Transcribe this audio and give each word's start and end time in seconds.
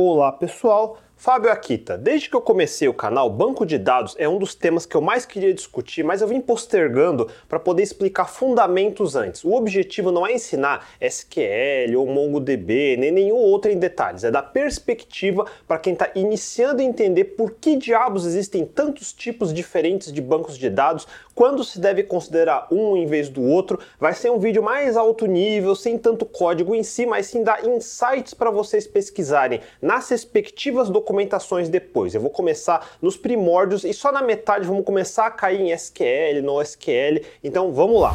Olá 0.00 0.30
pessoal, 0.30 0.96
Fábio 1.20 1.50
Akita. 1.50 1.98
Desde 1.98 2.30
que 2.30 2.36
eu 2.36 2.40
comecei 2.40 2.86
o 2.86 2.94
canal, 2.94 3.28
banco 3.28 3.66
de 3.66 3.76
dados 3.76 4.14
é 4.20 4.28
um 4.28 4.38
dos 4.38 4.54
temas 4.54 4.86
que 4.86 4.96
eu 4.96 5.00
mais 5.00 5.26
queria 5.26 5.52
discutir, 5.52 6.04
mas 6.04 6.22
eu 6.22 6.28
vim 6.28 6.40
postergando 6.40 7.28
para 7.48 7.58
poder 7.58 7.82
explicar 7.82 8.26
fundamentos 8.26 9.16
antes. 9.16 9.42
O 9.42 9.52
objetivo 9.52 10.12
não 10.12 10.24
é 10.24 10.34
ensinar 10.34 10.88
SQL 11.00 11.96
ou 11.96 12.06
MongoDB, 12.06 12.96
nem 12.98 13.10
nenhum 13.10 13.34
outro 13.34 13.68
em 13.68 13.76
detalhes, 13.76 14.22
é 14.22 14.30
dar 14.30 14.42
perspectiva 14.42 15.44
para 15.66 15.80
quem 15.80 15.94
está 15.94 16.08
iniciando 16.14 16.82
a 16.82 16.84
entender 16.84 17.24
por 17.24 17.50
que 17.50 17.74
diabos 17.74 18.24
existem 18.24 18.64
tantos 18.64 19.12
tipos 19.12 19.52
diferentes 19.52 20.12
de 20.12 20.22
bancos 20.22 20.56
de 20.56 20.70
dados, 20.70 21.04
quando 21.34 21.64
se 21.64 21.80
deve 21.80 22.04
considerar 22.04 22.68
um 22.70 22.96
em 22.96 23.06
vez 23.06 23.28
do 23.28 23.42
outro. 23.42 23.80
Vai 23.98 24.12
ser 24.14 24.30
um 24.30 24.38
vídeo 24.38 24.62
mais 24.62 24.96
alto 24.96 25.26
nível, 25.26 25.74
sem 25.74 25.98
tanto 25.98 26.24
código 26.24 26.76
em 26.76 26.84
si, 26.84 27.06
mas 27.06 27.26
sim 27.26 27.42
dar 27.42 27.64
insights 27.64 28.34
para 28.34 28.52
vocês 28.52 28.86
pesquisarem 28.86 29.60
nas 29.82 30.08
respectivas 30.08 30.88
documentações 30.88 31.07
documentações 31.08 31.70
depois. 31.70 32.14
Eu 32.14 32.20
vou 32.20 32.30
começar 32.30 32.86
nos 33.00 33.16
primórdios 33.16 33.82
e 33.82 33.94
só 33.94 34.12
na 34.12 34.20
metade 34.20 34.66
vamos 34.66 34.84
começar 34.84 35.26
a 35.26 35.30
cair 35.30 35.60
em 35.60 35.72
SQL, 35.72 36.42
no 36.42 36.60
SQL. 36.60 37.24
Então 37.42 37.72
vamos 37.72 38.00
lá. 38.00 38.14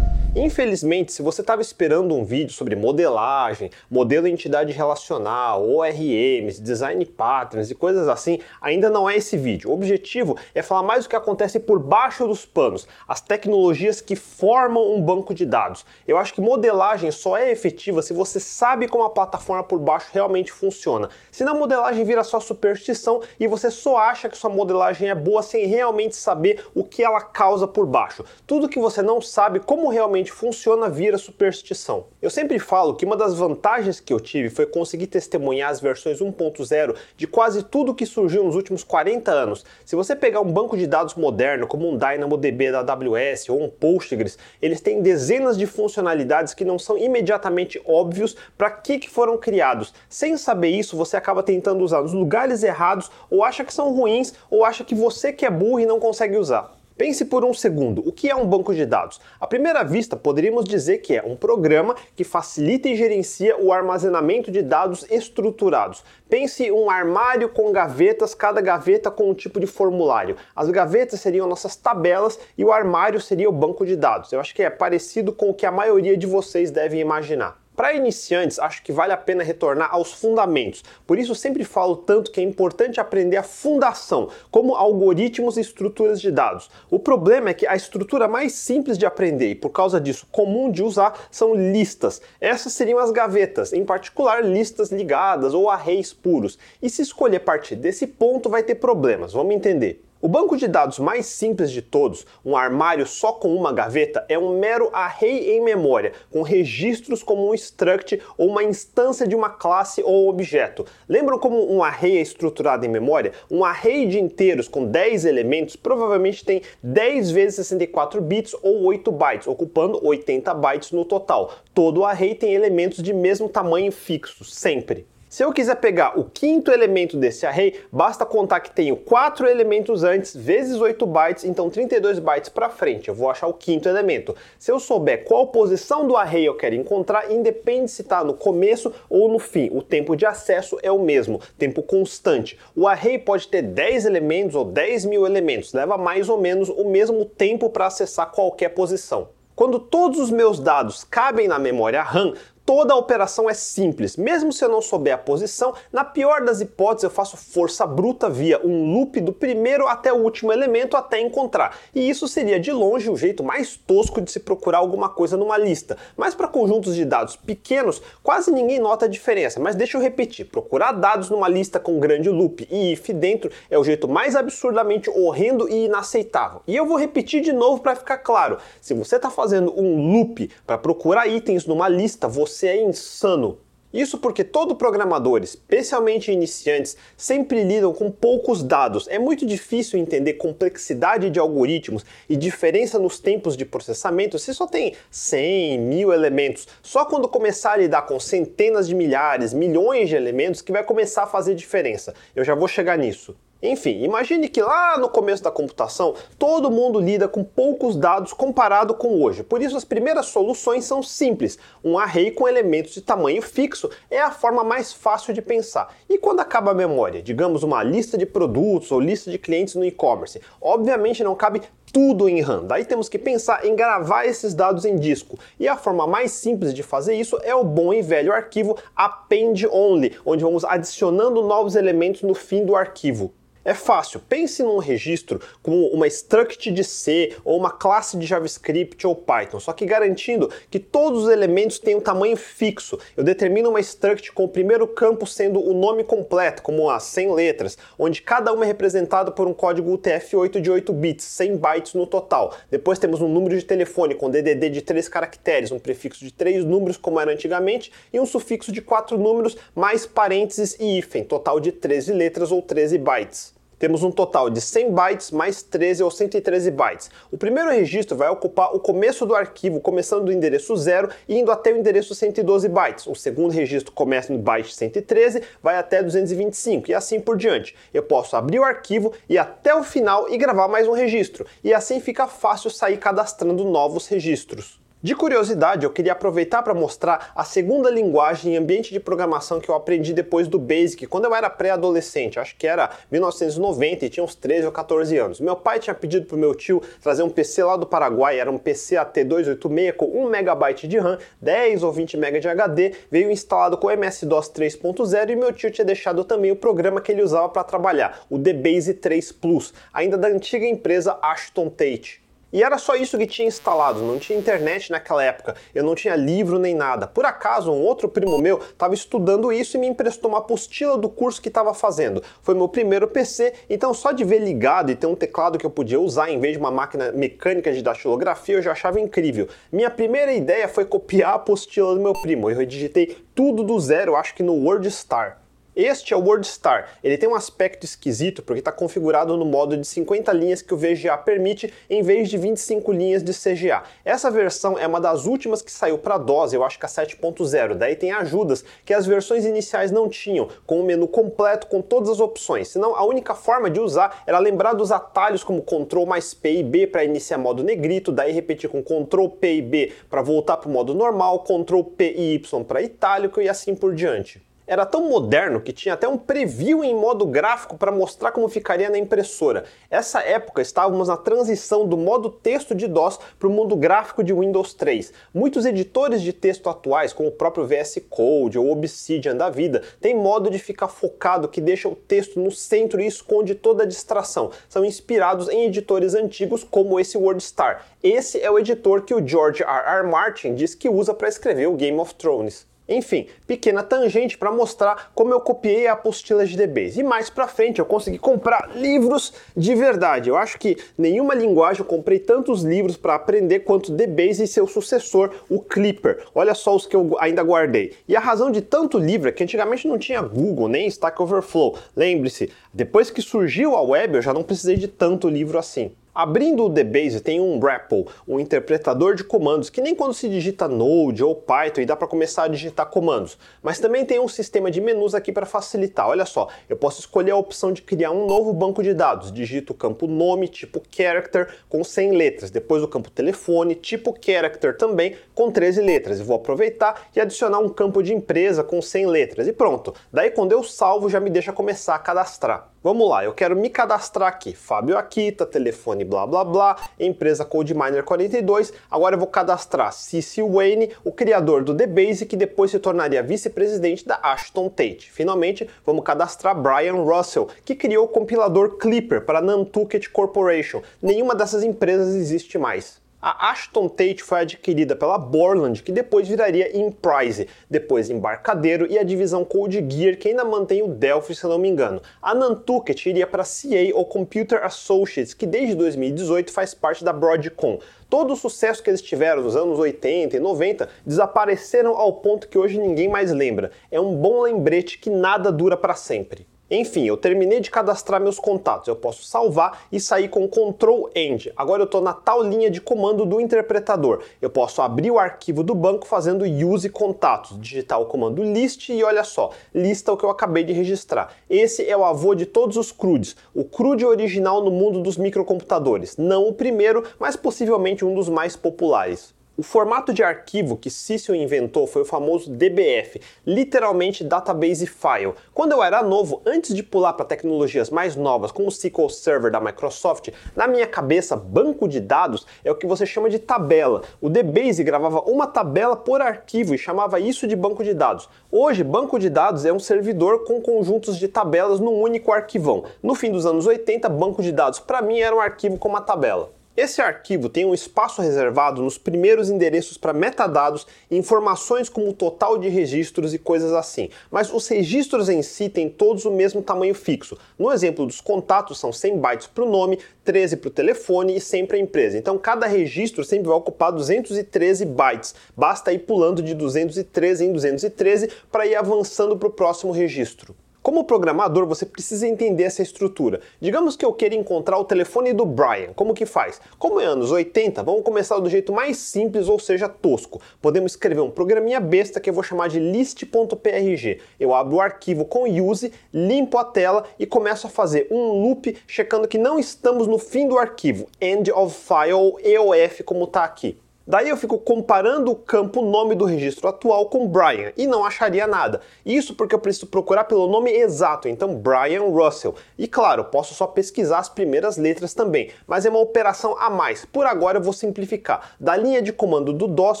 Infelizmente, 0.36 1.12
se 1.12 1.22
você 1.22 1.40
estava 1.40 1.60
esperando 1.60 2.14
um 2.14 2.24
vídeo 2.24 2.52
sobre 2.52 2.76
modelagem, 2.76 3.68
modelo 3.90 4.26
de 4.26 4.32
entidade 4.32 4.72
relacional, 4.72 5.68
ORMs, 5.68 6.62
design 6.62 7.04
patterns 7.04 7.68
e 7.68 7.74
coisas 7.74 8.06
assim, 8.06 8.38
ainda 8.60 8.88
não 8.88 9.10
é 9.10 9.16
esse 9.16 9.36
vídeo. 9.36 9.70
O 9.70 9.74
objetivo 9.74 10.36
é 10.54 10.62
falar 10.62 10.84
mais 10.84 11.02
do 11.02 11.10
que 11.10 11.16
acontece 11.16 11.58
por 11.58 11.80
baixo 11.80 12.28
dos 12.28 12.46
panos, 12.46 12.86
as 13.08 13.20
tecnologias 13.20 14.00
que 14.00 14.14
formam 14.14 14.94
um 14.94 15.02
banco 15.02 15.34
de 15.34 15.44
dados. 15.44 15.84
Eu 16.06 16.16
acho 16.16 16.32
que 16.32 16.40
modelagem 16.40 17.10
só 17.10 17.36
é 17.36 17.50
efetiva 17.50 18.00
se 18.00 18.12
você 18.12 18.38
sabe 18.38 18.86
como 18.86 19.02
a 19.02 19.10
plataforma 19.10 19.64
por 19.64 19.80
baixo 19.80 20.10
realmente 20.12 20.52
funciona. 20.52 21.08
Senão 21.32 21.56
a 21.56 21.58
modelagem 21.58 22.04
vira 22.04 22.22
só 22.22 22.38
superstição 22.38 23.20
e 23.40 23.48
você 23.48 23.68
só 23.68 23.96
acha 23.96 24.28
que 24.28 24.38
sua 24.38 24.48
modelagem 24.50 25.08
é 25.08 25.14
boa 25.14 25.42
sem 25.42 25.66
realmente 25.66 26.14
saber 26.14 26.64
o 26.72 26.84
que 26.84 27.02
ela 27.02 27.20
causa 27.20 27.66
por 27.66 27.84
baixo. 27.84 28.24
Tudo 28.46 28.68
que 28.68 28.78
você 28.78 29.02
não 29.02 29.20
sabe 29.20 29.58
como 29.58 29.88
realmente 29.88 30.19
realmente 30.20 30.32
funciona 30.32 30.88
vira 30.88 31.16
superstição. 31.16 32.04
Eu 32.20 32.30
sempre 32.30 32.58
falo 32.58 32.94
que 32.94 33.04
uma 33.04 33.16
das 33.16 33.34
vantagens 33.34 34.00
que 34.00 34.12
eu 34.12 34.20
tive 34.20 34.50
foi 34.50 34.66
conseguir 34.66 35.06
testemunhar 35.06 35.70
as 35.70 35.80
versões 35.80 36.20
1.0 36.20 36.94
de 37.16 37.26
quase 37.26 37.62
tudo 37.62 37.94
que 37.94 38.04
surgiu 38.04 38.44
nos 38.44 38.54
últimos 38.54 38.84
40 38.84 39.30
anos. 39.30 39.64
Se 39.84 39.96
você 39.96 40.14
pegar 40.14 40.40
um 40.40 40.52
banco 40.52 40.76
de 40.76 40.86
dados 40.86 41.14
moderno, 41.14 41.66
como 41.66 41.90
um 41.90 41.96
DynamoDB 41.96 42.70
da 42.70 42.80
AWS 42.80 43.48
ou 43.48 43.62
um 43.62 43.68
Postgres, 43.68 44.38
eles 44.60 44.80
têm 44.80 45.02
dezenas 45.02 45.56
de 45.56 45.66
funcionalidades 45.66 46.54
que 46.54 46.64
não 46.64 46.78
são 46.78 46.98
imediatamente 46.98 47.80
óbvios 47.86 48.36
para 48.56 48.70
que, 48.70 48.98
que 48.98 49.10
foram 49.10 49.38
criados. 49.38 49.94
Sem 50.08 50.36
saber 50.36 50.68
isso, 50.68 50.96
você 50.96 51.16
acaba 51.16 51.42
tentando 51.42 51.82
usar 51.82 52.02
nos 52.02 52.12
lugares 52.12 52.62
errados, 52.62 53.10
ou 53.30 53.42
acha 53.42 53.64
que 53.64 53.72
são 53.72 53.92
ruins, 53.92 54.34
ou 54.50 54.64
acha 54.64 54.84
que 54.84 54.94
você 54.94 55.32
que 55.32 55.46
é 55.46 55.50
burro 55.50 55.80
e 55.80 55.86
não 55.86 55.98
consegue 55.98 56.36
usar. 56.36 56.79
Pense 57.00 57.24
por 57.24 57.46
um 57.46 57.54
segundo, 57.54 58.06
o 58.06 58.12
que 58.12 58.28
é 58.28 58.36
um 58.36 58.46
banco 58.46 58.74
de 58.74 58.84
dados? 58.84 59.22
À 59.40 59.46
primeira 59.46 59.82
vista, 59.82 60.18
poderíamos 60.18 60.66
dizer 60.66 60.98
que 60.98 61.16
é 61.16 61.22
um 61.22 61.34
programa 61.34 61.96
que 62.14 62.24
facilita 62.24 62.90
e 62.90 62.94
gerencia 62.94 63.56
o 63.58 63.72
armazenamento 63.72 64.50
de 64.50 64.60
dados 64.60 65.06
estruturados. 65.10 66.04
Pense 66.28 66.70
um 66.70 66.90
armário 66.90 67.48
com 67.48 67.72
gavetas, 67.72 68.34
cada 68.34 68.60
gaveta 68.60 69.10
com 69.10 69.30
um 69.30 69.34
tipo 69.34 69.58
de 69.58 69.66
formulário. 69.66 70.36
As 70.54 70.68
gavetas 70.68 71.22
seriam 71.22 71.48
nossas 71.48 71.74
tabelas 71.74 72.38
e 72.58 72.62
o 72.66 72.70
armário 72.70 73.18
seria 73.18 73.48
o 73.48 73.52
banco 73.52 73.86
de 73.86 73.96
dados. 73.96 74.30
Eu 74.30 74.38
acho 74.38 74.54
que 74.54 74.62
é 74.62 74.68
parecido 74.68 75.32
com 75.32 75.48
o 75.48 75.54
que 75.54 75.64
a 75.64 75.72
maioria 75.72 76.18
de 76.18 76.26
vocês 76.26 76.70
devem 76.70 77.00
imaginar. 77.00 77.59
Para 77.80 77.94
iniciantes, 77.94 78.58
acho 78.58 78.82
que 78.82 78.92
vale 78.92 79.14
a 79.14 79.16
pena 79.16 79.42
retornar 79.42 79.88
aos 79.90 80.12
fundamentos. 80.12 80.84
Por 81.06 81.18
isso, 81.18 81.34
sempre 81.34 81.64
falo 81.64 81.96
tanto 81.96 82.30
que 82.30 82.38
é 82.38 82.44
importante 82.44 83.00
aprender 83.00 83.38
a 83.38 83.42
fundação, 83.42 84.28
como 84.50 84.74
algoritmos 84.74 85.56
e 85.56 85.62
estruturas 85.62 86.20
de 86.20 86.30
dados. 86.30 86.70
O 86.90 86.98
problema 86.98 87.48
é 87.48 87.54
que 87.54 87.66
a 87.66 87.74
estrutura 87.74 88.28
mais 88.28 88.52
simples 88.52 88.98
de 88.98 89.06
aprender 89.06 89.52
e, 89.52 89.54
por 89.54 89.70
causa 89.70 89.98
disso, 89.98 90.28
comum 90.30 90.70
de 90.70 90.82
usar 90.82 91.26
são 91.30 91.54
listas. 91.54 92.20
Essas 92.38 92.74
seriam 92.74 92.98
as 92.98 93.10
gavetas, 93.10 93.72
em 93.72 93.82
particular 93.82 94.44
listas 94.44 94.92
ligadas 94.92 95.54
ou 95.54 95.70
arrays 95.70 96.12
puros. 96.12 96.58
E 96.82 96.90
se 96.90 97.00
escolher 97.00 97.40
partir 97.40 97.76
desse 97.76 98.06
ponto, 98.06 98.50
vai 98.50 98.62
ter 98.62 98.74
problemas. 98.74 99.32
Vamos 99.32 99.54
entender. 99.54 100.09
O 100.22 100.28
banco 100.28 100.54
de 100.54 100.68
dados 100.68 100.98
mais 100.98 101.24
simples 101.24 101.70
de 101.70 101.80
todos, 101.80 102.26
um 102.44 102.54
armário 102.54 103.06
só 103.06 103.32
com 103.32 103.56
uma 103.56 103.72
gaveta, 103.72 104.22
é 104.28 104.38
um 104.38 104.58
mero 104.58 104.90
array 104.92 105.56
em 105.56 105.62
memória, 105.62 106.12
com 106.30 106.42
registros 106.42 107.22
como 107.22 107.48
um 107.48 107.54
struct 107.54 108.20
ou 108.36 108.48
uma 108.48 108.62
instância 108.62 109.26
de 109.26 109.34
uma 109.34 109.48
classe 109.48 110.02
ou 110.02 110.28
objeto. 110.28 110.84
Lembram 111.08 111.38
como 111.38 111.74
um 111.74 111.82
array 111.82 112.18
é 112.18 112.20
estruturado 112.20 112.84
em 112.84 112.88
memória? 112.90 113.32
Um 113.50 113.64
array 113.64 114.06
de 114.06 114.20
inteiros 114.20 114.68
com 114.68 114.84
10 114.84 115.24
elementos 115.24 115.74
provavelmente 115.74 116.44
tem 116.44 116.60
10 116.82 117.30
vezes 117.30 117.54
64 117.54 118.20
bits 118.20 118.54
ou 118.62 118.84
8 118.84 119.10
bytes, 119.10 119.46
ocupando 119.46 120.06
80 120.06 120.52
bytes 120.52 120.92
no 120.92 121.06
total. 121.06 121.50
Todo 121.72 122.04
array 122.04 122.34
tem 122.34 122.52
elementos 122.52 123.02
de 123.02 123.14
mesmo 123.14 123.48
tamanho 123.48 123.90
fixo, 123.90 124.44
sempre. 124.44 125.06
Se 125.30 125.44
eu 125.44 125.52
quiser 125.52 125.76
pegar 125.76 126.18
o 126.18 126.24
quinto 126.24 126.72
elemento 126.72 127.16
desse 127.16 127.46
array, 127.46 127.78
basta 127.92 128.26
contar 128.26 128.58
que 128.58 128.72
tenho 128.72 128.96
quatro 128.96 129.46
elementos 129.46 130.02
antes, 130.02 130.34
vezes 130.34 130.80
8 130.80 131.06
bytes, 131.06 131.44
então 131.44 131.70
32 131.70 132.18
bytes 132.18 132.48
para 132.48 132.68
frente. 132.68 133.06
Eu 133.06 133.14
vou 133.14 133.30
achar 133.30 133.46
o 133.46 133.54
quinto 133.54 133.88
elemento. 133.88 134.34
Se 134.58 134.72
eu 134.72 134.80
souber 134.80 135.22
qual 135.22 135.46
posição 135.46 136.04
do 136.04 136.16
array 136.16 136.48
eu 136.48 136.56
quero 136.56 136.74
encontrar, 136.74 137.30
independe 137.30 137.92
se 137.92 138.02
está 138.02 138.24
no 138.24 138.34
começo 138.34 138.92
ou 139.08 139.28
no 139.28 139.38
fim, 139.38 139.70
o 139.72 139.82
tempo 139.82 140.16
de 140.16 140.26
acesso 140.26 140.76
é 140.82 140.90
o 140.90 140.98
mesmo, 140.98 141.40
tempo 141.56 141.80
constante. 141.80 142.58
O 142.74 142.88
array 142.88 143.16
pode 143.16 143.46
ter 143.46 143.62
10 143.62 144.06
elementos 144.06 144.56
ou 144.56 144.64
10 144.64 145.04
mil 145.04 145.24
elementos, 145.24 145.72
leva 145.72 145.96
mais 145.96 146.28
ou 146.28 146.40
menos 146.40 146.68
o 146.68 146.86
mesmo 146.86 147.24
tempo 147.24 147.70
para 147.70 147.86
acessar 147.86 148.32
qualquer 148.32 148.70
posição. 148.70 149.28
Quando 149.60 149.78
todos 149.78 150.18
os 150.18 150.30
meus 150.30 150.58
dados 150.58 151.04
cabem 151.04 151.46
na 151.46 151.58
memória 151.58 152.02
RAM, 152.02 152.32
toda 152.64 152.94
a 152.94 152.96
operação 152.96 153.48
é 153.48 153.54
simples. 153.54 154.16
Mesmo 154.16 154.52
se 154.52 154.64
eu 154.64 154.68
não 154.68 154.80
souber 154.80 155.14
a 155.14 155.18
posição, 155.18 155.74
na 155.92 156.04
pior 156.04 156.44
das 156.44 156.60
hipóteses 156.60 157.04
eu 157.04 157.10
faço 157.10 157.36
força 157.36 157.86
bruta 157.86 158.28
via 158.28 158.60
um 158.64 158.92
loop 158.92 159.20
do 159.20 159.32
primeiro 159.32 159.88
até 159.88 160.12
o 160.12 160.16
último 160.22 160.52
elemento 160.52 160.96
até 160.96 161.20
encontrar. 161.20 161.76
E 161.94 162.08
isso 162.08 162.28
seria 162.28 162.60
de 162.60 162.70
longe 162.72 163.10
o 163.10 163.16
jeito 163.16 163.42
mais 163.42 163.76
tosco 163.76 164.20
de 164.20 164.30
se 164.30 164.40
procurar 164.40 164.78
alguma 164.78 165.08
coisa 165.08 165.36
numa 165.36 165.58
lista. 165.58 165.96
Mas 166.16 166.34
para 166.34 166.48
conjuntos 166.48 166.94
de 166.94 167.04
dados 167.04 167.36
pequenos, 167.36 168.00
quase 168.22 168.50
ninguém 168.50 168.78
nota 168.78 169.06
a 169.06 169.08
diferença. 169.08 169.58
Mas 169.58 169.74
deixa 169.74 169.96
eu 169.96 170.02
repetir, 170.02 170.46
procurar 170.46 170.92
dados 170.92 171.30
numa 171.30 171.48
lista 171.48 171.80
com 171.80 171.98
grande 171.98 172.28
loop 172.28 172.66
e 172.70 172.92
if 172.92 173.08
dentro 173.10 173.50
é 173.70 173.78
o 173.78 173.84
jeito 173.84 174.08
mais 174.08 174.36
absurdamente 174.36 175.10
horrendo 175.10 175.68
e 175.68 175.86
inaceitável. 175.86 176.62
E 176.66 176.76
eu 176.76 176.86
vou 176.86 176.96
repetir 176.96 177.40
de 177.40 177.52
novo 177.52 177.80
para 177.80 177.96
ficar 177.96 178.18
claro. 178.18 178.58
Se 178.80 178.94
você 178.94 179.16
está 179.16 179.30
fazendo 179.30 179.72
um 179.76 180.12
loop 180.12 180.50
para 180.66 180.78
procurar 180.78 181.26
itens 181.26 181.66
numa 181.66 181.88
lista, 181.88 182.28
você 182.28 182.49
você 182.50 182.66
é 182.66 182.82
insano. 182.82 183.58
Isso 183.92 184.18
porque 184.18 184.44
todo 184.44 184.76
programador, 184.76 185.42
especialmente 185.42 186.30
iniciantes, 186.30 186.96
sempre 187.16 187.64
lidam 187.64 187.92
com 187.92 188.08
poucos 188.08 188.62
dados. 188.62 189.08
É 189.08 189.18
muito 189.18 189.44
difícil 189.44 189.98
entender 189.98 190.34
complexidade 190.34 191.28
de 191.28 191.40
algoritmos 191.40 192.04
e 192.28 192.36
diferença 192.36 193.00
nos 193.00 193.18
tempos 193.18 193.56
de 193.56 193.64
processamento 193.64 194.38
se 194.38 194.54
só 194.54 194.66
tem 194.66 194.94
100, 195.10 195.80
mil 195.80 196.12
elementos. 196.12 196.68
Só 196.82 197.04
quando 197.04 197.28
começar 197.28 197.72
a 197.72 197.76
lidar 197.78 198.02
com 198.02 198.20
centenas 198.20 198.86
de 198.86 198.94
milhares, 198.94 199.52
milhões 199.52 200.08
de 200.08 200.14
elementos 200.14 200.62
que 200.62 200.70
vai 200.70 200.84
começar 200.84 201.24
a 201.24 201.26
fazer 201.26 201.56
diferença. 201.56 202.14
Eu 202.36 202.44
já 202.44 202.54
vou 202.54 202.68
chegar 202.68 202.96
nisso. 202.96 203.34
Enfim, 203.62 204.02
imagine 204.02 204.48
que 204.48 204.62
lá 204.62 204.96
no 204.96 205.10
começo 205.10 205.42
da 205.42 205.50
computação 205.50 206.14
todo 206.38 206.70
mundo 206.70 206.98
lida 206.98 207.28
com 207.28 207.44
poucos 207.44 207.94
dados 207.94 208.32
comparado 208.32 208.94
com 208.94 209.22
hoje. 209.22 209.42
Por 209.42 209.60
isso, 209.60 209.76
as 209.76 209.84
primeiras 209.84 210.26
soluções 210.26 210.86
são 210.86 211.02
simples. 211.02 211.58
Um 211.84 211.98
array 211.98 212.30
com 212.30 212.48
elementos 212.48 212.94
de 212.94 213.02
tamanho 213.02 213.42
fixo 213.42 213.90
é 214.10 214.18
a 214.18 214.30
forma 214.30 214.64
mais 214.64 214.94
fácil 214.94 215.34
de 215.34 215.42
pensar. 215.42 215.94
E 216.08 216.16
quando 216.16 216.40
acaba 216.40 216.70
a 216.70 216.74
memória, 216.74 217.20
digamos 217.20 217.62
uma 217.62 217.82
lista 217.82 218.16
de 218.16 218.24
produtos 218.24 218.90
ou 218.90 218.98
lista 218.98 219.30
de 219.30 219.36
clientes 219.36 219.74
no 219.74 219.84
e-commerce, 219.84 220.40
obviamente 220.58 221.22
não 221.22 221.34
cabe 221.34 221.60
tudo 221.92 222.30
em 222.30 222.40
RAM. 222.40 222.64
Daí 222.64 222.86
temos 222.86 223.10
que 223.10 223.18
pensar 223.18 223.66
em 223.66 223.76
gravar 223.76 224.24
esses 224.24 224.54
dados 224.54 224.86
em 224.86 224.96
disco. 224.96 225.38
E 225.58 225.68
a 225.68 225.76
forma 225.76 226.06
mais 226.06 226.30
simples 226.30 226.72
de 226.72 226.82
fazer 226.82 227.14
isso 227.14 227.38
é 227.42 227.54
o 227.54 227.62
bom 227.62 227.92
e 227.92 228.00
velho 228.00 228.32
arquivo 228.32 228.78
append 228.96 229.66
only, 229.66 230.16
onde 230.24 230.44
vamos 230.44 230.64
adicionando 230.64 231.42
novos 231.42 231.76
elementos 231.76 232.22
no 232.22 232.34
fim 232.34 232.64
do 232.64 232.74
arquivo. 232.74 233.34
É 233.62 233.74
fácil. 233.74 234.22
Pense 234.26 234.62
num 234.62 234.78
registro 234.78 235.38
como 235.62 235.88
uma 235.88 236.06
struct 236.06 236.70
de 236.70 236.82
C 236.82 237.36
ou 237.44 237.58
uma 237.58 237.70
classe 237.70 238.16
de 238.16 238.24
JavaScript 238.24 239.06
ou 239.06 239.14
Python, 239.14 239.60
só 239.60 239.74
que 239.74 239.84
garantindo 239.84 240.50
que 240.70 240.78
todos 240.78 241.24
os 241.24 241.30
elementos 241.30 241.78
têm 241.78 241.94
um 241.94 242.00
tamanho 242.00 242.38
fixo. 242.38 242.98
Eu 243.14 243.22
determino 243.22 243.68
uma 243.68 243.80
struct 243.80 244.32
com 244.32 244.44
o 244.44 244.48
primeiro 244.48 244.88
campo 244.88 245.26
sendo 245.26 245.60
o 245.60 245.74
nome 245.74 246.04
completo, 246.04 246.62
como 246.62 246.88
as 246.88 247.02
100 247.02 247.34
letras, 247.34 247.76
onde 247.98 248.22
cada 248.22 248.50
uma 248.50 248.64
é 248.64 248.66
representada 248.66 249.30
por 249.30 249.46
um 249.46 249.52
código 249.52 249.94
UTF-8 249.94 250.58
de 250.58 250.70
8 250.70 250.90
bits, 250.94 251.24
100 251.26 251.58
bytes 251.58 251.92
no 251.92 252.06
total. 252.06 252.56
Depois 252.70 252.98
temos 252.98 253.20
um 253.20 253.28
número 253.28 253.58
de 253.58 253.64
telefone 253.64 254.14
com 254.14 254.30
DDD 254.30 254.70
de 254.70 254.80
3 254.80 255.06
caracteres, 255.06 255.70
um 255.70 255.78
prefixo 255.78 256.24
de 256.24 256.32
3 256.32 256.64
números 256.64 256.96
como 256.96 257.20
era 257.20 257.30
antigamente 257.30 257.92
e 258.10 258.18
um 258.18 258.24
sufixo 258.24 258.72
de 258.72 258.80
4 258.80 259.18
números 259.18 259.54
mais 259.74 260.06
parênteses 260.06 260.78
e 260.80 260.98
hífen, 260.98 261.24
total 261.24 261.60
de 261.60 261.72
13 261.72 262.14
letras 262.14 262.50
ou 262.50 262.62
13 262.62 262.96
bytes 262.96 263.59
temos 263.80 264.02
um 264.02 264.12
total 264.12 264.50
de 264.50 264.60
100 264.60 264.92
bytes 264.92 265.30
mais 265.30 265.62
13 265.62 266.02
ou 266.02 266.10
113 266.10 266.70
bytes. 266.70 267.10
O 267.32 267.38
primeiro 267.38 267.70
registro 267.70 268.14
vai 268.14 268.28
ocupar 268.28 268.76
o 268.76 268.78
começo 268.78 269.24
do 269.24 269.34
arquivo, 269.34 269.80
começando 269.80 270.26
do 270.26 270.32
endereço 270.32 270.76
0 270.76 271.08
e 271.26 271.38
indo 271.38 271.50
até 271.50 271.72
o 271.72 271.78
endereço 271.78 272.14
112 272.14 272.68
bytes. 272.68 273.06
O 273.06 273.14
segundo 273.14 273.52
registro 273.52 273.90
começa 273.90 274.32
no 274.32 274.38
byte 274.38 274.74
113, 274.74 275.42
vai 275.62 275.76
até 275.76 276.02
225 276.02 276.90
e 276.90 276.94
assim 276.94 277.18
por 277.18 277.38
diante. 277.38 277.74
Eu 277.92 278.02
posso 278.02 278.36
abrir 278.36 278.58
o 278.58 278.64
arquivo 278.64 279.14
e 279.26 279.38
até 279.38 279.74
o 279.74 279.82
final 279.82 280.28
e 280.28 280.36
gravar 280.36 280.68
mais 280.68 280.86
um 280.86 280.92
registro. 280.92 281.46
E 281.64 281.72
assim 281.72 282.00
fica 282.00 282.28
fácil 282.28 282.68
sair 282.68 282.98
cadastrando 282.98 283.64
novos 283.64 284.06
registros. 284.06 284.79
De 285.02 285.14
curiosidade, 285.14 285.86
eu 285.86 285.90
queria 285.90 286.12
aproveitar 286.12 286.62
para 286.62 286.74
mostrar 286.74 287.32
a 287.34 287.42
segunda 287.42 287.88
linguagem 287.88 288.52
em 288.52 288.58
ambiente 288.58 288.92
de 288.92 289.00
programação 289.00 289.58
que 289.58 289.70
eu 289.70 289.74
aprendi 289.74 290.12
depois 290.12 290.46
do 290.46 290.58
Basic, 290.58 291.06
quando 291.06 291.24
eu 291.24 291.34
era 291.34 291.48
pré-adolescente, 291.48 292.38
acho 292.38 292.54
que 292.54 292.66
era 292.66 292.90
1990 293.10 294.04
e 294.04 294.10
tinha 294.10 294.22
uns 294.22 294.34
13 294.34 294.66
ou 294.66 294.72
14 294.72 295.16
anos. 295.16 295.40
Meu 295.40 295.56
pai 295.56 295.78
tinha 295.78 295.94
pedido 295.94 296.26
pro 296.26 296.36
meu 296.36 296.54
tio 296.54 296.82
trazer 297.02 297.22
um 297.22 297.30
PC 297.30 297.64
lá 297.64 297.78
do 297.78 297.86
Paraguai, 297.86 298.38
era 298.38 298.50
um 298.50 298.58
PC 298.58 298.96
AT286 298.96 299.94
com 299.94 300.04
1 300.04 300.28
MB 300.28 300.74
de 300.86 300.98
RAM, 300.98 301.16
10 301.40 301.82
ou 301.82 301.92
20 301.92 302.18
MB 302.18 302.40
de 302.40 302.48
HD, 302.48 302.92
veio 303.10 303.30
instalado 303.30 303.78
com 303.78 303.90
MS-DOS 303.90 304.50
3.0 304.50 305.30
e 305.30 305.36
meu 305.36 305.50
tio 305.50 305.70
tinha 305.70 305.84
deixado 305.84 306.24
também 306.24 306.52
o 306.52 306.56
programa 306.56 307.00
que 307.00 307.10
ele 307.10 307.22
usava 307.22 307.48
para 307.48 307.64
trabalhar, 307.64 308.20
o 308.28 308.36
DBase 308.36 308.92
3 308.92 309.32
Plus, 309.32 309.72
ainda 309.94 310.18
da 310.18 310.28
antiga 310.28 310.66
empresa 310.66 311.18
Ashton 311.22 311.70
Tate. 311.70 312.20
E 312.52 312.62
era 312.62 312.78
só 312.78 312.94
isso 312.94 313.16
que 313.16 313.26
tinha 313.26 313.46
instalado, 313.46 314.00
não 314.00 314.18
tinha 314.18 314.38
internet 314.38 314.90
naquela 314.90 315.22
época, 315.22 315.54
eu 315.74 315.84
não 315.84 315.94
tinha 315.94 316.16
livro 316.16 316.58
nem 316.58 316.74
nada. 316.74 317.06
Por 317.06 317.24
acaso, 317.24 317.72
um 317.72 317.80
outro 317.82 318.08
primo 318.08 318.38
meu 318.38 318.58
estava 318.58 318.94
estudando 318.94 319.52
isso 319.52 319.76
e 319.76 319.80
me 319.80 319.86
emprestou 319.86 320.30
uma 320.30 320.38
apostila 320.38 320.98
do 320.98 321.08
curso 321.08 321.40
que 321.40 321.48
estava 321.48 321.72
fazendo. 321.72 322.22
Foi 322.42 322.54
meu 322.54 322.68
primeiro 322.68 323.06
PC, 323.06 323.52
então 323.68 323.94
só 323.94 324.12
de 324.12 324.24
ver 324.24 324.40
ligado 324.40 324.90
e 324.90 324.96
ter 324.96 325.06
um 325.06 325.14
teclado 325.14 325.58
que 325.58 325.66
eu 325.66 325.70
podia 325.70 326.00
usar 326.00 326.30
em 326.30 326.40
vez 326.40 326.54
de 326.54 326.58
uma 326.58 326.70
máquina 326.70 327.12
mecânica 327.12 327.72
de 327.72 327.82
datilografia 327.82 328.56
eu 328.56 328.62
já 328.62 328.72
achava 328.72 329.00
incrível. 329.00 329.48
Minha 329.70 329.90
primeira 329.90 330.32
ideia 330.32 330.68
foi 330.68 330.84
copiar 330.84 331.32
a 331.32 331.34
apostila 331.34 331.94
do 331.94 332.00
meu 332.00 332.12
primo. 332.12 332.50
Eu 332.50 332.64
digitei 332.66 333.18
tudo 333.34 333.62
do 333.62 333.78
zero, 333.78 334.16
acho 334.16 334.34
que 334.34 334.42
no 334.42 334.54
WordStar. 334.54 335.38
Este 335.76 336.12
é 336.12 336.16
o 336.16 336.20
WordStar. 336.20 336.88
Ele 337.02 337.16
tem 337.16 337.28
um 337.28 337.34
aspecto 337.34 337.84
esquisito 337.84 338.42
porque 338.42 338.58
está 338.58 338.72
configurado 338.72 339.36
no 339.36 339.44
modo 339.44 339.76
de 339.76 339.86
50 339.86 340.32
linhas 340.32 340.60
que 340.60 340.74
o 340.74 340.76
VGA 340.76 341.16
permite 341.16 341.72
em 341.88 342.02
vez 342.02 342.28
de 342.28 342.36
25 342.36 342.90
linhas 342.90 343.22
de 343.22 343.32
CGA. 343.32 343.84
Essa 344.04 344.32
versão 344.32 344.76
é 344.76 344.84
uma 344.84 345.00
das 345.00 345.26
últimas 345.26 345.62
que 345.62 345.70
saiu 345.70 345.96
para 345.96 346.18
DOS, 346.18 346.52
eu 346.52 346.64
acho 346.64 346.76
que 346.76 346.86
a 346.86 346.88
7.0. 346.88 347.74
Daí 347.74 347.94
tem 347.94 348.10
ajudas 348.10 348.64
que 348.84 348.92
as 348.92 349.06
versões 349.06 349.44
iniciais 349.44 349.92
não 349.92 350.08
tinham, 350.08 350.48
com 350.66 350.80
o 350.80 350.84
menu 350.84 351.06
completo 351.06 351.68
com 351.68 351.80
todas 351.80 352.10
as 352.10 352.18
opções. 352.18 352.66
Senão 352.66 352.96
a 352.96 353.04
única 353.04 353.36
forma 353.36 353.70
de 353.70 353.78
usar 353.78 354.24
era 354.26 354.40
lembrar 354.40 354.72
dos 354.72 354.90
atalhos 354.90 355.44
como 355.44 355.62
Ctrl 355.62 356.04
mais 356.04 356.34
P 356.34 356.58
e 356.58 356.62
B 356.64 356.88
para 356.88 357.04
iniciar 357.04 357.38
modo 357.38 357.62
negrito, 357.62 358.10
daí 358.10 358.32
repetir 358.32 358.68
com 358.68 358.82
Ctrl 358.82 359.28
P 359.28 359.54
e 359.54 359.62
B 359.62 359.92
para 360.10 360.20
voltar 360.20 360.56
para 360.56 360.68
o 360.68 360.72
modo 360.72 360.94
normal, 360.94 361.44
Ctrl 361.44 361.82
P 361.84 362.12
e 362.16 362.34
Y 362.34 362.64
para 362.64 362.82
itálico 362.82 363.40
e 363.40 363.48
assim 363.48 363.72
por 363.72 363.94
diante 363.94 364.49
era 364.70 364.86
tão 364.86 365.08
moderno 365.08 365.60
que 365.60 365.72
tinha 365.72 365.94
até 365.94 366.06
um 366.06 366.16
preview 366.16 366.84
em 366.84 366.94
modo 366.94 367.26
gráfico 367.26 367.76
para 367.76 367.90
mostrar 367.90 368.30
como 368.30 368.48
ficaria 368.48 368.88
na 368.88 368.96
impressora. 368.96 369.64
Essa 369.90 370.20
época 370.20 370.62
estávamos 370.62 371.08
na 371.08 371.16
transição 371.16 371.88
do 371.88 371.96
modo 371.96 372.30
texto 372.30 372.72
de 372.72 372.86
DOS 372.86 373.18
para 373.36 373.48
o 373.48 373.50
mundo 373.50 373.74
gráfico 373.74 374.22
de 374.22 374.32
Windows 374.32 374.72
3. 374.74 375.12
Muitos 375.34 375.66
editores 375.66 376.22
de 376.22 376.32
texto 376.32 376.70
atuais, 376.70 377.12
como 377.12 377.30
o 377.30 377.32
próprio 377.32 377.66
VS 377.66 378.00
Code 378.08 378.60
ou 378.60 378.70
Obsidian 378.70 379.34
da 379.34 379.50
vida, 379.50 379.82
têm 380.00 380.14
modo 380.14 380.48
de 380.48 380.60
ficar 380.60 380.86
focado 380.86 381.48
que 381.48 381.60
deixa 381.60 381.88
o 381.88 381.96
texto 381.96 382.38
no 382.38 382.52
centro 382.52 383.00
e 383.00 383.06
esconde 383.08 383.56
toda 383.56 383.82
a 383.82 383.86
distração. 383.86 384.52
São 384.68 384.84
inspirados 384.84 385.48
em 385.48 385.64
editores 385.64 386.14
antigos 386.14 386.62
como 386.62 387.00
esse 387.00 387.18
WordStar. 387.18 387.86
Esse 388.00 388.40
é 388.40 388.48
o 388.48 388.56
editor 388.56 389.02
que 389.02 389.14
o 389.14 389.26
George 389.26 389.64
R. 389.64 389.98
R. 389.98 390.08
Martin 390.08 390.54
diz 390.54 390.76
que 390.76 390.88
usa 390.88 391.12
para 391.12 391.28
escrever 391.28 391.66
o 391.66 391.74
Game 391.74 391.98
of 391.98 392.14
Thrones. 392.14 392.69
Enfim, 392.90 393.28
pequena 393.46 393.84
tangente 393.84 394.36
para 394.36 394.50
mostrar 394.50 395.12
como 395.14 395.32
eu 395.32 395.40
copiei 395.40 395.86
a 395.86 395.92
apostila 395.92 396.44
de 396.44 396.56
DBase. 396.56 396.98
E 396.98 397.04
mais 397.04 397.30
para 397.30 397.46
frente 397.46 397.78
eu 397.78 397.86
consegui 397.86 398.18
comprar 398.18 398.72
livros 398.74 399.32
de 399.56 399.76
verdade. 399.76 400.28
Eu 400.28 400.36
acho 400.36 400.58
que 400.58 400.76
nenhuma 400.98 401.32
linguagem 401.32 401.82
eu 401.82 401.86
comprei 401.86 402.18
tantos 402.18 402.64
livros 402.64 402.96
para 402.96 403.14
aprender 403.14 403.60
quanto 403.60 403.92
DBase 403.92 404.42
e 404.42 404.48
seu 404.48 404.66
sucessor, 404.66 405.30
o 405.48 405.60
Clipper. 405.60 406.26
Olha 406.34 406.52
só 406.52 406.74
os 406.74 406.84
que 406.84 406.96
eu 406.96 407.16
ainda 407.20 407.44
guardei. 407.44 407.92
E 408.08 408.16
a 408.16 408.20
razão 408.20 408.50
de 408.50 408.60
tanto 408.60 408.98
livro 408.98 409.28
é 409.28 409.32
que 409.32 409.44
antigamente 409.44 409.86
não 409.86 409.96
tinha 409.96 410.20
Google 410.20 410.66
nem 410.66 410.88
Stack 410.88 411.22
Overflow. 411.22 411.78
Lembre-se, 411.94 412.50
depois 412.74 413.08
que 413.08 413.22
surgiu 413.22 413.76
a 413.76 413.82
web 413.82 414.16
eu 414.16 414.22
já 414.22 414.34
não 414.34 414.42
precisei 414.42 414.76
de 414.76 414.88
tanto 414.88 415.28
livro 415.28 415.56
assim. 415.56 415.92
Abrindo 416.12 416.64
o 416.64 416.68
DBase 416.68 417.20
tem 417.20 417.40
um 417.40 417.60
REPL, 417.60 418.02
um 418.26 418.40
interpretador 418.40 419.14
de 419.14 419.22
comandos, 419.22 419.70
que 419.70 419.80
nem 419.80 419.94
quando 419.94 420.12
se 420.12 420.28
digita 420.28 420.66
Node 420.66 421.22
ou 421.22 421.36
Python 421.36 421.82
e 421.82 421.86
dá 421.86 421.94
para 421.94 422.08
começar 422.08 422.44
a 422.44 422.48
digitar 422.48 422.86
comandos. 422.86 423.38
Mas 423.62 423.78
também 423.78 424.04
tem 424.04 424.18
um 424.18 424.26
sistema 424.26 424.72
de 424.72 424.80
menus 424.80 425.14
aqui 425.14 425.30
para 425.30 425.46
facilitar. 425.46 426.08
Olha 426.08 426.26
só, 426.26 426.48
eu 426.68 426.76
posso 426.76 426.98
escolher 426.98 427.30
a 427.30 427.36
opção 427.36 427.72
de 427.72 427.82
criar 427.82 428.10
um 428.10 428.26
novo 428.26 428.52
banco 428.52 428.82
de 428.82 428.92
dados. 428.92 429.30
Digito 429.30 429.72
o 429.72 429.76
campo 429.76 430.08
nome, 430.08 430.48
tipo 430.48 430.82
character, 430.90 431.48
com 431.68 431.84
100 431.84 432.10
letras. 432.10 432.50
Depois 432.50 432.82
o 432.82 432.88
campo 432.88 433.08
telefone, 433.08 433.76
tipo 433.76 434.12
character 434.20 434.76
também, 434.76 435.14
com 435.32 435.48
13 435.48 435.80
letras. 435.80 436.18
E 436.18 436.24
vou 436.24 436.34
aproveitar 436.34 437.08
e 437.14 437.20
adicionar 437.20 437.60
um 437.60 437.68
campo 437.68 438.02
de 438.02 438.12
empresa 438.12 438.64
com 438.64 438.82
100 438.82 439.06
letras. 439.06 439.46
E 439.46 439.52
pronto. 439.52 439.94
Daí 440.12 440.32
quando 440.32 440.50
eu 440.50 440.64
salvo 440.64 441.08
já 441.08 441.20
me 441.20 441.30
deixa 441.30 441.52
começar 441.52 441.94
a 441.94 441.98
cadastrar. 442.00 442.69
Vamos 442.82 443.10
lá, 443.10 443.22
eu 443.22 443.34
quero 443.34 443.54
me 443.54 443.68
cadastrar 443.68 444.26
aqui. 444.26 444.54
Fábio 444.54 444.96
Akita, 444.96 445.44
telefone 445.44 446.02
blá 446.02 446.26
blá 446.26 446.42
blá, 446.42 446.76
empresa 446.98 447.44
CodeMiner 447.44 448.02
42. 448.02 448.72
Agora 448.90 449.16
eu 449.16 449.18
vou 449.18 449.28
cadastrar 449.28 449.92
Cici 449.92 450.40
Wayne, 450.40 450.90
o 451.04 451.12
criador 451.12 451.62
do 451.62 451.74
DBase, 451.74 452.24
que 452.24 452.38
depois 452.38 452.70
se 452.70 452.78
tornaria 452.78 453.22
vice-presidente 453.22 454.06
da 454.06 454.18
Ashton 454.22 454.70
Tate. 454.70 455.12
Finalmente, 455.12 455.68
vamos 455.84 456.02
cadastrar 456.02 456.58
Brian 456.58 457.04
Russell, 457.04 457.48
que 457.66 457.74
criou 457.74 458.06
o 458.06 458.08
compilador 458.08 458.78
Clipper 458.78 459.26
para 459.26 459.42
Nantucket 459.42 460.08
Corporation. 460.08 460.80
Nenhuma 461.02 461.34
dessas 461.34 461.62
empresas 461.62 462.14
existe 462.14 462.56
mais. 462.56 462.99
A 463.22 463.50
Ashton 463.50 463.86
Tate 463.86 464.22
foi 464.22 464.40
adquirida 464.40 464.96
pela 464.96 465.18
Borland, 465.18 465.82
que 465.82 465.92
depois 465.92 466.26
viraria 466.26 466.74
Emprise, 466.74 467.48
depois 467.68 468.08
Embarcadero 468.08 468.86
e 468.90 468.98
a 468.98 469.02
divisão 469.02 469.44
Code 469.44 469.84
Gear, 469.86 470.16
que 470.16 470.28
ainda 470.28 470.42
mantém 470.42 470.80
o 470.80 470.88
Delphi, 470.88 471.34
se 471.34 471.46
não 471.46 471.58
me 471.58 471.68
engano. 471.68 472.00
A 472.22 472.34
Nantucket 472.34 473.04
iria 473.04 473.26
para 473.26 473.44
CA 473.44 473.94
ou 473.94 474.06
Computer 474.06 474.64
Associates, 474.64 475.34
que 475.34 475.44
desde 475.44 475.74
2018 475.74 476.50
faz 476.50 476.72
parte 476.72 477.04
da 477.04 477.12
Broadcom. 477.12 477.78
Todo 478.08 478.32
o 478.32 478.36
sucesso 478.36 478.82
que 478.82 478.88
eles 478.88 479.02
tiveram 479.02 479.42
nos 479.42 479.54
anos 479.54 479.78
80 479.78 480.38
e 480.38 480.40
90 480.40 480.88
desapareceram 481.04 481.98
ao 481.98 482.14
ponto 482.14 482.48
que 482.48 482.56
hoje 482.56 482.78
ninguém 482.78 483.08
mais 483.08 483.30
lembra. 483.30 483.70
É 483.90 484.00
um 484.00 484.16
bom 484.16 484.40
lembrete 484.40 484.98
que 484.98 485.10
nada 485.10 485.52
dura 485.52 485.76
para 485.76 485.94
sempre. 485.94 486.46
Enfim, 486.70 487.04
eu 487.04 487.16
terminei 487.16 487.58
de 487.58 487.68
cadastrar 487.68 488.20
meus 488.20 488.38
contatos. 488.38 488.86
Eu 488.86 488.94
posso 488.94 489.24
salvar 489.24 489.82
e 489.90 489.98
sair 489.98 490.28
com 490.28 490.48
Ctrl 490.48 491.08
End. 491.16 491.52
Agora 491.56 491.82
eu 491.82 491.86
estou 491.86 492.00
na 492.00 492.12
tal 492.12 492.42
linha 492.42 492.70
de 492.70 492.80
comando 492.80 493.26
do 493.26 493.40
interpretador. 493.40 494.22
Eu 494.40 494.48
posso 494.48 494.80
abrir 494.80 495.10
o 495.10 495.18
arquivo 495.18 495.64
do 495.64 495.74
banco 495.74 496.06
fazendo 496.06 496.44
Use 496.44 496.88
Contatos, 496.88 497.60
digitar 497.60 498.00
o 498.00 498.06
comando 498.06 498.44
List 498.44 498.88
e 498.88 499.02
olha 499.02 499.24
só, 499.24 499.50
lista 499.74 500.12
o 500.12 500.16
que 500.16 500.24
eu 500.24 500.30
acabei 500.30 500.62
de 500.62 500.72
registrar. 500.72 501.34
Esse 501.48 501.84
é 501.88 501.96
o 501.96 502.04
avô 502.04 502.36
de 502.36 502.46
todos 502.46 502.76
os 502.76 502.92
CRUDs, 502.92 503.34
o 503.52 503.64
CRUD 503.64 504.04
original 504.04 504.62
no 504.62 504.70
mundo 504.70 505.00
dos 505.00 505.16
microcomputadores. 505.16 506.16
Não 506.16 506.46
o 506.46 506.52
primeiro, 506.52 507.04
mas 507.18 507.34
possivelmente 507.34 508.04
um 508.04 508.14
dos 508.14 508.28
mais 508.28 508.54
populares. 508.54 509.34
O 509.60 509.62
formato 509.62 510.14
de 510.14 510.22
arquivo 510.22 510.74
que 510.74 510.88
Cecil 510.88 511.34
inventou 511.34 511.86
foi 511.86 512.00
o 512.00 512.04
famoso 512.06 512.50
DBF, 512.50 513.20
literalmente 513.46 514.24
Database 514.24 514.86
File. 514.86 515.34
Quando 515.52 515.72
eu 515.72 515.82
era 515.82 516.02
novo, 516.02 516.40
antes 516.46 516.74
de 516.74 516.82
pular 516.82 517.12
para 517.12 517.26
tecnologias 517.26 517.90
mais 517.90 518.16
novas, 518.16 518.50
como 518.50 518.68
o 518.68 518.72
SQL 518.72 519.10
Server 519.10 519.52
da 519.52 519.60
Microsoft, 519.60 520.30
na 520.56 520.66
minha 520.66 520.86
cabeça, 520.86 521.36
banco 521.36 521.86
de 521.86 522.00
dados 522.00 522.46
é 522.64 522.70
o 522.70 522.74
que 522.74 522.86
você 522.86 523.04
chama 523.04 523.28
de 523.28 523.38
tabela. 523.38 524.00
O 524.18 524.30
DBase 524.30 524.82
gravava 524.82 525.20
uma 525.30 525.46
tabela 525.46 525.94
por 525.94 526.22
arquivo 526.22 526.74
e 526.74 526.78
chamava 526.78 527.20
isso 527.20 527.46
de 527.46 527.54
banco 527.54 527.84
de 527.84 527.92
dados. 527.92 528.30
Hoje, 528.50 528.82
banco 528.82 529.18
de 529.18 529.28
dados 529.28 529.66
é 529.66 529.72
um 529.74 529.78
servidor 529.78 530.46
com 530.46 530.62
conjuntos 530.62 531.18
de 531.18 531.28
tabelas 531.28 531.80
num 531.80 532.00
único 532.00 532.32
arquivão. 532.32 532.84
No 533.02 533.14
fim 533.14 533.30
dos 533.30 533.44
anos 533.44 533.66
80, 533.66 534.08
banco 534.08 534.42
de 534.42 534.52
dados 534.52 534.80
para 534.80 535.02
mim 535.02 535.20
era 535.20 535.36
um 535.36 535.40
arquivo 535.40 535.76
com 535.76 535.90
uma 535.90 536.00
tabela. 536.00 536.50
Esse 536.76 537.02
arquivo 537.02 537.48
tem 537.48 537.66
um 537.66 537.74
espaço 537.74 538.22
reservado 538.22 538.80
nos 538.80 538.96
primeiros 538.96 539.50
endereços 539.50 539.98
para 539.98 540.12
metadados 540.12 540.86
e 541.10 541.16
informações 541.18 541.88
como 541.88 542.08
o 542.08 542.12
total 542.14 542.56
de 542.56 542.68
registros 542.68 543.34
e 543.34 543.38
coisas 543.38 543.72
assim, 543.72 544.08
mas 544.30 544.52
os 544.52 544.68
registros 544.68 545.28
em 545.28 545.42
si 545.42 545.68
têm 545.68 545.90
todos 545.90 546.24
o 546.24 546.30
mesmo 546.30 546.62
tamanho 546.62 546.94
fixo. 546.94 547.36
No 547.58 547.72
exemplo 547.72 548.06
dos 548.06 548.20
contatos, 548.20 548.78
são 548.78 548.92
100 548.92 549.18
bytes 549.18 549.46
para 549.48 549.64
o 549.64 549.70
nome, 549.70 549.98
13 550.24 550.56
para 550.58 550.68
o 550.68 550.70
telefone 550.70 551.36
e 551.36 551.40
100 551.40 551.66
para 551.66 551.76
a 551.76 551.80
empresa. 551.80 552.16
Então 552.16 552.38
cada 552.38 552.66
registro 552.66 553.24
sempre 553.24 553.48
vai 553.48 553.56
ocupar 553.56 553.90
213 553.90 554.86
bytes. 554.86 555.34
Basta 555.56 555.92
ir 555.92 555.98
pulando 555.98 556.40
de 556.40 556.54
213 556.54 557.46
em 557.46 557.52
213 557.52 558.30
para 558.50 558.64
ir 558.64 558.76
avançando 558.76 559.36
para 559.36 559.48
o 559.48 559.52
próximo 559.52 559.92
registro. 559.92 560.54
Como 560.82 561.04
programador, 561.04 561.66
você 561.66 561.84
precisa 561.84 562.26
entender 562.26 562.62
essa 562.62 562.80
estrutura. 562.80 563.42
Digamos 563.60 563.96
que 563.96 564.04
eu 564.04 564.14
queira 564.14 564.34
encontrar 564.34 564.78
o 564.78 564.84
telefone 564.84 565.34
do 565.34 565.44
Brian. 565.44 565.92
Como 565.94 566.14
que 566.14 566.24
faz? 566.24 566.58
Como 566.78 566.98
é 566.98 567.04
anos 567.04 567.30
80, 567.30 567.82
vamos 567.82 568.02
começar 568.02 568.38
do 568.38 568.48
jeito 568.48 568.72
mais 568.72 568.96
simples, 568.96 569.46
ou 569.46 569.58
seja, 569.58 569.90
tosco. 569.90 570.40
Podemos 570.58 570.92
escrever 570.92 571.20
um 571.20 571.30
programinha 571.30 571.80
besta 571.80 572.18
que 572.18 572.30
eu 572.30 572.34
vou 572.34 572.42
chamar 572.42 572.70
de 572.70 572.80
list.prg. 572.80 574.22
Eu 574.40 574.54
abro 574.54 574.76
o 574.76 574.80
arquivo 574.80 575.26
com 575.26 575.44
use, 575.44 575.92
limpo 576.14 576.56
a 576.56 576.64
tela 576.64 577.04
e 577.18 577.26
começo 577.26 577.66
a 577.66 577.70
fazer 577.70 578.08
um 578.10 578.42
loop 578.42 578.74
checando 578.86 579.28
que 579.28 579.36
não 579.36 579.58
estamos 579.58 580.06
no 580.06 580.16
fim 580.16 580.48
do 580.48 580.56
arquivo, 580.56 581.08
end 581.20 581.52
of 581.52 581.76
file 581.76 582.36
EOF 582.42 583.02
como 583.02 583.24
está 583.24 583.44
aqui. 583.44 583.76
Daí 584.10 584.28
eu 584.28 584.36
fico 584.36 584.58
comparando 584.58 585.30
o 585.30 585.36
campo 585.36 585.80
nome 585.82 586.16
do 586.16 586.24
registro 586.24 586.66
atual 586.66 587.06
com 587.06 587.28
Brian 587.28 587.70
e 587.76 587.86
não 587.86 588.04
acharia 588.04 588.44
nada. 588.44 588.80
Isso 589.06 589.36
porque 589.36 589.54
eu 589.54 589.58
preciso 589.60 589.86
procurar 589.86 590.24
pelo 590.24 590.48
nome 590.48 590.72
exato, 590.72 591.28
então 591.28 591.54
Brian 591.54 592.02
Russell. 592.02 592.56
E 592.76 592.88
claro, 592.88 593.26
posso 593.26 593.54
só 593.54 593.68
pesquisar 593.68 594.18
as 594.18 594.28
primeiras 594.28 594.76
letras 594.76 595.14
também, 595.14 595.52
mas 595.64 595.86
é 595.86 595.90
uma 595.90 596.00
operação 596.00 596.56
a 596.58 596.68
mais. 596.68 597.04
Por 597.04 597.24
agora 597.24 597.58
eu 597.58 597.62
vou 597.62 597.72
simplificar. 597.72 598.56
Da 598.58 598.76
linha 598.76 599.00
de 599.00 599.12
comando 599.12 599.52
do 599.52 599.68
DOS 599.68 600.00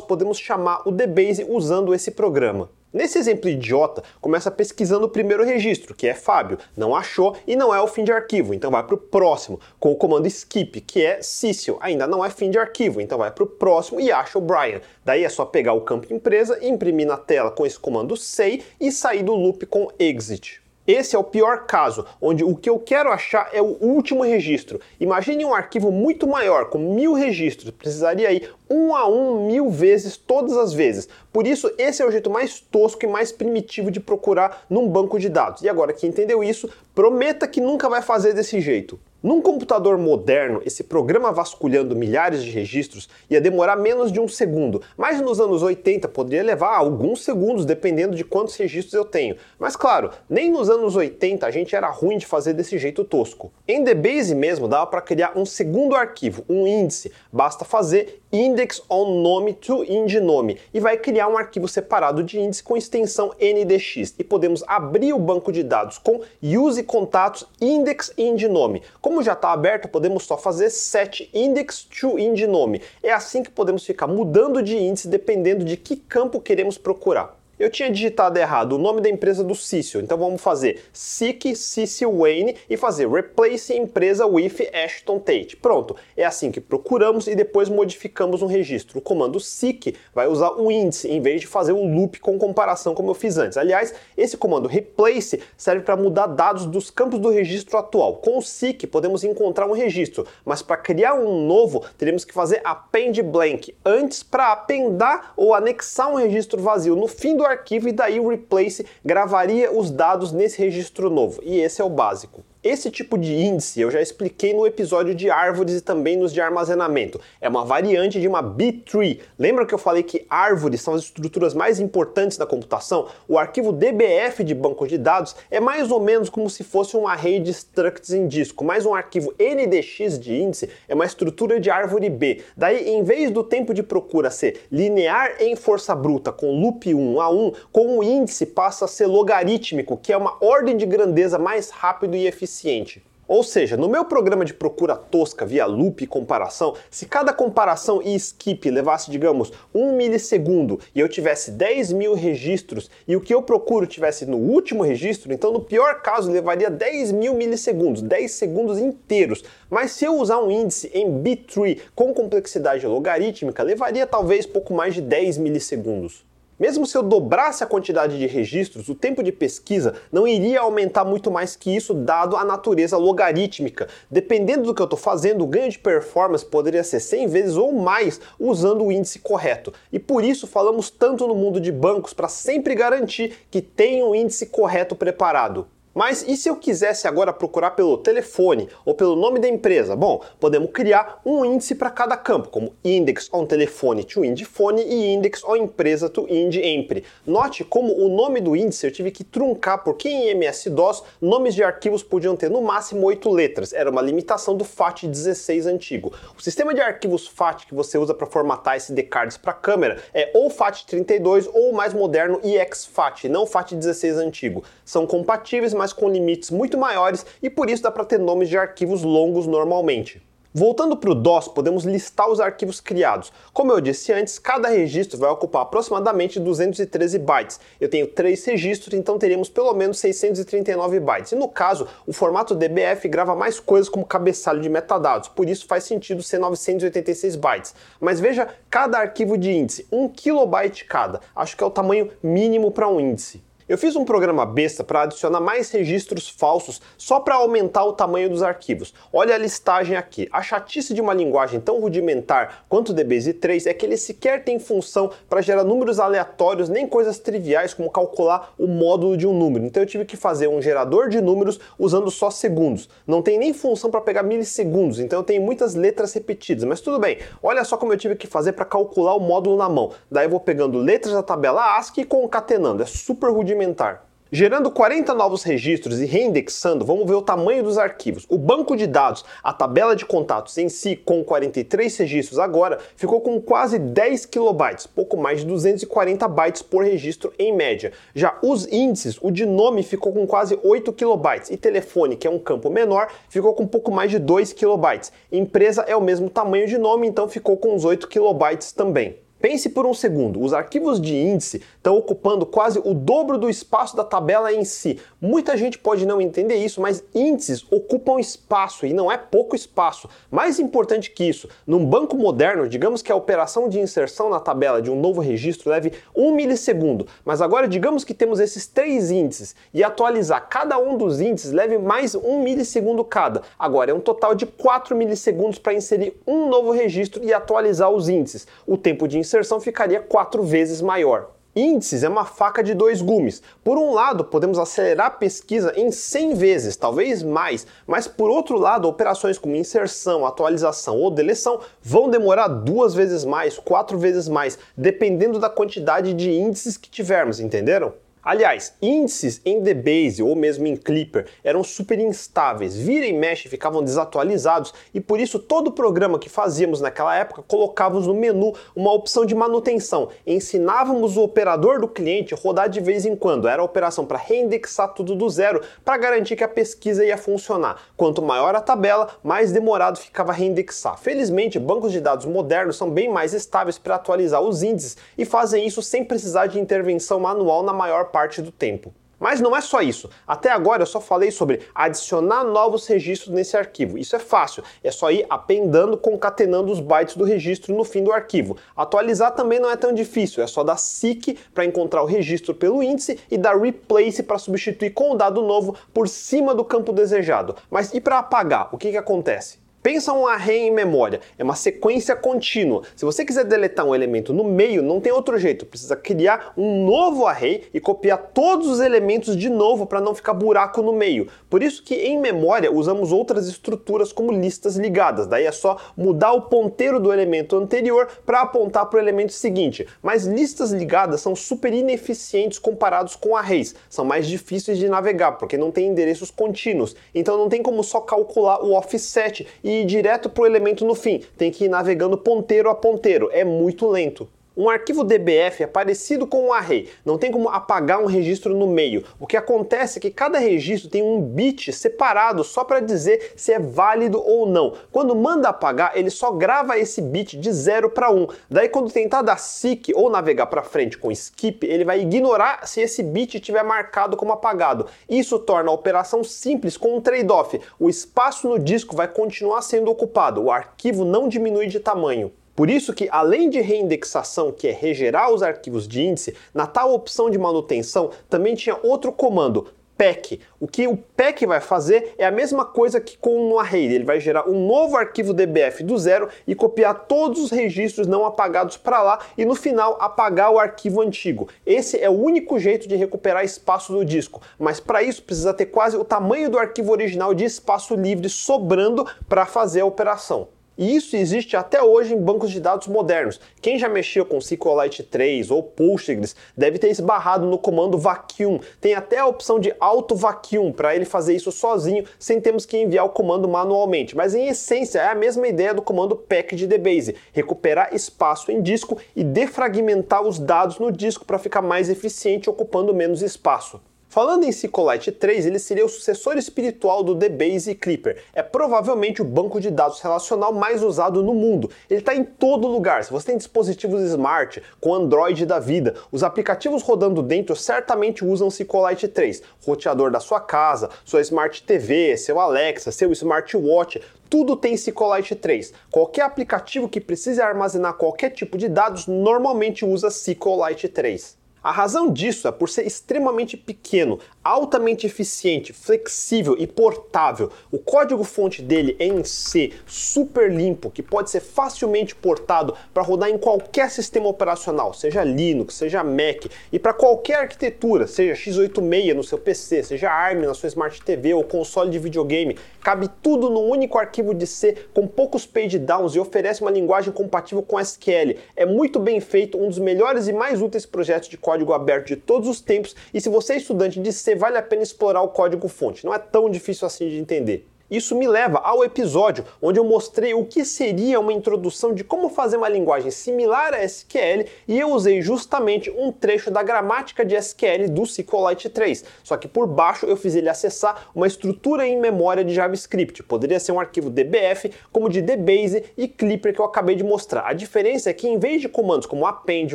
podemos 0.00 0.40
chamar 0.40 0.82
o 0.88 0.90
DBase 0.90 1.46
usando 1.48 1.94
esse 1.94 2.10
programa. 2.10 2.68
Nesse 2.92 3.18
exemplo 3.18 3.48
idiota, 3.48 4.02
começa 4.20 4.50
pesquisando 4.50 5.06
o 5.06 5.10
primeiro 5.10 5.44
registro, 5.44 5.94
que 5.94 6.08
é 6.08 6.14
Fábio, 6.14 6.58
não 6.76 6.94
achou 6.94 7.36
e 7.46 7.54
não 7.54 7.72
é 7.72 7.80
o 7.80 7.86
fim 7.86 8.02
de 8.02 8.10
arquivo, 8.10 8.52
então 8.52 8.68
vai 8.68 8.82
para 8.82 8.96
o 8.96 8.98
próximo, 8.98 9.60
com 9.78 9.92
o 9.92 9.96
comando 9.96 10.26
skip, 10.26 10.80
que 10.80 11.04
é 11.04 11.22
Cício, 11.22 11.78
ainda 11.80 12.04
não 12.08 12.24
é 12.24 12.30
fim 12.30 12.50
de 12.50 12.58
arquivo, 12.58 13.00
então 13.00 13.16
vai 13.16 13.30
para 13.30 13.44
o 13.44 13.46
próximo 13.46 14.00
e 14.00 14.10
acha 14.10 14.38
o 14.38 14.40
Brian. 14.40 14.80
Daí 15.04 15.24
é 15.24 15.28
só 15.28 15.44
pegar 15.44 15.72
o 15.72 15.82
campo 15.82 16.12
empresa, 16.12 16.58
imprimir 16.60 17.06
na 17.06 17.16
tela 17.16 17.52
com 17.52 17.64
esse 17.64 17.78
comando 17.78 18.16
say 18.16 18.64
e 18.80 18.90
sair 18.90 19.22
do 19.22 19.34
loop 19.34 19.64
com 19.66 19.88
exit. 19.96 20.59
Esse 20.90 21.14
é 21.14 21.18
o 21.20 21.22
pior 21.22 21.66
caso, 21.66 22.04
onde 22.20 22.42
o 22.42 22.56
que 22.56 22.68
eu 22.68 22.76
quero 22.76 23.12
achar 23.12 23.48
é 23.52 23.62
o 23.62 23.76
último 23.80 24.24
registro. 24.24 24.80
Imagine 24.98 25.44
um 25.44 25.54
arquivo 25.54 25.92
muito 25.92 26.26
maior, 26.26 26.68
com 26.68 26.78
mil 26.78 27.12
registros, 27.12 27.70
precisaria 27.70 28.32
ir 28.32 28.52
um 28.68 28.96
a 28.96 29.08
um 29.08 29.46
mil 29.46 29.70
vezes 29.70 30.16
todas 30.16 30.56
as 30.56 30.72
vezes. 30.72 31.08
Por 31.32 31.46
isso, 31.46 31.70
esse 31.78 32.02
é 32.02 32.04
o 32.06 32.10
jeito 32.10 32.28
mais 32.28 32.58
tosco 32.58 33.04
e 33.04 33.08
mais 33.08 33.30
primitivo 33.30 33.88
de 33.88 34.00
procurar 34.00 34.64
num 34.68 34.88
banco 34.88 35.16
de 35.16 35.28
dados. 35.28 35.62
E 35.62 35.68
agora 35.68 35.92
que 35.92 36.08
entendeu 36.08 36.42
isso, 36.42 36.68
prometa 36.92 37.46
que 37.46 37.60
nunca 37.60 37.88
vai 37.88 38.02
fazer 38.02 38.32
desse 38.32 38.60
jeito. 38.60 38.98
Num 39.22 39.42
computador 39.42 39.98
moderno, 39.98 40.62
esse 40.64 40.82
programa 40.82 41.30
vasculhando 41.30 41.94
milhares 41.94 42.42
de 42.42 42.50
registros 42.50 43.06
ia 43.28 43.38
demorar 43.38 43.76
menos 43.76 44.10
de 44.10 44.18
um 44.18 44.26
segundo, 44.26 44.80
mas 44.96 45.20
nos 45.20 45.38
anos 45.38 45.62
80 45.62 46.08
poderia 46.08 46.42
levar 46.42 46.74
alguns 46.74 47.22
segundos, 47.22 47.66
dependendo 47.66 48.16
de 48.16 48.24
quantos 48.24 48.56
registros 48.56 48.94
eu 48.94 49.04
tenho. 49.04 49.36
Mas 49.58 49.76
claro, 49.76 50.10
nem 50.28 50.50
nos 50.50 50.70
anos 50.70 50.96
80 50.96 51.46
a 51.46 51.50
gente 51.50 51.76
era 51.76 51.90
ruim 51.90 52.16
de 52.16 52.24
fazer 52.24 52.54
desse 52.54 52.78
jeito 52.78 53.04
tosco. 53.04 53.52
Em 53.68 53.84
DBase 53.84 54.34
mesmo 54.34 54.66
dava 54.66 54.86
para 54.86 55.02
criar 55.02 55.36
um 55.36 55.44
segundo 55.44 55.94
arquivo, 55.94 56.42
um 56.48 56.66
índice. 56.66 57.12
Basta 57.30 57.62
fazer 57.62 58.19
index 58.32 58.80
on 58.88 59.22
nome 59.22 59.54
to 59.54 59.84
indnome 59.84 60.58
e 60.72 60.78
vai 60.78 60.96
criar 60.96 61.28
um 61.28 61.36
arquivo 61.36 61.66
separado 61.66 62.22
de 62.22 62.38
índice 62.38 62.62
com 62.62 62.76
extensão 62.76 63.32
ndx 63.40 64.14
e 64.18 64.22
podemos 64.22 64.62
abrir 64.66 65.12
o 65.12 65.18
banco 65.18 65.50
de 65.50 65.62
dados 65.62 65.98
com 65.98 66.20
use 66.42 66.82
contatos 66.82 67.46
index 67.60 68.12
indnome. 68.16 68.82
Como 69.00 69.22
já 69.22 69.32
está 69.32 69.52
aberto, 69.52 69.88
podemos 69.88 70.24
só 70.24 70.38
fazer 70.38 70.70
set 70.70 71.28
index 71.34 71.82
to 71.82 72.18
indnome. 72.18 72.80
É 73.02 73.12
assim 73.12 73.42
que 73.42 73.50
podemos 73.50 73.84
ficar 73.84 74.06
mudando 74.06 74.62
de 74.62 74.76
índice 74.76 75.08
dependendo 75.08 75.64
de 75.64 75.76
que 75.76 75.96
campo 75.96 76.40
queremos 76.40 76.78
procurar. 76.78 77.39
Eu 77.60 77.68
tinha 77.68 77.90
digitado 77.90 78.38
errado 78.38 78.72
o 78.72 78.78
nome 78.78 79.02
da 79.02 79.10
empresa 79.10 79.44
do 79.44 79.54
Cício, 79.54 80.00
então 80.00 80.16
vamos 80.16 80.40
fazer 80.40 80.82
seek 80.94 81.54
Cício 81.54 82.10
Wayne 82.10 82.56
e 82.70 82.74
fazer 82.74 83.06
replace 83.06 83.76
empresa 83.76 84.24
with 84.24 84.66
Ashton 84.72 85.18
Tate. 85.18 85.58
Pronto, 85.58 85.94
é 86.16 86.24
assim 86.24 86.50
que 86.50 86.58
procuramos 86.58 87.26
e 87.26 87.36
depois 87.36 87.68
modificamos 87.68 88.40
um 88.40 88.46
registro. 88.46 88.98
O 88.98 89.02
comando 89.02 89.38
seek 89.38 89.94
vai 90.14 90.26
usar 90.26 90.52
o 90.52 90.72
índice 90.72 91.06
em 91.08 91.20
vez 91.20 91.42
de 91.42 91.46
fazer 91.46 91.72
o 91.72 91.84
loop 91.84 92.18
com 92.20 92.38
comparação 92.38 92.94
como 92.94 93.10
eu 93.10 93.14
fiz 93.14 93.36
antes. 93.36 93.58
Aliás, 93.58 93.92
esse 94.16 94.38
comando 94.38 94.66
replace 94.66 95.42
serve 95.54 95.84
para 95.84 95.98
mudar 95.98 96.28
dados 96.28 96.64
dos 96.64 96.90
campos 96.90 97.18
do 97.18 97.28
registro 97.28 97.76
atual. 97.76 98.16
Com 98.16 98.38
o 98.38 98.42
seek 98.42 98.86
podemos 98.86 99.22
encontrar 99.22 99.66
um 99.66 99.74
registro, 99.74 100.26
mas 100.46 100.62
para 100.62 100.78
criar 100.78 101.12
um 101.12 101.46
novo 101.46 101.84
teremos 101.98 102.24
que 102.24 102.32
fazer 102.32 102.62
append 102.64 103.22
blank 103.22 103.76
antes 103.84 104.22
para 104.22 104.50
apendar 104.50 105.34
ou 105.36 105.52
anexar 105.52 106.10
um 106.10 106.16
registro 106.16 106.58
vazio 106.58 106.96
no 106.96 107.06
fim 107.06 107.36
do 107.36 107.49
arquivo 107.50 107.88
e 107.88 107.92
daí 107.92 108.18
o 108.18 108.28
replace 108.28 108.86
gravaria 109.04 109.72
os 109.72 109.90
dados 109.90 110.32
nesse 110.32 110.58
registro 110.58 111.10
novo. 111.10 111.40
E 111.42 111.60
esse 111.60 111.82
é 111.82 111.84
o 111.84 111.90
básico. 111.90 112.44
Esse 112.62 112.90
tipo 112.90 113.16
de 113.16 113.34
índice 113.34 113.80
eu 113.80 113.90
já 113.90 114.02
expliquei 114.02 114.52
no 114.52 114.66
episódio 114.66 115.14
de 115.14 115.30
árvores 115.30 115.76
e 115.76 115.80
também 115.80 116.18
nos 116.18 116.30
de 116.30 116.42
armazenamento. 116.42 117.18
É 117.40 117.48
uma 117.48 117.64
variante 117.64 118.20
de 118.20 118.28
uma 118.28 118.42
B-tree. 118.42 119.22
Lembra 119.38 119.64
que 119.64 119.72
eu 119.72 119.78
falei 119.78 120.02
que 120.02 120.26
árvores 120.28 120.82
são 120.82 120.92
as 120.92 121.04
estruturas 121.04 121.54
mais 121.54 121.80
importantes 121.80 122.36
da 122.36 122.44
computação? 122.44 123.06
O 123.26 123.38
arquivo 123.38 123.72
DBF 123.72 124.44
de 124.44 124.54
banco 124.54 124.86
de 124.86 124.98
dados 124.98 125.34
é 125.50 125.58
mais 125.58 125.90
ou 125.90 126.00
menos 126.00 126.28
como 126.28 126.50
se 126.50 126.62
fosse 126.62 126.98
um 126.98 127.08
array 127.08 127.40
de 127.40 127.50
structs 127.50 128.12
em 128.12 128.28
disco, 128.28 128.62
mas 128.62 128.84
um 128.84 128.94
arquivo 128.94 129.32
NDX 129.40 130.18
de 130.18 130.34
índice 130.34 130.68
é 130.86 130.94
uma 130.94 131.06
estrutura 131.06 131.58
de 131.58 131.70
árvore 131.70 132.10
B. 132.10 132.42
Daí, 132.54 132.90
em 132.90 133.02
vez 133.02 133.30
do 133.30 133.42
tempo 133.42 133.72
de 133.72 133.82
procura 133.82 134.30
ser 134.30 134.66
linear 134.70 135.36
em 135.40 135.56
força 135.56 135.94
bruta 135.94 136.30
com 136.30 136.60
loop 136.60 136.92
1 136.92 137.20
a 137.22 137.30
1, 137.30 137.52
com 137.72 137.96
o 137.96 138.04
índice 138.04 138.44
passa 138.44 138.84
a 138.84 138.88
ser 138.88 139.06
logarítmico, 139.06 139.96
que 139.96 140.12
é 140.12 140.16
uma 140.18 140.36
ordem 140.44 140.76
de 140.76 140.84
grandeza 140.84 141.38
mais 141.38 141.70
rápido 141.70 142.14
e 142.14 142.26
eficiente 142.26 142.49
eficiente. 142.50 143.02
Ou 143.28 143.44
seja, 143.44 143.76
no 143.76 143.88
meu 143.88 144.04
programa 144.04 144.44
de 144.44 144.52
procura 144.52 144.96
tosca 144.96 145.46
via 145.46 145.64
loop 145.64 146.02
e 146.02 146.06
comparação, 146.06 146.74
se 146.90 147.06
cada 147.06 147.32
comparação 147.32 148.02
e 148.02 148.12
skip 148.16 148.68
levasse, 148.68 149.08
digamos, 149.08 149.52
um 149.72 149.96
milissegundo 149.96 150.80
e 150.92 150.98
eu 150.98 151.08
tivesse 151.08 151.52
10 151.52 151.92
mil 151.92 152.14
registros 152.14 152.90
e 153.06 153.14
o 153.14 153.20
que 153.20 153.32
eu 153.32 153.40
procuro 153.40 153.86
tivesse 153.86 154.26
no 154.26 154.36
último 154.36 154.82
registro, 154.82 155.32
então 155.32 155.52
no 155.52 155.60
pior 155.60 156.02
caso 156.02 156.28
levaria 156.28 156.68
10 156.68 157.12
mil 157.12 157.34
milissegundos, 157.34 158.02
10 158.02 158.32
segundos 158.32 158.80
inteiros. 158.80 159.44
Mas 159.70 159.92
se 159.92 160.04
eu 160.04 160.16
usar 160.16 160.40
um 160.40 160.50
índice 160.50 160.90
em 160.92 161.08
B-tree 161.08 161.80
com 161.94 162.12
complexidade 162.12 162.84
logarítmica, 162.84 163.62
levaria 163.62 164.08
talvez 164.08 164.44
pouco 164.44 164.74
mais 164.74 164.92
de 164.92 165.00
10 165.00 165.38
milissegundos. 165.38 166.28
Mesmo 166.60 166.84
se 166.86 166.94
eu 166.94 167.02
dobrasse 167.02 167.64
a 167.64 167.66
quantidade 167.66 168.18
de 168.18 168.26
registros, 168.26 168.90
o 168.90 168.94
tempo 168.94 169.22
de 169.22 169.32
pesquisa 169.32 169.94
não 170.12 170.28
iria 170.28 170.60
aumentar 170.60 171.06
muito 171.06 171.30
mais 171.30 171.56
que 171.56 171.74
isso, 171.74 171.94
dado 171.94 172.36
a 172.36 172.44
natureza 172.44 172.98
logarítmica. 172.98 173.88
Dependendo 174.10 174.64
do 174.64 174.74
que 174.74 174.82
eu 174.82 174.84
estou 174.84 174.98
fazendo, 174.98 175.42
o 175.42 175.46
ganho 175.46 175.70
de 175.70 175.78
performance 175.78 176.44
poderia 176.44 176.84
ser 176.84 177.00
100 177.00 177.26
vezes 177.28 177.56
ou 177.56 177.72
mais 177.72 178.20
usando 178.38 178.84
o 178.84 178.92
índice 178.92 179.20
correto. 179.20 179.72
E 179.90 179.98
por 179.98 180.22
isso 180.22 180.46
falamos 180.46 180.90
tanto 180.90 181.26
no 181.26 181.34
mundo 181.34 181.58
de 181.58 181.72
bancos 181.72 182.12
para 182.12 182.28
sempre 182.28 182.74
garantir 182.74 183.46
que 183.50 183.62
tem 183.62 184.02
um 184.02 184.14
índice 184.14 184.44
correto 184.44 184.94
preparado. 184.94 185.66
Mas 186.00 186.24
e 186.26 186.34
se 186.34 186.48
eu 186.48 186.56
quisesse 186.56 187.06
agora 187.06 187.30
procurar 187.30 187.72
pelo 187.72 187.98
telefone 187.98 188.70
ou 188.86 188.94
pelo 188.94 189.14
nome 189.14 189.38
da 189.38 189.46
empresa? 189.46 189.94
Bom, 189.94 190.22
podemos 190.40 190.70
criar 190.72 191.20
um 191.26 191.44
índice 191.44 191.74
para 191.74 191.90
cada 191.90 192.16
campo, 192.16 192.48
como 192.48 192.72
index 192.82 193.28
on 193.30 193.44
telefone 193.44 194.02
to 194.04 194.24
ind 194.24 194.42
phone 194.44 194.80
e 194.80 195.12
index 195.12 195.44
on 195.44 195.56
empresa 195.56 196.08
to 196.08 196.26
ind 196.26 196.54
empre. 196.54 197.04
Note 197.26 197.64
como 197.64 197.92
o 197.92 198.08
nome 198.08 198.40
do 198.40 198.56
índice 198.56 198.86
eu 198.86 198.90
tive 198.90 199.10
que 199.10 199.22
truncar, 199.22 199.84
porque 199.84 200.08
em 200.08 200.30
MS-DOS 200.30 201.02
nomes 201.20 201.54
de 201.54 201.62
arquivos 201.62 202.02
podiam 202.02 202.34
ter 202.34 202.48
no 202.48 202.62
máximo 202.62 203.06
oito 203.06 203.28
letras. 203.28 203.74
Era 203.74 203.90
uma 203.90 204.00
limitação 204.00 204.56
do 204.56 204.64
FAT16 204.64 205.66
antigo. 205.66 206.14
O 206.34 206.40
sistema 206.40 206.72
de 206.72 206.80
arquivos 206.80 207.28
FAT 207.28 207.66
que 207.66 207.74
você 207.74 207.98
usa 207.98 208.14
para 208.14 208.26
formatar 208.26 208.76
SD 208.76 209.02
cards 209.02 209.36
para 209.36 209.52
câmera 209.52 210.02
é 210.14 210.30
ou 210.32 210.48
FAT32 210.48 211.46
ou 211.52 211.68
o 211.68 211.74
mais 211.74 211.92
moderno 211.92 212.40
EXFAT, 212.42 213.28
não 213.28 213.44
FAT16 213.44 214.14
antigo. 214.14 214.64
São 214.82 215.06
compatíveis, 215.06 215.74
mas 215.74 215.89
com 215.92 216.08
limites 216.08 216.50
muito 216.50 216.78
maiores 216.78 217.24
e 217.42 217.48
por 217.48 217.70
isso 217.70 217.82
dá 217.82 217.90
para 217.90 218.04
ter 218.04 218.18
nomes 218.18 218.48
de 218.48 218.56
arquivos 218.58 219.02
longos 219.02 219.46
normalmente. 219.46 220.22
Voltando 220.52 220.96
para 220.96 221.12
o 221.12 221.14
DOS, 221.14 221.46
podemos 221.46 221.84
listar 221.84 222.28
os 222.28 222.40
arquivos 222.40 222.80
criados. 222.80 223.32
Como 223.52 223.70
eu 223.70 223.80
disse 223.80 224.12
antes, 224.12 224.36
cada 224.36 224.68
registro 224.68 225.16
vai 225.16 225.30
ocupar 225.30 225.62
aproximadamente 225.62 226.40
213 226.40 227.20
bytes. 227.20 227.60
Eu 227.80 227.88
tenho 227.88 228.08
três 228.08 228.44
registros, 228.44 228.92
então 228.94 229.16
teríamos 229.16 229.48
pelo 229.48 229.72
menos 229.74 230.00
639 230.00 230.98
bytes. 230.98 231.30
E 231.30 231.36
no 231.36 231.46
caso, 231.46 231.86
o 232.04 232.12
formato 232.12 232.52
DBF 232.52 233.08
grava 233.08 233.36
mais 233.36 233.60
coisas 233.60 233.88
como 233.88 234.04
cabeçalho 234.04 234.60
de 234.60 234.68
metadados, 234.68 235.28
por 235.28 235.48
isso 235.48 235.66
faz 235.68 235.84
sentido 235.84 236.20
ser 236.20 236.38
986 236.38 237.36
bytes. 237.36 237.72
Mas 238.00 238.18
veja 238.18 238.48
cada 238.68 238.98
arquivo 238.98 239.38
de 239.38 239.52
índice, 239.52 239.86
1 239.92 240.08
kilobyte 240.08 240.84
cada. 240.84 241.20
Acho 241.36 241.56
que 241.56 241.62
é 241.62 241.66
o 241.66 241.70
tamanho 241.70 242.10
mínimo 242.20 242.72
para 242.72 242.88
um 242.88 242.98
índice. 242.98 243.40
Eu 243.70 243.78
fiz 243.78 243.94
um 243.94 244.04
programa 244.04 244.44
besta 244.44 244.82
para 244.82 245.02
adicionar 245.02 245.40
mais 245.40 245.70
registros 245.70 246.28
falsos 246.28 246.82
só 246.98 247.20
para 247.20 247.36
aumentar 247.36 247.84
o 247.84 247.92
tamanho 247.92 248.28
dos 248.28 248.42
arquivos. 248.42 248.92
Olha 249.12 249.36
a 249.36 249.38
listagem 249.38 249.96
aqui. 249.96 250.28
A 250.32 250.42
chatice 250.42 250.92
de 250.92 251.00
uma 251.00 251.14
linguagem 251.14 251.60
tão 251.60 251.80
rudimentar 251.80 252.64
quanto 252.68 252.90
o 252.90 252.94
DBZ3 252.96 253.68
é 253.68 253.72
que 253.72 253.86
ele 253.86 253.96
sequer 253.96 254.42
tem 254.42 254.58
função 254.58 255.12
para 255.28 255.40
gerar 255.40 255.62
números 255.62 256.00
aleatórios 256.00 256.68
nem 256.68 256.84
coisas 256.84 257.20
triviais 257.20 257.72
como 257.72 257.88
calcular 257.92 258.52
o 258.58 258.66
módulo 258.66 259.16
de 259.16 259.24
um 259.24 259.32
número. 259.32 259.64
Então 259.64 259.84
eu 259.84 259.86
tive 259.86 260.04
que 260.04 260.16
fazer 260.16 260.48
um 260.48 260.60
gerador 260.60 261.08
de 261.08 261.20
números 261.20 261.60
usando 261.78 262.10
só 262.10 262.28
segundos. 262.28 262.88
Não 263.06 263.22
tem 263.22 263.38
nem 263.38 263.52
função 263.52 263.88
para 263.88 264.00
pegar 264.00 264.24
milissegundos, 264.24 264.98
então 264.98 265.20
eu 265.20 265.24
tenho 265.24 265.42
muitas 265.42 265.76
letras 265.76 266.12
repetidas, 266.12 266.64
mas 266.64 266.80
tudo 266.80 266.98
bem. 266.98 267.18
Olha 267.40 267.62
só 267.62 267.76
como 267.76 267.92
eu 267.92 267.96
tive 267.96 268.16
que 268.16 268.26
fazer 268.26 268.50
para 268.50 268.64
calcular 268.64 269.14
o 269.14 269.20
módulo 269.20 269.56
na 269.56 269.68
mão. 269.68 269.92
Daí 270.10 270.26
eu 270.26 270.30
vou 270.30 270.40
pegando 270.40 270.76
letras 270.76 271.14
da 271.14 271.22
tabela 271.22 271.78
ASCII 271.78 272.02
e 272.02 272.04
concatenando. 272.04 272.82
É 272.82 272.86
super 272.86 273.30
rudimentar 273.30 273.59
alimentar. 273.60 274.06
Gerando 274.32 274.70
40 274.70 275.12
novos 275.12 275.42
registros 275.42 276.00
e 276.00 276.06
reindexando, 276.06 276.84
vamos 276.84 277.04
ver 277.04 277.14
o 277.14 277.22
tamanho 277.22 277.64
dos 277.64 277.76
arquivos. 277.76 278.26
O 278.28 278.38
banco 278.38 278.76
de 278.76 278.86
dados, 278.86 279.24
a 279.42 279.52
tabela 279.52 279.96
de 279.96 280.06
contatos 280.06 280.56
em 280.56 280.68
si, 280.68 280.94
com 280.94 281.24
43 281.24 281.96
registros 281.96 282.38
agora, 282.38 282.78
ficou 282.94 283.20
com 283.20 283.40
quase 283.40 283.76
10 283.76 284.26
kilobytes, 284.26 284.86
pouco 284.86 285.16
mais 285.16 285.40
de 285.40 285.46
240 285.46 286.28
bytes 286.28 286.62
por 286.62 286.84
registro 286.84 287.32
em 287.40 287.52
média. 287.52 287.90
Já 288.14 288.38
os 288.40 288.68
índices, 288.68 289.18
o 289.20 289.32
de 289.32 289.44
nome 289.44 289.82
ficou 289.82 290.12
com 290.12 290.24
quase 290.28 290.56
8 290.62 290.92
kilobytes 290.92 291.50
e 291.50 291.56
telefone, 291.56 292.14
que 292.14 292.28
é 292.28 292.30
um 292.30 292.38
campo 292.38 292.70
menor, 292.70 293.08
ficou 293.28 293.52
com 293.52 293.66
pouco 293.66 293.90
mais 293.90 294.12
de 294.12 294.20
2 294.20 294.52
kilobytes. 294.52 295.12
Empresa 295.32 295.82
é 295.88 295.96
o 295.96 296.00
mesmo 296.00 296.30
tamanho 296.30 296.68
de 296.68 296.78
nome, 296.78 297.08
então 297.08 297.28
ficou 297.28 297.56
com 297.56 297.74
uns 297.74 297.84
8 297.84 298.06
kilobytes 298.06 298.70
também. 298.70 299.18
Pense 299.40 299.70
por 299.70 299.86
um 299.86 299.94
segundo, 299.94 300.42
os 300.42 300.52
arquivos 300.52 301.00
de 301.00 301.16
índice 301.16 301.62
estão 301.76 301.96
ocupando 301.96 302.44
quase 302.44 302.78
o 302.84 302.92
dobro 302.92 303.38
do 303.38 303.48
espaço 303.48 303.96
da 303.96 304.04
tabela 304.04 304.52
em 304.52 304.64
si. 304.64 304.98
Muita 305.18 305.56
gente 305.56 305.78
pode 305.78 306.04
não 306.04 306.20
entender 306.20 306.56
isso, 306.56 306.78
mas 306.78 307.02
índices 307.14 307.64
ocupam 307.70 308.20
espaço 308.20 308.84
e 308.84 308.92
não 308.92 309.10
é 309.10 309.16
pouco 309.16 309.56
espaço. 309.56 310.10
Mais 310.30 310.58
importante 310.58 311.10
que 311.10 311.24
isso, 311.24 311.48
num 311.66 311.86
banco 311.86 312.18
moderno, 312.18 312.68
digamos 312.68 313.00
que 313.00 313.10
a 313.10 313.16
operação 313.16 313.66
de 313.66 313.80
inserção 313.80 314.28
na 314.28 314.38
tabela 314.38 314.82
de 314.82 314.90
um 314.90 315.00
novo 315.00 315.22
registro 315.22 315.70
leve 315.70 315.94
um 316.14 316.34
milissegundo, 316.34 317.06
mas 317.24 317.40
agora 317.40 317.66
digamos 317.66 318.04
que 318.04 318.12
temos 318.12 318.40
esses 318.40 318.66
três 318.66 319.10
índices 319.10 319.56
e 319.72 319.82
atualizar 319.82 320.48
cada 320.50 320.78
um 320.78 320.98
dos 320.98 321.18
índices 321.18 321.50
leve 321.50 321.78
mais 321.78 322.14
um 322.14 322.42
milissegundo 322.42 323.02
cada. 323.02 323.40
Agora 323.58 323.90
é 323.90 323.94
um 323.94 324.00
total 324.00 324.34
de 324.34 324.44
4 324.44 324.94
milissegundos 324.94 325.58
para 325.58 325.72
inserir 325.72 326.20
um 326.26 326.46
novo 326.46 326.72
registro 326.72 327.24
e 327.24 327.32
atualizar 327.32 327.90
os 327.90 328.06
índices. 328.10 328.46
O 328.66 328.76
tempo 328.76 329.08
de 329.08 329.18
inserção 329.30 329.60
ficaria 329.60 330.00
quatro 330.00 330.42
vezes 330.42 330.82
maior. 330.82 331.30
Índices 331.54 332.04
é 332.04 332.08
uma 332.08 332.24
faca 332.24 332.62
de 332.62 332.74
dois 332.74 333.00
gumes. 333.00 333.42
Por 333.62 333.76
um 333.76 333.92
lado, 333.92 334.24
podemos 334.24 334.58
acelerar 334.58 335.06
a 335.06 335.10
pesquisa 335.10 335.72
em 335.76 335.90
100 335.90 336.34
vezes, 336.34 336.76
talvez 336.76 337.22
mais, 337.22 337.66
mas 337.86 338.06
por 338.06 338.30
outro 338.30 338.56
lado, 338.56 338.88
operações 338.88 339.38
como 339.38 339.56
inserção, 339.56 340.24
atualização 340.24 340.96
ou 340.96 341.10
deleção 341.10 341.60
vão 341.82 342.08
demorar 342.08 342.48
duas 342.48 342.94
vezes 342.94 343.24
mais, 343.24 343.58
quatro 343.58 343.98
vezes 343.98 344.28
mais, 344.28 344.58
dependendo 344.76 345.38
da 345.38 345.50
quantidade 345.50 346.12
de 346.14 346.30
índices 346.30 346.76
que 346.76 346.90
tivermos, 346.90 347.40
entenderam? 347.40 347.92
Aliás, 348.22 348.74
índices 348.82 349.40
em 349.46 349.62
DBase 349.62 350.22
ou 350.22 350.36
mesmo 350.36 350.66
em 350.66 350.76
Clipper 350.76 351.26
eram 351.42 351.64
super 351.64 351.98
instáveis, 351.98 352.76
vira 352.76 353.06
e 353.06 353.14
mexe 353.14 353.48
ficavam 353.48 353.82
desatualizados 353.82 354.74
e 354.92 355.00
por 355.00 355.18
isso 355.18 355.38
todo 355.38 355.72
programa 355.72 356.18
que 356.18 356.28
fazíamos 356.28 356.82
naquela 356.82 357.16
época 357.16 357.42
colocávamos 357.42 358.06
no 358.06 358.12
menu 358.12 358.52
uma 358.76 358.92
opção 358.92 359.24
de 359.24 359.34
manutenção. 359.34 360.10
Ensinávamos 360.26 361.16
o 361.16 361.22
operador 361.22 361.80
do 361.80 361.88
cliente 361.88 362.34
rodar 362.34 362.68
de 362.68 362.78
vez 362.78 363.06
em 363.06 363.16
quando. 363.16 363.48
Era 363.48 363.62
a 363.62 363.64
operação 363.64 364.04
para 364.04 364.18
reindexar 364.18 364.92
tudo 364.92 365.14
do 365.14 365.30
zero 365.30 365.62
para 365.82 365.96
garantir 365.96 366.36
que 366.36 366.44
a 366.44 366.48
pesquisa 366.48 367.02
ia 367.02 367.16
funcionar. 367.16 367.80
Quanto 367.96 368.20
maior 368.20 368.54
a 368.54 368.60
tabela, 368.60 369.08
mais 369.22 369.50
demorado 369.50 369.98
ficava 369.98 370.30
reindexar. 370.30 370.98
Felizmente, 370.98 371.58
bancos 371.58 371.90
de 371.90 372.02
dados 372.02 372.26
modernos 372.26 372.76
são 372.76 372.90
bem 372.90 373.08
mais 373.08 373.32
estáveis 373.32 373.78
para 373.78 373.94
atualizar 373.94 374.42
os 374.42 374.62
índices 374.62 374.98
e 375.16 375.24
fazem 375.24 375.66
isso 375.66 375.80
sem 375.80 376.04
precisar 376.04 376.48
de 376.48 376.60
intervenção 376.60 377.18
manual 377.18 377.62
na 377.62 377.72
maior 377.72 378.09
parte 378.10 378.42
do 378.42 378.50
tempo. 378.50 378.92
Mas 379.20 379.38
não 379.38 379.54
é 379.54 379.60
só 379.60 379.82
isso. 379.82 380.08
Até 380.26 380.50
agora 380.50 380.82
eu 380.82 380.86
só 380.86 380.98
falei 380.98 381.30
sobre 381.30 381.60
adicionar 381.74 382.42
novos 382.42 382.86
registros 382.86 383.34
nesse 383.34 383.54
arquivo. 383.54 383.98
Isso 383.98 384.16
é 384.16 384.18
fácil, 384.18 384.64
é 384.82 384.90
só 384.90 385.10
ir 385.10 385.26
apendando, 385.28 385.98
concatenando 385.98 386.72
os 386.72 386.80
bytes 386.80 387.16
do 387.16 387.24
registro 387.24 387.76
no 387.76 387.84
fim 387.84 388.02
do 388.02 388.12
arquivo. 388.12 388.56
Atualizar 388.74 389.32
também 389.32 389.60
não 389.60 389.70
é 389.70 389.76
tão 389.76 389.92
difícil, 389.92 390.42
é 390.42 390.46
só 390.46 390.64
dar 390.64 390.78
seek 390.78 391.38
para 391.54 391.66
encontrar 391.66 392.02
o 392.02 392.06
registro 392.06 392.54
pelo 392.54 392.82
índice 392.82 393.20
e 393.30 393.36
dar 393.36 393.60
replace 393.60 394.22
para 394.22 394.38
substituir 394.38 394.90
com 394.90 395.12
o 395.12 395.16
dado 395.16 395.42
novo 395.42 395.76
por 395.92 396.08
cima 396.08 396.54
do 396.54 396.64
campo 396.64 396.90
desejado. 396.90 397.54
Mas 397.70 397.92
e 397.92 398.00
para 398.00 398.20
apagar? 398.20 398.70
O 398.72 398.78
que, 398.78 398.90
que 398.90 398.96
acontece? 398.96 399.59
Pensa 399.82 400.12
um 400.12 400.26
array 400.26 400.68
em 400.68 400.70
memória, 400.70 401.20
é 401.38 401.42
uma 401.42 401.54
sequência 401.54 402.14
contínua. 402.14 402.82
Se 402.94 403.02
você 403.02 403.24
quiser 403.24 403.44
deletar 403.44 403.86
um 403.86 403.94
elemento 403.94 404.30
no 404.30 404.44
meio, 404.44 404.82
não 404.82 405.00
tem 405.00 405.10
outro 405.10 405.38
jeito, 405.38 405.64
precisa 405.64 405.96
criar 405.96 406.52
um 406.54 406.84
novo 406.84 407.26
array 407.26 407.62
e 407.72 407.80
copiar 407.80 408.30
todos 408.34 408.68
os 408.68 408.80
elementos 408.80 409.34
de 409.34 409.48
novo 409.48 409.86
para 409.86 409.98
não 409.98 410.14
ficar 410.14 410.34
buraco 410.34 410.82
no 410.82 410.92
meio. 410.92 411.28
Por 411.48 411.62
isso 411.62 411.82
que 411.82 411.94
em 411.94 412.20
memória 412.20 412.70
usamos 412.70 413.10
outras 413.10 413.48
estruturas 413.48 414.12
como 414.12 414.32
listas 414.32 414.76
ligadas. 414.76 415.26
Daí 415.26 415.46
é 415.46 415.52
só 415.52 415.78
mudar 415.96 416.32
o 416.32 416.42
ponteiro 416.42 417.00
do 417.00 417.10
elemento 417.10 417.56
anterior 417.56 418.06
para 418.26 418.42
apontar 418.42 418.84
para 418.84 418.98
o 418.98 419.00
elemento 419.00 419.32
seguinte. 419.32 419.86
Mas 420.02 420.26
listas 420.26 420.72
ligadas 420.72 421.22
são 421.22 421.34
super 421.34 421.72
ineficientes 421.72 422.58
comparados 422.58 423.16
com 423.16 423.34
arrays. 423.34 423.74
São 423.88 424.04
mais 424.04 424.26
difíceis 424.28 424.76
de 424.76 424.90
navegar 424.90 425.32
porque 425.32 425.56
não 425.56 425.70
tem 425.70 425.86
endereços 425.86 426.30
contínuos. 426.30 426.94
Então 427.14 427.38
não 427.38 427.48
tem 427.48 427.62
como 427.62 427.82
só 427.82 428.00
calcular 428.00 428.62
o 428.62 428.74
offset 428.74 429.46
e 429.70 429.82
ir 429.82 429.84
direto 429.84 430.28
para 430.28 430.42
o 430.42 430.46
elemento 430.46 430.84
no 430.84 430.96
fim. 430.96 431.22
Tem 431.38 431.52
que 431.52 431.66
ir 431.66 431.68
navegando 431.68 432.18
ponteiro 432.18 432.68
a 432.68 432.74
ponteiro. 432.74 433.30
É 433.32 433.44
muito 433.44 433.88
lento. 433.88 434.28
Um 434.60 434.68
arquivo 434.68 435.04
DBF 435.04 435.62
é 435.62 435.66
parecido 435.66 436.26
com 436.26 436.48
um 436.48 436.52
array, 436.52 436.90
não 437.02 437.16
tem 437.16 437.32
como 437.32 437.48
apagar 437.48 437.98
um 437.98 438.04
registro 438.04 438.54
no 438.54 438.66
meio. 438.66 439.02
O 439.18 439.26
que 439.26 439.38
acontece 439.38 439.98
é 439.98 440.02
que 440.02 440.10
cada 440.10 440.38
registro 440.38 440.90
tem 440.90 441.02
um 441.02 441.18
bit 441.18 441.72
separado 441.72 442.44
só 442.44 442.62
para 442.62 442.78
dizer 442.80 443.32
se 443.36 443.54
é 443.54 443.58
válido 443.58 444.22
ou 444.22 444.46
não. 444.46 444.74
Quando 444.92 445.16
manda 445.16 445.48
apagar, 445.48 445.92
ele 445.96 446.10
só 446.10 446.30
grava 446.32 446.78
esse 446.78 447.00
bit 447.00 447.38
de 447.38 447.50
0 447.50 447.88
para 447.88 448.12
1. 448.12 448.26
Daí 448.50 448.68
quando 448.68 448.92
tentar 448.92 449.22
dar 449.22 449.38
seek 449.38 449.94
ou 449.94 450.10
navegar 450.10 450.44
para 450.44 450.62
frente 450.62 450.98
com 450.98 451.10
skip, 451.10 451.66
ele 451.66 451.82
vai 451.82 452.02
ignorar 452.02 452.66
se 452.66 452.82
esse 452.82 453.02
bit 453.02 453.38
estiver 453.38 453.64
marcado 453.64 454.14
como 454.14 454.30
apagado. 454.30 454.84
Isso 455.08 455.38
torna 455.38 455.70
a 455.70 455.74
operação 455.74 456.22
simples 456.22 456.76
com 456.76 456.98
um 456.98 457.00
trade-off. 457.00 457.58
O 457.78 457.88
espaço 457.88 458.46
no 458.46 458.58
disco 458.58 458.94
vai 458.94 459.08
continuar 459.08 459.62
sendo 459.62 459.90
ocupado, 459.90 460.42
o 460.42 460.50
arquivo 460.50 461.02
não 461.02 461.30
diminui 461.30 461.66
de 461.66 461.80
tamanho. 461.80 462.30
Por 462.60 462.68
isso 462.68 462.92
que, 462.92 463.08
além 463.10 463.48
de 463.48 463.58
reindexação, 463.62 464.52
que 464.52 464.68
é 464.68 464.70
regerar 464.70 465.32
os 465.32 465.42
arquivos 465.42 465.88
de 465.88 466.02
índice, 466.02 466.36
na 466.52 466.66
tal 466.66 466.92
opção 466.92 467.30
de 467.30 467.38
manutenção 467.38 468.10
também 468.28 468.54
tinha 468.54 468.76
outro 468.82 469.10
comando, 469.12 469.68
pack. 469.96 470.38
O 470.60 470.68
que 470.68 470.86
o 470.86 470.94
pack 470.94 471.46
vai 471.46 471.58
fazer 471.62 472.14
é 472.18 472.26
a 472.26 472.30
mesma 472.30 472.66
coisa 472.66 473.00
que 473.00 473.16
com 473.16 473.50
um 473.50 473.58
array. 473.58 473.86
Ele 473.86 474.04
vai 474.04 474.20
gerar 474.20 474.46
um 474.46 474.66
novo 474.66 474.98
arquivo 474.98 475.32
DBF 475.32 475.82
do 475.82 475.96
zero 475.96 476.28
e 476.46 476.54
copiar 476.54 477.06
todos 477.06 477.40
os 477.40 477.50
registros 477.50 478.06
não 478.06 478.26
apagados 478.26 478.76
para 478.76 479.02
lá 479.02 479.20
e 479.38 479.46
no 479.46 479.54
final 479.54 479.96
apagar 479.98 480.52
o 480.52 480.58
arquivo 480.58 481.00
antigo. 481.00 481.48
Esse 481.64 481.98
é 481.98 482.10
o 482.10 482.20
único 482.20 482.58
jeito 482.58 482.86
de 482.86 482.94
recuperar 482.94 483.42
espaço 483.42 483.90
do 483.90 484.04
disco, 484.04 484.42
mas 484.58 484.78
para 484.78 485.02
isso 485.02 485.22
precisa 485.22 485.54
ter 485.54 485.64
quase 485.64 485.96
o 485.96 486.04
tamanho 486.04 486.50
do 486.50 486.58
arquivo 486.58 486.92
original 486.92 487.32
de 487.32 487.46
espaço 487.46 487.94
livre 487.94 488.28
sobrando 488.28 489.06
para 489.26 489.46
fazer 489.46 489.80
a 489.80 489.86
operação. 489.86 490.48
E 490.80 490.96
isso 490.96 491.14
existe 491.14 491.58
até 491.58 491.82
hoje 491.82 492.14
em 492.14 492.16
bancos 492.18 492.50
de 492.50 492.58
dados 492.58 492.86
modernos. 492.86 493.38
Quem 493.60 493.78
já 493.78 493.86
mexeu 493.86 494.24
com 494.24 494.38
SQLite 494.38 495.02
3 495.02 495.50
ou 495.50 495.62
Postgres 495.62 496.34
deve 496.56 496.78
ter 496.78 496.88
esbarrado 496.88 497.44
no 497.44 497.58
comando 497.58 497.98
vacuum. 497.98 498.58
Tem 498.80 498.94
até 498.94 499.18
a 499.18 499.26
opção 499.26 499.60
de 499.60 499.74
auto 499.78 500.16
vacuum 500.16 500.72
para 500.72 500.96
ele 500.96 501.04
fazer 501.04 501.36
isso 501.36 501.52
sozinho, 501.52 502.06
sem 502.18 502.40
termos 502.40 502.64
que 502.64 502.78
enviar 502.78 503.04
o 503.04 503.10
comando 503.10 503.46
manualmente. 503.46 504.16
Mas 504.16 504.34
em 504.34 504.48
essência 504.48 505.00
é 505.00 505.08
a 505.08 505.14
mesma 505.14 505.46
ideia 505.46 505.74
do 505.74 505.82
comando 505.82 506.16
packdbase, 506.16 507.14
recuperar 507.30 507.94
espaço 507.94 508.50
em 508.50 508.62
disco 508.62 508.96
e 509.14 509.22
defragmentar 509.22 510.22
os 510.22 510.38
dados 510.38 510.78
no 510.78 510.90
disco 510.90 511.26
para 511.26 511.38
ficar 511.38 511.60
mais 511.60 511.90
eficiente 511.90 512.48
ocupando 512.48 512.94
menos 512.94 513.20
espaço. 513.20 513.82
Falando 514.10 514.42
em 514.42 514.48
SQLite 514.48 515.12
3, 515.12 515.46
ele 515.46 515.60
seria 515.60 515.86
o 515.86 515.88
sucessor 515.88 516.36
espiritual 516.36 517.04
do 517.04 517.14
DBase 517.14 517.70
e 517.70 517.74
Clipper. 517.76 518.20
É 518.34 518.42
provavelmente 518.42 519.22
o 519.22 519.24
banco 519.24 519.60
de 519.60 519.70
dados 519.70 520.00
relacional 520.00 520.52
mais 520.52 520.82
usado 520.82 521.22
no 521.22 521.32
mundo. 521.32 521.70
Ele 521.88 522.00
está 522.00 522.12
em 522.12 522.24
todo 522.24 522.66
lugar. 522.66 523.04
Se 523.04 523.12
você 523.12 523.26
tem 523.26 523.36
dispositivos 523.36 524.02
smart, 524.02 524.60
com 524.80 524.92
Android 524.92 525.46
da 525.46 525.60
vida, 525.60 525.94
os 526.10 526.24
aplicativos 526.24 526.82
rodando 526.82 527.22
dentro 527.22 527.54
certamente 527.54 528.24
usam 528.24 528.50
SQLite 528.50 529.06
3. 529.06 529.44
Roteador 529.64 530.10
da 530.10 530.18
sua 530.18 530.40
casa, 530.40 530.90
sua 531.04 531.20
Smart 531.20 531.62
TV, 531.62 532.16
seu 532.16 532.40
Alexa, 532.40 532.90
seu 532.90 533.12
smartwatch, 533.12 534.02
tudo 534.28 534.56
tem 534.56 534.76
SQLite 534.76 535.36
3. 535.36 535.72
Qualquer 535.88 536.22
aplicativo 536.22 536.88
que 536.88 537.00
precise 537.00 537.40
armazenar 537.40 537.94
qualquer 537.94 538.30
tipo 538.30 538.58
de 538.58 538.68
dados 538.68 539.06
normalmente 539.06 539.84
usa 539.84 540.10
SQLite 540.10 540.88
3. 540.88 541.39
A 541.62 541.70
razão 541.70 542.10
disso 542.12 542.48
é 542.48 542.52
por 542.52 542.68
ser 542.68 542.86
extremamente 542.86 543.56
pequeno, 543.56 544.18
altamente 544.50 545.06
eficiente, 545.06 545.72
flexível 545.72 546.56
e 546.58 546.66
portável. 546.66 547.52
O 547.70 547.78
código-fonte 547.78 548.60
dele 548.60 548.96
é 548.98 549.06
em 549.06 549.22
C, 549.22 549.72
super 549.86 550.50
limpo, 550.50 550.90
que 550.90 551.04
pode 551.04 551.30
ser 551.30 551.40
facilmente 551.40 552.16
portado 552.16 552.76
para 552.92 553.02
rodar 553.04 553.30
em 553.30 553.38
qualquer 553.38 553.90
sistema 553.90 554.28
operacional, 554.28 554.92
seja 554.92 555.22
Linux, 555.22 555.74
seja 555.74 556.02
Mac, 556.02 556.46
e 556.72 556.78
para 556.80 556.92
qualquer 556.92 557.36
arquitetura, 557.36 558.08
seja 558.08 558.34
x86 558.34 559.14
no 559.14 559.22
seu 559.22 559.38
PC, 559.38 559.84
seja 559.84 560.10
ARM 560.10 560.40
na 560.40 560.54
sua 560.54 560.66
Smart 560.66 561.00
TV 561.00 561.32
ou 561.32 561.44
console 561.44 561.90
de 561.90 561.98
videogame. 562.00 562.58
Cabe 562.82 563.08
tudo 563.22 563.50
num 563.50 563.68
único 563.68 563.98
arquivo 563.98 564.34
de 564.34 564.46
C 564.48 564.76
com 564.92 565.06
poucos 565.06 565.46
page 565.46 565.78
downs 565.78 566.16
e 566.16 566.18
oferece 566.18 566.62
uma 566.62 566.70
linguagem 566.70 567.12
compatível 567.12 567.62
com 567.62 567.78
SQL. 567.78 568.36
É 568.56 568.66
muito 568.66 568.98
bem 568.98 569.20
feito, 569.20 569.56
um 569.56 569.68
dos 569.68 569.78
melhores 569.78 570.26
e 570.26 570.32
mais 570.32 570.60
úteis 570.60 570.86
projetos 570.86 571.28
de 571.28 571.36
código 571.36 571.72
aberto 571.72 572.08
de 572.08 572.16
todos 572.16 572.48
os 572.48 572.60
tempos, 572.60 572.96
e 573.14 573.20
se 573.20 573.28
você 573.28 573.52
é 573.52 573.56
estudante 573.58 574.00
de 574.00 574.12
C, 574.12 574.39
vale 574.40 574.56
a 574.56 574.62
pena 574.62 574.82
explorar 574.82 575.20
o 575.20 575.28
código 575.28 575.68
fonte. 575.68 576.04
Não 576.04 576.14
é 576.14 576.18
tão 576.18 576.48
difícil 576.50 576.86
assim 576.86 577.08
de 577.08 577.18
entender. 577.18 577.68
Isso 577.90 578.14
me 578.14 578.28
leva 578.28 578.58
ao 578.58 578.84
episódio 578.84 579.44
onde 579.60 579.80
eu 579.80 579.84
mostrei 579.84 580.32
o 580.32 580.44
que 580.44 580.64
seria 580.64 581.18
uma 581.18 581.32
introdução 581.32 581.92
de 581.92 582.04
como 582.04 582.28
fazer 582.28 582.56
uma 582.56 582.68
linguagem 582.68 583.10
similar 583.10 583.74
a 583.74 583.82
SQL 583.82 584.46
e 584.68 584.78
eu 584.78 584.92
usei 584.92 585.20
justamente 585.20 585.90
um 585.90 586.12
trecho 586.12 586.52
da 586.52 586.62
gramática 586.62 587.24
de 587.24 587.34
SQL 587.34 587.88
do 587.90 588.04
SQLite 588.04 588.68
3. 588.68 589.04
Só 589.24 589.36
que 589.36 589.48
por 589.48 589.66
baixo 589.66 590.06
eu 590.06 590.16
fiz 590.16 590.36
ele 590.36 590.48
acessar 590.48 591.10
uma 591.14 591.26
estrutura 591.26 591.84
em 591.84 592.00
memória 592.00 592.44
de 592.44 592.54
JavaScript. 592.54 593.24
Poderia 593.24 593.58
ser 593.58 593.72
um 593.72 593.80
arquivo 593.80 594.08
DBF, 594.08 594.70
como 594.92 595.08
de 595.08 595.20
DBase 595.20 595.84
e 595.96 596.06
Clipper 596.06 596.54
que 596.54 596.60
eu 596.60 596.64
acabei 596.64 596.94
de 596.94 597.02
mostrar. 597.02 597.46
A 597.46 597.52
diferença 597.52 598.08
é 598.08 598.12
que 598.12 598.28
em 598.28 598.38
vez 598.38 598.60
de 598.60 598.68
comandos 598.68 599.06
como 599.06 599.26
append, 599.26 599.74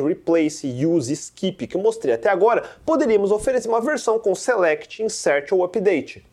replace, 0.00 0.86
use, 0.86 1.12
skip 1.12 1.66
que 1.66 1.76
eu 1.76 1.82
mostrei 1.82 2.14
até 2.14 2.30
agora, 2.30 2.64
poderíamos 2.86 3.30
oferecer 3.30 3.68
uma 3.68 3.80
versão 3.80 4.18
com 4.18 4.34
select, 4.34 5.02
insert 5.02 5.52
ou 5.52 5.62
update. 5.62 6.24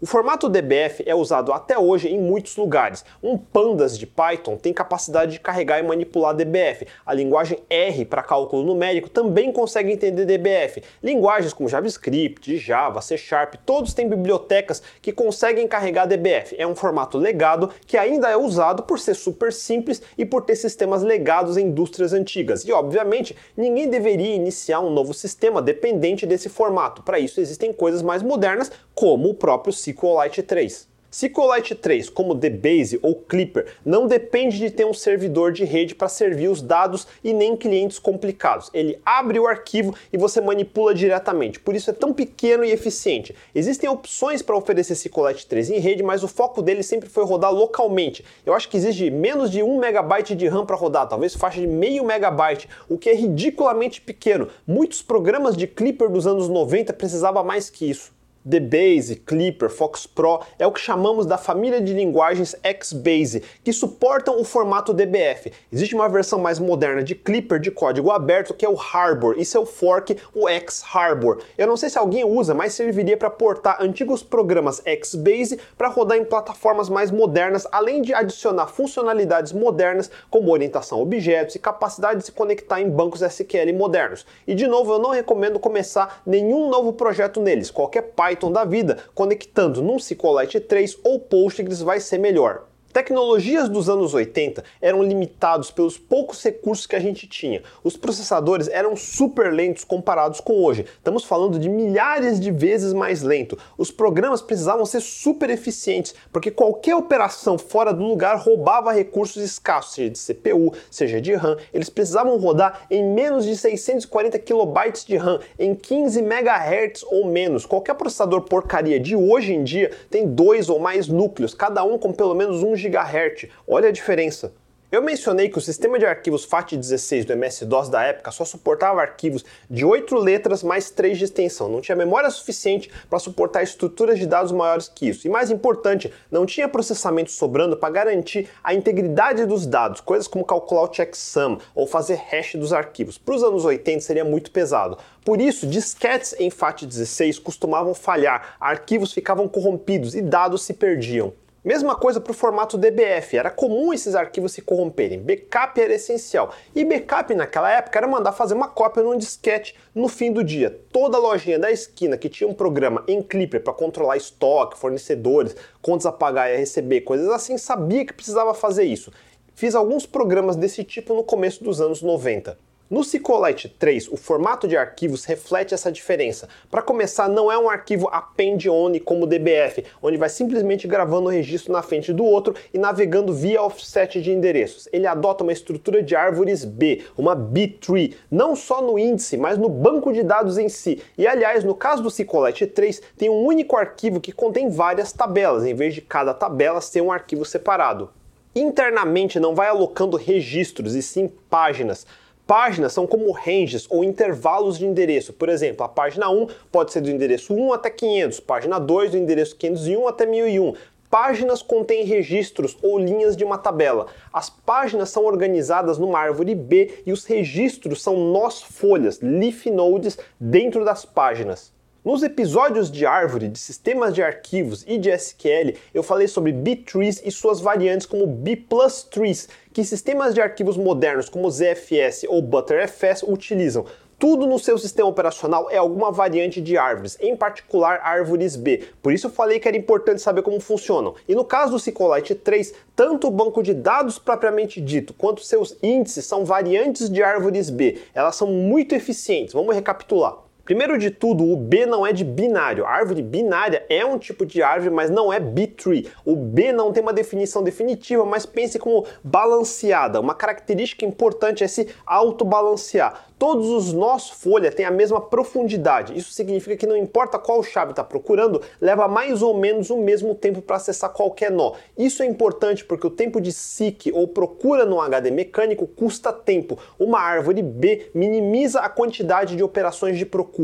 O 0.00 0.06
formato 0.06 0.48
DBF 0.48 1.02
é 1.06 1.12
usado 1.12 1.52
até 1.52 1.76
hoje 1.76 2.06
em 2.06 2.20
muitos 2.20 2.56
lugares. 2.56 3.04
Um 3.20 3.36
pandas 3.36 3.98
de 3.98 4.06
Python 4.06 4.56
tem 4.56 4.72
capacidade 4.72 5.32
de 5.32 5.40
carregar 5.40 5.80
e 5.80 5.82
manipular 5.82 6.36
DBF. 6.36 6.86
A 7.04 7.12
linguagem 7.12 7.58
R 7.68 8.04
para 8.04 8.22
cálculo 8.22 8.62
numérico 8.62 9.10
também 9.10 9.50
consegue 9.50 9.90
entender 9.90 10.24
DBF. 10.24 10.84
Linguagens 11.02 11.52
como 11.52 11.68
JavaScript, 11.68 12.58
Java, 12.58 13.00
C 13.00 13.18
Sharp, 13.18 13.54
todos 13.66 13.92
têm 13.92 14.08
bibliotecas 14.08 14.80
que 15.02 15.10
conseguem 15.10 15.66
carregar 15.66 16.06
DBF. 16.06 16.54
É 16.56 16.64
um 16.64 16.76
formato 16.76 17.18
legado 17.18 17.68
que 17.84 17.96
ainda 17.96 18.30
é 18.30 18.36
usado 18.36 18.84
por 18.84 19.00
ser 19.00 19.14
super 19.14 19.52
simples 19.52 20.00
e 20.16 20.24
por 20.24 20.42
ter 20.42 20.54
sistemas 20.54 21.02
legados 21.02 21.56
em 21.56 21.66
indústrias 21.66 22.12
antigas. 22.12 22.64
E 22.64 22.70
obviamente, 22.70 23.34
ninguém 23.56 23.90
deveria 23.90 24.36
iniciar 24.36 24.78
um 24.78 24.90
novo 24.90 25.12
sistema 25.12 25.60
dependente 25.60 26.24
desse 26.24 26.48
formato. 26.48 27.02
Para 27.02 27.18
isso 27.18 27.40
existem 27.40 27.72
coisas 27.72 28.00
mais 28.00 28.22
modernas, 28.22 28.70
como 28.98 29.28
o 29.28 29.34
próprio 29.34 29.72
SQLite 29.72 30.42
3. 30.42 30.88
SQLite 31.08 31.76
3, 31.76 32.10
como 32.10 32.34
DBase 32.34 32.98
ou 33.00 33.14
Clipper, 33.14 33.66
não 33.86 34.08
depende 34.08 34.58
de 34.58 34.72
ter 34.72 34.84
um 34.84 34.92
servidor 34.92 35.52
de 35.52 35.64
rede 35.64 35.94
para 35.94 36.08
servir 36.08 36.48
os 36.48 36.60
dados 36.60 37.06
e 37.22 37.32
nem 37.32 37.56
clientes 37.56 38.00
complicados. 38.00 38.68
Ele 38.74 38.98
abre 39.06 39.38
o 39.38 39.46
arquivo 39.46 39.94
e 40.12 40.18
você 40.18 40.40
manipula 40.40 40.92
diretamente, 40.92 41.60
por 41.60 41.76
isso 41.76 41.90
é 41.90 41.92
tão 41.92 42.12
pequeno 42.12 42.64
e 42.64 42.72
eficiente. 42.72 43.36
Existem 43.54 43.88
opções 43.88 44.42
para 44.42 44.56
oferecer 44.56 44.94
SQLite 44.94 45.46
3 45.46 45.70
em 45.70 45.78
rede, 45.78 46.02
mas 46.02 46.24
o 46.24 46.28
foco 46.28 46.60
dele 46.60 46.82
sempre 46.82 47.08
foi 47.08 47.24
rodar 47.24 47.52
localmente. 47.52 48.24
Eu 48.44 48.52
acho 48.52 48.68
que 48.68 48.78
exige 48.78 49.12
menos 49.12 49.48
de 49.48 49.62
1 49.62 49.76
MB 49.76 50.34
de 50.34 50.48
RAM 50.48 50.66
para 50.66 50.74
rodar, 50.74 51.08
talvez 51.08 51.36
faixa 51.36 51.60
de 51.60 51.68
meio 51.68 52.04
megabyte, 52.04 52.68
o 52.88 52.98
que 52.98 53.10
é 53.10 53.14
ridiculamente 53.14 54.00
pequeno. 54.00 54.48
Muitos 54.66 55.02
programas 55.02 55.56
de 55.56 55.68
Clipper 55.68 56.10
dos 56.10 56.26
anos 56.26 56.48
90 56.48 56.92
precisavam 56.94 57.44
mais 57.44 57.70
que 57.70 57.88
isso. 57.88 58.17
DBase, 58.48 59.16
Clipper, 59.16 59.68
Fox 59.68 60.06
Pro 60.06 60.40
é 60.58 60.66
o 60.66 60.72
que 60.72 60.80
chamamos 60.80 61.26
da 61.26 61.36
família 61.36 61.82
de 61.82 61.92
linguagens 61.92 62.56
Xbase, 62.82 63.42
que 63.62 63.74
suportam 63.74 64.40
o 64.40 64.44
formato 64.44 64.94
DBF. 64.94 65.52
Existe 65.70 65.94
uma 65.94 66.08
versão 66.08 66.38
mais 66.38 66.58
moderna 66.58 67.02
de 67.02 67.14
Clipper 67.14 67.60
de 67.60 67.70
código 67.70 68.10
aberto 68.10 68.54
que 68.54 68.64
é 68.64 68.68
o 68.68 68.78
Harbor, 68.78 69.34
e 69.36 69.44
seu 69.44 69.66
fork, 69.66 70.16
o 70.34 70.48
X-Harbor. 70.48 71.42
Eu 71.58 71.66
não 71.66 71.76
sei 71.76 71.90
se 71.90 71.98
alguém 71.98 72.24
usa, 72.24 72.54
mas 72.54 72.72
serviria 72.72 73.18
para 73.18 73.28
portar 73.28 73.82
antigos 73.82 74.22
programas 74.22 74.82
Xbase 75.04 75.58
para 75.76 75.88
rodar 75.88 76.16
em 76.16 76.24
plataformas 76.24 76.88
mais 76.88 77.10
modernas, 77.10 77.66
além 77.70 78.00
de 78.00 78.14
adicionar 78.14 78.68
funcionalidades 78.68 79.52
modernas 79.52 80.10
como 80.30 80.50
orientação 80.50 81.00
a 81.00 81.02
objetos 81.02 81.54
e 81.54 81.58
capacidade 81.58 82.20
de 82.20 82.24
se 82.24 82.32
conectar 82.32 82.80
em 82.80 82.88
bancos 82.88 83.20
SQL 83.20 83.74
modernos. 83.74 84.24
E 84.46 84.54
de 84.54 84.66
novo, 84.66 84.94
eu 84.94 84.98
não 84.98 85.10
recomendo 85.10 85.58
começar 85.58 86.22
nenhum 86.24 86.70
novo 86.70 86.94
projeto 86.94 87.42
neles. 87.42 87.70
Qualquer 87.70 88.02
Python 88.16 88.37
Python 88.38 88.52
da 88.52 88.64
vida, 88.64 88.98
conectando 89.14 89.82
num 89.82 89.98
SQLite 89.98 90.60
3 90.60 90.98
ou 91.02 91.18
Postgres 91.18 91.82
vai 91.82 91.98
ser 91.98 92.18
melhor. 92.18 92.67
Tecnologias 92.98 93.68
dos 93.68 93.88
anos 93.88 94.12
80 94.12 94.64
eram 94.80 95.04
limitados 95.04 95.70
pelos 95.70 95.96
poucos 95.96 96.42
recursos 96.42 96.84
que 96.84 96.96
a 96.96 96.98
gente 96.98 97.28
tinha. 97.28 97.62
Os 97.84 97.96
processadores 97.96 98.66
eram 98.66 98.96
super 98.96 99.52
lentos 99.52 99.84
comparados 99.84 100.40
com 100.40 100.64
hoje. 100.64 100.84
Estamos 100.96 101.22
falando 101.22 101.60
de 101.60 101.68
milhares 101.68 102.40
de 102.40 102.50
vezes 102.50 102.92
mais 102.92 103.22
lento. 103.22 103.56
Os 103.78 103.92
programas 103.92 104.42
precisavam 104.42 104.84
ser 104.84 105.00
super 105.00 105.48
eficientes, 105.48 106.12
porque 106.32 106.50
qualquer 106.50 106.96
operação 106.96 107.56
fora 107.56 107.94
do 107.94 108.02
lugar 108.02 108.36
roubava 108.36 108.90
recursos 108.90 109.44
escassos, 109.44 109.94
seja 109.94 110.10
de 110.10 110.18
CPU, 110.18 110.72
seja 110.90 111.20
de 111.20 111.34
RAM. 111.34 111.56
Eles 111.72 111.88
precisavam 111.88 112.36
rodar 112.36 112.84
em 112.90 113.14
menos 113.14 113.44
de 113.44 113.56
640 113.56 114.40
KB 114.40 115.04
de 115.06 115.16
RAM, 115.16 115.38
em 115.56 115.72
15 115.72 116.20
MHz 116.20 117.04
ou 117.04 117.26
menos. 117.26 117.64
Qualquer 117.64 117.94
processador 117.94 118.40
porcaria 118.40 118.98
de 118.98 119.14
hoje 119.14 119.54
em 119.54 119.62
dia 119.62 119.92
tem 120.10 120.26
dois 120.26 120.68
ou 120.68 120.80
mais 120.80 121.06
núcleos, 121.06 121.54
cada 121.54 121.84
um 121.84 121.96
com 121.96 122.12
pelo 122.12 122.34
menos 122.34 122.64
um 122.64 122.74
GHz. 122.88 123.48
Olha 123.66 123.88
a 123.88 123.92
diferença. 123.92 124.52
Eu 124.90 125.02
mencionei 125.02 125.50
que 125.50 125.58
o 125.58 125.60
sistema 125.60 125.98
de 125.98 126.06
arquivos 126.06 126.48
FAT16 126.48 127.26
do 127.26 127.34
MS-DOS 127.34 127.90
da 127.90 128.02
época 128.04 128.30
só 128.30 128.42
suportava 128.42 129.02
arquivos 129.02 129.44
de 129.68 129.84
8 129.84 130.16
letras 130.16 130.62
mais 130.62 130.88
3 130.88 131.18
de 131.18 131.24
extensão, 131.24 131.68
não 131.68 131.82
tinha 131.82 131.94
memória 131.94 132.30
suficiente 132.30 132.90
para 133.10 133.18
suportar 133.18 133.62
estruturas 133.62 134.18
de 134.18 134.24
dados 134.24 134.50
maiores 134.50 134.88
que 134.88 135.10
isso. 135.10 135.26
E 135.26 135.30
mais 135.30 135.50
importante, 135.50 136.10
não 136.30 136.46
tinha 136.46 136.66
processamento 136.66 137.30
sobrando 137.30 137.76
para 137.76 137.92
garantir 137.92 138.48
a 138.64 138.72
integridade 138.72 139.44
dos 139.44 139.66
dados, 139.66 140.00
coisas 140.00 140.26
como 140.26 140.42
calcular 140.42 140.84
o 140.84 140.88
checksum 140.88 141.58
ou 141.74 141.86
fazer 141.86 142.14
hash 142.14 142.54
dos 142.54 142.72
arquivos. 142.72 143.18
Para 143.18 143.34
os 143.34 143.42
anos 143.42 143.66
80 143.66 144.00
seria 144.00 144.24
muito 144.24 144.50
pesado. 144.50 144.96
Por 145.22 145.38
isso, 145.38 145.66
disquetes 145.66 146.34
em 146.38 146.48
FAT16 146.48 147.42
costumavam 147.42 147.92
falhar, 147.92 148.56
arquivos 148.58 149.12
ficavam 149.12 149.46
corrompidos 149.46 150.14
e 150.14 150.22
dados 150.22 150.62
se 150.62 150.72
perdiam. 150.72 151.34
Mesma 151.64 151.96
coisa 151.96 152.20
para 152.20 152.30
o 152.30 152.34
formato 152.34 152.78
DBF, 152.78 153.36
era 153.36 153.50
comum 153.50 153.92
esses 153.92 154.14
arquivos 154.14 154.52
se 154.52 154.62
corromperem, 154.62 155.18
backup 155.18 155.80
era 155.80 155.92
essencial. 155.92 156.54
E 156.72 156.84
backup 156.84 157.34
naquela 157.34 157.68
época 157.68 157.98
era 157.98 158.06
mandar 158.06 158.30
fazer 158.30 158.54
uma 158.54 158.68
cópia 158.68 159.02
num 159.02 159.18
disquete 159.18 159.74
no 159.92 160.06
fim 160.08 160.32
do 160.32 160.44
dia. 160.44 160.80
Toda 160.92 161.18
lojinha 161.18 161.58
da 161.58 161.68
esquina 161.68 162.16
que 162.16 162.28
tinha 162.28 162.48
um 162.48 162.54
programa 162.54 163.02
em 163.08 163.20
Clipper 163.20 163.60
para 163.60 163.72
controlar 163.72 164.16
estoque, 164.16 164.78
fornecedores, 164.78 165.56
contas 165.82 166.06
a 166.06 166.12
pagar 166.12 166.48
e 166.48 166.54
a 166.54 166.58
receber, 166.58 167.00
coisas 167.00 167.28
assim, 167.28 167.58
sabia 167.58 168.06
que 168.06 168.12
precisava 168.12 168.54
fazer 168.54 168.84
isso. 168.84 169.12
Fiz 169.52 169.74
alguns 169.74 170.06
programas 170.06 170.54
desse 170.54 170.84
tipo 170.84 171.12
no 171.12 171.24
começo 171.24 171.64
dos 171.64 171.80
anos 171.80 172.02
90. 172.02 172.56
No 172.90 173.02
SQLite 173.02 173.68
3, 173.68 174.08
o 174.08 174.16
formato 174.16 174.66
de 174.66 174.74
arquivos 174.74 175.26
reflete 175.26 175.74
essa 175.74 175.92
diferença. 175.92 176.48
Para 176.70 176.80
começar, 176.80 177.28
não 177.28 177.52
é 177.52 177.58
um 177.58 177.68
arquivo 177.68 178.08
append-only 178.10 178.98
como 178.98 179.24
o 179.24 179.26
DBF, 179.26 179.84
onde 180.02 180.16
vai 180.16 180.30
simplesmente 180.30 180.88
gravando 180.88 181.26
o 181.26 181.30
registro 181.30 181.70
na 181.70 181.82
frente 181.82 182.14
do 182.14 182.24
outro 182.24 182.54
e 182.72 182.78
navegando 182.78 183.34
via 183.34 183.62
offset 183.62 184.22
de 184.22 184.32
endereços. 184.32 184.88
Ele 184.90 185.06
adota 185.06 185.44
uma 185.44 185.52
estrutura 185.52 186.02
de 186.02 186.16
árvores 186.16 186.64
B, 186.64 187.02
uma 187.14 187.34
B-tree, 187.34 188.16
não 188.30 188.56
só 188.56 188.80
no 188.80 188.98
índice, 188.98 189.36
mas 189.36 189.58
no 189.58 189.68
banco 189.68 190.10
de 190.10 190.22
dados 190.22 190.56
em 190.56 190.70
si. 190.70 191.02
E 191.18 191.26
aliás, 191.26 191.64
no 191.64 191.74
caso 191.74 192.02
do 192.02 192.08
SQLite 192.08 192.66
3, 192.66 193.02
tem 193.18 193.28
um 193.28 193.44
único 193.44 193.76
arquivo 193.76 194.18
que 194.18 194.32
contém 194.32 194.70
várias 194.70 195.12
tabelas, 195.12 195.66
em 195.66 195.74
vez 195.74 195.92
de 195.92 196.00
cada 196.00 196.32
tabela 196.32 196.80
ser 196.80 197.02
um 197.02 197.12
arquivo 197.12 197.44
separado. 197.44 198.08
Internamente 198.54 199.38
não 199.38 199.54
vai 199.54 199.68
alocando 199.68 200.16
registros 200.16 200.94
e 200.94 201.02
sim 201.02 201.30
páginas. 201.50 202.06
Páginas 202.48 202.94
são 202.94 203.06
como 203.06 203.30
ranges 203.30 203.86
ou 203.90 204.02
intervalos 204.02 204.78
de 204.78 204.86
endereço. 204.86 205.34
Por 205.34 205.50
exemplo, 205.50 205.84
a 205.84 205.88
página 205.88 206.30
1 206.30 206.46
pode 206.72 206.94
ser 206.94 207.02
do 207.02 207.10
endereço 207.10 207.52
1 207.52 207.74
até 207.74 207.90
500, 207.90 208.40
página 208.40 208.78
2 208.78 209.10
do 209.10 209.18
endereço 209.18 209.54
501 209.54 210.08
até 210.08 210.24
1001. 210.24 210.72
Páginas 211.10 211.60
contêm 211.60 212.06
registros 212.06 212.74
ou 212.82 212.98
linhas 212.98 213.36
de 213.36 213.44
uma 213.44 213.58
tabela. 213.58 214.06
As 214.32 214.48
páginas 214.48 215.10
são 215.10 215.26
organizadas 215.26 215.98
numa 215.98 216.18
árvore 216.18 216.54
B 216.54 217.02
e 217.04 217.12
os 217.12 217.26
registros 217.26 218.02
são 218.02 218.16
nós 218.16 218.62
folhas, 218.62 219.20
leaf 219.20 219.66
nodes, 219.66 220.18
dentro 220.40 220.86
das 220.86 221.04
páginas. 221.04 221.70
Nos 222.08 222.22
episódios 222.22 222.90
de 222.90 223.04
árvore, 223.04 223.48
de 223.48 223.58
sistemas 223.58 224.14
de 224.14 224.22
arquivos 224.22 224.82
e 224.86 224.96
de 224.96 225.10
SQL, 225.10 225.76
eu 225.92 226.02
falei 226.02 226.26
sobre 226.26 226.52
B-trees 226.52 227.20
e 227.22 227.30
suas 227.30 227.60
variantes 227.60 228.06
como 228.06 228.26
B 228.26 228.64
trees, 229.10 229.46
que 229.78 229.84
sistemas 229.84 230.34
de 230.34 230.40
arquivos 230.40 230.76
modernos 230.76 231.28
como 231.28 231.48
ZFS 231.48 232.24
ou 232.28 232.42
Btrfs 232.42 233.22
utilizam. 233.22 233.84
Tudo 234.18 234.44
no 234.44 234.58
seu 234.58 234.76
sistema 234.76 235.08
operacional 235.08 235.70
é 235.70 235.76
alguma 235.76 236.10
variante 236.10 236.60
de 236.60 236.76
árvores, 236.76 237.16
em 237.20 237.36
particular 237.36 238.00
árvores 238.02 238.56
B. 238.56 238.88
Por 239.00 239.12
isso 239.12 239.28
eu 239.28 239.30
falei 239.30 239.60
que 239.60 239.68
era 239.68 239.76
importante 239.76 240.20
saber 240.20 240.42
como 240.42 240.58
funcionam. 240.58 241.14
E 241.28 241.34
no 241.36 241.44
caso 241.44 241.70
do 241.70 241.78
SQLite 241.78 242.34
3, 242.34 242.74
tanto 242.96 243.28
o 243.28 243.30
banco 243.30 243.62
de 243.62 243.72
dados 243.72 244.18
propriamente 244.18 244.80
dito, 244.80 245.14
quanto 245.14 245.44
seus 245.44 245.76
índices 245.80 246.26
são 246.26 246.44
variantes 246.44 247.08
de 247.08 247.22
árvores 247.22 247.70
B. 247.70 248.00
Elas 248.12 248.34
são 248.34 248.48
muito 248.48 248.96
eficientes. 248.96 249.54
Vamos 249.54 249.76
recapitular. 249.76 250.47
Primeiro 250.68 250.98
de 250.98 251.10
tudo, 251.10 251.50
o 251.50 251.56
B 251.56 251.86
não 251.86 252.06
é 252.06 252.12
de 252.12 252.22
binário. 252.22 252.84
A 252.84 252.90
árvore 252.90 253.22
binária 253.22 253.86
é 253.88 254.04
um 254.04 254.18
tipo 254.18 254.44
de 254.44 254.62
árvore, 254.62 254.94
mas 254.94 255.08
não 255.08 255.32
é 255.32 255.40
B-tree. 255.40 256.10
O 256.26 256.36
B 256.36 256.72
não 256.72 256.92
tem 256.92 257.02
uma 257.02 257.14
definição 257.14 257.62
definitiva, 257.62 258.22
mas 258.26 258.44
pense 258.44 258.78
como 258.78 259.06
balanceada. 259.24 260.20
Uma 260.20 260.34
característica 260.34 261.06
importante 261.06 261.64
é 261.64 261.66
se 261.66 261.88
autobalancear. 262.04 263.28
Todos 263.38 263.68
os 263.68 263.92
nós 263.92 264.28
folha 264.28 264.72
têm 264.72 264.84
a 264.84 264.90
mesma 264.90 265.20
profundidade. 265.20 266.18
Isso 266.18 266.32
significa 266.32 266.76
que 266.76 266.88
não 266.88 266.96
importa 266.96 267.38
qual 267.38 267.62
chave 267.62 267.92
está 267.92 268.02
procurando, 268.02 268.60
leva 268.80 269.06
mais 269.06 269.42
ou 269.42 269.56
menos 269.56 269.90
o 269.90 269.96
mesmo 269.96 270.34
tempo 270.34 270.60
para 270.60 270.74
acessar 270.74 271.10
qualquer 271.10 271.50
nó. 271.50 271.74
Isso 271.96 272.20
é 272.22 272.26
importante 272.26 272.84
porque 272.84 273.06
o 273.06 273.10
tempo 273.10 273.40
de 273.40 273.52
seek 273.52 274.10
ou 274.12 274.26
procura 274.26 274.84
no 274.84 275.00
HD 275.00 275.30
mecânico 275.30 275.86
custa 275.86 276.32
tempo. 276.32 276.76
Uma 276.98 277.20
árvore 277.20 277.62
B 277.62 278.10
minimiza 278.12 278.80
a 278.80 278.88
quantidade 278.88 279.54
de 279.54 279.62
operações 279.62 280.18
de 280.18 280.26
procura. 280.26 280.57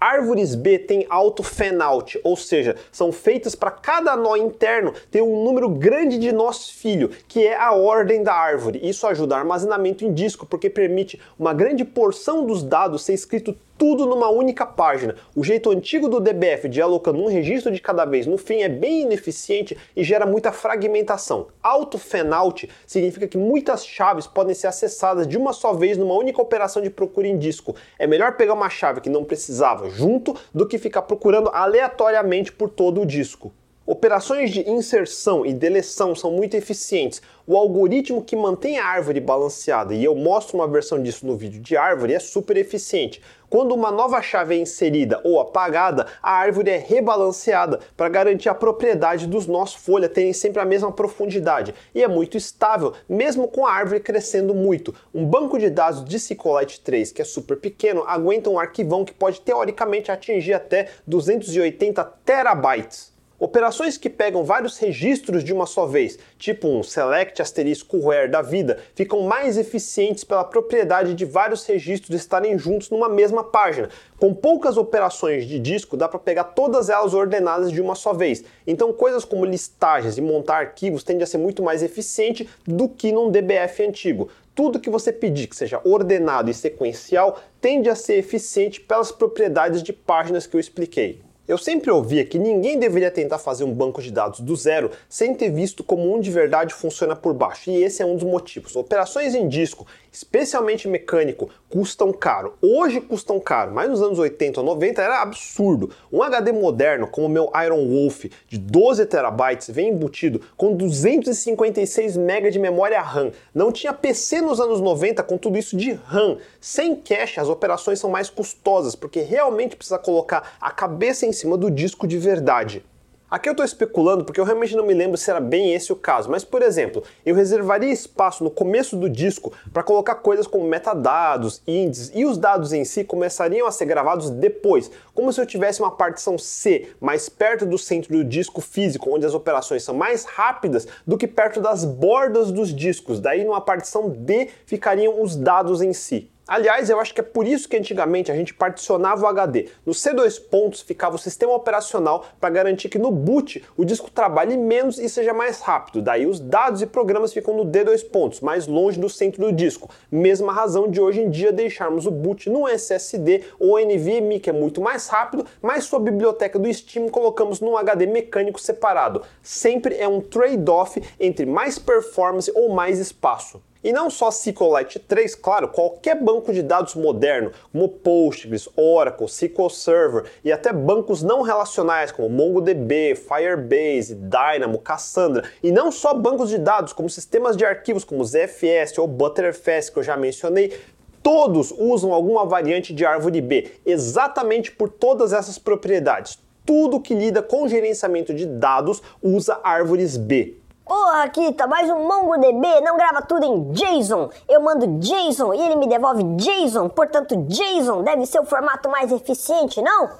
Árvores 0.00 0.54
B 0.54 0.78
têm 0.78 1.06
auto 1.08 1.42
fan-out, 1.42 2.20
ou 2.22 2.36
seja, 2.36 2.76
são 2.92 3.10
feitas 3.10 3.54
para 3.54 3.70
cada 3.70 4.14
nó 4.14 4.36
interno 4.36 4.92
ter 5.10 5.22
um 5.22 5.42
número 5.42 5.68
grande 5.68 6.18
de 6.18 6.30
nós 6.30 6.68
filho, 6.68 7.08
que 7.26 7.46
é 7.46 7.56
a 7.56 7.72
ordem 7.72 8.22
da 8.22 8.34
árvore. 8.34 8.80
Isso 8.82 9.06
ajuda 9.06 9.36
armazenamento 9.36 10.04
em 10.04 10.12
disco, 10.12 10.44
porque 10.44 10.68
permite 10.68 11.18
uma 11.38 11.54
grande 11.54 11.86
porção 11.86 12.44
dos 12.44 12.62
dados 12.62 13.02
ser 13.02 13.14
escrito 13.14 13.56
tudo 13.76 14.06
numa 14.06 14.30
única 14.30 14.64
página. 14.64 15.16
O 15.34 15.44
jeito 15.44 15.70
antigo 15.70 16.08
do 16.08 16.20
DBF 16.20 16.68
de 16.68 16.80
alocando 16.80 17.22
um 17.22 17.26
registro 17.26 17.72
de 17.72 17.80
cada 17.80 18.04
vez 18.04 18.26
no 18.26 18.38
fim 18.38 18.62
é 18.62 18.68
bem 18.68 19.02
ineficiente 19.02 19.76
e 19.96 20.04
gera 20.04 20.26
muita 20.26 20.52
fragmentação. 20.52 21.48
Auto 21.62 21.98
fanout 21.98 22.68
significa 22.86 23.26
que 23.26 23.38
muitas 23.38 23.84
chaves 23.84 24.26
podem 24.26 24.54
ser 24.54 24.66
acessadas 24.66 25.26
de 25.26 25.36
uma 25.36 25.52
só 25.52 25.72
vez 25.72 25.96
numa 25.96 26.14
única 26.14 26.40
operação 26.40 26.82
de 26.82 26.90
procura 26.90 27.26
em 27.26 27.38
disco. 27.38 27.74
É 27.98 28.06
melhor 28.06 28.36
pegar 28.36 28.54
uma 28.54 28.70
chave 28.70 29.00
que 29.00 29.10
não 29.10 29.24
precisava 29.24 29.88
junto 29.90 30.34
do 30.54 30.66
que 30.66 30.78
ficar 30.78 31.02
procurando 31.02 31.50
aleatoriamente 31.52 32.52
por 32.52 32.68
todo 32.68 33.00
o 33.00 33.06
disco. 33.06 33.52
Operações 33.86 34.50
de 34.50 34.66
inserção 34.66 35.44
e 35.44 35.52
deleção 35.52 36.14
são 36.14 36.30
muito 36.30 36.56
eficientes. 36.56 37.20
O 37.46 37.54
algoritmo 37.54 38.24
que 38.24 38.34
mantém 38.34 38.78
a 38.78 38.86
árvore 38.86 39.20
balanceada, 39.20 39.92
e 39.94 40.02
eu 40.02 40.14
mostro 40.14 40.56
uma 40.56 40.66
versão 40.66 41.02
disso 41.02 41.26
no 41.26 41.36
vídeo 41.36 41.60
de 41.60 41.76
árvore, 41.76 42.14
é 42.14 42.18
super 42.18 42.56
eficiente. 42.56 43.20
Quando 43.50 43.74
uma 43.74 43.92
nova 43.92 44.22
chave 44.22 44.54
é 44.54 44.58
inserida 44.58 45.20
ou 45.22 45.38
apagada, 45.38 46.06
a 46.22 46.30
árvore 46.32 46.70
é 46.70 46.78
rebalanceada 46.78 47.78
para 47.94 48.08
garantir 48.08 48.48
a 48.48 48.54
propriedade 48.54 49.26
dos 49.26 49.46
nós 49.46 49.74
folha 49.74 50.08
terem 50.08 50.32
sempre 50.32 50.62
a 50.62 50.64
mesma 50.64 50.90
profundidade 50.90 51.74
e 51.94 52.02
é 52.02 52.08
muito 52.08 52.38
estável, 52.38 52.94
mesmo 53.06 53.46
com 53.48 53.66
a 53.66 53.72
árvore 53.72 54.00
crescendo 54.00 54.54
muito. 54.54 54.94
Um 55.14 55.26
banco 55.26 55.58
de 55.58 55.68
dados 55.68 56.02
de 56.06 56.16
SQLite 56.16 56.80
3, 56.80 57.12
que 57.12 57.20
é 57.20 57.24
super 57.24 57.58
pequeno, 57.58 58.02
aguenta 58.06 58.48
um 58.48 58.58
arquivão 58.58 59.04
que 59.04 59.12
pode 59.12 59.42
teoricamente 59.42 60.10
atingir 60.10 60.54
até 60.54 60.88
280 61.06 62.02
terabytes. 62.24 63.13
Operações 63.36 63.96
que 63.96 64.08
pegam 64.08 64.44
vários 64.44 64.78
registros 64.78 65.42
de 65.42 65.52
uma 65.52 65.66
só 65.66 65.86
vez, 65.86 66.16
tipo 66.38 66.68
um 66.68 66.84
select 66.84 67.42
asterisco 67.42 67.98
where 67.98 68.30
da 68.30 68.40
vida, 68.40 68.78
ficam 68.94 69.22
mais 69.22 69.58
eficientes 69.58 70.22
pela 70.22 70.44
propriedade 70.44 71.14
de 71.14 71.24
vários 71.24 71.66
registros 71.66 72.14
estarem 72.14 72.56
juntos 72.56 72.90
numa 72.90 73.08
mesma 73.08 73.42
página. 73.42 73.88
Com 74.20 74.32
poucas 74.32 74.76
operações 74.76 75.48
de 75.48 75.58
disco, 75.58 75.96
dá 75.96 76.08
para 76.08 76.20
pegar 76.20 76.44
todas 76.44 76.88
elas 76.88 77.12
ordenadas 77.12 77.72
de 77.72 77.80
uma 77.80 77.96
só 77.96 78.12
vez. 78.12 78.44
Então, 78.64 78.92
coisas 78.92 79.24
como 79.24 79.44
listagens 79.44 80.16
e 80.16 80.20
montar 80.20 80.58
arquivos 80.58 81.02
tende 81.02 81.24
a 81.24 81.26
ser 81.26 81.38
muito 81.38 81.60
mais 81.60 81.82
eficiente 81.82 82.48
do 82.64 82.88
que 82.88 83.10
num 83.10 83.32
DBF 83.32 83.84
antigo. 83.84 84.28
Tudo 84.54 84.78
que 84.78 84.88
você 84.88 85.12
pedir 85.12 85.48
que 85.48 85.56
seja 85.56 85.80
ordenado 85.84 86.48
e 86.48 86.54
sequencial 86.54 87.40
tende 87.60 87.90
a 87.90 87.96
ser 87.96 88.14
eficiente 88.14 88.80
pelas 88.80 89.10
propriedades 89.10 89.82
de 89.82 89.92
páginas 89.92 90.46
que 90.46 90.54
eu 90.54 90.60
expliquei. 90.60 91.23
Eu 91.46 91.58
sempre 91.58 91.90
ouvia 91.90 92.24
que 92.24 92.38
ninguém 92.38 92.78
deveria 92.78 93.10
tentar 93.10 93.38
fazer 93.38 93.64
um 93.64 93.72
banco 93.72 94.00
de 94.00 94.10
dados 94.10 94.40
do 94.40 94.56
zero 94.56 94.90
sem 95.10 95.34
ter 95.34 95.50
visto 95.50 95.84
como 95.84 96.14
um 96.14 96.18
de 96.18 96.30
verdade 96.30 96.72
funciona 96.72 97.14
por 97.14 97.34
baixo, 97.34 97.70
e 97.70 97.84
esse 97.84 98.02
é 98.02 98.06
um 98.06 98.16
dos 98.16 98.24
motivos. 98.24 98.74
Operações 98.74 99.34
em 99.34 99.46
disco, 99.46 99.86
especialmente 100.14 100.86
mecânico, 100.86 101.50
custam 101.68 102.12
caro. 102.12 102.54
Hoje 102.62 103.00
custam 103.00 103.40
caro, 103.40 103.72
mas 103.72 103.90
nos 103.90 104.00
anos 104.00 104.16
80 104.16 104.60
ou 104.60 104.66
90 104.66 105.02
era 105.02 105.20
absurdo. 105.20 105.90
Um 106.12 106.22
HD 106.22 106.52
moderno, 106.52 107.08
como 107.08 107.26
o 107.26 107.30
meu 107.30 107.50
Iron 107.66 107.84
Wolf, 107.88 108.26
de 108.48 108.56
12 108.56 109.06
terabytes, 109.06 109.68
vem 109.68 109.88
embutido 109.88 110.40
com 110.56 110.76
256 110.76 112.16
MB 112.16 112.52
de 112.52 112.60
memória 112.60 113.00
RAM. 113.00 113.32
Não 113.52 113.72
tinha 113.72 113.92
PC 113.92 114.40
nos 114.40 114.60
anos 114.60 114.80
90 114.80 115.20
com 115.24 115.36
tudo 115.36 115.58
isso 115.58 115.76
de 115.76 115.90
RAM. 115.92 116.38
Sem 116.60 116.94
cache, 116.94 117.40
as 117.40 117.48
operações 117.48 117.98
são 117.98 118.08
mais 118.08 118.30
custosas, 118.30 118.94
porque 118.94 119.20
realmente 119.20 119.74
precisa 119.74 119.98
colocar 119.98 120.56
a 120.60 120.70
cabeça 120.70 121.26
em 121.26 121.32
cima 121.32 121.58
do 121.58 121.68
disco 121.68 122.06
de 122.06 122.18
verdade. 122.18 122.84
Aqui 123.30 123.48
eu 123.48 123.52
estou 123.52 123.64
especulando 123.64 124.22
porque 124.22 124.38
eu 124.38 124.44
realmente 124.44 124.76
não 124.76 124.86
me 124.86 124.92
lembro 124.92 125.16
se 125.16 125.30
era 125.30 125.40
bem 125.40 125.74
esse 125.74 125.90
o 125.92 125.96
caso, 125.96 126.30
mas 126.30 126.44
por 126.44 126.60
exemplo, 126.62 127.02
eu 127.24 127.34
reservaria 127.34 127.90
espaço 127.90 128.44
no 128.44 128.50
começo 128.50 128.96
do 128.96 129.08
disco 129.08 129.50
para 129.72 129.82
colocar 129.82 130.16
coisas 130.16 130.46
como 130.46 130.68
metadados, 130.68 131.62
índices 131.66 132.12
e 132.14 132.26
os 132.26 132.36
dados 132.36 132.72
em 132.72 132.84
si 132.84 133.02
começariam 133.02 133.66
a 133.66 133.72
ser 133.72 133.86
gravados 133.86 134.28
depois, 134.28 134.90
como 135.14 135.32
se 135.32 135.40
eu 135.40 135.46
tivesse 135.46 135.80
uma 135.80 135.90
partição 135.90 136.36
C 136.36 136.90
mais 137.00 137.28
perto 137.28 137.64
do 137.64 137.78
centro 137.78 138.12
do 138.12 138.22
disco 138.22 138.60
físico, 138.60 139.10
onde 139.10 139.24
as 139.24 139.34
operações 139.34 139.82
são 139.82 139.94
mais 139.94 140.24
rápidas 140.24 140.86
do 141.06 141.16
que 141.16 141.26
perto 141.26 141.60
das 141.60 141.84
bordas 141.84 142.52
dos 142.52 142.74
discos. 142.74 143.20
Daí 143.20 143.42
numa 143.42 143.60
partição 143.60 144.10
D 144.10 144.50
ficariam 144.66 145.22
os 145.22 145.34
dados 145.34 145.80
em 145.80 145.94
si. 145.94 146.30
Aliás, 146.46 146.90
eu 146.90 147.00
acho 147.00 147.14
que 147.14 147.22
é 147.22 147.24
por 147.24 147.46
isso 147.46 147.66
que 147.66 147.74
antigamente 147.74 148.30
a 148.30 148.34
gente 148.34 148.52
particionava 148.52 149.24
o 149.24 149.26
HD. 149.26 149.70
No 149.86 149.94
C2 149.94 150.38
pontos 150.50 150.82
ficava 150.82 151.16
o 151.16 151.18
sistema 151.18 151.54
operacional 151.54 152.26
para 152.38 152.50
garantir 152.50 152.90
que 152.90 152.98
no 152.98 153.10
boot 153.10 153.64
o 153.78 153.84
disco 153.84 154.10
trabalhe 154.10 154.54
menos 154.54 154.98
e 154.98 155.08
seja 155.08 155.32
mais 155.32 155.60
rápido. 155.62 156.02
Daí 156.02 156.26
os 156.26 156.38
dados 156.38 156.82
e 156.82 156.86
programas 156.86 157.32
ficam 157.32 157.56
no 157.56 157.64
D2 157.64 158.06
pontos, 158.10 158.42
mais 158.42 158.66
longe 158.66 159.00
do 159.00 159.08
centro 159.08 159.40
do 159.40 159.52
disco. 159.52 159.88
Mesma 160.12 160.52
razão 160.52 160.90
de 160.90 161.00
hoje 161.00 161.22
em 161.22 161.30
dia 161.30 161.50
deixarmos 161.50 162.04
o 162.04 162.10
boot 162.10 162.50
no 162.50 162.68
SSD 162.68 163.44
ou 163.58 163.78
NVMe, 163.78 164.38
que 164.38 164.50
é 164.50 164.52
muito 164.52 164.82
mais 164.82 165.08
rápido, 165.08 165.46
mas 165.62 165.84
sua 165.84 165.98
biblioteca 165.98 166.58
do 166.58 166.72
Steam 166.72 167.08
colocamos 167.08 167.60
num 167.60 167.74
HD 167.74 168.04
mecânico 168.04 168.60
separado. 168.60 169.22
Sempre 169.42 169.96
é 169.96 170.06
um 170.06 170.20
trade-off 170.20 171.02
entre 171.18 171.46
mais 171.46 171.78
performance 171.78 172.52
ou 172.54 172.68
mais 172.68 172.98
espaço. 172.98 173.62
E 173.84 173.92
não 173.92 174.08
só 174.08 174.30
SQLite 174.30 174.98
3, 174.98 175.34
claro, 175.34 175.68
qualquer 175.68 176.18
banco 176.18 176.54
de 176.54 176.62
dados 176.62 176.94
moderno, 176.94 177.52
como 177.70 177.86
Postgres, 177.86 178.66
Oracle, 178.74 179.28
SQL 179.28 179.68
Server 179.68 180.24
e 180.42 180.50
até 180.50 180.72
bancos 180.72 181.22
não 181.22 181.42
relacionais 181.42 182.10
como 182.10 182.30
MongoDB, 182.30 183.14
Firebase, 183.14 184.14
Dynamo, 184.14 184.78
Cassandra, 184.78 185.44
e 185.62 185.70
não 185.70 185.92
só 185.92 186.14
bancos 186.14 186.48
de 186.48 186.56
dados, 186.56 186.94
como 186.94 187.10
sistemas 187.10 187.58
de 187.58 187.64
arquivos 187.66 188.04
como 188.04 188.24
ZFS 188.24 188.96
ou 188.96 189.06
Butterfs, 189.06 189.90
que 189.90 189.98
eu 189.98 190.02
já 190.02 190.16
mencionei, 190.16 190.74
todos 191.22 191.70
usam 191.76 192.14
alguma 192.14 192.46
variante 192.46 192.94
de 192.94 193.04
árvore 193.04 193.42
B, 193.42 193.70
exatamente 193.84 194.72
por 194.72 194.88
todas 194.88 195.34
essas 195.34 195.58
propriedades. 195.58 196.38
Tudo 196.64 197.00
que 197.00 197.14
lida 197.14 197.42
com 197.42 197.68
gerenciamento 197.68 198.32
de 198.32 198.46
dados 198.46 199.02
usa 199.22 199.60
árvores 199.62 200.16
B. 200.16 200.63
Porra, 200.86 201.26
Kita, 201.30 201.66
mais 201.66 201.88
um 201.88 202.06
MongoDB 202.06 202.82
não 202.82 202.94
grava 202.94 203.22
tudo 203.22 203.46
em 203.46 203.72
JSON. 203.72 204.28
Eu 204.46 204.60
mando 204.60 204.98
JSON 204.98 205.54
e 205.54 205.60
ele 205.62 205.76
me 205.76 205.88
devolve 205.88 206.22
JSON, 206.36 206.90
portanto 206.90 207.34
JSON 207.46 208.02
deve 208.02 208.26
ser 208.26 208.38
o 208.40 208.44
formato 208.44 208.90
mais 208.90 209.10
eficiente, 209.10 209.80
não? 209.80 210.10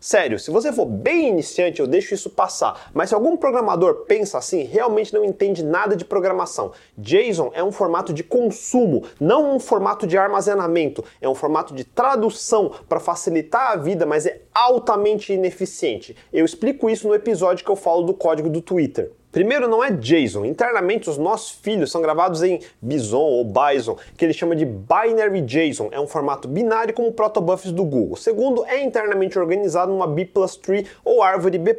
Sério, 0.00 0.38
se 0.38 0.50
você 0.50 0.72
for 0.72 0.86
bem 0.86 1.28
iniciante, 1.28 1.78
eu 1.80 1.86
deixo 1.86 2.14
isso 2.14 2.30
passar. 2.30 2.90
Mas 2.94 3.10
se 3.10 3.14
algum 3.14 3.36
programador 3.36 4.06
pensa 4.06 4.38
assim, 4.38 4.64
realmente 4.64 5.12
não 5.12 5.22
entende 5.22 5.62
nada 5.62 5.94
de 5.94 6.06
programação. 6.06 6.72
JSON 6.96 7.50
é 7.52 7.62
um 7.62 7.72
formato 7.72 8.10
de 8.10 8.24
consumo, 8.24 9.04
não 9.20 9.54
um 9.54 9.60
formato 9.60 10.06
de 10.06 10.16
armazenamento. 10.16 11.04
É 11.20 11.28
um 11.28 11.34
formato 11.34 11.74
de 11.74 11.84
tradução 11.84 12.72
para 12.88 12.98
facilitar 12.98 13.72
a 13.72 13.76
vida, 13.76 14.06
mas 14.06 14.24
é 14.24 14.40
altamente 14.54 15.34
ineficiente. 15.34 16.16
Eu 16.32 16.46
explico 16.46 16.88
isso 16.88 17.06
no 17.06 17.14
episódio 17.14 17.62
que 17.62 17.70
eu 17.70 17.76
falo 17.76 18.04
do 18.04 18.14
código 18.14 18.48
do 18.48 18.62
Twitter. 18.62 19.12
Primeiro, 19.34 19.66
não 19.66 19.82
é 19.82 19.90
JSON. 19.90 20.44
Internamente, 20.44 21.10
os 21.10 21.18
nossos 21.18 21.50
filhos 21.50 21.90
são 21.90 22.00
gravados 22.00 22.40
em 22.44 22.60
Bison 22.80 23.18
ou 23.18 23.44
Bison, 23.44 23.96
que 24.16 24.24
ele 24.24 24.32
chama 24.32 24.54
de 24.54 24.64
Binary 24.64 25.40
JSON. 25.40 25.88
É 25.90 25.98
um 25.98 26.06
formato 26.06 26.46
binário 26.46 26.94
como 26.94 27.08
o 27.08 27.12
protobufs 27.12 27.72
do 27.72 27.84
Google. 27.84 28.16
Segundo, 28.16 28.64
é 28.64 28.80
internamente 28.80 29.36
organizado 29.36 29.90
numa 29.90 30.06
B 30.06 30.24
plus 30.24 30.54
tree 30.54 30.86
ou 31.04 31.20
árvore 31.20 31.58
B+, 31.58 31.76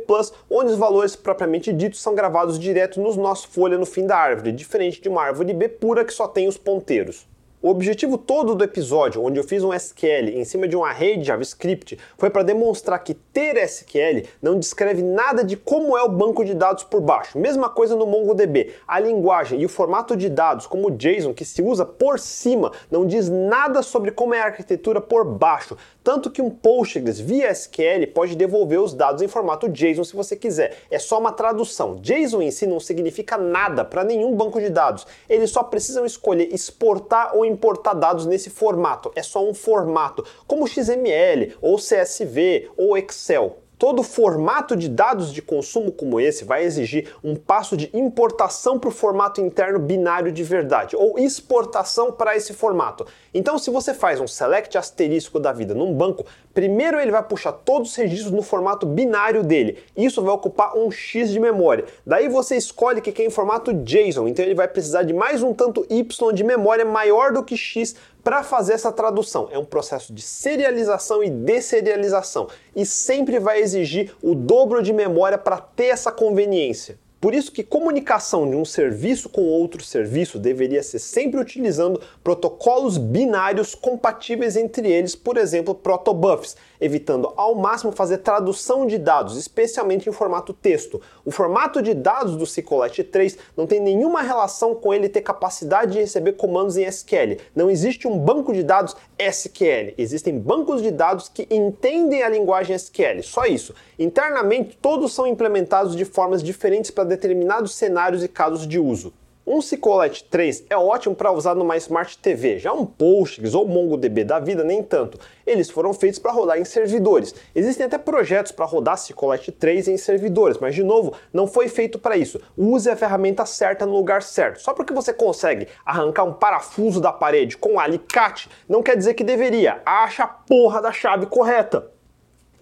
onde 0.52 0.74
os 0.74 0.78
valores 0.78 1.16
propriamente 1.16 1.72
ditos 1.72 2.02
são 2.02 2.14
gravados 2.14 2.60
direto 2.60 3.00
nos 3.00 3.16
nossos 3.16 3.46
folha 3.46 3.78
no 3.78 3.86
fim 3.86 4.06
da 4.06 4.18
árvore, 4.18 4.52
diferente 4.52 5.02
de 5.02 5.08
uma 5.08 5.24
árvore 5.24 5.54
B 5.54 5.70
pura 5.70 6.04
que 6.04 6.12
só 6.12 6.28
tem 6.28 6.50
os 6.50 6.58
ponteiros. 6.58 7.26
O 7.66 7.70
objetivo 7.70 8.16
todo 8.16 8.54
do 8.54 8.64
episódio, 8.64 9.24
onde 9.24 9.40
eu 9.40 9.44
fiz 9.44 9.64
um 9.64 9.74
SQL 9.74 10.30
em 10.30 10.46
cima 10.46 10.68
de 10.68 10.78
um 10.78 10.86
array 10.86 11.18
de 11.18 11.24
JavaScript, 11.24 11.98
foi 12.16 12.30
para 12.30 12.44
demonstrar 12.44 13.00
que 13.00 13.16
ter 13.16 13.58
SQL 13.58 14.22
não 14.40 14.60
descreve 14.60 15.02
nada 15.02 15.44
de 15.44 15.58
como 15.58 15.98
é 15.98 16.04
o 16.04 16.08
banco 16.08 16.46
de 16.46 16.54
dados 16.54 16.84
por 16.84 17.02
baixo. 17.02 17.40
Mesma 17.40 17.68
coisa 17.68 17.96
no 17.96 18.06
MongoDB. 18.06 18.72
A 18.88 19.00
linguagem 19.00 19.60
e 19.60 19.66
o 19.66 19.70
formato 19.70 20.16
de 20.16 20.30
dados, 20.30 20.68
como 20.68 20.90
o 20.90 20.92
JSON, 20.92 21.34
que 21.34 21.44
se 21.44 21.64
usa 21.64 21.84
por 21.84 22.20
cima, 22.20 22.72
não 22.92 23.04
diz 23.04 23.30
nada 23.30 23.82
sobre 23.82 24.12
como 24.12 24.36
é 24.36 24.42
a 24.42 24.46
arquitetura 24.46 25.02
por 25.02 25.26
baixo. 25.26 25.76
Tanto 26.06 26.30
que 26.30 26.40
um 26.40 26.52
Postgres 26.52 27.20
via 27.20 27.50
SQL 27.50 28.06
pode 28.14 28.36
devolver 28.36 28.80
os 28.80 28.94
dados 28.94 29.24
em 29.24 29.28
formato 29.28 29.68
JSON 29.68 30.04
se 30.04 30.16
você 30.16 30.36
quiser. 30.36 30.78
É 30.92 31.00
só 31.00 31.18
uma 31.18 31.32
tradução. 31.32 31.96
JSON 31.96 32.44
em 32.44 32.52
si 32.52 32.68
não 32.68 32.80
significa 32.80 33.40
nada 33.40 33.84
para 33.84 34.04
nenhum 34.04 34.36
banco 34.36 34.62
de 34.62 34.70
dados. 34.70 35.08
Eles 35.28 35.50
só 35.50 35.64
precisam 35.64 36.06
escolher 36.06 36.54
exportar 36.54 37.36
ou 37.36 37.44
importar 37.44 37.96
dados 37.96 38.28
nesse 38.28 38.52
formato. 38.52 39.12
É 39.16 39.24
só 39.24 39.44
um 39.44 39.56
formato, 39.56 40.24
como 40.46 40.68
XML, 40.68 41.56
ou 41.60 41.78
CSV, 41.78 42.70
ou 42.78 42.96
Excel. 42.96 43.65
Todo 43.78 44.04
formato 44.04 44.76
de 44.76 44.88
dados 44.88 45.34
de 45.34 45.42
consumo 45.42 45.92
como 45.92 46.20
esse 46.20 46.46
vai 46.46 46.64
exigir 46.64 47.14
um 47.24 47.36
passo 47.36 47.76
de 47.76 47.90
importação 47.94 48.80
para 48.80 48.88
o 48.88 48.92
formato 48.92 49.42
interno 49.42 49.80
binário 49.80 50.32
de 50.32 50.44
verdade, 50.44 50.96
ou 50.96 51.20
exportação 51.20 52.12
para 52.12 52.36
esse 52.36 52.54
formato. 52.54 53.06
Então, 53.34 53.58
se 53.58 53.70
você 53.70 53.94
faz 53.94 54.22
um 54.22 54.28
select 54.28 54.78
asterisco 54.78 55.40
da 55.40 55.52
vida 55.52 55.74
num 55.74 55.94
banco, 55.94 56.26
primeiro 56.54 57.00
ele 57.00 57.12
vai 57.12 57.22
puxar 57.22 57.52
todos 57.52 57.92
os 57.92 57.96
registros 57.96 58.32
no 58.32 58.42
formato 58.42 58.86
binário 58.86 59.44
dele. 59.44 59.78
Isso 59.96 60.22
vai 60.22 60.34
ocupar 60.34 60.78
um 60.78 60.90
X 60.90 61.32
de 61.32 61.40
memória. 61.40 61.86
Daí 62.06 62.30
você 62.30 62.56
escolhe 62.56 63.02
que 63.02 63.12
quer 63.12 63.26
em 63.26 63.30
formato 63.30 63.74
JSON, 63.74 64.28
então 64.28 64.46
ele 64.46 64.56
vai 64.56 64.68
precisar 64.68 65.04
de 65.04 65.14
mais 65.14 65.44
um 65.44 65.54
tanto 65.54 65.86
Y 65.90 66.34
de 66.34 66.44
memória 66.44 66.86
maior 66.86 67.34
do 67.34 67.44
que 67.44 67.58
X 67.58 67.96
para 68.26 68.42
fazer 68.42 68.74
essa 68.74 68.92
tradução. 68.92 69.48
É 69.52 69.60
um 69.60 69.64
processo 69.64 70.12
de 70.12 70.24
serialização 70.24 71.24
e 71.24 71.30
deserialização 71.30 72.48
e 72.76 72.84
sempre 72.84 73.38
vai 73.38 73.62
exigir 73.62 74.16
o 74.20 74.34
dobro 74.34 74.82
de 74.82 74.92
memória 74.92 75.38
para 75.38 75.60
ter 75.60 75.86
essa 75.86 76.12
conveniência. 76.12 76.98
Por 77.26 77.34
isso 77.34 77.52
que 77.52 77.64
comunicação 77.64 78.48
de 78.48 78.56
um 78.56 78.64
serviço 78.64 79.30
com 79.30 79.42
outro 79.46 79.84
serviço 79.84 80.38
deveria 80.38 80.84
ser 80.84 81.00
sempre 81.00 81.40
utilizando 81.40 82.00
protocolos 82.24 83.00
binários 83.00 83.74
compatíveis 83.74 84.56
entre 84.56 84.92
eles, 84.92 85.16
por 85.16 85.36
exemplo, 85.36 85.74
protobufs, 85.74 86.56
evitando 86.80 87.34
ao 87.36 87.56
máximo 87.56 87.92
fazer 87.92 88.20
tradução 88.20 88.86
de 88.86 89.00
dados, 89.00 89.38
especialmente 89.38 90.08
em 90.08 90.12
formato 90.12 90.54
texto. 90.54 91.02
O 91.26 91.32
formato 91.32 91.82
de 91.82 91.96
dados 91.96 92.36
do 92.36 92.44
SQLite 92.44 93.04
3 93.04 93.40
não 93.58 93.66
tem 93.66 93.80
nenhuma 93.80 94.22
relação 94.22 94.76
com 94.76 94.94
ele 94.94 95.10
ter 95.10 95.22
capacidade 95.22 95.94
de 95.94 96.02
receber 96.02 96.34
comandos 96.34 96.78
em 96.78 96.86
SQL. 96.86 97.40
Não 97.56 97.72
existe 97.72 98.08
um 98.08 98.20
banco 98.20 98.54
de 98.54 98.62
dados 98.62 98.96
SQL. 99.18 99.96
Existem 99.98 100.38
bancos 100.38 100.80
de 100.80 100.92
dados 100.92 101.28
que 101.28 101.48
entendem 101.50 102.22
a 102.22 102.30
linguagem 102.30 102.76
SQL. 102.76 103.24
Só 103.24 103.46
isso. 103.46 103.74
Internamente, 103.98 104.78
todos 104.80 105.12
são 105.12 105.26
implementados 105.26 105.96
de 105.96 106.06
formas 106.06 106.44
diferentes 106.44 106.92
para 106.92 107.15
determinados 107.16 107.76
cenários 107.76 108.24
e 108.24 108.28
casos 108.28 108.68
de 108.68 108.80
uso. 108.80 109.14
Um 109.48 109.60
SQLite 109.60 110.24
3 110.24 110.66
é 110.72 110.76
ótimo 110.76 111.14
para 111.14 111.32
usar 111.32 111.54
numa 111.54 111.78
Smart 111.78 112.18
TV, 112.18 112.58
já 112.58 112.74
um 112.74 112.84
Postgres 112.84 113.54
ou 113.54 113.68
MongoDB 113.68 114.24
da 114.24 114.40
vida 114.40 114.64
nem 114.64 114.82
tanto. 114.82 115.20
Eles 115.46 115.70
foram 115.70 115.94
feitos 115.94 116.18
para 116.18 116.32
rodar 116.32 116.58
em 116.58 116.66
servidores. 116.66 117.36
Existem 117.54 117.86
até 117.86 118.00
projetos 118.00 118.52
para 118.52 118.66
rodar 118.66 118.96
SQLite 118.96 119.52
3 119.52 119.88
em 119.90 119.98
servidores, 119.98 120.58
mas 120.58 120.74
de 120.74 120.84
novo, 120.84 121.14
não 121.32 121.46
foi 121.46 121.70
feito 121.70 122.00
para 122.00 122.18
isso. 122.18 122.42
Use 122.58 122.90
a 122.90 122.96
ferramenta 122.96 123.46
certa 123.46 123.86
no 123.86 123.96
lugar 123.96 124.24
certo. 124.24 124.62
Só 124.62 124.74
porque 124.74 124.92
você 124.92 125.14
consegue 125.14 125.68
arrancar 125.86 126.24
um 126.24 126.34
parafuso 126.34 127.00
da 127.00 127.14
parede 127.14 127.56
com 127.56 127.74
um 127.74 127.80
alicate, 127.80 128.50
não 128.68 128.82
quer 128.82 128.98
dizer 128.98 129.14
que 129.14 129.24
deveria. 129.24 129.80
Acha 129.86 130.24
a 130.24 130.28
porra 130.28 130.82
da 130.82 130.92
chave 130.92 131.28
correta. 131.28 131.95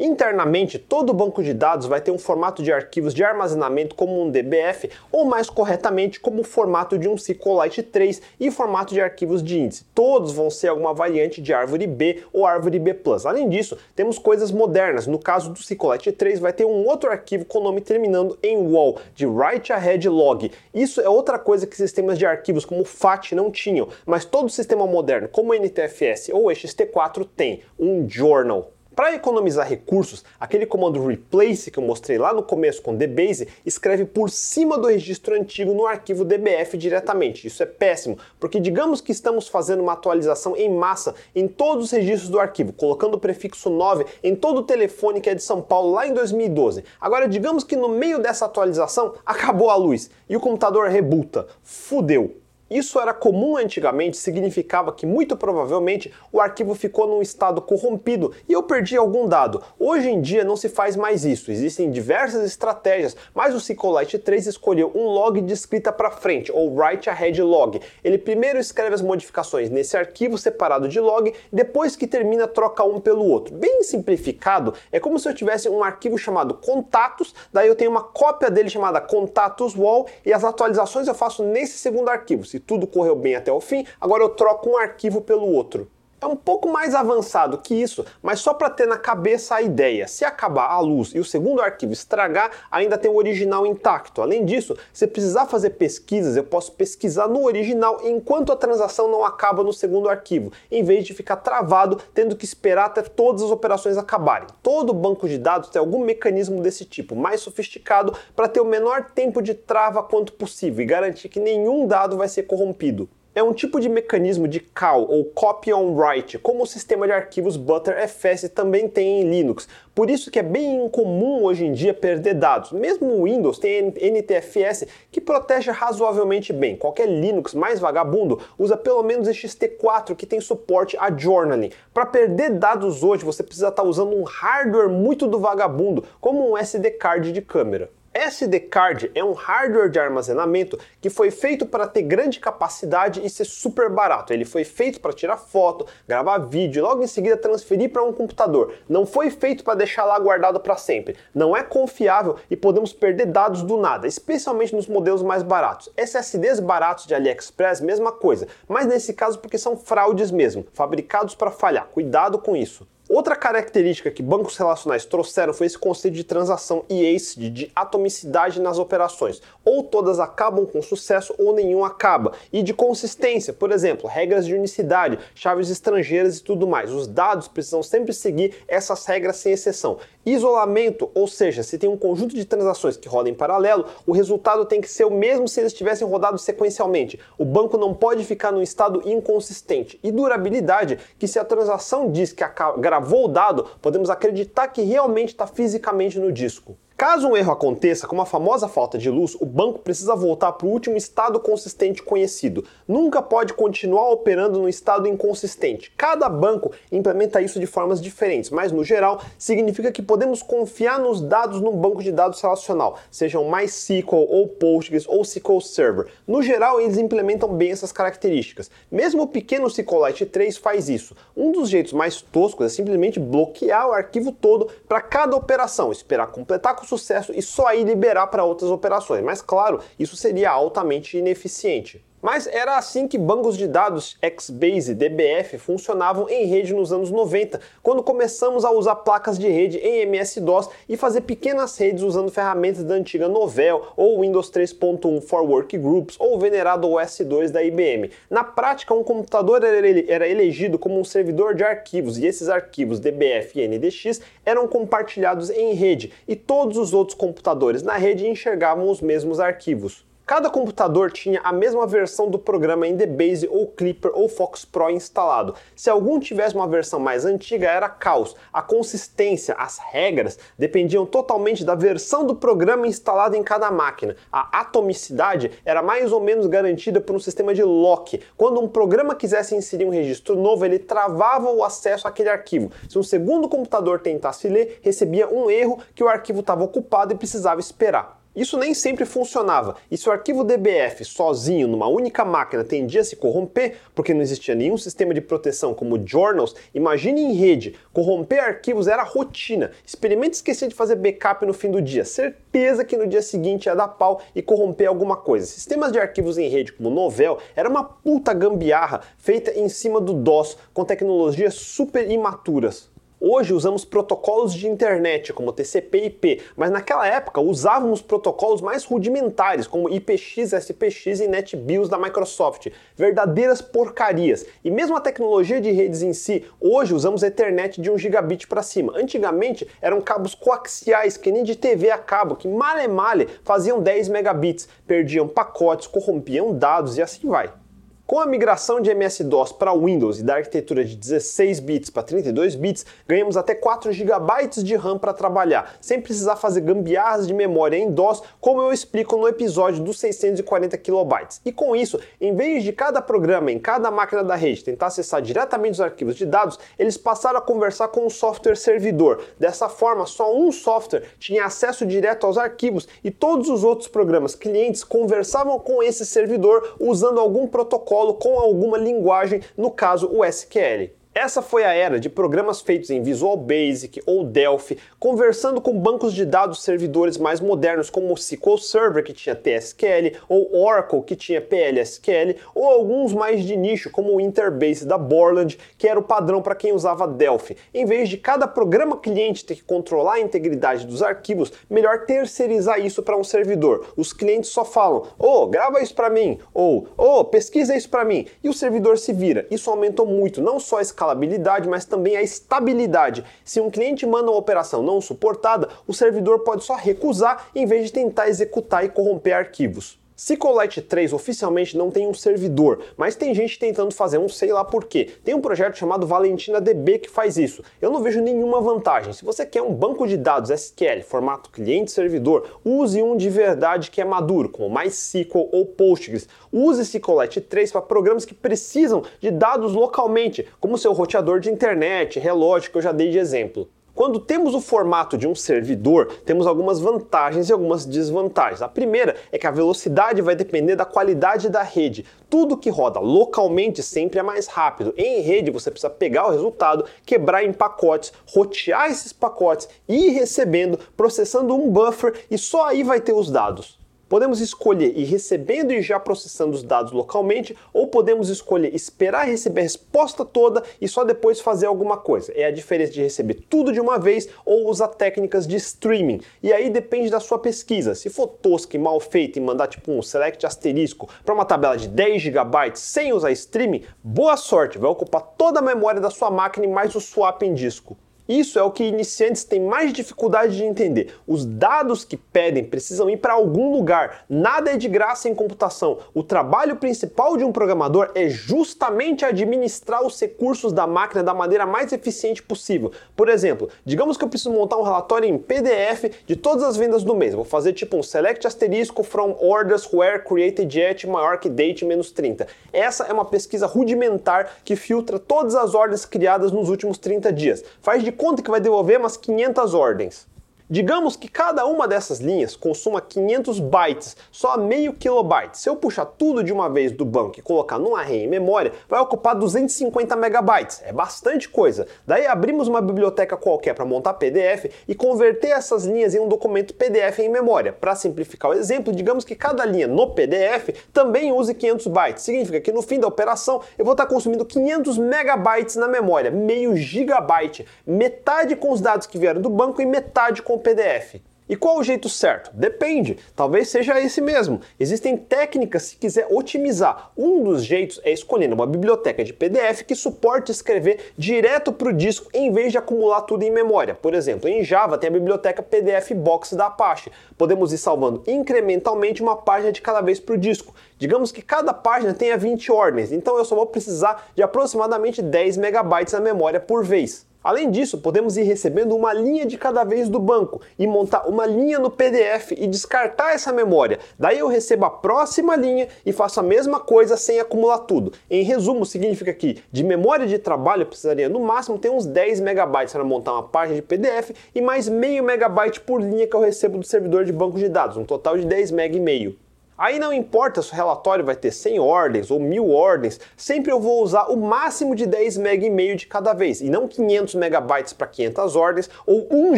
Internamente, 0.05 0.77
todo 0.77 1.13
banco 1.13 1.41
de 1.41 1.53
dados 1.53 1.87
vai 1.87 2.01
ter 2.01 2.11
um 2.11 2.17
formato 2.17 2.61
de 2.61 2.73
arquivos 2.73 3.13
de 3.13 3.23
armazenamento 3.23 3.95
como 3.95 4.21
um 4.21 4.29
DBF 4.29 4.89
ou 5.09 5.23
mais 5.23 5.49
corretamente 5.49 6.19
como 6.19 6.41
o 6.41 6.43
formato 6.43 6.97
de 6.99 7.07
um 7.07 7.15
SQLite 7.15 7.81
3 7.81 8.21
e 8.37 8.51
formato 8.51 8.93
de 8.93 8.99
arquivos 8.99 9.41
de 9.41 9.57
índice. 9.57 9.85
Todos 9.95 10.33
vão 10.33 10.49
ser 10.49 10.67
alguma 10.67 10.93
variante 10.93 11.41
de 11.41 11.53
árvore 11.53 11.87
B 11.87 12.21
ou 12.33 12.45
árvore 12.45 12.79
B+. 12.79 12.93
Além 13.23 13.47
disso, 13.47 13.77
temos 13.95 14.19
coisas 14.19 14.51
modernas. 14.51 15.07
No 15.07 15.17
caso 15.17 15.53
do 15.53 15.59
SQLite 15.61 16.11
3 16.11 16.37
vai 16.37 16.51
ter 16.51 16.65
um 16.65 16.85
outro 16.85 17.09
arquivo 17.09 17.45
com 17.45 17.59
o 17.59 17.63
nome 17.63 17.79
terminando 17.79 18.37
em 18.43 18.57
wall, 18.57 18.99
de 19.15 19.25
write 19.25 19.71
ahead 19.71 20.09
log. 20.09 20.51
Isso 20.73 20.99
é 20.99 21.07
outra 21.07 21.39
coisa 21.39 21.65
que 21.65 21.77
sistemas 21.77 22.19
de 22.19 22.25
arquivos 22.25 22.65
como 22.65 22.83
FAT 22.83 23.31
não 23.31 23.49
tinham, 23.49 23.87
mas 24.05 24.25
todo 24.25 24.49
sistema 24.49 24.85
moderno 24.85 25.29
como 25.29 25.53
NTFS 25.53 26.27
ou 26.33 26.47
XT4 26.47 27.25
tem 27.37 27.61
um 27.79 28.05
journal. 28.05 28.73
Para 28.95 29.15
economizar 29.15 29.67
recursos, 29.67 30.23
aquele 30.39 30.67
comando 30.67 31.03
replace 31.03 31.71
que 31.71 31.79
eu 31.79 31.83
mostrei 31.83 32.19
lá 32.19 32.31
no 32.31 32.43
começo 32.43 32.81
com 32.81 32.95
dbase 32.95 33.47
escreve 33.65 34.05
por 34.05 34.29
cima 34.29 34.77
do 34.77 34.87
registro 34.87 35.35
antigo 35.35 35.73
no 35.73 35.87
arquivo 35.87 36.23
dbf 36.23 36.77
diretamente. 36.77 37.47
Isso 37.47 37.63
é 37.63 37.65
péssimo, 37.65 38.19
porque 38.39 38.59
digamos 38.59 39.01
que 39.01 39.11
estamos 39.11 39.47
fazendo 39.47 39.81
uma 39.81 39.93
atualização 39.93 40.55
em 40.55 40.69
massa 40.69 41.15
em 41.33 41.47
todos 41.47 41.85
os 41.85 41.91
registros 41.91 42.29
do 42.29 42.39
arquivo, 42.39 42.71
colocando 42.71 43.15
o 43.15 43.19
prefixo 43.19 43.67
9 43.67 44.05
em 44.23 44.35
todo 44.35 44.59
o 44.59 44.63
telefone 44.63 45.21
que 45.21 45.29
é 45.29 45.33
de 45.33 45.41
São 45.41 45.59
Paulo 45.59 45.91
lá 45.91 46.07
em 46.07 46.13
2012. 46.13 46.83
Agora 47.01 47.27
digamos 47.27 47.63
que 47.63 47.75
no 47.75 47.89
meio 47.89 48.19
dessa 48.19 48.45
atualização 48.45 49.15
acabou 49.25 49.71
a 49.71 49.75
luz 49.75 50.11
e 50.29 50.37
o 50.37 50.39
computador 50.39 50.87
rebuta. 50.89 51.47
Fudeu. 51.63 52.42
Isso 52.73 52.99
era 52.99 53.13
comum 53.13 53.55
antigamente, 53.55 54.17
significava 54.17 54.91
que 54.91 55.05
muito 55.05 55.37
provavelmente 55.37 56.11
o 56.31 56.41
arquivo 56.41 56.73
ficou 56.73 57.05
num 57.05 57.21
estado 57.21 57.61
corrompido 57.61 58.33
e 58.49 58.53
eu 58.53 58.63
perdi 58.63 58.97
algum 58.97 59.27
dado. 59.27 59.61
Hoje 59.79 60.09
em 60.09 60.19
dia 60.19 60.43
não 60.43 60.57
se 60.57 60.67
faz 60.67 60.95
mais 60.95 61.23
isso, 61.23 61.51
existem 61.51 61.91
diversas 61.91 62.43
estratégias, 62.43 63.15
mas 63.31 63.53
o 63.53 63.59
SQLite 63.59 64.17
3 64.17 64.47
escolheu 64.47 64.91
um 64.95 65.03
log 65.03 65.39
de 65.39 65.53
escrita 65.53 65.91
para 65.91 66.09
frente, 66.09 66.51
ou 66.51 66.75
write 66.75 67.11
ahead 67.11 67.39
log. 67.43 67.79
Ele 68.03 68.17
primeiro 68.17 68.57
escreve 68.57 68.95
as 68.95 69.03
modificações 69.03 69.69
nesse 69.69 69.95
arquivo 69.95 70.35
separado 70.35 70.89
de 70.89 70.99
log, 70.99 71.31
depois 71.51 71.95
que 71.95 72.07
termina 72.07 72.47
troca 72.47 72.83
um 72.83 72.99
pelo 72.99 73.23
outro. 73.23 73.53
Bem 73.53 73.83
simplificado, 73.83 74.73
é 74.91 74.99
como 74.99 75.19
se 75.19 75.29
eu 75.29 75.35
tivesse 75.35 75.69
um 75.69 75.83
arquivo 75.83 76.17
chamado 76.17 76.55
contatos, 76.55 77.35
daí 77.53 77.67
eu 77.67 77.75
tenho 77.75 77.91
uma 77.91 78.01
cópia 78.01 78.49
dele 78.49 78.67
chamada 78.67 78.99
contatos 78.99 79.75
wall 79.75 80.07
e 80.25 80.33
as 80.33 80.43
atualizações 80.43 81.07
eu 81.07 81.13
faço 81.13 81.43
nesse 81.43 81.77
segundo 81.77 82.09
arquivo. 82.09 82.43
Se 82.43 82.62
tudo 82.65 82.87
correu 82.87 83.15
bem 83.15 83.35
até 83.35 83.51
o 83.51 83.61
fim, 83.61 83.85
agora 83.99 84.23
eu 84.23 84.29
troco 84.29 84.69
um 84.69 84.77
arquivo 84.77 85.21
pelo 85.21 85.45
outro. 85.45 85.89
É 86.23 86.25
um 86.25 86.37
pouco 86.37 86.69
mais 86.69 86.95
avançado 86.95 87.57
que 87.57 87.75
isso, 87.75 88.05
mas 88.21 88.39
só 88.39 88.53
para 88.53 88.69
ter 88.69 88.87
na 88.87 88.97
cabeça 88.97 89.55
a 89.55 89.61
ideia. 89.61 90.07
Se 90.07 90.23
acabar 90.23 90.67
a 90.69 90.79
luz 90.79 91.13
e 91.13 91.19
o 91.19 91.25
segundo 91.25 91.61
arquivo 91.61 91.91
estragar, 91.91 92.49
ainda 92.71 92.97
tem 92.97 93.11
o 93.11 93.17
original 93.17 93.65
intacto. 93.65 94.21
Além 94.21 94.45
disso, 94.45 94.73
se 94.93 95.05
precisar 95.05 95.47
fazer 95.47 95.71
pesquisas, 95.71 96.37
eu 96.37 96.45
posso 96.45 96.71
pesquisar 96.71 97.27
no 97.27 97.43
original 97.43 97.99
enquanto 98.05 98.53
a 98.53 98.55
transação 98.55 99.11
não 99.11 99.25
acaba 99.25 99.65
no 99.65 99.73
segundo 99.73 100.07
arquivo, 100.07 100.49
em 100.71 100.81
vez 100.81 101.03
de 101.03 101.13
ficar 101.13 101.35
travado 101.35 101.99
tendo 102.13 102.37
que 102.37 102.45
esperar 102.45 102.85
até 102.85 103.01
todas 103.01 103.41
as 103.41 103.51
operações 103.51 103.97
acabarem. 103.97 104.47
Todo 104.63 104.93
banco 104.93 105.27
de 105.27 105.37
dados 105.37 105.71
tem 105.71 105.79
algum 105.81 106.05
mecanismo 106.05 106.61
desse 106.61 106.85
tipo, 106.85 107.17
mais 107.17 107.41
sofisticado, 107.41 108.15
para 108.33 108.47
ter 108.47 108.61
o 108.61 108.65
menor 108.65 109.11
tempo 109.13 109.41
de 109.41 109.53
trava 109.53 110.01
quanto 110.01 110.31
possível 110.31 110.83
e 110.83 110.87
garantir 110.87 111.27
que 111.27 111.41
nenhum 111.41 111.85
dado 111.85 112.15
vai 112.15 112.29
ser 112.29 112.43
corrompido 112.43 113.09
é 113.35 113.41
um 113.41 113.53
tipo 113.53 113.79
de 113.79 113.89
mecanismo 113.89 114.47
de 114.47 114.59
call 114.59 115.09
ou 115.09 115.25
copy 115.25 115.73
on 115.73 115.95
write, 115.95 116.37
como 116.37 116.63
o 116.63 116.67
sistema 116.67 117.07
de 117.07 117.13
arquivos 117.13 117.57
Btrfs 117.57 118.49
também 118.53 118.87
tem 118.87 119.21
em 119.21 119.29
Linux. 119.29 119.67
Por 119.95 120.09
isso 120.09 120.29
que 120.29 120.39
é 120.39 120.43
bem 120.43 120.85
incomum 120.85 121.43
hoje 121.43 121.65
em 121.65 121.73
dia 121.73 121.93
perder 121.93 122.35
dados. 122.35 122.71
Mesmo 122.71 123.07
o 123.07 123.23
Windows 123.23 123.57
tem 123.57 123.93
NTFS 123.95 124.85
que 125.11 125.19
protege 125.19 125.71
razoavelmente 125.71 126.53
bem. 126.53 126.75
Qualquer 126.75 127.07
Linux 127.07 127.53
mais 127.53 127.79
vagabundo 127.79 128.39
usa 128.57 128.77
pelo 128.77 129.01
menos 129.03 129.27
XT4 129.27 130.15
que 130.15 130.25
tem 130.25 130.39
suporte 130.39 130.95
a 130.99 131.15
journaling. 131.15 131.71
Para 131.93 132.05
perder 132.05 132.51
dados 132.51 133.03
hoje, 133.03 133.25
você 133.25 133.41
precisa 133.41 133.69
estar 133.69 133.81
tá 133.81 133.87
usando 133.87 134.15
um 134.15 134.23
hardware 134.23 134.89
muito 134.89 135.27
do 135.27 135.39
vagabundo, 135.39 136.03
como 136.21 136.51
um 136.51 136.57
SD 136.57 136.91
card 136.91 137.31
de 137.31 137.41
câmera. 137.41 137.89
SD 138.13 138.59
card 138.59 139.11
é 139.15 139.23
um 139.23 139.33
hardware 139.33 139.89
de 139.89 139.99
armazenamento 139.99 140.77
que 141.01 141.09
foi 141.09 141.31
feito 141.31 141.65
para 141.65 141.87
ter 141.87 142.03
grande 142.03 142.39
capacidade 142.39 143.25
e 143.25 143.29
ser 143.29 143.45
super 143.45 143.89
barato. 143.89 144.31
Ele 144.31 144.45
foi 144.45 144.63
feito 144.63 145.01
para 145.01 145.11
tirar 145.11 145.35
foto, 145.37 145.87
gravar 146.07 146.37
vídeo 146.37 146.79
e 146.79 146.83
logo 146.83 147.03
em 147.03 147.07
seguida 147.07 147.35
transferir 147.35 147.91
para 147.91 148.03
um 148.03 148.13
computador. 148.13 148.75
Não 148.87 149.05
foi 149.05 149.31
feito 149.31 149.63
para 149.63 149.73
deixar 149.73 150.05
lá 150.05 150.19
guardado 150.19 150.59
para 150.59 150.77
sempre. 150.77 151.15
Não 151.33 151.57
é 151.57 151.63
confiável 151.63 152.37
e 152.51 152.55
podemos 152.55 152.93
perder 152.93 153.25
dados 153.25 153.63
do 153.63 153.77
nada, 153.77 154.07
especialmente 154.07 154.75
nos 154.75 154.87
modelos 154.87 155.23
mais 155.23 155.41
baratos. 155.41 155.89
SSDs 155.97 156.59
baratos 156.59 157.07
de 157.07 157.15
AliExpress, 157.15 157.81
mesma 157.81 158.11
coisa, 158.11 158.47
mas 158.67 158.85
nesse 158.85 159.13
caso 159.13 159.39
porque 159.39 159.57
são 159.57 159.75
fraudes 159.75 160.29
mesmo, 160.29 160.65
fabricados 160.73 161.33
para 161.33 161.49
falhar. 161.49 161.87
Cuidado 161.87 162.37
com 162.37 162.55
isso. 162.55 162.87
Outra 163.13 163.35
característica 163.35 164.09
que 164.09 164.23
bancos 164.23 164.57
relacionais 164.57 165.05
trouxeram 165.05 165.53
foi 165.53 165.67
esse 165.67 165.77
conceito 165.77 166.15
de 166.15 166.23
transação 166.23 166.83
IACID, 166.89 167.51
de 167.51 167.71
atomicidade 167.75 168.59
nas 168.59 168.79
operações. 168.79 169.39
Ou 169.63 169.83
todas 169.83 170.19
acabam 170.19 170.65
com 170.65 170.81
sucesso 170.81 171.31
ou 171.37 171.53
nenhum 171.53 171.85
acaba. 171.85 172.31
E 172.51 172.63
de 172.63 172.73
consistência, 172.73 173.53
por 173.53 173.71
exemplo, 173.71 174.09
regras 174.09 174.47
de 174.47 174.55
unicidade, 174.55 175.19
chaves 175.35 175.69
estrangeiras 175.69 176.39
e 176.39 176.43
tudo 176.43 176.65
mais. 176.65 176.91
Os 176.91 177.05
dados 177.05 177.47
precisam 177.47 177.83
sempre 177.83 178.13
seguir 178.13 178.55
essas 178.67 179.05
regras 179.05 179.35
sem 179.35 179.53
exceção. 179.53 179.99
Isolamento, 180.25 181.11
ou 181.13 181.27
seja, 181.27 181.63
se 181.63 181.77
tem 181.77 181.89
um 181.89 181.97
conjunto 181.97 182.33
de 182.33 182.45
transações 182.45 182.95
que 182.95 183.07
rodam 183.07 183.31
em 183.31 183.35
paralelo, 183.35 183.85
o 184.07 184.13
resultado 184.13 184.65
tem 184.65 184.79
que 184.79 184.89
ser 184.89 185.05
o 185.05 185.11
mesmo 185.11 185.47
se 185.47 185.59
eles 185.59 185.73
tivessem 185.73 186.07
rodado 186.07 186.37
sequencialmente. 186.37 187.19
O 187.37 187.43
banco 187.43 187.77
não 187.77 187.93
pode 187.93 188.23
ficar 188.23 188.51
num 188.51 188.61
estado 188.61 189.01
inconsistente. 189.05 189.99
E 190.01 190.11
durabilidade, 190.11 190.97
que 191.19 191.27
se 191.27 191.39
a 191.39 191.43
transação 191.43 192.11
diz 192.11 192.31
que 192.31 192.43
gravou 192.77 193.25
o 193.25 193.27
dado, 193.27 193.65
podemos 193.81 194.09
acreditar 194.09 194.67
que 194.69 194.81
realmente 194.81 195.29
está 195.29 195.45
fisicamente 195.45 196.19
no 196.19 196.31
disco. 196.31 196.77
Caso 196.95 197.27
um 197.27 197.35
erro 197.35 197.51
aconteça, 197.51 198.07
como 198.07 198.21
a 198.21 198.25
famosa 198.25 198.67
falta 198.67 198.97
de 198.97 199.09
luz, 199.09 199.35
o 199.39 199.45
banco 199.45 199.79
precisa 199.79 200.15
voltar 200.15 200.53
para 200.53 200.67
o 200.67 200.69
último 200.69 200.95
estado 200.95 201.39
consistente 201.39 202.03
conhecido. 202.03 202.63
Nunca 202.87 203.21
pode 203.21 203.53
continuar 203.53 204.11
operando 204.11 204.59
no 204.59 204.69
estado 204.69 205.07
inconsistente. 205.07 205.91
Cada 205.97 206.29
banco 206.29 206.71
implementa 206.91 207.41
isso 207.41 207.59
de 207.59 207.65
formas 207.65 207.99
diferentes, 207.99 208.51
mas 208.51 208.71
no 208.71 208.83
geral 208.83 209.21
significa 209.39 209.91
que 209.91 210.03
podemos 210.03 210.43
confiar 210.43 210.99
nos 210.99 211.19
dados 211.19 211.59
num 211.59 211.75
banco 211.75 212.01
de 212.01 212.11
dados 212.11 212.39
relacional, 212.39 212.97
sejam 213.09 213.49
MySQL 213.49 214.27
ou 214.29 214.47
Postgres 214.47 215.07
ou 215.07 215.25
SQL 215.25 215.59
Server. 215.61 216.07
No 216.27 216.43
geral, 216.43 216.79
eles 216.79 216.97
implementam 216.97 217.49
bem 217.49 217.71
essas 217.71 217.91
características. 217.91 218.69
Mesmo 218.91 219.23
o 219.23 219.27
pequeno 219.27 219.67
SQLite 219.67 220.27
3 220.27 220.57
faz 220.57 220.89
isso. 220.89 221.15
Um 221.35 221.51
dos 221.51 221.69
jeitos 221.69 221.91
mais 221.91 222.21
toscos 222.21 222.67
é 222.67 222.69
simplesmente 222.69 223.19
bloquear 223.19 223.89
o 223.89 223.93
arquivo 223.93 224.31
todo 224.31 224.69
para 224.87 225.01
cada 225.01 225.35
operação, 225.35 225.91
esperar 225.91 226.27
completar 226.27 226.75
com 226.75 226.92
sucesso 226.97 227.31
e 227.35 227.41
só 227.41 227.67
aí 227.67 227.83
liberar 227.83 228.27
para 228.27 228.43
outras 228.43 228.69
operações. 228.69 229.23
Mas 229.23 229.41
claro, 229.41 229.79
isso 229.97 230.15
seria 230.15 230.51
altamente 230.51 231.17
ineficiente. 231.17 232.03
Mas 232.23 232.47
era 232.47 232.77
assim 232.77 233.05
que 233.05 233.17
bancos 233.17 233.57
de 233.57 233.67
dados 233.67 234.17
Xbase 234.39 234.95
DBF 234.95 235.57
funcionavam 235.57 236.29
em 236.29 236.45
rede 236.45 236.73
nos 236.73 236.93
anos 236.93 237.11
90, 237.11 237.59
quando 237.81 238.01
começamos 238.01 238.63
a 238.63 238.71
usar 238.71 238.95
placas 238.95 239.37
de 239.37 239.49
rede 239.49 239.77
em 239.79 240.03
MS-DOS 240.03 240.69
e 240.87 240.95
fazer 240.95 241.19
pequenas 241.19 241.77
redes 241.77 242.01
usando 242.01 242.31
ferramentas 242.31 242.85
da 242.85 242.93
antiga 242.93 243.27
Novell 243.27 243.87
ou 243.97 244.21
Windows 244.21 244.49
3.1 244.49 245.19
for 245.19 245.41
Workgroups 245.41 246.15
ou 246.17 246.39
venerado 246.39 246.87
OS2 246.87 247.49
da 247.49 247.61
IBM. 247.61 248.09
Na 248.29 248.45
prática, 248.45 248.93
um 248.93 249.03
computador 249.03 249.61
era 249.61 250.25
elegido 250.25 250.79
como 250.79 250.97
um 250.97 251.03
servidor 251.03 251.53
de 251.53 251.65
arquivos 251.65 252.17
e 252.17 252.25
esses 252.25 252.47
arquivos 252.47 253.01
DBF 253.01 253.59
e 253.59 253.67
NDX 253.67 254.21
eram 254.45 254.65
compartilhados 254.65 255.49
em 255.49 255.73
rede 255.73 256.13
e 256.25 256.37
todos 256.37 256.77
os 256.77 256.93
outros 256.93 257.17
computadores 257.17 257.83
na 257.83 257.97
rede 257.97 258.25
enxergavam 258.25 258.89
os 258.89 259.01
mesmos 259.01 259.41
arquivos. 259.41 260.05
Cada 260.25 260.49
computador 260.49 261.11
tinha 261.11 261.41
a 261.43 261.51
mesma 261.51 261.85
versão 261.85 262.29
do 262.29 262.39
programa 262.39 262.87
em 262.87 262.95
DBase 262.95 263.45
ou 263.51 263.67
Clipper 263.67 264.09
ou 264.15 264.29
Fox 264.29 264.63
Pro 264.63 264.89
instalado. 264.89 265.53
Se 265.75 265.89
algum 265.89 266.17
tivesse 266.17 266.55
uma 266.55 266.65
versão 266.65 266.97
mais 266.97 267.25
antiga, 267.25 267.69
era 267.69 267.89
caos. 267.89 268.33
A 268.53 268.61
consistência, 268.61 269.53
as 269.55 269.77
regras 269.79 270.39
dependiam 270.57 271.05
totalmente 271.05 271.65
da 271.65 271.75
versão 271.75 272.25
do 272.25 272.33
programa 272.33 272.87
instalado 272.87 273.35
em 273.35 273.43
cada 273.43 273.69
máquina. 273.69 274.15
A 274.31 274.61
atomicidade 274.61 275.51
era 275.65 275.81
mais 275.81 276.13
ou 276.13 276.21
menos 276.21 276.47
garantida 276.47 277.01
por 277.01 277.17
um 277.17 277.19
sistema 277.19 277.53
de 277.53 277.61
lock. 277.61 278.21
Quando 278.37 278.61
um 278.61 278.67
programa 278.69 279.15
quisesse 279.15 279.53
inserir 279.53 279.83
um 279.83 279.89
registro 279.89 280.37
novo, 280.37 280.65
ele 280.65 280.79
travava 280.79 281.51
o 281.51 281.65
acesso 281.65 282.07
àquele 282.07 282.29
arquivo. 282.29 282.71
Se 282.87 282.97
um 282.97 283.03
segundo 283.03 283.49
computador 283.49 283.99
tentasse 283.99 284.47
ler, 284.47 284.79
recebia 284.81 285.27
um 285.27 285.51
erro 285.51 285.79
que 285.93 286.01
o 286.03 286.07
arquivo 286.07 286.39
estava 286.39 286.63
ocupado 286.63 287.13
e 287.13 287.17
precisava 287.17 287.59
esperar. 287.59 288.22
Isso 288.35 288.57
nem 288.57 288.73
sempre 288.73 289.05
funcionava, 289.05 289.75
e 289.91 289.95
se 289.95 290.09
o 290.09 290.11
arquivo 290.11 290.43
DBF 290.43 291.05
sozinho 291.05 291.67
numa 291.67 291.87
única 291.87 292.25
máquina 292.25 292.63
tendia 292.63 293.01
a 293.01 293.03
se 293.03 293.15
corromper, 293.15 293.75
porque 293.93 294.11
não 294.11 294.21
existia 294.21 294.55
nenhum 294.55 294.75
sistema 294.75 295.13
de 295.13 295.21
proteção 295.21 295.73
como 295.73 296.01
journals, 296.03 296.55
imagine 296.73 297.21
em 297.21 297.33
rede, 297.33 297.75
corromper 297.93 298.43
arquivos 298.43 298.87
era 298.87 299.03
rotina. 299.03 299.71
Experimente 299.85 300.35
esquecer 300.35 300.67
de 300.67 300.73
fazer 300.73 300.95
backup 300.95 301.45
no 301.45 301.53
fim 301.53 301.69
do 301.69 301.81
dia, 301.81 302.03
certeza 302.03 302.83
que 302.83 302.97
no 302.97 303.05
dia 303.05 303.21
seguinte 303.21 303.67
ia 303.67 303.75
dar 303.75 303.89
pau 303.89 304.19
e 304.35 304.41
corromper 304.41 304.87
alguma 304.87 305.15
coisa. 305.15 305.45
Sistemas 305.45 305.91
de 305.91 305.99
arquivos 305.99 306.39
em 306.39 306.49
rede 306.49 306.73
como 306.73 306.89
Novell 306.89 307.37
era 307.55 307.69
uma 307.69 307.83
puta 307.83 308.33
gambiarra 308.33 309.01
feita 309.17 309.51
em 309.51 309.69
cima 309.69 310.01
do 310.01 310.13
DOS 310.13 310.57
com 310.73 310.83
tecnologias 310.83 311.53
super 311.53 312.09
imaturas. 312.09 312.92
Hoje 313.25 313.53
usamos 313.53 313.85
protocolos 313.85 314.53
de 314.53 314.67
internet 314.67 315.31
como 315.31 315.53
TCP 315.53 315.97
e 315.97 316.05
IP, 316.07 316.41
mas 316.57 316.69
naquela 316.69 317.07
época 317.07 317.39
usávamos 317.39 318.01
protocolos 318.01 318.59
mais 318.59 318.83
rudimentares 318.83 319.65
como 319.65 319.89
IPX, 319.89 320.51
SPX 320.51 321.21
e 321.21 321.27
NetBIOS 321.29 321.87
da 321.87 321.97
Microsoft, 321.97 322.67
verdadeiras 322.97 323.61
porcarias. 323.61 324.45
E 324.61 324.69
mesmo 324.69 324.97
a 324.97 324.99
tecnologia 324.99 325.61
de 325.61 325.71
redes 325.71 326.01
em 326.01 326.11
si, 326.11 326.45
hoje 326.59 326.93
usamos 326.93 327.23
Ethernet 327.23 327.79
de 327.79 327.89
1 327.89 327.97
gigabit 327.97 328.45
para 328.45 328.61
cima. 328.61 328.91
Antigamente 328.97 329.65
eram 329.81 330.01
cabos 330.01 330.35
coaxiais, 330.35 331.15
que 331.15 331.31
nem 331.31 331.45
de 331.45 331.55
TV 331.55 331.91
a 331.91 331.97
cabo, 331.97 332.35
que 332.35 332.49
male 332.49 332.89
male 332.89 333.29
faziam 333.45 333.81
10 333.81 334.09
megabits, 334.09 334.67
perdiam 334.85 335.29
pacotes, 335.29 335.87
corrompiam 335.87 336.53
dados 336.53 336.97
e 336.97 337.01
assim 337.01 337.29
vai. 337.29 337.62
Com 338.05 338.19
a 338.19 338.25
migração 338.25 338.81
de 338.81 338.91
MS-DOS 338.91 339.53
para 339.53 339.73
Windows 339.73 340.19
e 340.19 340.23
da 340.23 340.35
arquitetura 340.35 340.83
de 340.83 340.93
16 340.93 341.61
bits 341.61 341.89
para 341.89 342.03
32 342.03 342.53
bits, 342.53 342.85
ganhamos 343.07 343.37
até 343.37 343.55
4 343.55 343.93
GB 343.93 344.47
de 344.61 344.75
RAM 344.75 344.99
para 344.99 345.13
trabalhar, 345.13 345.77
sem 345.79 346.01
precisar 346.01 346.35
fazer 346.35 346.59
gambiarras 346.59 347.25
de 347.25 347.33
memória 347.33 347.77
em 347.77 347.89
DOS, 347.89 348.21
como 348.41 348.61
eu 348.61 348.73
explico 348.73 349.15
no 349.15 349.25
episódio 349.25 349.81
dos 349.81 350.01
640 350.01 350.77
KB. 350.77 351.27
E 351.45 351.51
com 351.53 351.73
isso, 351.73 351.97
em 352.19 352.35
vez 352.35 352.65
de 352.65 352.73
cada 352.73 353.01
programa 353.01 353.49
em 353.49 353.57
cada 353.57 353.89
máquina 353.89 354.21
da 354.21 354.35
rede 354.35 354.65
tentar 354.65 354.87
acessar 354.87 355.21
diretamente 355.21 355.75
os 355.75 355.81
arquivos 355.81 356.17
de 356.17 356.25
dados, 356.25 356.59
eles 356.77 356.97
passaram 356.97 357.39
a 357.39 357.41
conversar 357.41 357.87
com 357.87 358.05
o 358.05 358.11
software 358.11 358.55
servidor. 358.55 359.23
Dessa 359.39 359.69
forma, 359.69 360.05
só 360.05 360.35
um 360.35 360.51
software 360.51 361.03
tinha 361.19 361.45
acesso 361.45 361.85
direto 361.85 362.27
aos 362.27 362.37
arquivos 362.37 362.85
e 363.01 363.09
todos 363.09 363.47
os 363.47 363.63
outros 363.63 363.87
programas 363.87 364.35
clientes 364.35 364.83
conversavam 364.83 365.57
com 365.57 365.81
esse 365.81 366.05
servidor 366.05 366.75
usando 366.81 367.17
algum 367.17 367.47
protocolo 367.47 367.92
protocolo 367.93 368.15
com 368.15 368.39
alguma 368.39 368.77
linguagem, 368.77 369.41
no 369.55 369.69
caso 369.69 370.09
o 370.11 370.25
SQL. 370.25 370.91
Essa 371.15 371.43
foi 371.43 371.63
a 371.63 371.71
era 371.71 371.99
de 371.99 372.09
programas 372.09 372.59
feitos 372.59 372.89
em 372.89 373.03
Visual 373.03 373.37
Basic 373.37 374.01
ou 374.03 374.23
Delphi, 374.23 374.79
conversando 374.99 375.61
com 375.61 375.77
bancos 375.77 376.11
de 376.11 376.25
dados 376.25 376.63
servidores 376.63 377.19
mais 377.19 377.39
modernos 377.39 377.91
como 377.91 378.11
o 378.11 378.15
SQL 378.15 378.57
Server, 378.57 379.03
que 379.03 379.13
tinha 379.13 379.35
TSQL, 379.35 380.17
ou 380.27 380.59
Oracle, 380.59 381.03
que 381.03 381.15
tinha 381.15 381.39
PLSQL, 381.39 382.35
ou 382.55 382.65
alguns 382.65 383.13
mais 383.13 383.43
de 383.43 383.55
nicho, 383.55 383.91
como 383.91 384.15
o 384.15 384.19
Interbase 384.19 384.87
da 384.87 384.97
Borland, 384.97 385.59
que 385.77 385.87
era 385.87 385.99
o 385.99 386.03
padrão 386.03 386.41
para 386.41 386.55
quem 386.55 386.73
usava 386.73 387.07
Delphi. 387.07 387.57
Em 387.71 387.85
vez 387.85 388.09
de 388.09 388.17
cada 388.17 388.47
programa 388.47 388.97
cliente 388.97 389.45
ter 389.45 389.53
que 389.53 389.63
controlar 389.63 390.13
a 390.13 390.19
integridade 390.19 390.87
dos 390.87 391.03
arquivos, 391.03 391.53
melhor 391.69 392.07
terceirizar 392.07 392.83
isso 392.83 393.03
para 393.03 393.15
um 393.15 393.23
servidor. 393.23 393.85
Os 393.95 394.13
clientes 394.13 394.49
só 394.49 394.65
falam: 394.65 395.03
"Oh, 395.19 395.45
grava 395.45 395.79
isso 395.79 395.93
para 395.93 396.09
mim", 396.09 396.39
ou 396.55 396.87
"Oh, 396.97 397.23
pesquisa 397.23 397.75
isso 397.75 397.89
para 397.89 398.03
mim", 398.03 398.25
e 398.43 398.49
o 398.49 398.53
servidor 398.53 398.97
se 398.97 399.13
vira. 399.13 399.45
Isso 399.51 399.69
aumentou 399.69 400.07
muito, 400.07 400.41
não 400.41 400.59
só 400.59 400.79
a 400.79 400.81
escalabilidade, 401.03 401.67
mas 401.67 401.85
também 401.85 402.15
a 402.15 402.21
estabilidade. 402.21 403.23
Se 403.43 403.59
um 403.59 403.69
cliente 403.69 404.05
manda 404.05 404.31
uma 404.31 404.37
operação 404.37 404.81
não 404.81 405.01
suportada, 405.01 405.69
o 405.85 405.93
servidor 405.93 406.39
pode 406.39 406.63
só 406.63 406.75
recusar 406.75 407.47
em 407.53 407.65
vez 407.65 407.85
de 407.85 407.93
tentar 407.93 408.29
executar 408.29 408.85
e 408.85 408.89
corromper 408.89 409.35
arquivos. 409.35 410.02
SQLite 410.15 410.81
3 410.81 411.11
oficialmente 411.11 411.77
não 411.77 411.89
tem 411.89 412.07
um 412.07 412.13
servidor, 412.13 412.83
mas 412.95 413.15
tem 413.15 413.33
gente 413.33 413.57
tentando 413.57 413.93
fazer 413.93 414.17
um 414.19 414.29
sei 414.29 414.53
lá 414.53 414.63
por 414.63 414.85
quê. 414.85 415.09
Tem 415.23 415.33
um 415.33 415.41
projeto 415.41 415.77
chamado 415.77 416.05
Valentina 416.05 416.61
DB 416.61 416.99
que 416.99 417.09
faz 417.09 417.37
isso. 417.37 417.63
Eu 417.81 417.91
não 417.91 418.01
vejo 418.01 418.21
nenhuma 418.21 418.61
vantagem. 418.61 419.13
Se 419.13 419.25
você 419.25 419.45
quer 419.45 419.61
um 419.61 419.73
banco 419.73 420.07
de 420.07 420.15
dados 420.15 420.51
SQL, 420.51 421.01
formato 421.03 421.49
cliente-servidor, 421.49 422.59
use 422.63 423.01
um 423.01 423.17
de 423.17 423.29
verdade 423.29 423.89
que 423.89 424.01
é 424.01 424.05
maduro, 424.05 424.49
como 424.49 424.69
MySQL 424.69 425.49
ou 425.51 425.65
Postgres. 425.65 426.27
Use 426.51 426.81
SQLite 426.85 427.41
3 427.41 427.71
para 427.71 427.81
programas 427.81 428.25
que 428.25 428.33
precisam 428.33 429.03
de 429.19 429.31
dados 429.31 429.73
localmente, 429.73 430.47
como 430.59 430.77
seu 430.77 430.93
roteador 430.93 431.39
de 431.39 431.49
internet, 431.49 432.19
relógio 432.19 432.71
que 432.71 432.77
eu 432.77 432.81
já 432.81 432.91
dei 432.91 433.09
de 433.09 433.17
exemplo. 433.17 433.67
Quando 433.95 434.19
temos 434.19 434.55
o 434.55 434.61
formato 434.61 435.15
de 435.15 435.27
um 435.27 435.35
servidor, 435.35 436.07
temos 436.25 436.47
algumas 436.47 436.79
vantagens 436.79 437.47
e 437.47 437.53
algumas 437.53 437.85
desvantagens. 437.85 438.63
A 438.63 438.67
primeira 438.67 439.15
é 439.31 439.37
que 439.37 439.45
a 439.45 439.51
velocidade 439.51 440.19
vai 440.19 440.35
depender 440.35 440.75
da 440.75 440.83
qualidade 440.83 441.47
da 441.47 441.61
rede. 441.61 442.03
Tudo 442.27 442.57
que 442.57 442.71
roda 442.71 442.99
localmente 442.99 443.83
sempre 443.83 444.19
é 444.19 444.23
mais 444.23 444.47
rápido. 444.47 444.95
Em 444.97 445.21
rede, 445.21 445.51
você 445.51 445.69
precisa 445.69 445.91
pegar 445.91 446.27
o 446.27 446.31
resultado, 446.31 446.85
quebrar 447.05 447.43
em 447.43 447.53
pacotes, 447.53 448.11
rotear 448.25 448.89
esses 448.89 449.13
pacotes 449.13 449.69
ir 449.87 450.09
recebendo, 450.09 450.79
processando 450.97 451.53
um 451.53 451.69
buffer 451.69 452.25
e 452.31 452.37
só 452.37 452.69
aí 452.69 452.83
vai 452.83 452.99
ter 452.99 453.13
os 453.13 453.29
dados. 453.29 453.82
Podemos 454.13 454.39
escolher 454.41 454.95
ir 454.95 455.05
recebendo 455.05 455.73
e 455.73 455.81
já 455.81 455.99
processando 455.99 456.53
os 456.53 456.61
dados 456.61 456.91
localmente, 456.91 457.57
ou 457.73 457.87
podemos 457.87 458.29
escolher 458.29 458.71
esperar 458.75 459.25
receber 459.25 459.61
a 459.61 459.63
resposta 459.63 460.23
toda 460.23 460.61
e 460.79 460.87
só 460.87 461.03
depois 461.03 461.39
fazer 461.39 461.65
alguma 461.65 461.97
coisa. 461.97 462.31
É 462.35 462.45
a 462.45 462.51
diferença 462.51 462.91
de 462.91 463.01
receber 463.01 463.43
tudo 463.49 463.73
de 463.73 463.81
uma 463.81 463.97
vez 463.97 464.29
ou 464.45 464.69
usar 464.69 464.89
técnicas 464.89 465.47
de 465.47 465.55
streaming. 465.55 466.21
E 466.43 466.53
aí 466.53 466.69
depende 466.69 467.09
da 467.09 467.19
sua 467.19 467.39
pesquisa. 467.39 467.95
Se 467.95 468.07
for 468.07 468.27
tosca 468.27 468.77
e 468.77 468.79
mal 468.79 468.99
feita 468.99 469.39
e 469.39 469.41
mandar 469.41 469.65
tipo 469.65 469.91
um 469.91 470.03
select 470.03 470.45
asterisco 470.45 471.09
para 471.25 471.33
uma 471.33 471.43
tabela 471.43 471.75
de 471.75 471.87
10 471.87 472.21
GB 472.21 472.75
sem 472.75 473.13
usar 473.13 473.31
streaming, 473.31 473.81
boa 474.03 474.37
sorte, 474.37 474.77
vai 474.77 474.91
ocupar 474.91 475.23
toda 475.23 475.57
a 475.57 475.63
memória 475.63 475.99
da 475.99 476.11
sua 476.11 476.29
máquina 476.29 476.67
e 476.67 476.69
mais 476.69 476.93
o 476.93 477.01
swap 477.01 477.41
em 477.41 477.55
disco. 477.55 477.97
Isso 478.27 478.57
é 478.57 478.63
o 478.63 478.71
que 478.71 478.85
iniciantes 478.85 479.43
têm 479.43 479.59
mais 479.59 479.91
dificuldade 479.91 480.55
de 480.55 480.63
entender. 480.63 481.13
Os 481.27 481.45
dados 481.45 482.05
que 482.05 482.15
pedem 482.15 482.63
precisam 482.63 483.09
ir 483.09 483.17
para 483.17 483.33
algum 483.33 483.71
lugar. 483.71 484.23
Nada 484.29 484.71
é 484.71 484.77
de 484.77 484.87
graça 484.87 485.27
em 485.27 485.35
computação. 485.35 485.99
O 486.13 486.23
trabalho 486.23 486.77
principal 486.77 487.35
de 487.35 487.43
um 487.43 487.51
programador 487.51 488.11
é 488.15 488.29
justamente 488.29 489.25
administrar 489.25 490.05
os 490.05 490.19
recursos 490.19 490.71
da 490.71 490.87
máquina 490.87 491.21
da 491.21 491.33
maneira 491.33 491.65
mais 491.65 491.91
eficiente 491.91 492.41
possível. 492.41 492.93
Por 493.13 493.27
exemplo, 493.27 493.67
digamos 493.83 494.15
que 494.15 494.23
eu 494.23 494.29
preciso 494.29 494.51
montar 494.51 494.77
um 494.77 494.83
relatório 494.83 495.27
em 495.27 495.37
PDF 495.37 496.05
de 496.25 496.37
todas 496.37 496.63
as 496.63 496.77
vendas 496.77 497.03
do 497.03 497.13
mês. 497.13 497.33
Vou 497.33 497.43
fazer 497.43 497.73
tipo 497.73 497.97
um 497.97 498.03
select 498.03 498.47
asterisco 498.47 499.03
from 499.03 499.35
orders 499.41 499.91
where 499.91 500.23
created 500.23 500.73
yet 500.77 501.05
maior 501.05 501.39
que 501.39 501.49
date 501.49 501.83
menos 501.83 502.09
30. 502.11 502.47
Essa 502.71 503.03
é 503.03 503.11
uma 503.11 503.25
pesquisa 503.25 503.67
rudimentar 503.67 504.49
que 504.63 504.77
filtra 504.77 505.19
todas 505.19 505.55
as 505.55 505.75
ordens 505.75 506.05
criadas 506.05 506.53
nos 506.53 506.69
últimos 506.69 506.97
30 506.97 507.33
dias. 507.33 507.63
Faz 507.81 508.01
de 508.01 508.12
conta 508.13 508.41
que 508.41 508.51
vai 508.51 508.59
devolver 508.59 508.99
umas 508.99 509.17
500 509.17 509.73
ordens. 509.73 510.27
Digamos 510.69 511.17
que 511.17 511.27
cada 511.27 511.65
uma 511.65 511.89
dessas 511.89 512.19
linhas 512.19 512.55
consuma 512.55 513.01
500 513.01 513.59
bytes, 513.59 514.15
só 514.31 514.57
meio 514.57 514.93
kilobyte. 514.93 515.57
Se 515.57 515.69
eu 515.69 515.75
puxar 515.75 516.05
tudo 516.05 516.41
de 516.41 516.53
uma 516.53 516.69
vez 516.69 516.89
do 516.93 517.03
banco 517.03 517.37
e 517.37 517.41
colocar 517.41 517.77
num 517.77 517.97
array 517.97 518.23
em 518.23 518.27
memória, 518.27 518.71
vai 518.87 519.01
ocupar 519.01 519.35
250 519.35 520.15
megabytes. 520.15 520.81
É 520.85 520.93
bastante 520.93 521.49
coisa. 521.49 521.85
Daí 522.07 522.25
abrimos 522.25 522.69
uma 522.69 522.81
biblioteca 522.81 523.35
qualquer 523.35 523.75
para 523.75 523.83
montar 523.83 524.13
PDF 524.13 524.71
e 524.87 524.95
converter 524.95 525.49
essas 525.49 525.83
linhas 525.83 526.15
em 526.15 526.19
um 526.19 526.29
documento 526.29 526.73
PDF 526.73 527.19
em 527.19 527.29
memória. 527.29 527.73
Para 527.73 527.93
simplificar 527.93 528.51
o 528.51 528.53
exemplo, 528.53 528.95
digamos 528.95 529.25
que 529.25 529.35
cada 529.35 529.65
linha 529.65 529.87
no 529.87 530.11
PDF 530.11 530.69
também 530.93 531.33
use 531.33 531.53
500 531.53 531.87
bytes. 531.87 532.23
Significa 532.23 532.61
que 532.61 532.71
no 532.71 532.81
fim 532.81 533.01
da 533.01 533.07
operação 533.07 533.59
eu 533.77 533.83
vou 533.83 533.95
estar 533.95 534.05
consumindo 534.05 534.45
500 534.45 534.97
megabytes 534.97 535.75
na 535.75 535.89
memória, 535.89 536.31
meio 536.31 536.73
gigabyte, 536.77 537.65
metade 537.85 538.55
com 538.55 538.71
os 538.71 538.79
dados 538.79 539.05
que 539.05 539.17
vieram 539.17 539.41
do 539.41 539.49
banco 539.49 539.81
e 539.81 539.85
metade 539.85 540.41
com 540.41 540.52
com 540.53 540.59
PDF. 540.59 541.15
E 541.49 541.57
qual 541.57 541.77
o 541.77 541.83
jeito 541.83 542.07
certo? 542.07 542.51
Depende, 542.53 543.17
talvez 543.35 543.67
seja 543.67 543.99
esse 543.99 544.21
mesmo. 544.21 544.61
Existem 544.79 545.17
técnicas 545.17 545.83
se 545.83 545.97
quiser 545.97 546.25
otimizar. 546.29 547.11
Um 547.17 547.43
dos 547.43 547.65
jeitos 547.65 547.99
é 548.03 548.13
escolhendo 548.13 548.55
uma 548.55 548.65
biblioteca 548.65 549.25
de 549.25 549.33
PDF 549.33 549.81
que 549.81 549.93
suporte 549.93 550.51
escrever 550.51 551.11
direto 551.17 551.73
para 551.73 551.89
o 551.89 551.93
disco 551.93 552.29
em 552.33 552.49
vez 552.51 552.71
de 552.71 552.77
acumular 552.77 553.21
tudo 553.23 553.43
em 553.43 553.51
memória. 553.51 553.93
Por 553.93 554.13
exemplo, 554.13 554.47
em 554.47 554.63
Java 554.63 554.97
tem 554.97 555.09
a 555.09 555.13
biblioteca 555.13 555.61
PDF 555.61 556.11
Box 556.15 556.55
da 556.55 556.67
Apache. 556.67 557.11
Podemos 557.37 557.73
ir 557.73 557.77
salvando 557.77 558.23
incrementalmente 558.25 559.21
uma 559.21 559.35
página 559.35 559.73
de 559.73 559.81
cada 559.81 559.99
vez 559.99 560.21
para 560.21 560.35
o 560.35 560.37
disco. 560.37 560.73
Digamos 560.97 561.31
que 561.31 561.41
cada 561.41 561.73
página 561.73 562.13
tenha 562.13 562.37
20 562.37 562.71
ordens, 562.71 563.11
então 563.11 563.37
eu 563.37 563.43
só 563.43 563.53
vou 563.53 563.65
precisar 563.65 564.29
de 564.33 564.41
aproximadamente 564.41 565.21
10 565.21 565.57
megabytes 565.57 566.13
na 566.13 566.21
memória 566.21 566.59
por 566.59 566.85
vez. 566.85 567.25
Além 567.43 567.69
disso, 567.69 567.97
podemos 567.97 568.37
ir 568.37 568.43
recebendo 568.43 568.95
uma 568.95 569.11
linha 569.11 569.45
de 569.45 569.57
cada 569.57 569.83
vez 569.83 570.07
do 570.07 570.17
banco 570.17 570.61
e 570.79 570.87
montar 570.87 571.27
uma 571.27 571.45
linha 571.45 571.77
no 571.77 571.91
PDF 571.91 572.51
e 572.51 572.67
descartar 572.67 573.33
essa 573.33 573.51
memória. 573.51 573.99
Daí 574.17 574.39
eu 574.39 574.47
recebo 574.47 574.85
a 574.85 574.89
próxima 574.89 575.55
linha 575.55 575.87
e 576.05 576.13
faço 576.13 576.39
a 576.39 576.43
mesma 576.43 576.79
coisa 576.79 577.17
sem 577.17 577.39
acumular 577.39 577.79
tudo. 577.79 578.13
Em 578.29 578.43
resumo, 578.43 578.85
significa 578.85 579.33
que 579.33 579.61
de 579.71 579.83
memória 579.83 580.25
de 580.25 580.39
trabalho 580.39 580.83
eu 580.83 580.87
precisaria 580.87 581.27
no 581.27 581.39
máximo 581.41 581.77
ter 581.77 581.89
uns 581.89 582.05
10 582.05 582.39
megabytes 582.39 582.93
para 582.93 583.03
montar 583.03 583.33
uma 583.33 583.43
página 583.43 583.75
de 583.75 583.81
PDF 583.81 584.31
e 584.55 584.61
mais 584.61 584.87
meio 584.87 585.23
megabyte 585.23 585.81
por 585.81 586.01
linha 586.01 586.25
que 586.25 586.35
eu 586.35 586.39
recebo 586.39 586.77
do 586.77 586.85
servidor 586.85 587.25
de 587.25 587.33
banco 587.33 587.57
de 587.57 587.67
dados, 587.67 587.97
um 587.97 588.05
total 588.05 588.37
de 588.37 588.45
10 588.45 588.71
MB 588.71 588.95
e 588.95 588.99
meio. 588.99 589.42
Aí 589.83 589.99
não 589.99 590.13
importa 590.13 590.61
se 590.61 590.71
o 590.71 590.75
relatório 590.75 591.25
vai 591.25 591.35
ter 591.35 591.51
100 591.51 591.77
ordens 591.77 592.31
ou 592.31 592.39
1000 592.39 592.69
ordens, 592.69 593.19
sempre 593.35 593.69
eu 593.69 593.81
vou 593.81 594.01
usar 594.01 594.27
o 594.31 594.37
máximo 594.37 594.95
de 594.95 595.05
10 595.05 595.39
MB 595.39 595.65
e 595.65 595.69
meio 595.69 595.97
de 595.97 596.07
cada 596.07 596.31
vez, 596.31 596.61
e 596.61 596.69
não 596.69 596.87
500 596.87 597.35
megabytes 597.35 597.91
para 597.91 598.07
500 598.07 598.55
ordens 598.55 598.89
ou 599.05 599.27
1 599.29 599.57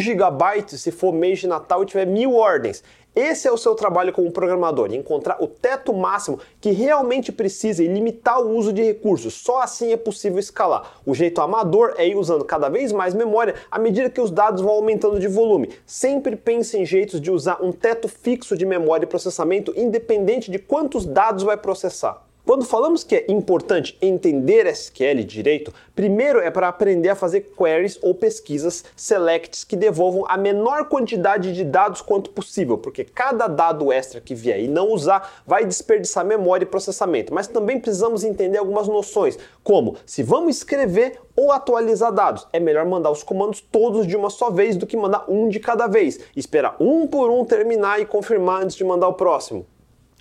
GB 0.00 0.64
se 0.66 0.90
for 0.90 1.12
mês 1.12 1.38
de 1.38 1.46
Natal 1.46 1.84
e 1.84 1.86
tiver 1.86 2.06
1000 2.06 2.34
ordens. 2.34 2.82
Esse 3.16 3.48
é 3.48 3.50
o 3.50 3.56
seu 3.56 3.74
trabalho 3.74 4.12
como 4.12 4.30
programador, 4.30 4.92
encontrar 4.92 5.42
o 5.42 5.46
teto 5.46 5.94
máximo 5.94 6.38
que 6.60 6.70
realmente 6.70 7.32
precisa 7.32 7.82
e 7.82 7.88
limitar 7.88 8.42
o 8.42 8.54
uso 8.54 8.74
de 8.74 8.82
recursos. 8.82 9.32
Só 9.32 9.62
assim 9.62 9.90
é 9.90 9.96
possível 9.96 10.38
escalar. 10.38 11.00
O 11.06 11.14
jeito 11.14 11.40
amador 11.40 11.94
é 11.96 12.06
ir 12.06 12.14
usando 12.14 12.44
cada 12.44 12.68
vez 12.68 12.92
mais 12.92 13.14
memória 13.14 13.54
à 13.70 13.78
medida 13.78 14.10
que 14.10 14.20
os 14.20 14.30
dados 14.30 14.60
vão 14.60 14.74
aumentando 14.74 15.18
de 15.18 15.28
volume. 15.28 15.70
Sempre 15.86 16.36
pense 16.36 16.76
em 16.76 16.84
jeitos 16.84 17.18
de 17.18 17.30
usar 17.30 17.64
um 17.64 17.72
teto 17.72 18.06
fixo 18.06 18.54
de 18.54 18.66
memória 18.66 19.06
e 19.06 19.08
processamento 19.08 19.72
independente 19.74 20.50
de 20.50 20.58
quantos 20.58 21.06
dados 21.06 21.42
vai 21.42 21.56
processar. 21.56 22.25
Quando 22.46 22.64
falamos 22.64 23.02
que 23.02 23.16
é 23.16 23.26
importante 23.28 23.98
entender 24.00 24.68
SQL 24.68 25.24
direito, 25.24 25.74
primeiro 25.96 26.38
é 26.38 26.48
para 26.48 26.68
aprender 26.68 27.08
a 27.08 27.16
fazer 27.16 27.52
queries 27.58 27.98
ou 28.00 28.14
pesquisas 28.14 28.84
selects 28.94 29.64
que 29.64 29.74
devolvam 29.74 30.24
a 30.28 30.36
menor 30.36 30.88
quantidade 30.88 31.52
de 31.52 31.64
dados 31.64 32.00
quanto 32.00 32.30
possível, 32.30 32.78
porque 32.78 33.02
cada 33.02 33.48
dado 33.48 33.92
extra 33.92 34.20
que 34.20 34.32
vier 34.32 34.60
e 34.60 34.68
não 34.68 34.92
usar 34.92 35.42
vai 35.44 35.64
desperdiçar 35.64 36.24
memória 36.24 36.62
e 36.62 36.68
processamento. 36.68 37.34
Mas 37.34 37.48
também 37.48 37.80
precisamos 37.80 38.22
entender 38.22 38.58
algumas 38.58 38.86
noções, 38.86 39.36
como 39.64 39.96
se 40.06 40.22
vamos 40.22 40.58
escrever 40.58 41.18
ou 41.34 41.50
atualizar 41.50 42.12
dados. 42.12 42.46
É 42.52 42.60
melhor 42.60 42.86
mandar 42.86 43.10
os 43.10 43.24
comandos 43.24 43.60
todos 43.60 44.06
de 44.06 44.16
uma 44.16 44.30
só 44.30 44.50
vez 44.50 44.76
do 44.76 44.86
que 44.86 44.96
mandar 44.96 45.24
um 45.28 45.48
de 45.48 45.58
cada 45.58 45.88
vez. 45.88 46.20
Esperar 46.36 46.76
um 46.78 47.08
por 47.08 47.28
um 47.28 47.44
terminar 47.44 48.00
e 48.00 48.06
confirmar 48.06 48.62
antes 48.62 48.76
de 48.76 48.84
mandar 48.84 49.08
o 49.08 49.14
próximo. 49.14 49.66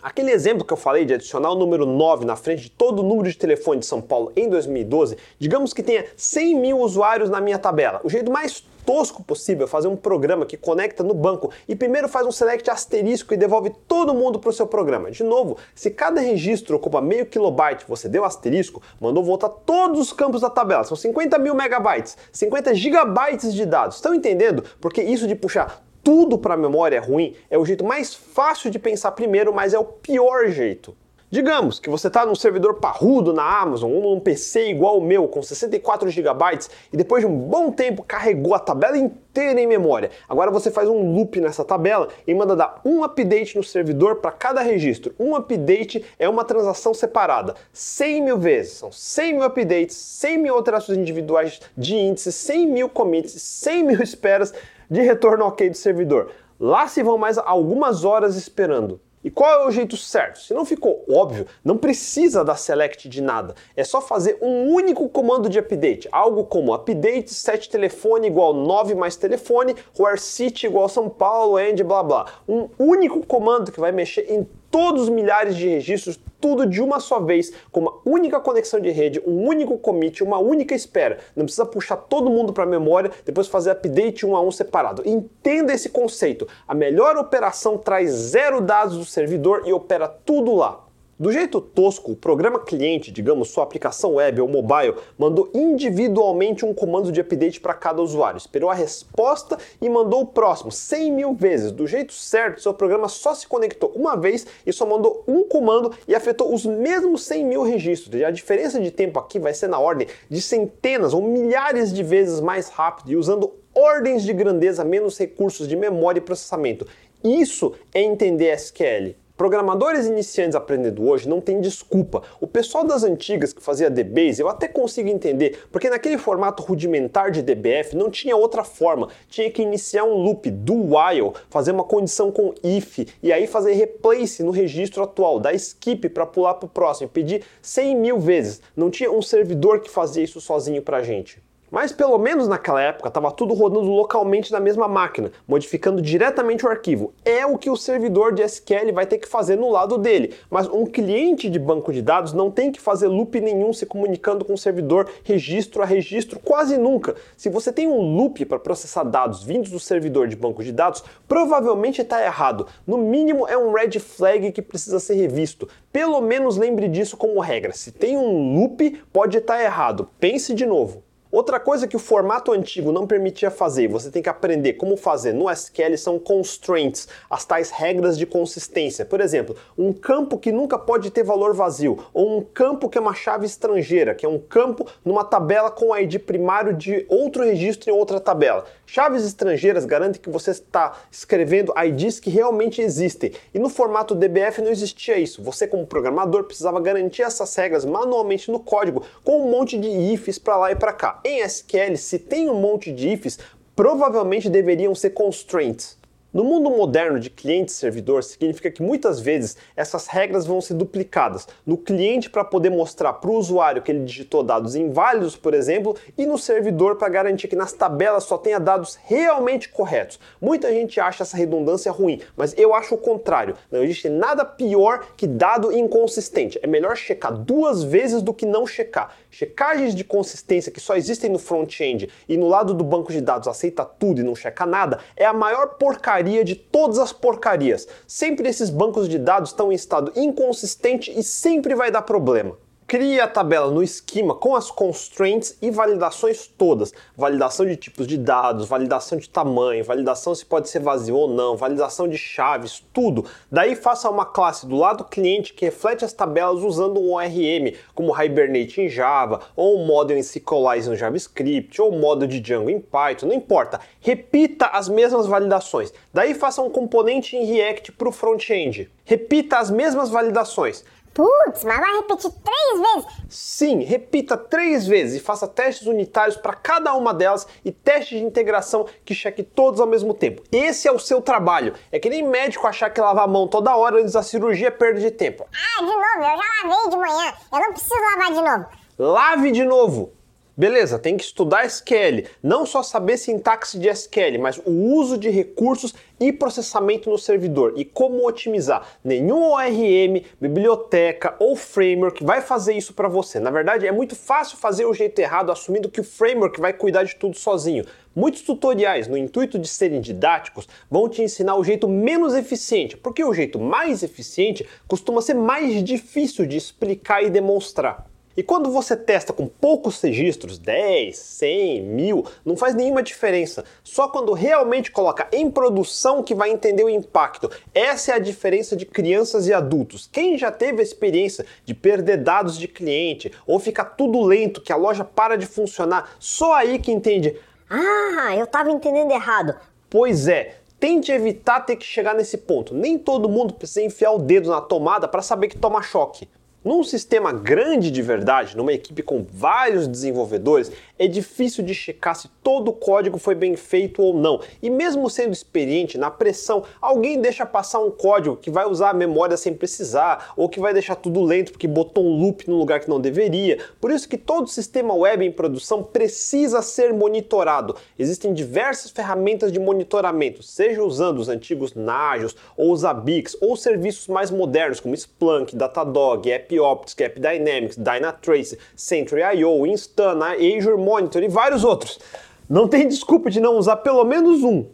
Aquele 0.05 0.29
exemplo 0.29 0.63
que 0.63 0.71
eu 0.71 0.77
falei 0.77 1.03
de 1.03 1.15
adicionar 1.15 1.49
o 1.49 1.55
número 1.55 1.83
9 1.83 2.25
na 2.25 2.35
frente 2.35 2.61
de 2.61 2.69
todo 2.69 2.99
o 2.99 3.03
número 3.03 3.27
de 3.27 3.35
telefone 3.35 3.79
de 3.79 3.87
São 3.87 3.99
Paulo 3.99 4.31
em 4.35 4.47
2012, 4.47 5.17
digamos 5.39 5.73
que 5.73 5.81
tenha 5.81 6.05
100 6.15 6.59
mil 6.59 6.77
usuários 6.77 7.27
na 7.27 7.41
minha 7.41 7.57
tabela. 7.57 8.01
O 8.03 8.09
jeito 8.09 8.31
mais 8.31 8.63
tosco 8.85 9.23
possível 9.23 9.65
é 9.65 9.67
fazer 9.67 9.87
um 9.87 9.95
programa 9.95 10.45
que 10.45 10.55
conecta 10.55 11.01
no 11.01 11.15
banco 11.15 11.49
e 11.67 11.75
primeiro 11.75 12.07
faz 12.07 12.27
um 12.27 12.31
select 12.31 12.69
asterisco 12.69 13.33
e 13.33 13.37
devolve 13.37 13.71
todo 13.87 14.13
mundo 14.13 14.37
para 14.37 14.51
o 14.51 14.53
seu 14.53 14.67
programa. 14.67 15.09
De 15.09 15.23
novo, 15.23 15.57
se 15.73 15.89
cada 15.89 16.21
registro 16.21 16.75
ocupa 16.75 17.01
meio 17.01 17.25
kilobyte, 17.25 17.83
você 17.87 18.07
deu 18.07 18.23
asterisco, 18.23 18.83
mandou 19.01 19.23
voltar 19.23 19.49
todos 19.49 19.99
os 19.99 20.13
campos 20.13 20.41
da 20.41 20.51
tabela. 20.51 20.83
São 20.83 20.95
50 20.95 21.39
mil 21.39 21.55
megabytes, 21.55 22.15
50 22.31 22.75
gigabytes 22.75 23.51
de 23.55 23.65
dados. 23.65 23.95
Estão 23.95 24.13
entendendo? 24.13 24.63
Porque 24.79 25.01
isso 25.01 25.27
de 25.27 25.33
puxar 25.33 25.83
tudo 26.05 26.37
para 26.37 26.53
a 26.53 26.57
memória 26.57 26.97
é 26.97 26.99
ruim 26.99 27.33
é 27.49 27.57
o 27.57 27.65
jeito 27.65 27.83
mais 27.83 28.13
fácil 28.13 28.69
de 28.69 28.77
pensar 28.77 29.11
primeiro, 29.13 29.51
mas 29.51 29.73
é 29.73 29.79
o 29.79 29.83
pior 29.83 30.47
jeito. 30.49 30.95
Digamos 31.31 31.79
que 31.79 31.89
você 31.89 32.07
está 32.07 32.23
num 32.23 32.35
servidor 32.35 32.75
parrudo 32.75 33.33
na 33.33 33.59
Amazon 33.59 33.91
ou 33.91 34.01
num 34.01 34.19
PC 34.19 34.69
igual 34.69 34.99
o 34.99 35.01
meu, 35.01 35.27
com 35.27 35.41
64 35.41 36.07
GB, 36.07 36.59
e 36.93 36.95
depois 36.95 37.21
de 37.21 37.27
um 37.27 37.35
bom 37.35 37.71
tempo 37.71 38.03
carregou 38.03 38.53
a 38.53 38.59
tabela 38.59 38.95
inteira 38.95 39.59
em 39.59 39.65
memória. 39.65 40.11
Agora 40.29 40.51
você 40.51 40.69
faz 40.69 40.87
um 40.87 41.13
loop 41.13 41.41
nessa 41.41 41.65
tabela 41.65 42.09
e 42.27 42.33
manda 42.33 42.55
dar 42.55 42.79
um 42.85 43.03
update 43.03 43.57
no 43.57 43.63
servidor 43.63 44.17
para 44.17 44.31
cada 44.31 44.61
registro. 44.61 45.15
Um 45.19 45.35
update 45.35 46.05
é 46.19 46.29
uma 46.29 46.45
transação 46.45 46.93
separada, 46.93 47.55
100 47.73 48.21
mil 48.21 48.37
vezes. 48.37 48.73
São 48.73 48.91
100 48.91 49.33
mil 49.33 49.43
updates, 49.43 49.95
100 49.95 50.37
mil 50.37 50.53
alterações 50.55 50.99
individuais 50.99 51.59
de 51.75 51.95
índices, 51.95 52.35
100 52.35 52.67
mil 52.67 52.87
commits, 52.87 53.41
100 53.41 53.83
mil 53.83 53.99
esperas 54.03 54.53
de 54.89 55.01
retorno 55.01 55.45
ok 55.45 55.69
do 55.69 55.77
servidor. 55.77 56.31
Lá 56.59 56.87
se 56.87 57.03
vão 57.03 57.17
mais 57.17 57.37
algumas 57.37 58.05
horas 58.05 58.35
esperando. 58.35 58.99
E 59.25 59.31
qual 59.31 59.63
é 59.63 59.67
o 59.67 59.71
jeito 59.71 59.97
certo? 59.97 60.37
Se 60.37 60.53
não 60.53 60.63
ficou 60.63 61.03
óbvio, 61.09 61.47
não 61.63 61.77
precisa 61.77 62.45
dar 62.45 62.57
select 62.57 63.09
de 63.09 63.21
nada. 63.23 63.55
É 63.75 63.83
só 63.83 63.99
fazer 63.99 64.37
um 64.39 64.71
único 64.71 65.09
comando 65.09 65.49
de 65.49 65.57
update, 65.57 66.07
algo 66.11 66.43
como 66.43 66.75
update 66.75 67.33
set 67.33 67.67
telefone 67.67 68.27
igual 68.27 68.53
9 68.53 68.93
mais 68.93 69.15
telefone, 69.15 69.75
where 69.97 70.19
city 70.19 70.67
igual 70.67 70.87
São 70.87 71.09
Paulo, 71.09 71.57
and 71.57 71.83
blá 71.83 72.03
blá. 72.03 72.25
Um 72.47 72.69
único 72.77 73.25
comando 73.25 73.71
que 73.71 73.79
vai 73.79 73.91
mexer 73.91 74.31
em 74.31 74.47
todos 74.75 75.03
os 75.03 75.09
milhares 75.09 75.55
de 75.55 75.69
registros, 75.69 76.19
tudo 76.41 76.65
de 76.65 76.81
uma 76.81 76.99
só 76.99 77.21
vez, 77.21 77.49
com 77.71 77.79
uma 77.79 77.93
única 78.05 78.41
conexão 78.41 78.77
de 78.77 78.91
rede, 78.91 79.23
um 79.25 79.47
único 79.47 79.77
commit, 79.77 80.21
uma 80.21 80.37
única 80.37 80.75
espera. 80.75 81.19
Não 81.33 81.45
precisa 81.45 81.65
puxar 81.65 81.95
todo 81.95 82.29
mundo 82.29 82.51
para 82.51 82.65
a 82.65 82.67
memória, 82.67 83.09
depois 83.23 83.47
fazer 83.47 83.71
update 83.71 84.25
um 84.25 84.35
a 84.35 84.41
um 84.41 84.51
separado. 84.51 85.01
Entenda 85.05 85.73
esse 85.73 85.87
conceito. 85.87 86.45
A 86.67 86.75
melhor 86.75 87.15
operação 87.15 87.77
traz 87.77 88.11
zero 88.11 88.59
dados 88.59 88.97
do 88.97 89.05
servidor 89.05 89.63
e 89.65 89.71
opera 89.71 90.09
tudo 90.09 90.53
lá. 90.53 90.84
Do 91.17 91.31
jeito 91.31 91.61
tosco, 91.61 92.11
o 92.11 92.15
programa 92.15 92.59
cliente, 92.59 93.09
digamos 93.09 93.47
sua 93.47 93.63
aplicação 93.63 94.15
web 94.15 94.41
ou 94.41 94.49
mobile, 94.49 94.95
mandou 95.17 95.49
individualmente 95.53 96.65
um 96.65 96.73
comando 96.73 97.09
de 97.09 97.21
update 97.21 97.61
para 97.61 97.73
cada 97.73 98.01
usuário, 98.01 98.37
esperou 98.37 98.69
a 98.69 98.73
resposta 98.73 99.57
e 99.81 99.87
mandou 99.87 100.23
o 100.23 100.25
próximo 100.25 100.73
100 100.73 101.11
mil 101.13 101.33
vezes. 101.33 101.71
Do 101.71 101.87
jeito 101.87 102.11
certo, 102.11 102.61
seu 102.61 102.73
programa 102.73 103.07
só 103.07 103.33
se 103.33 103.47
conectou 103.47 103.93
uma 103.95 104.17
vez 104.17 104.45
e 104.65 104.73
só 104.73 104.85
mandou 104.85 105.23
um 105.25 105.45
comando 105.45 105.93
e 106.05 106.13
afetou 106.13 106.53
os 106.53 106.65
mesmos 106.65 107.23
100 107.23 107.45
mil 107.45 107.63
registros. 107.63 108.13
E 108.13 108.25
a 108.25 108.29
diferença 108.29 108.77
de 108.77 108.91
tempo 108.91 109.17
aqui 109.17 109.39
vai 109.39 109.53
ser 109.53 109.69
na 109.69 109.79
ordem 109.79 110.09
de 110.29 110.41
centenas 110.41 111.13
ou 111.13 111.21
milhares 111.21 111.93
de 111.93 112.03
vezes 112.03 112.41
mais 112.41 112.67
rápido 112.67 113.13
e 113.13 113.15
usando 113.15 113.53
ordens 113.73 114.21
de 114.21 114.33
grandeza 114.33 114.83
menos 114.83 115.17
recursos 115.17 115.65
de 115.65 115.77
memória 115.77 116.19
e 116.19 116.21
processamento. 116.21 116.85
Isso 117.23 117.73
é 117.93 118.01
entender 118.01 118.53
SQL. 118.53 119.15
Programadores 119.37 120.05
iniciantes 120.05 120.55
aprendendo 120.55 121.05
hoje 121.05 121.27
não 121.27 121.41
tem 121.41 121.59
desculpa. 121.59 122.23
O 122.39 122.47
pessoal 122.47 122.85
das 122.85 123.03
antigas 123.03 123.51
que 123.51 123.61
fazia 123.61 123.89
DBase 123.89 124.39
eu 124.39 124.47
até 124.47 124.65
consigo 124.65 125.09
entender, 125.09 125.59
porque 125.73 125.89
naquele 125.89 126.17
formato 126.17 126.63
rudimentar 126.63 127.31
de 127.31 127.41
DBF 127.41 127.97
não 127.97 128.09
tinha 128.09 128.37
outra 128.37 128.63
forma. 128.63 129.09
Tinha 129.27 129.51
que 129.51 129.61
iniciar 129.61 130.05
um 130.05 130.13
loop 130.13 130.49
do 130.49 130.73
while, 130.73 131.33
fazer 131.49 131.71
uma 131.71 131.83
condição 131.83 132.31
com 132.31 132.53
if 132.63 132.99
e 133.21 133.33
aí 133.33 133.45
fazer 133.45 133.73
replace 133.73 134.41
no 134.41 134.51
registro 134.51 135.03
atual, 135.03 135.37
dar 135.37 135.53
skip 135.53 136.07
para 136.07 136.25
pular 136.25 136.53
para 136.53 136.67
o 136.67 136.69
próximo, 136.69 137.09
pedir 137.09 137.43
100 137.61 137.93
mil 137.97 138.17
vezes. 138.17 138.61
Não 138.73 138.89
tinha 138.89 139.11
um 139.11 139.21
servidor 139.21 139.81
que 139.81 139.89
fazia 139.89 140.23
isso 140.23 140.39
sozinho 140.39 140.81
para 140.81 141.03
gente. 141.03 141.44
Mas 141.71 141.91
pelo 141.91 142.17
menos 142.17 142.47
naquela 142.47 142.81
época 142.81 143.07
estava 143.07 143.31
tudo 143.31 143.53
rodando 143.53 143.89
localmente 143.89 144.51
na 144.51 144.59
mesma 144.59 144.87
máquina, 144.87 145.31
modificando 145.47 146.01
diretamente 146.01 146.65
o 146.65 146.69
arquivo. 146.69 147.13
É 147.23 147.45
o 147.45 147.57
que 147.57 147.69
o 147.69 147.75
servidor 147.75 148.33
de 148.33 148.43
SQL 148.43 148.93
vai 148.93 149.05
ter 149.05 149.17
que 149.17 149.27
fazer 149.27 149.55
no 149.55 149.69
lado 149.69 149.97
dele, 149.97 150.33
mas 150.49 150.67
um 150.67 150.85
cliente 150.85 151.49
de 151.49 151.57
banco 151.57 151.91
de 151.91 152.01
dados 152.01 152.33
não 152.33 152.51
tem 152.51 152.71
que 152.71 152.79
fazer 152.79 153.07
loop 153.07 153.39
nenhum 153.41 153.73
se 153.73 153.85
comunicando 153.85 154.45
com 154.45 154.53
o 154.53 154.57
servidor 154.57 155.09
registro 155.23 155.81
a 155.81 155.85
registro 155.85 156.39
quase 156.39 156.77
nunca. 156.77 157.15
Se 157.35 157.49
você 157.49 157.71
tem 157.71 157.87
um 157.87 158.15
loop 158.15 158.45
para 158.45 158.59
processar 158.59 159.03
dados 159.03 159.43
vindos 159.43 159.71
do 159.71 159.79
servidor 159.79 160.27
de 160.27 160.35
banco 160.35 160.63
de 160.63 160.71
dados, 160.71 161.03
provavelmente 161.27 162.01
está 162.01 162.23
errado. 162.23 162.67
No 162.85 162.97
mínimo 162.97 163.47
é 163.47 163.57
um 163.57 163.73
red 163.73 163.99
flag 163.99 164.51
que 164.51 164.61
precisa 164.61 164.99
ser 164.99 165.15
revisto. 165.15 165.67
Pelo 165.91 166.21
menos 166.21 166.57
lembre 166.57 166.87
disso 166.87 167.17
como 167.17 167.39
regra. 167.39 167.73
Se 167.73 167.91
tem 167.91 168.17
um 168.17 168.55
loop, 168.55 169.01
pode 169.11 169.37
estar 169.37 169.63
errado. 169.63 170.09
Pense 170.19 170.53
de 170.53 170.65
novo. 170.65 171.04
Outra 171.35 171.59
coisa 171.59 171.85
que 171.85 171.97
o 171.97 171.99
formato 171.99 172.53
antigo 172.53 172.93
não 172.93 173.05
permitia 173.05 173.51
fazer 173.51 173.89
você 173.89 174.09
tem 174.09 174.23
que 174.23 174.29
aprender 174.29 174.75
como 174.75 174.95
fazer 174.95 175.33
no 175.33 175.51
SQL 175.51 175.97
são 175.97 176.17
constraints, 176.17 177.09
as 177.29 177.43
tais 177.43 177.71
regras 177.71 178.17
de 178.17 178.25
consistência. 178.25 179.03
Por 179.03 179.19
exemplo, 179.19 179.53
um 179.77 179.91
campo 179.91 180.37
que 180.37 180.49
nunca 180.49 180.79
pode 180.79 181.11
ter 181.11 181.25
valor 181.25 181.53
vazio, 181.53 182.05
ou 182.13 182.37
um 182.37 182.41
campo 182.41 182.87
que 182.87 182.97
é 182.97 183.01
uma 183.01 183.13
chave 183.13 183.45
estrangeira, 183.45 184.15
que 184.15 184.25
é 184.25 184.29
um 184.29 184.39
campo 184.39 184.87
numa 185.03 185.25
tabela 185.25 185.69
com 185.69 185.93
ID 185.93 186.19
primário 186.19 186.73
de 186.73 187.05
outro 187.09 187.43
registro 187.43 187.89
em 187.89 187.93
outra 187.93 188.21
tabela. 188.21 188.63
Chaves 188.85 189.25
estrangeiras 189.25 189.83
garantem 189.83 190.21
que 190.21 190.29
você 190.29 190.51
está 190.51 190.93
escrevendo 191.11 191.73
IDs 191.75 192.17
que 192.19 192.29
realmente 192.29 192.81
existem. 192.81 193.33
E 193.53 193.59
no 193.59 193.67
formato 193.67 194.15
DBF 194.15 194.61
não 194.61 194.69
existia 194.69 195.17
isso. 195.17 195.43
Você, 195.43 195.67
como 195.67 195.85
programador, 195.87 196.45
precisava 196.45 196.79
garantir 196.79 197.23
essas 197.23 197.53
regras 197.55 197.83
manualmente 197.83 198.49
no 198.49 198.59
código, 198.59 199.03
com 199.23 199.41
um 199.41 199.51
monte 199.51 199.77
de 199.77 199.89
ifs 199.89 200.39
para 200.39 200.55
lá 200.55 200.71
e 200.71 200.75
para 200.75 200.93
cá. 200.93 201.19
Em 201.27 201.41
SQL, 201.41 201.97
se 201.97 202.19
tem 202.19 202.51
um 202.51 202.61
monte 202.61 202.91
de 202.91 203.09
ifs, 203.09 203.39
provavelmente 203.75 204.47
deveriam 204.47 204.93
ser 204.93 205.09
constraints. 205.09 205.97
No 206.35 206.43
mundo 206.43 206.69
moderno 206.69 207.17
de 207.17 207.29
cliente 207.29 207.71
e 207.71 207.73
servidor, 207.73 208.21
significa 208.21 208.69
que 208.69 208.83
muitas 208.83 209.21
vezes 209.21 209.55
essas 209.73 210.07
regras 210.07 210.45
vão 210.45 210.59
ser 210.59 210.73
duplicadas. 210.73 211.47
No 211.65 211.77
cliente, 211.77 212.29
para 212.29 212.43
poder 212.43 212.69
mostrar 212.69 213.13
para 213.13 213.31
o 213.31 213.37
usuário 213.37 213.81
que 213.81 213.89
ele 213.89 214.03
digitou 214.03 214.43
dados 214.43 214.75
inválidos, 214.75 215.37
por 215.37 215.53
exemplo, 215.53 215.95
e 216.17 216.25
no 216.25 216.37
servidor 216.37 216.97
para 216.97 217.07
garantir 217.07 217.47
que 217.47 217.55
nas 217.55 217.71
tabelas 217.71 218.25
só 218.25 218.37
tenha 218.37 218.59
dados 218.59 218.99
realmente 219.05 219.69
corretos. 219.69 220.19
Muita 220.41 220.69
gente 220.73 220.99
acha 220.99 221.23
essa 221.23 221.37
redundância 221.37 221.89
ruim, 221.89 222.19
mas 222.35 222.53
eu 222.57 222.75
acho 222.75 222.95
o 222.95 222.97
contrário. 222.97 223.55
Não 223.71 223.81
existe 223.81 224.09
nada 224.09 224.43
pior 224.43 225.07
que 225.15 225.25
dado 225.25 225.71
inconsistente. 225.71 226.59
É 226.61 226.67
melhor 226.67 226.97
checar 226.97 227.31
duas 227.31 227.81
vezes 227.81 228.21
do 228.21 228.33
que 228.33 228.45
não 228.45 228.67
checar. 228.67 229.15
Checagens 229.31 229.95
de 229.95 230.03
consistência 230.03 230.69
que 230.69 230.81
só 230.81 230.97
existem 230.97 231.29
no 231.29 231.39
front-end 231.39 232.09
e 232.27 232.35
no 232.35 232.49
lado 232.49 232.73
do 232.73 232.83
banco 232.83 233.13
de 233.13 233.21
dados 233.21 233.47
aceita 233.47 233.85
tudo 233.85 234.19
e 234.19 234.23
não 234.23 234.35
checa 234.35 234.65
nada 234.65 234.99
é 235.15 235.25
a 235.25 235.31
maior 235.31 235.75
porcaria 235.75 236.24
porcaria 236.25 236.43
de 236.43 236.55
todas 236.55 236.97
as 236.97 237.13
porcarias. 237.13 237.87
Sempre 238.07 238.49
esses 238.49 238.69
bancos 238.69 239.07
de 239.07 239.19
dados 239.19 239.51
estão 239.51 239.71
em 239.71 239.75
estado 239.75 240.11
inconsistente 240.15 241.13
e 241.15 241.21
sempre 241.21 241.75
vai 241.75 241.91
dar 241.91 242.01
problema. 242.01 242.57
Crie 242.87 243.19
a 243.19 243.27
tabela 243.27 243.71
no 243.71 243.81
esquema 243.81 244.35
com 244.35 244.55
as 244.55 244.69
constraints 244.69 245.57
e 245.59 245.71
validações 245.71 246.45
todas. 246.45 246.93
Validação 247.17 247.65
de 247.65 247.75
tipos 247.75 248.05
de 248.05 248.15
dados, 248.15 248.67
validação 248.67 249.17
de 249.17 249.27
tamanho, 249.27 249.83
validação 249.83 250.35
se 250.35 250.45
pode 250.45 250.69
ser 250.69 250.81
vazio 250.81 251.15
ou 251.15 251.27
não, 251.27 251.57
validação 251.57 252.07
de 252.07 252.15
chaves, 252.15 252.85
tudo. 252.93 253.25
Daí 253.51 253.75
faça 253.75 254.07
uma 254.07 254.23
classe 254.23 254.67
do 254.67 254.75
lado 254.75 255.03
cliente 255.03 255.51
que 255.55 255.65
reflete 255.65 256.05
as 256.05 256.13
tabelas 256.13 256.61
usando 256.61 256.99
um 256.99 257.13
ORM, 257.13 257.73
como 257.95 258.15
Hibernate 258.15 258.81
em 258.81 258.87
Java, 258.87 259.39
ou 259.55 259.81
um 259.81 259.87
model 259.87 260.15
em 260.15 260.19
SQLite 260.19 260.87
no 260.87 260.95
JavaScript, 260.95 261.81
ou 261.81 261.91
um 261.91 261.99
model 261.99 262.27
de 262.27 262.39
Django 262.39 262.69
em 262.69 262.79
Python, 262.79 263.25
não 263.25 263.35
importa. 263.35 263.79
Repita 263.99 264.67
as 264.67 264.87
mesmas 264.87 265.25
validações. 265.25 265.91
Daí 266.13 266.35
faça 266.35 266.61
um 266.61 266.69
componente 266.69 267.35
em 267.35 267.45
React 267.45 267.93
para 267.93 268.09
o 268.09 268.11
front-end. 268.11 268.91
Repita 269.03 269.57
as 269.57 269.71
mesmas 269.71 270.11
validações 270.11 270.83
Putz, 271.15 271.63
mas 271.63 271.79
vai 271.79 271.95
repetir 271.95 272.29
três 272.43 272.79
vezes? 272.81 273.05
Sim, 273.29 273.83
repita 273.85 274.35
três 274.35 274.85
vezes 274.85 275.21
e 275.21 275.23
faça 275.23 275.47
testes 275.47 275.87
unitários 275.87 276.35
para 276.35 276.53
cada 276.53 276.93
uma 276.93 277.13
delas 277.13 277.47
e 277.63 277.71
testes 277.71 278.19
de 278.19 278.25
integração 278.25 278.85
que 279.05 279.15
cheque 279.15 279.41
todos 279.41 279.79
ao 279.79 279.87
mesmo 279.87 280.13
tempo. 280.13 280.43
Esse 280.51 280.89
é 280.89 280.91
o 280.91 280.99
seu 280.99 281.21
trabalho. 281.21 281.73
É 281.89 281.99
que 281.99 282.09
nem 282.09 282.21
médico 282.21 282.67
achar 282.67 282.89
que 282.89 282.99
lavar 282.99 283.23
a 283.23 283.27
mão 283.27 283.47
toda 283.47 283.77
hora 283.77 284.01
antes 284.01 284.11
da 284.11 284.21
cirurgia 284.21 284.67
é 284.67 284.71
perda 284.71 284.99
de 284.99 285.09
tempo. 285.09 285.45
Ah, 285.53 285.79
de 285.79 285.85
novo, 285.85 286.01
eu 286.17 286.21
já 286.21 286.35
lavei 286.35 286.89
de 286.89 286.97
manhã. 286.97 287.33
Eu 287.53 287.59
não 287.59 287.71
preciso 287.71 287.95
lavar 287.95 288.33
de 288.33 288.41
novo. 288.41 288.65
Lave 288.99 289.51
de 289.51 289.63
novo! 289.63 290.13
Beleza, 290.57 290.97
tem 290.97 291.17
que 291.17 291.23
estudar 291.25 291.65
SQL, 291.65 292.29
não 292.41 292.65
só 292.65 292.81
saber 292.81 293.17
sintaxe 293.17 293.77
de 293.77 293.89
SQL, 293.89 294.39
mas 294.39 294.57
o 294.65 294.71
uso 294.71 295.17
de 295.17 295.29
recursos 295.29 295.93
e 296.17 296.31
processamento 296.31 297.09
no 297.09 297.17
servidor 297.17 297.73
e 297.75 297.83
como 297.83 298.25
otimizar. 298.25 298.87
Nenhum 299.03 299.51
ORM, 299.51 300.23
biblioteca 300.39 301.35
ou 301.39 301.57
framework 301.57 302.23
vai 302.23 302.39
fazer 302.39 302.71
isso 302.71 302.93
para 302.93 303.09
você. 303.09 303.37
Na 303.37 303.51
verdade, 303.51 303.85
é 303.85 303.91
muito 303.91 304.15
fácil 304.15 304.57
fazer 304.57 304.85
o 304.85 304.93
jeito 304.93 305.19
errado 305.19 305.51
assumindo 305.51 305.89
que 305.89 305.99
o 305.99 306.05
framework 306.05 306.61
vai 306.61 306.71
cuidar 306.71 307.03
de 307.03 307.17
tudo 307.17 307.37
sozinho. 307.37 307.83
Muitos 308.15 308.41
tutoriais, 308.43 309.09
no 309.09 309.17
intuito 309.17 309.59
de 309.59 309.67
serem 309.67 309.99
didáticos, 309.99 310.69
vão 310.89 311.09
te 311.09 311.21
ensinar 311.21 311.57
o 311.57 311.65
jeito 311.65 311.85
menos 311.85 312.33
eficiente, 312.33 312.95
porque 312.95 313.25
o 313.25 313.33
jeito 313.33 313.59
mais 313.59 314.03
eficiente 314.03 314.65
costuma 314.87 315.21
ser 315.21 315.33
mais 315.33 315.83
difícil 315.83 316.45
de 316.45 316.55
explicar 316.55 317.21
e 317.21 317.29
demonstrar. 317.29 318.14
E 318.37 318.43
quando 318.43 318.69
você 318.69 318.97
testa 318.97 319.31
com 319.31 319.47
poucos 319.47 320.01
registros, 320.01 320.57
10, 320.57 321.17
100, 321.17 321.81
1000, 321.83 322.25
não 322.43 322.57
faz 322.57 322.75
nenhuma 322.75 323.01
diferença. 323.01 323.63
Só 323.81 324.09
quando 324.09 324.33
realmente 324.33 324.91
coloca 324.91 325.27
em 325.31 325.49
produção 325.49 326.21
que 326.21 326.35
vai 326.35 326.49
entender 326.49 326.83
o 326.83 326.89
impacto. 326.89 327.49
Essa 327.73 328.11
é 328.11 328.15
a 328.15 328.19
diferença 328.19 328.75
de 328.75 328.85
crianças 328.85 329.47
e 329.47 329.53
adultos. 329.53 330.09
Quem 330.11 330.37
já 330.37 330.51
teve 330.51 330.81
a 330.81 330.83
experiência 330.83 331.45
de 331.63 331.73
perder 331.73 332.17
dados 332.17 332.57
de 332.57 332.67
cliente 332.67 333.31
ou 333.47 333.57
ficar 333.57 333.85
tudo 333.85 334.21
lento, 334.21 334.61
que 334.61 334.73
a 334.73 334.75
loja 334.75 335.05
para 335.05 335.37
de 335.37 335.45
funcionar, 335.45 336.15
só 336.19 336.53
aí 336.53 336.77
que 336.77 336.91
entende. 336.91 337.37
Ah, 337.69 338.35
eu 338.35 338.45
tava 338.45 338.69
entendendo 338.69 339.11
errado. 339.11 339.55
Pois 339.89 340.27
é, 340.27 340.57
tente 340.77 341.09
evitar 341.09 341.61
ter 341.61 341.77
que 341.77 341.85
chegar 341.85 342.13
nesse 342.13 342.37
ponto. 342.39 342.73
Nem 342.73 342.97
todo 342.97 343.29
mundo 343.29 343.53
precisa 343.53 343.81
enfiar 343.81 344.11
o 344.11 344.19
dedo 344.19 344.49
na 344.49 344.59
tomada 344.59 345.07
para 345.07 345.21
saber 345.21 345.47
que 345.47 345.57
toma 345.57 345.81
choque. 345.81 346.27
Num 346.65 346.83
sistema 346.83 347.31
grande 347.31 347.91
de 347.91 348.01
verdade, 348.01 348.57
numa 348.57 348.73
equipe 348.73 349.03
com 349.03 349.23
vários 349.23 349.87
desenvolvedores, 349.87 350.71
é 350.97 351.07
difícil 351.07 351.63
de 351.63 351.73
checar 351.73 352.15
se 352.15 352.29
todo 352.43 352.69
o 352.69 352.73
código 352.73 353.17
foi 353.17 353.35
bem 353.35 353.55
feito 353.55 354.01
ou 354.01 354.13
não. 354.13 354.39
E 354.61 354.69
mesmo 354.69 355.09
sendo 355.09 355.33
experiente, 355.33 355.97
na 355.97 356.09
pressão, 356.09 356.63
alguém 356.81 357.19
deixa 357.19 357.45
passar 357.45 357.79
um 357.79 357.91
código 357.91 358.37
que 358.37 358.49
vai 358.49 358.65
usar 358.65 358.91
a 358.91 358.93
memória 358.93 359.35
sem 359.35 359.53
precisar, 359.53 360.33
ou 360.37 360.47
que 360.47 360.59
vai 360.59 360.73
deixar 360.73 360.95
tudo 360.95 361.23
lento 361.23 361.51
porque 361.51 361.67
botou 361.67 362.05
um 362.05 362.15
loop 362.15 362.49
no 362.49 362.57
lugar 362.57 362.79
que 362.79 362.89
não 362.89 362.99
deveria. 362.99 363.59
Por 363.81 363.91
isso 363.91 364.07
que 364.07 364.17
todo 364.17 364.47
sistema 364.47 364.93
web 364.93 365.25
em 365.25 365.31
produção 365.31 365.83
precisa 365.83 366.61
ser 366.61 366.93
monitorado. 366.93 367.75
Existem 367.97 368.33
diversas 368.33 368.91
ferramentas 368.91 369.51
de 369.51 369.59
monitoramento, 369.59 370.43
seja 370.43 370.83
usando 370.83 371.19
os 371.19 371.29
antigos 371.29 371.73
Nagios, 371.73 372.35
ou 372.55 372.71
os 372.71 372.85
Abix, 372.85 373.35
ou 373.41 373.57
serviços 373.57 374.07
mais 374.07 374.31
modernos 374.31 374.79
como 374.79 374.93
Splunk, 374.93 375.55
Datadog, 375.55 376.31
App 376.31 376.55
AppOptics, 376.59 376.95
AppDynamics, 377.05 377.77
Dynatrace, 377.77 378.57
Sentry.io, 378.75 379.65
Instana, 379.65 380.33
Azure 380.33 380.77
Monitor 380.85 381.23
e 381.23 381.27
vários 381.27 381.63
outros. 381.63 381.99
Não 382.47 382.67
tem 382.67 382.87
desculpa 382.87 383.29
de 383.31 383.39
não 383.39 383.57
usar 383.57 383.77
pelo 383.77 384.03
menos 384.05 384.43
um. 384.43 384.67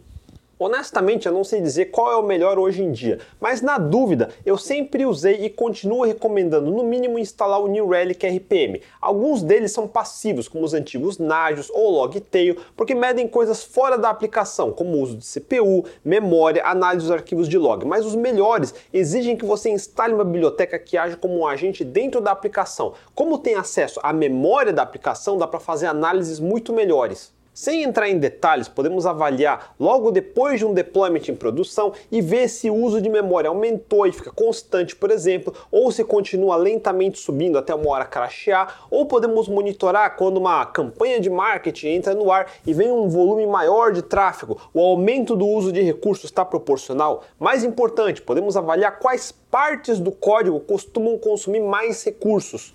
Honestamente, 0.64 1.26
eu 1.26 1.32
não 1.32 1.42
sei 1.42 1.60
dizer 1.60 1.86
qual 1.86 2.12
é 2.12 2.16
o 2.16 2.22
melhor 2.22 2.56
hoje 2.56 2.84
em 2.84 2.92
dia, 2.92 3.18
mas 3.40 3.60
na 3.60 3.78
dúvida, 3.78 4.28
eu 4.46 4.56
sempre 4.56 5.04
usei 5.04 5.44
e 5.44 5.50
continuo 5.50 6.04
recomendando 6.04 6.70
no 6.70 6.84
mínimo 6.84 7.18
instalar 7.18 7.60
o 7.60 7.66
New 7.66 7.88
Relic 7.88 8.24
RPM. 8.24 8.80
Alguns 9.00 9.42
deles 9.42 9.72
são 9.72 9.88
passivos, 9.88 10.46
como 10.46 10.64
os 10.64 10.72
antigos 10.72 11.18
Nagios 11.18 11.68
ou 11.70 11.90
Logtail, 11.90 12.58
porque 12.76 12.94
medem 12.94 13.26
coisas 13.26 13.64
fora 13.64 13.98
da 13.98 14.08
aplicação, 14.08 14.70
como 14.70 14.96
o 14.96 15.00
uso 15.00 15.16
de 15.16 15.26
CPU, 15.26 15.84
memória, 16.04 16.64
análise 16.64 17.06
dos 17.06 17.10
arquivos 17.16 17.48
de 17.48 17.58
log, 17.58 17.84
mas 17.84 18.06
os 18.06 18.14
melhores 18.14 18.72
exigem 18.92 19.36
que 19.36 19.44
você 19.44 19.68
instale 19.68 20.14
uma 20.14 20.22
biblioteca 20.22 20.78
que 20.78 20.96
age 20.96 21.16
como 21.16 21.38
um 21.38 21.44
agente 21.44 21.82
dentro 21.82 22.20
da 22.20 22.30
aplicação. 22.30 22.92
Como 23.16 23.36
tem 23.36 23.56
acesso 23.56 23.98
à 24.00 24.12
memória 24.12 24.72
da 24.72 24.82
aplicação, 24.82 25.36
dá 25.36 25.48
para 25.48 25.58
fazer 25.58 25.86
análises 25.86 26.38
muito 26.38 26.72
melhores. 26.72 27.32
Sem 27.54 27.82
entrar 27.82 28.08
em 28.08 28.18
detalhes, 28.18 28.66
podemos 28.66 29.04
avaliar 29.04 29.74
logo 29.78 30.10
depois 30.10 30.58
de 30.58 30.64
um 30.64 30.72
deployment 30.72 31.28
em 31.28 31.34
produção 31.34 31.92
e 32.10 32.22
ver 32.22 32.48
se 32.48 32.70
o 32.70 32.74
uso 32.74 32.98
de 32.98 33.10
memória 33.10 33.48
aumentou 33.48 34.06
e 34.06 34.12
fica 34.12 34.30
constante, 34.30 34.96
por 34.96 35.10
exemplo, 35.10 35.52
ou 35.70 35.92
se 35.92 36.02
continua 36.02 36.56
lentamente 36.56 37.18
subindo 37.18 37.58
até 37.58 37.74
uma 37.74 37.90
hora 37.90 38.06
crashear, 38.06 38.86
ou 38.90 39.04
podemos 39.04 39.48
monitorar 39.48 40.16
quando 40.16 40.38
uma 40.38 40.64
campanha 40.64 41.20
de 41.20 41.28
marketing 41.28 41.88
entra 41.88 42.14
no 42.14 42.32
ar 42.32 42.50
e 42.66 42.72
vem 42.72 42.90
um 42.90 43.06
volume 43.06 43.46
maior 43.46 43.92
de 43.92 44.00
tráfego, 44.00 44.58
o 44.72 44.80
aumento 44.80 45.36
do 45.36 45.46
uso 45.46 45.70
de 45.70 45.82
recursos 45.82 46.24
está 46.24 46.46
proporcional. 46.46 47.22
Mais 47.38 47.64
importante, 47.64 48.22
podemos 48.22 48.56
avaliar 48.56 48.98
quais 48.98 49.30
partes 49.30 50.00
do 50.00 50.10
código 50.10 50.58
costumam 50.60 51.18
consumir 51.18 51.60
mais 51.60 52.02
recursos. 52.02 52.72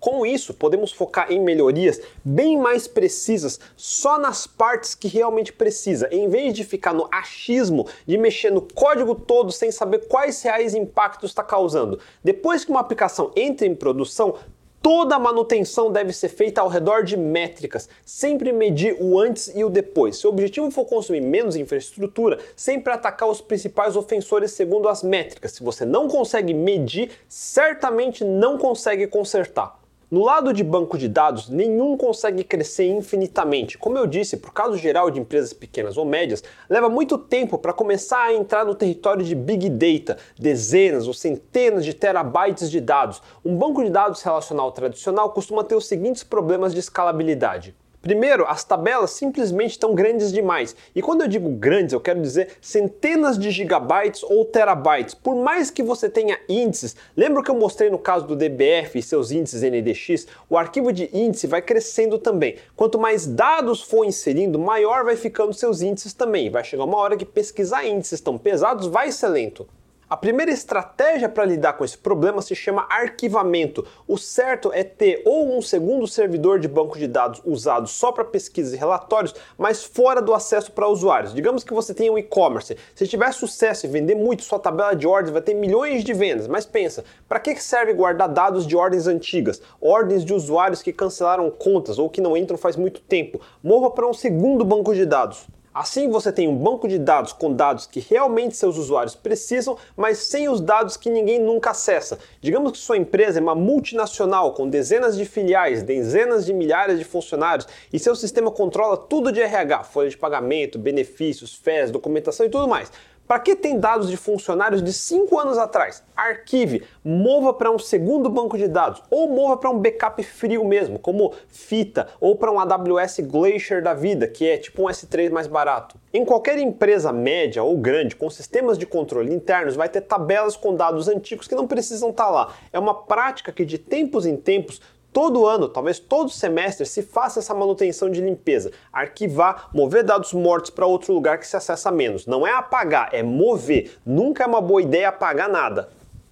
Com 0.00 0.24
isso, 0.24 0.54
podemos 0.54 0.92
focar 0.92 1.32
em 1.32 1.40
melhorias 1.40 2.00
bem 2.24 2.56
mais 2.56 2.86
precisas 2.86 3.58
só 3.76 4.18
nas 4.18 4.46
partes 4.46 4.94
que 4.94 5.08
realmente 5.08 5.52
precisa, 5.52 6.08
em 6.12 6.28
vez 6.28 6.54
de 6.54 6.64
ficar 6.64 6.94
no 6.94 7.08
achismo 7.10 7.86
de 8.06 8.16
mexer 8.16 8.50
no 8.50 8.62
código 8.62 9.14
todo 9.14 9.50
sem 9.50 9.70
saber 9.72 10.06
quais 10.06 10.40
reais 10.42 10.74
impactos 10.74 11.30
está 11.30 11.42
causando. 11.42 11.98
Depois 12.22 12.64
que 12.64 12.70
uma 12.70 12.80
aplicação 12.80 13.32
entra 13.36 13.66
em 13.66 13.74
produção, 13.74 14.36
Toda 14.80 15.16
a 15.16 15.18
manutenção 15.18 15.90
deve 15.90 16.12
ser 16.12 16.28
feita 16.28 16.60
ao 16.60 16.68
redor 16.68 17.02
de 17.02 17.16
métricas, 17.16 17.88
sempre 18.06 18.52
medir 18.52 18.96
o 19.00 19.18
antes 19.18 19.52
e 19.54 19.64
o 19.64 19.68
depois. 19.68 20.16
Se 20.16 20.26
o 20.26 20.30
objetivo 20.30 20.70
for 20.70 20.84
consumir 20.84 21.20
menos 21.20 21.56
infraestrutura, 21.56 22.38
sempre 22.54 22.92
atacar 22.92 23.28
os 23.28 23.40
principais 23.40 23.96
ofensores 23.96 24.52
segundo 24.52 24.88
as 24.88 25.02
métricas. 25.02 25.52
Se 25.52 25.64
você 25.64 25.84
não 25.84 26.06
consegue 26.06 26.54
medir, 26.54 27.10
certamente 27.28 28.24
não 28.24 28.56
consegue 28.56 29.08
consertar. 29.08 29.78
No 30.10 30.24
lado 30.24 30.54
de 30.54 30.64
banco 30.64 30.96
de 30.96 31.06
dados, 31.06 31.50
nenhum 31.50 31.94
consegue 31.94 32.42
crescer 32.42 32.86
infinitamente. 32.86 33.76
Como 33.76 33.98
eu 33.98 34.06
disse, 34.06 34.38
por 34.38 34.54
causa 34.54 34.78
geral 34.78 35.10
de 35.10 35.20
empresas 35.20 35.52
pequenas 35.52 35.98
ou 35.98 36.06
médias, 36.06 36.42
leva 36.66 36.88
muito 36.88 37.18
tempo 37.18 37.58
para 37.58 37.74
começar 37.74 38.22
a 38.22 38.32
entrar 38.32 38.64
no 38.64 38.74
território 38.74 39.22
de 39.22 39.34
big 39.34 39.68
data, 39.68 40.16
dezenas 40.38 41.06
ou 41.06 41.12
centenas 41.12 41.84
de 41.84 41.92
terabytes 41.92 42.70
de 42.70 42.80
dados. 42.80 43.22
Um 43.44 43.54
banco 43.54 43.84
de 43.84 43.90
dados 43.90 44.22
relacional 44.22 44.72
tradicional 44.72 45.30
costuma 45.30 45.62
ter 45.62 45.74
os 45.74 45.86
seguintes 45.86 46.24
problemas 46.24 46.72
de 46.72 46.80
escalabilidade. 46.80 47.76
Primeiro, 48.00 48.46
as 48.46 48.62
tabelas 48.62 49.10
simplesmente 49.10 49.72
estão 49.72 49.94
grandes 49.94 50.32
demais. 50.32 50.74
E 50.94 51.02
quando 51.02 51.22
eu 51.22 51.28
digo 51.28 51.48
grandes, 51.50 51.92
eu 51.92 52.00
quero 52.00 52.22
dizer 52.22 52.50
centenas 52.60 53.36
de 53.36 53.50
gigabytes 53.50 54.22
ou 54.22 54.44
terabytes. 54.44 55.14
Por 55.14 55.34
mais 55.34 55.70
que 55.70 55.82
você 55.82 56.08
tenha 56.08 56.38
índices, 56.48 56.94
lembra 57.16 57.42
que 57.42 57.50
eu 57.50 57.56
mostrei 57.56 57.90
no 57.90 57.98
caso 57.98 58.26
do 58.26 58.36
DBF 58.36 58.98
e 58.98 59.02
seus 59.02 59.32
índices 59.32 59.62
NDX? 59.62 60.26
O 60.48 60.56
arquivo 60.56 60.92
de 60.92 61.10
índice 61.12 61.48
vai 61.48 61.60
crescendo 61.60 62.18
também. 62.18 62.56
Quanto 62.76 62.98
mais 62.98 63.26
dados 63.26 63.82
for 63.82 64.04
inserindo, 64.04 64.58
maior 64.58 65.04
vai 65.04 65.16
ficando 65.16 65.52
seus 65.52 65.82
índices 65.82 66.12
também. 66.12 66.50
Vai 66.50 66.62
chegar 66.62 66.84
uma 66.84 66.98
hora 66.98 67.16
que 67.16 67.24
pesquisar 67.24 67.84
índices 67.84 68.20
tão 68.20 68.38
pesados 68.38 68.86
vai 68.86 69.10
ser 69.10 69.28
lento. 69.28 69.66
A 70.10 70.16
primeira 70.16 70.50
estratégia 70.50 71.28
para 71.28 71.44
lidar 71.44 71.74
com 71.74 71.84
esse 71.84 71.98
problema 71.98 72.40
se 72.40 72.54
chama 72.54 72.86
arquivamento. 72.88 73.86
O 74.06 74.16
certo 74.16 74.72
é 74.72 74.82
ter 74.82 75.20
ou 75.26 75.54
um 75.54 75.60
segundo 75.60 76.06
servidor 76.06 76.58
de 76.58 76.66
banco 76.66 76.98
de 76.98 77.06
dados 77.06 77.42
usado 77.44 77.86
só 77.86 78.10
para 78.10 78.24
pesquisas 78.24 78.72
e 78.72 78.76
relatórios, 78.78 79.34
mas 79.58 79.84
fora 79.84 80.22
do 80.22 80.32
acesso 80.32 80.72
para 80.72 80.88
usuários. 80.88 81.34
Digamos 81.34 81.62
que 81.62 81.74
você 81.74 81.92
tenha 81.92 82.10
um 82.10 82.16
e-commerce. 82.16 82.74
Se 82.94 83.06
tiver 83.06 83.30
sucesso 83.32 83.84
e 83.84 83.88
vender 83.90 84.14
muito, 84.14 84.44
sua 84.44 84.58
tabela 84.58 84.96
de 84.96 85.06
ordens 85.06 85.30
vai 85.30 85.42
ter 85.42 85.52
milhões 85.52 86.02
de 86.02 86.14
vendas. 86.14 86.48
Mas 86.48 86.64
pensa, 86.64 87.04
para 87.28 87.38
que 87.38 87.54
serve 87.56 87.92
guardar 87.92 88.30
dados 88.30 88.66
de 88.66 88.74
ordens 88.74 89.06
antigas? 89.06 89.60
Ordens 89.78 90.24
de 90.24 90.32
usuários 90.32 90.80
que 90.80 90.90
cancelaram 90.90 91.50
contas 91.50 91.98
ou 91.98 92.08
que 92.08 92.22
não 92.22 92.34
entram 92.34 92.56
faz 92.56 92.76
muito 92.76 93.02
tempo. 93.02 93.42
Mova 93.62 93.90
para 93.90 94.08
um 94.08 94.14
segundo 94.14 94.64
banco 94.64 94.94
de 94.94 95.04
dados. 95.04 95.46
Assim 95.78 96.08
você 96.08 96.32
tem 96.32 96.48
um 96.48 96.56
banco 96.56 96.88
de 96.88 96.98
dados 96.98 97.32
com 97.32 97.52
dados 97.52 97.86
que 97.86 98.00
realmente 98.00 98.56
seus 98.56 98.76
usuários 98.76 99.14
precisam, 99.14 99.78
mas 99.96 100.18
sem 100.18 100.48
os 100.48 100.60
dados 100.60 100.96
que 100.96 101.08
ninguém 101.08 101.38
nunca 101.38 101.70
acessa. 101.70 102.18
Digamos 102.40 102.72
que 102.72 102.78
sua 102.78 102.96
empresa 102.96 103.38
é 103.38 103.40
uma 103.40 103.54
multinacional 103.54 104.54
com 104.54 104.68
dezenas 104.68 105.16
de 105.16 105.24
filiais, 105.24 105.84
dezenas 105.84 106.44
de 106.44 106.52
milhares 106.52 106.98
de 106.98 107.04
funcionários 107.04 107.68
e 107.92 107.98
seu 108.00 108.16
sistema 108.16 108.50
controla 108.50 108.96
tudo 108.96 109.30
de 109.30 109.40
RH, 109.40 109.84
folha 109.84 110.10
de 110.10 110.18
pagamento, 110.18 110.80
benefícios, 110.80 111.54
FES, 111.54 111.92
documentação 111.92 112.44
e 112.44 112.50
tudo 112.50 112.66
mais. 112.66 112.90
Para 113.28 113.40
que 113.40 113.54
tem 113.54 113.78
dados 113.78 114.08
de 114.08 114.16
funcionários 114.16 114.82
de 114.82 114.90
5 114.90 115.38
anos 115.38 115.58
atrás? 115.58 116.02
Arquive, 116.16 116.84
mova 117.04 117.52
para 117.52 117.70
um 117.70 117.78
segundo 117.78 118.30
banco 118.30 118.56
de 118.56 118.66
dados 118.66 119.02
ou 119.10 119.28
mova 119.28 119.58
para 119.58 119.68
um 119.68 119.78
backup 119.78 120.22
frio 120.22 120.64
mesmo, 120.64 120.98
como 120.98 121.34
fita, 121.46 122.08
ou 122.18 122.36
para 122.36 122.50
um 122.50 122.58
AWS 122.58 123.20
Glacier 123.20 123.82
da 123.82 123.92
vida, 123.92 124.26
que 124.26 124.48
é 124.48 124.56
tipo 124.56 124.82
um 124.82 124.86
S3 124.86 125.30
mais 125.30 125.46
barato. 125.46 126.00
Em 126.10 126.24
qualquer 126.24 126.58
empresa 126.58 127.12
média 127.12 127.62
ou 127.62 127.76
grande 127.76 128.16
com 128.16 128.30
sistemas 128.30 128.78
de 128.78 128.86
controle 128.86 129.34
internos, 129.34 129.76
vai 129.76 129.90
ter 129.90 130.00
tabelas 130.00 130.56
com 130.56 130.74
dados 130.74 131.06
antigos 131.06 131.46
que 131.46 131.54
não 131.54 131.66
precisam 131.66 132.08
estar 132.08 132.24
tá 132.24 132.30
lá. 132.30 132.54
É 132.72 132.78
uma 132.78 132.94
prática 132.94 133.52
que 133.52 133.66
de 133.66 133.76
tempos 133.76 134.24
em 134.24 134.38
tempos 134.38 134.80
todo 135.12 135.46
ano, 135.46 135.68
talvez 135.68 135.98
todo 135.98 136.30
semestre, 136.30 136.86
se 136.86 137.02
faça 137.02 137.38
essa 137.38 137.54
manutenção 137.54 138.10
de 138.10 138.20
limpeza, 138.20 138.70
arquivar, 138.92 139.68
mover 139.72 140.04
dados 140.04 140.32
mortos 140.32 140.70
para 140.70 140.86
outro 140.86 141.12
lugar 141.12 141.38
que 141.38 141.46
se 141.46 141.56
acessa 141.56 141.90
menos. 141.90 142.26
Não 142.26 142.46
é 142.46 142.52
apagar, 142.52 143.08
é 143.12 143.22
mover. 143.22 143.98
Nunca 144.04 144.44
é 144.44 144.46
uma 144.46 144.60
boa 144.60 144.82
ideia 144.82 145.08
apagar 145.08 145.48
nada. 145.48 145.88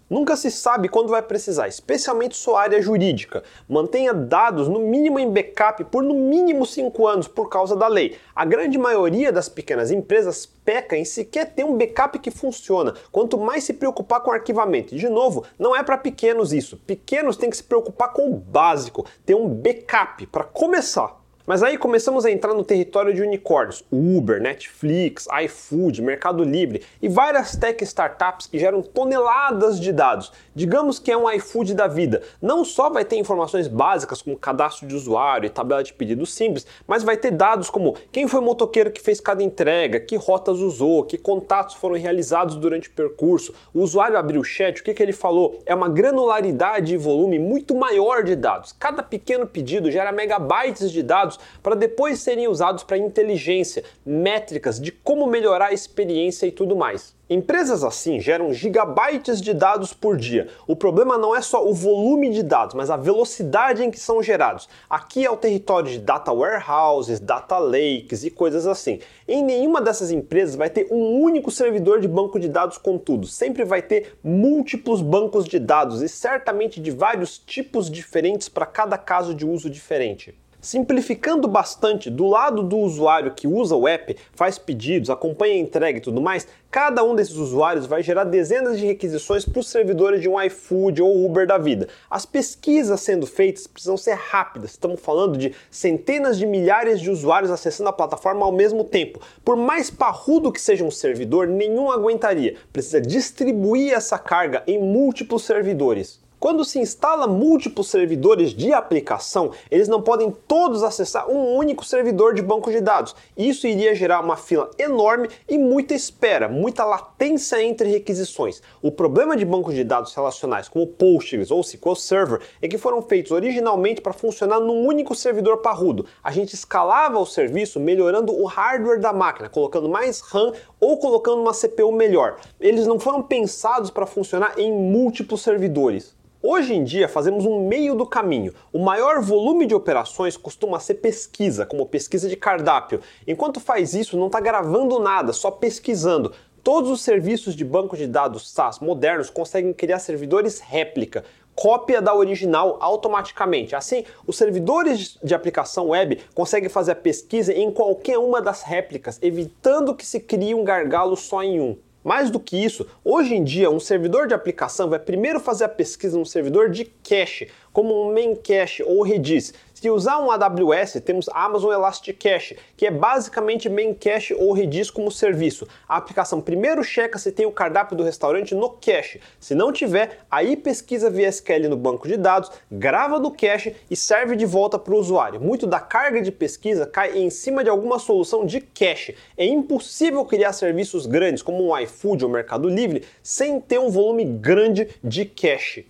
Nunca 0.09 0.37
se 0.37 0.53
sabe 0.53 0.89
quando 0.89 1.09
vai 1.09 1.21
precisar, 1.21 1.67
especialmente 1.67 2.37
sua 2.37 2.63
área 2.63 2.81
jurídica. 2.81 3.43
Mantenha 3.69 4.15
dados 4.15 4.69
no 4.69 4.79
mínimo 4.79 5.19
em 5.19 5.29
backup 5.29 5.83
por 5.87 6.01
no 6.05 6.15
mínimo 6.15 6.65
5 6.65 7.09
anos 7.09 7.27
por 7.27 7.49
causa 7.49 7.75
da 7.75 7.89
lei. 7.89 8.17
A 8.33 8.45
grande 8.45 8.79
maioria 8.79 9.33
das 9.33 9.49
pequenas 9.49 9.91
empresas 9.91 10.47
peca 10.47 10.97
em 10.97 11.05
sequer 11.05 11.53
ter 11.53 11.65
um 11.65 11.77
backup 11.77 12.21
que 12.21 12.31
funciona. 12.31 12.95
Quanto 13.11 13.37
mais 13.37 13.65
se 13.65 13.73
preocupar 13.73 14.21
com 14.21 14.31
arquivamento. 14.31 14.95
De 14.95 15.09
novo, 15.09 15.45
não 15.59 15.75
é 15.75 15.83
para 15.83 15.99
pequenos 15.99 16.53
isso. 16.53 16.77
Pequenos 16.77 17.37
têm 17.37 17.51
que 17.51 17.57
se 17.57 17.65
preocupar 17.65 18.13
com 18.13 18.31
o 18.31 18.37
básico, 18.37 19.05
ter 19.25 19.35
um 19.35 19.49
backup 19.49 20.25
para 20.29 20.45
começar. 20.45 21.26
Mas 21.47 21.63
aí 21.63 21.79
começamos 21.79 22.25
a 22.25 22.31
entrar 22.31 22.53
no 22.55 22.65
território 22.65 23.15
de 23.15 23.23
unicórnios, 23.23 23.85
Uber, 23.93 24.43
Netflix, 24.43 25.29
iFood, 25.45 26.03
Mercado 26.03 26.43
Livre 26.43 26.83
e 27.01 27.09
várias 27.09 27.55
tech 27.55 27.85
startups 27.85 28.49
que 28.49 28.59
geram 28.59 28.83
toneladas 28.83 29.79
de 29.79 29.93
dados. 29.93 30.33
Digamos 30.57 30.99
que 30.99 31.13
é 31.13 31.17
um 31.17 31.31
iFood 31.31 31.73
da 31.73 31.87
vida. 31.87 32.21
Não 32.43 32.65
só 32.65 32.91
vai 32.91 33.05
ter 33.05 33.17
informações 33.17 33.69
básicas 33.69 34.23
como 34.23 34.37
cadastro 34.37 34.89
de 34.89 34.97
usuário 34.97 35.47
e 35.47 35.51
tabela 35.51 35.85
de 35.85 35.93
pedidos 35.93 36.35
simples, 36.35 36.67
mas 36.85 37.05
vai 37.05 37.17
ter 37.17 37.31
dados 37.31 37.71
como 37.71 37.95
quem 38.11 38.27
foi 38.27 38.41
o 38.41 38.43
motoqueiro 38.43 38.91
que 38.91 39.01
fez 39.01 39.21
cada 39.21 39.41
entrega, 39.41 40.01
que 40.01 40.17
rotas 40.17 40.59
usou, 40.59 41.05
que 41.05 41.17
contatos 41.17 41.77
foram 41.77 41.95
realizados 41.95 42.57
durante 42.57 42.89
o 42.89 42.93
percurso, 42.93 43.55
o 43.73 43.83
usuário 43.83 44.19
abriu 44.19 44.41
o 44.41 44.45
chat, 44.45 44.81
o 44.81 44.85
que, 44.85 44.93
que 44.93 45.03
ele 45.03 45.13
falou. 45.13 45.61
É 45.65 45.73
uma 45.73 45.89
granularidade 45.89 46.93
e 46.93 46.97
volume 46.97 47.39
muito 47.39 47.73
maior 47.73 48.25
de 48.25 48.35
dados. 48.35 48.73
Cada 48.73 49.01
pequeno 49.01 49.47
pedido 49.47 49.93
gera 49.93 50.11
megabytes 50.11 50.91
de 50.91 51.05
dados 51.05 51.36
dados 51.37 51.41
para 51.63 51.77
depois 51.77 52.21
serem 52.21 52.49
usados 52.49 52.83
para 52.83 52.99
inteligência, 52.99 53.85
métricas 54.05 54.81
de 54.81 54.91
como 54.91 55.27
melhorar 55.27 55.67
a 55.67 55.73
experiência 55.73 56.47
e 56.47 56.51
tudo 56.51 56.75
mais. 56.75 57.15
Empresas 57.29 57.83
assim 57.83 58.21
geram 58.21 58.53
gigabytes 58.53 59.41
de 59.41 59.53
dados 59.53 59.93
por 59.93 60.17
dia. 60.17 60.47
O 60.65 60.77
problema 60.77 61.19
não 61.19 61.35
é 61.35 61.43
só 61.43 61.69
o 61.69 61.75
volume 61.75 62.31
de 62.31 62.41
dados, 62.41 62.73
mas 62.73 62.89
a 62.89 62.97
velocidade 62.97 63.83
em 63.83 63.91
que 63.91 63.99
são 63.99 64.23
gerados. 64.23 64.69
Aqui 64.89 65.27
é 65.27 65.31
o 65.31 65.37
território 65.37 65.91
de 65.91 65.99
data 65.99 66.33
warehouses, 66.33 67.19
data 67.19 67.59
lakes 67.59 68.23
e 68.23 68.31
coisas 68.31 68.65
assim. 68.65 69.01
Em 69.27 69.43
nenhuma 69.43 69.81
dessas 69.81 70.13
empresas 70.13 70.55
vai 70.55 70.71
ter 70.71 70.87
um 70.89 71.21
único 71.21 71.51
servidor 71.51 72.01
de 72.01 72.07
banco 72.07 72.39
de 72.39 72.49
dados, 72.49 72.79
contudo, 72.79 73.27
sempre 73.27 73.65
vai 73.65 73.83
ter 73.83 74.17
múltiplos 74.23 75.03
bancos 75.03 75.47
de 75.47 75.59
dados 75.59 76.03
e 76.03 76.09
certamente 76.09 76.81
de 76.81 76.93
vários 76.93 77.39
tipos 77.39 77.91
diferentes 77.91 78.49
para 78.49 78.67
cada 78.67 78.97
caso 78.97 79.35
de 79.35 79.45
uso 79.45 79.69
diferente. 79.69 80.33
Simplificando 80.67 81.47
bastante, 81.47 82.11
do 82.11 82.27
lado 82.27 82.61
do 82.61 82.77
usuário 82.79 83.33
que 83.37 83.47
usa 83.47 83.77
o 83.77 83.87
app, 83.87 84.17
faz 84.33 84.59
pedidos, 84.59 85.09
acompanha 85.09 85.55
a 85.55 85.59
entrega 85.59 85.99
e 85.99 86.01
tudo 86.01 86.21
mais, 86.21 86.49
cada 86.69 87.05
um 87.05 87.15
desses 87.15 87.37
usuários 87.37 87.87
vai 87.87 88.03
gerar 88.03 88.25
dezenas 88.25 88.77
de 88.77 88.85
requisições 88.85 89.45
para 89.45 89.61
os 89.61 89.69
servidores 89.69 90.21
de 90.21 90.29
um 90.29 90.43
iFood 90.43 91.01
ou 91.01 91.25
Uber 91.25 91.47
da 91.47 91.57
vida. 91.57 91.87
As 92.11 92.27
pesquisas 92.27 93.01
sendo 93.01 93.29
feitas 93.29 93.69
precisam 93.69 93.97
ser 93.97 94.15
rápidas, 94.15 94.73
estamos 94.73 95.01
falando 95.01 95.39
de 95.39 95.55
centenas 95.71 96.37
de 96.37 96.45
milhares 96.45 97.01
de 97.01 97.13
usuários 97.13 97.53
acessando 97.53 97.91
a 97.91 97.93
plataforma 97.93 98.45
ao 98.45 98.51
mesmo 98.51 98.83
tempo. 98.83 99.21
Por 99.45 99.55
mais 99.55 99.89
parrudo 99.89 100.51
que 100.51 100.61
seja 100.61 100.83
um 100.83 100.91
servidor, 100.91 101.47
nenhum 101.47 101.93
aguentaria. 101.93 102.57
Precisa 102.73 103.01
distribuir 103.01 103.93
essa 103.93 104.19
carga 104.19 104.65
em 104.67 104.81
múltiplos 104.81 105.45
servidores. 105.45 106.26
Quando 106.39 106.67
se 106.67 106.79
instala 106.79 107.27
múltiplos 107.27 107.89
servidores 107.89 108.53
de 108.53 108.71
aplicação, 108.71 109.53
eles 109.71 109.89
não 109.89 110.03
podem 110.03 110.31
todos 110.47 110.83
acessar 110.83 111.31
um 111.31 111.57
único 111.57 111.83
servidor 111.83 112.35
de 112.35 112.43
banco 112.43 112.71
de 112.71 112.79
dados. 112.79 113.17
Isso 113.35 113.67
iria 113.67 113.95
gerar 113.95 114.21
uma 114.21 114.37
fila 114.37 114.71
enorme 114.79 115.31
e 115.49 115.57
muita 115.57 115.95
espera, 115.95 116.47
muita 116.47 116.85
latência 116.85 117.63
entre 117.63 117.89
requisições. 117.89 118.61
O 118.83 118.93
problema 118.93 119.35
de 119.35 119.47
bancos 119.47 119.75
de 119.75 119.83
dados 119.83 120.15
relacionais 120.15 120.69
como 120.69 120.87
Postgres 120.87 121.51
ou 121.51 121.63
SQL 121.63 121.97
Server 121.97 122.41
é 122.61 122.69
que 122.69 122.77
foram 122.77 123.01
feitos 123.01 123.33
originalmente 123.33 124.03
para 124.03 124.13
funcionar 124.13 124.61
num 124.61 124.87
único 124.87 125.15
servidor 125.15 125.63
parrudo. 125.63 126.05
A 126.23 126.31
gente 126.31 126.53
escalava 126.53 127.19
o 127.19 127.25
serviço 127.25 127.81
melhorando 127.81 128.39
o 128.39 128.45
hardware 128.45 129.01
da 129.01 129.13
máquina, 129.13 129.49
colocando 129.49 129.89
mais 129.89 130.21
RAM 130.21 130.53
ou 130.79 130.99
colocando 130.99 131.41
uma 131.41 131.55
CPU 131.55 131.91
melhor. 131.93 132.37
Eles 132.61 132.87
não 132.87 133.01
foram 133.01 133.23
pensados 133.23 133.91
para 133.91 134.05
funcionar 134.05 134.59
em 134.59 134.71
múltiplos 134.71 135.41
servidores. 135.41 136.15
Hoje 136.43 136.75
em 136.75 136.85
dia 136.85 137.09
fazemos 137.09 137.47
um 137.47 137.67
meio 137.67 137.95
do 137.95 138.05
caminho. 138.05 138.53
O 138.71 138.79
maior 138.79 139.23
volume 139.23 139.65
de 139.65 139.75
operações 139.75 140.37
costuma 140.37 140.79
ser 140.79 140.95
pesquisa, 140.95 141.65
como 141.65 141.87
pesquisa 141.87 142.29
de 142.29 142.37
cardápio. 142.37 143.01
Enquanto 143.27 143.59
faz 143.59 143.95
isso, 143.95 144.19
não 144.19 144.27
está 144.27 144.39
gravando 144.39 145.01
nada, 145.01 145.33
só 145.33 145.51
pesquisando. 145.51 146.33
Todos 146.63 146.91
os 146.91 147.01
serviços 147.01 147.57
de 147.57 147.65
banco 147.65 147.97
de 147.97 148.07
dados 148.07 148.51
SaaS 148.53 148.81
modernos 148.81 149.31
conseguem 149.31 149.73
criar 149.73 149.99
servidores 149.99 150.61
réplica, 150.61 151.25
cópia 151.55 152.03
da 152.03 152.15
original 152.15 152.77
automaticamente. 152.81 153.75
Assim, 153.75 154.05
os 154.27 154.37
servidores 154.37 155.19
de 155.25 155.35
aplicação 155.35 155.89
web 155.89 156.21
conseguem 156.35 156.69
fazer 156.69 156.93
a 156.93 156.97
pesquisa 156.97 157.53
em 157.53 157.71
qualquer 157.71 158.19
uma 158.19 158.43
das 158.43 158.63
réplicas, 158.63 159.19
evitando 159.23 159.95
que 159.95 160.05
se 160.05 160.21
crie 160.21 160.55
um 160.55 160.65
gargalo 160.65 161.17
só 161.17 161.43
em 161.43 161.61
um. 161.61 161.79
Mais 162.07 162.31
do 162.31 162.39
que 162.39 162.57
isso, 162.57 162.87
hoje 163.05 163.35
em 163.35 163.43
dia 163.43 163.69
um 163.69 163.81
servidor 163.81 164.29
de 164.29 164.35
aplicação 164.35 164.89
vai 164.89 164.97
primeiro 164.97 165.41
fazer 165.41 165.65
a 165.65 165.69
pesquisa 165.69 166.17
no 166.17 166.25
servidor 166.25 166.71
de 166.71 166.85
cache, 166.85 167.49
como 167.73 168.01
um 168.01 168.15
main 168.15 168.37
cache 168.37 168.81
ou 168.85 169.03
Redis. 169.03 169.53
Se 169.87 169.91
usar 169.91 170.19
um 170.19 170.33
AWS, 170.33 171.01
temos 171.05 171.29
Amazon 171.33 171.73
Elastic 171.73 172.21
Cache, 172.21 172.57
que 172.77 172.87
é 172.87 172.91
basicamente 172.91 173.69
main 173.69 173.95
cache 173.95 174.35
ou 174.35 174.53
Redis 174.53 174.91
como 174.91 175.13
serviço. 175.13 175.65
A 175.89 175.97
aplicação 175.97 176.41
primeiro 176.41 176.83
checa 176.83 177.21
se 177.21 177.31
tem 177.31 177.47
o 177.47 177.53
cardápio 177.53 177.97
do 177.97 178.03
restaurante 178.03 178.53
no 178.53 178.69
cache. 178.69 179.21
Se 179.39 179.55
não 179.55 179.71
tiver, 179.71 180.27
aí 180.29 180.57
pesquisa 180.57 181.09
via 181.09 181.29
SQL 181.29 181.69
no 181.69 181.77
banco 181.77 182.09
de 182.09 182.17
dados, 182.17 182.51
grava 182.69 183.21
no 183.21 183.31
cache 183.31 183.77
e 183.89 183.95
serve 183.95 184.35
de 184.35 184.45
volta 184.45 184.77
para 184.77 184.93
o 184.93 184.99
usuário. 184.99 185.41
Muito 185.41 185.69
da 185.69 185.79
carga 185.79 186.21
de 186.21 186.33
pesquisa 186.33 186.85
cai 186.85 187.17
em 187.17 187.31
cima 187.31 187.63
de 187.63 187.71
alguma 187.71 188.01
solução 188.01 188.45
de 188.45 188.61
cache. 188.61 189.15
É 189.37 189.47
impossível 189.47 190.25
criar 190.25 190.53
serviços 190.53 191.07
grandes 191.07 191.45
como 191.45 191.65
um 191.65 191.79
iFood 191.79 192.25
ou 192.25 192.31
Mercado 192.33 192.69
Livre 192.69 193.05
sem 193.23 193.61
ter 193.61 193.79
um 193.79 193.89
volume 193.89 194.25
grande 194.25 194.89
de 195.05 195.25
cache. 195.25 195.87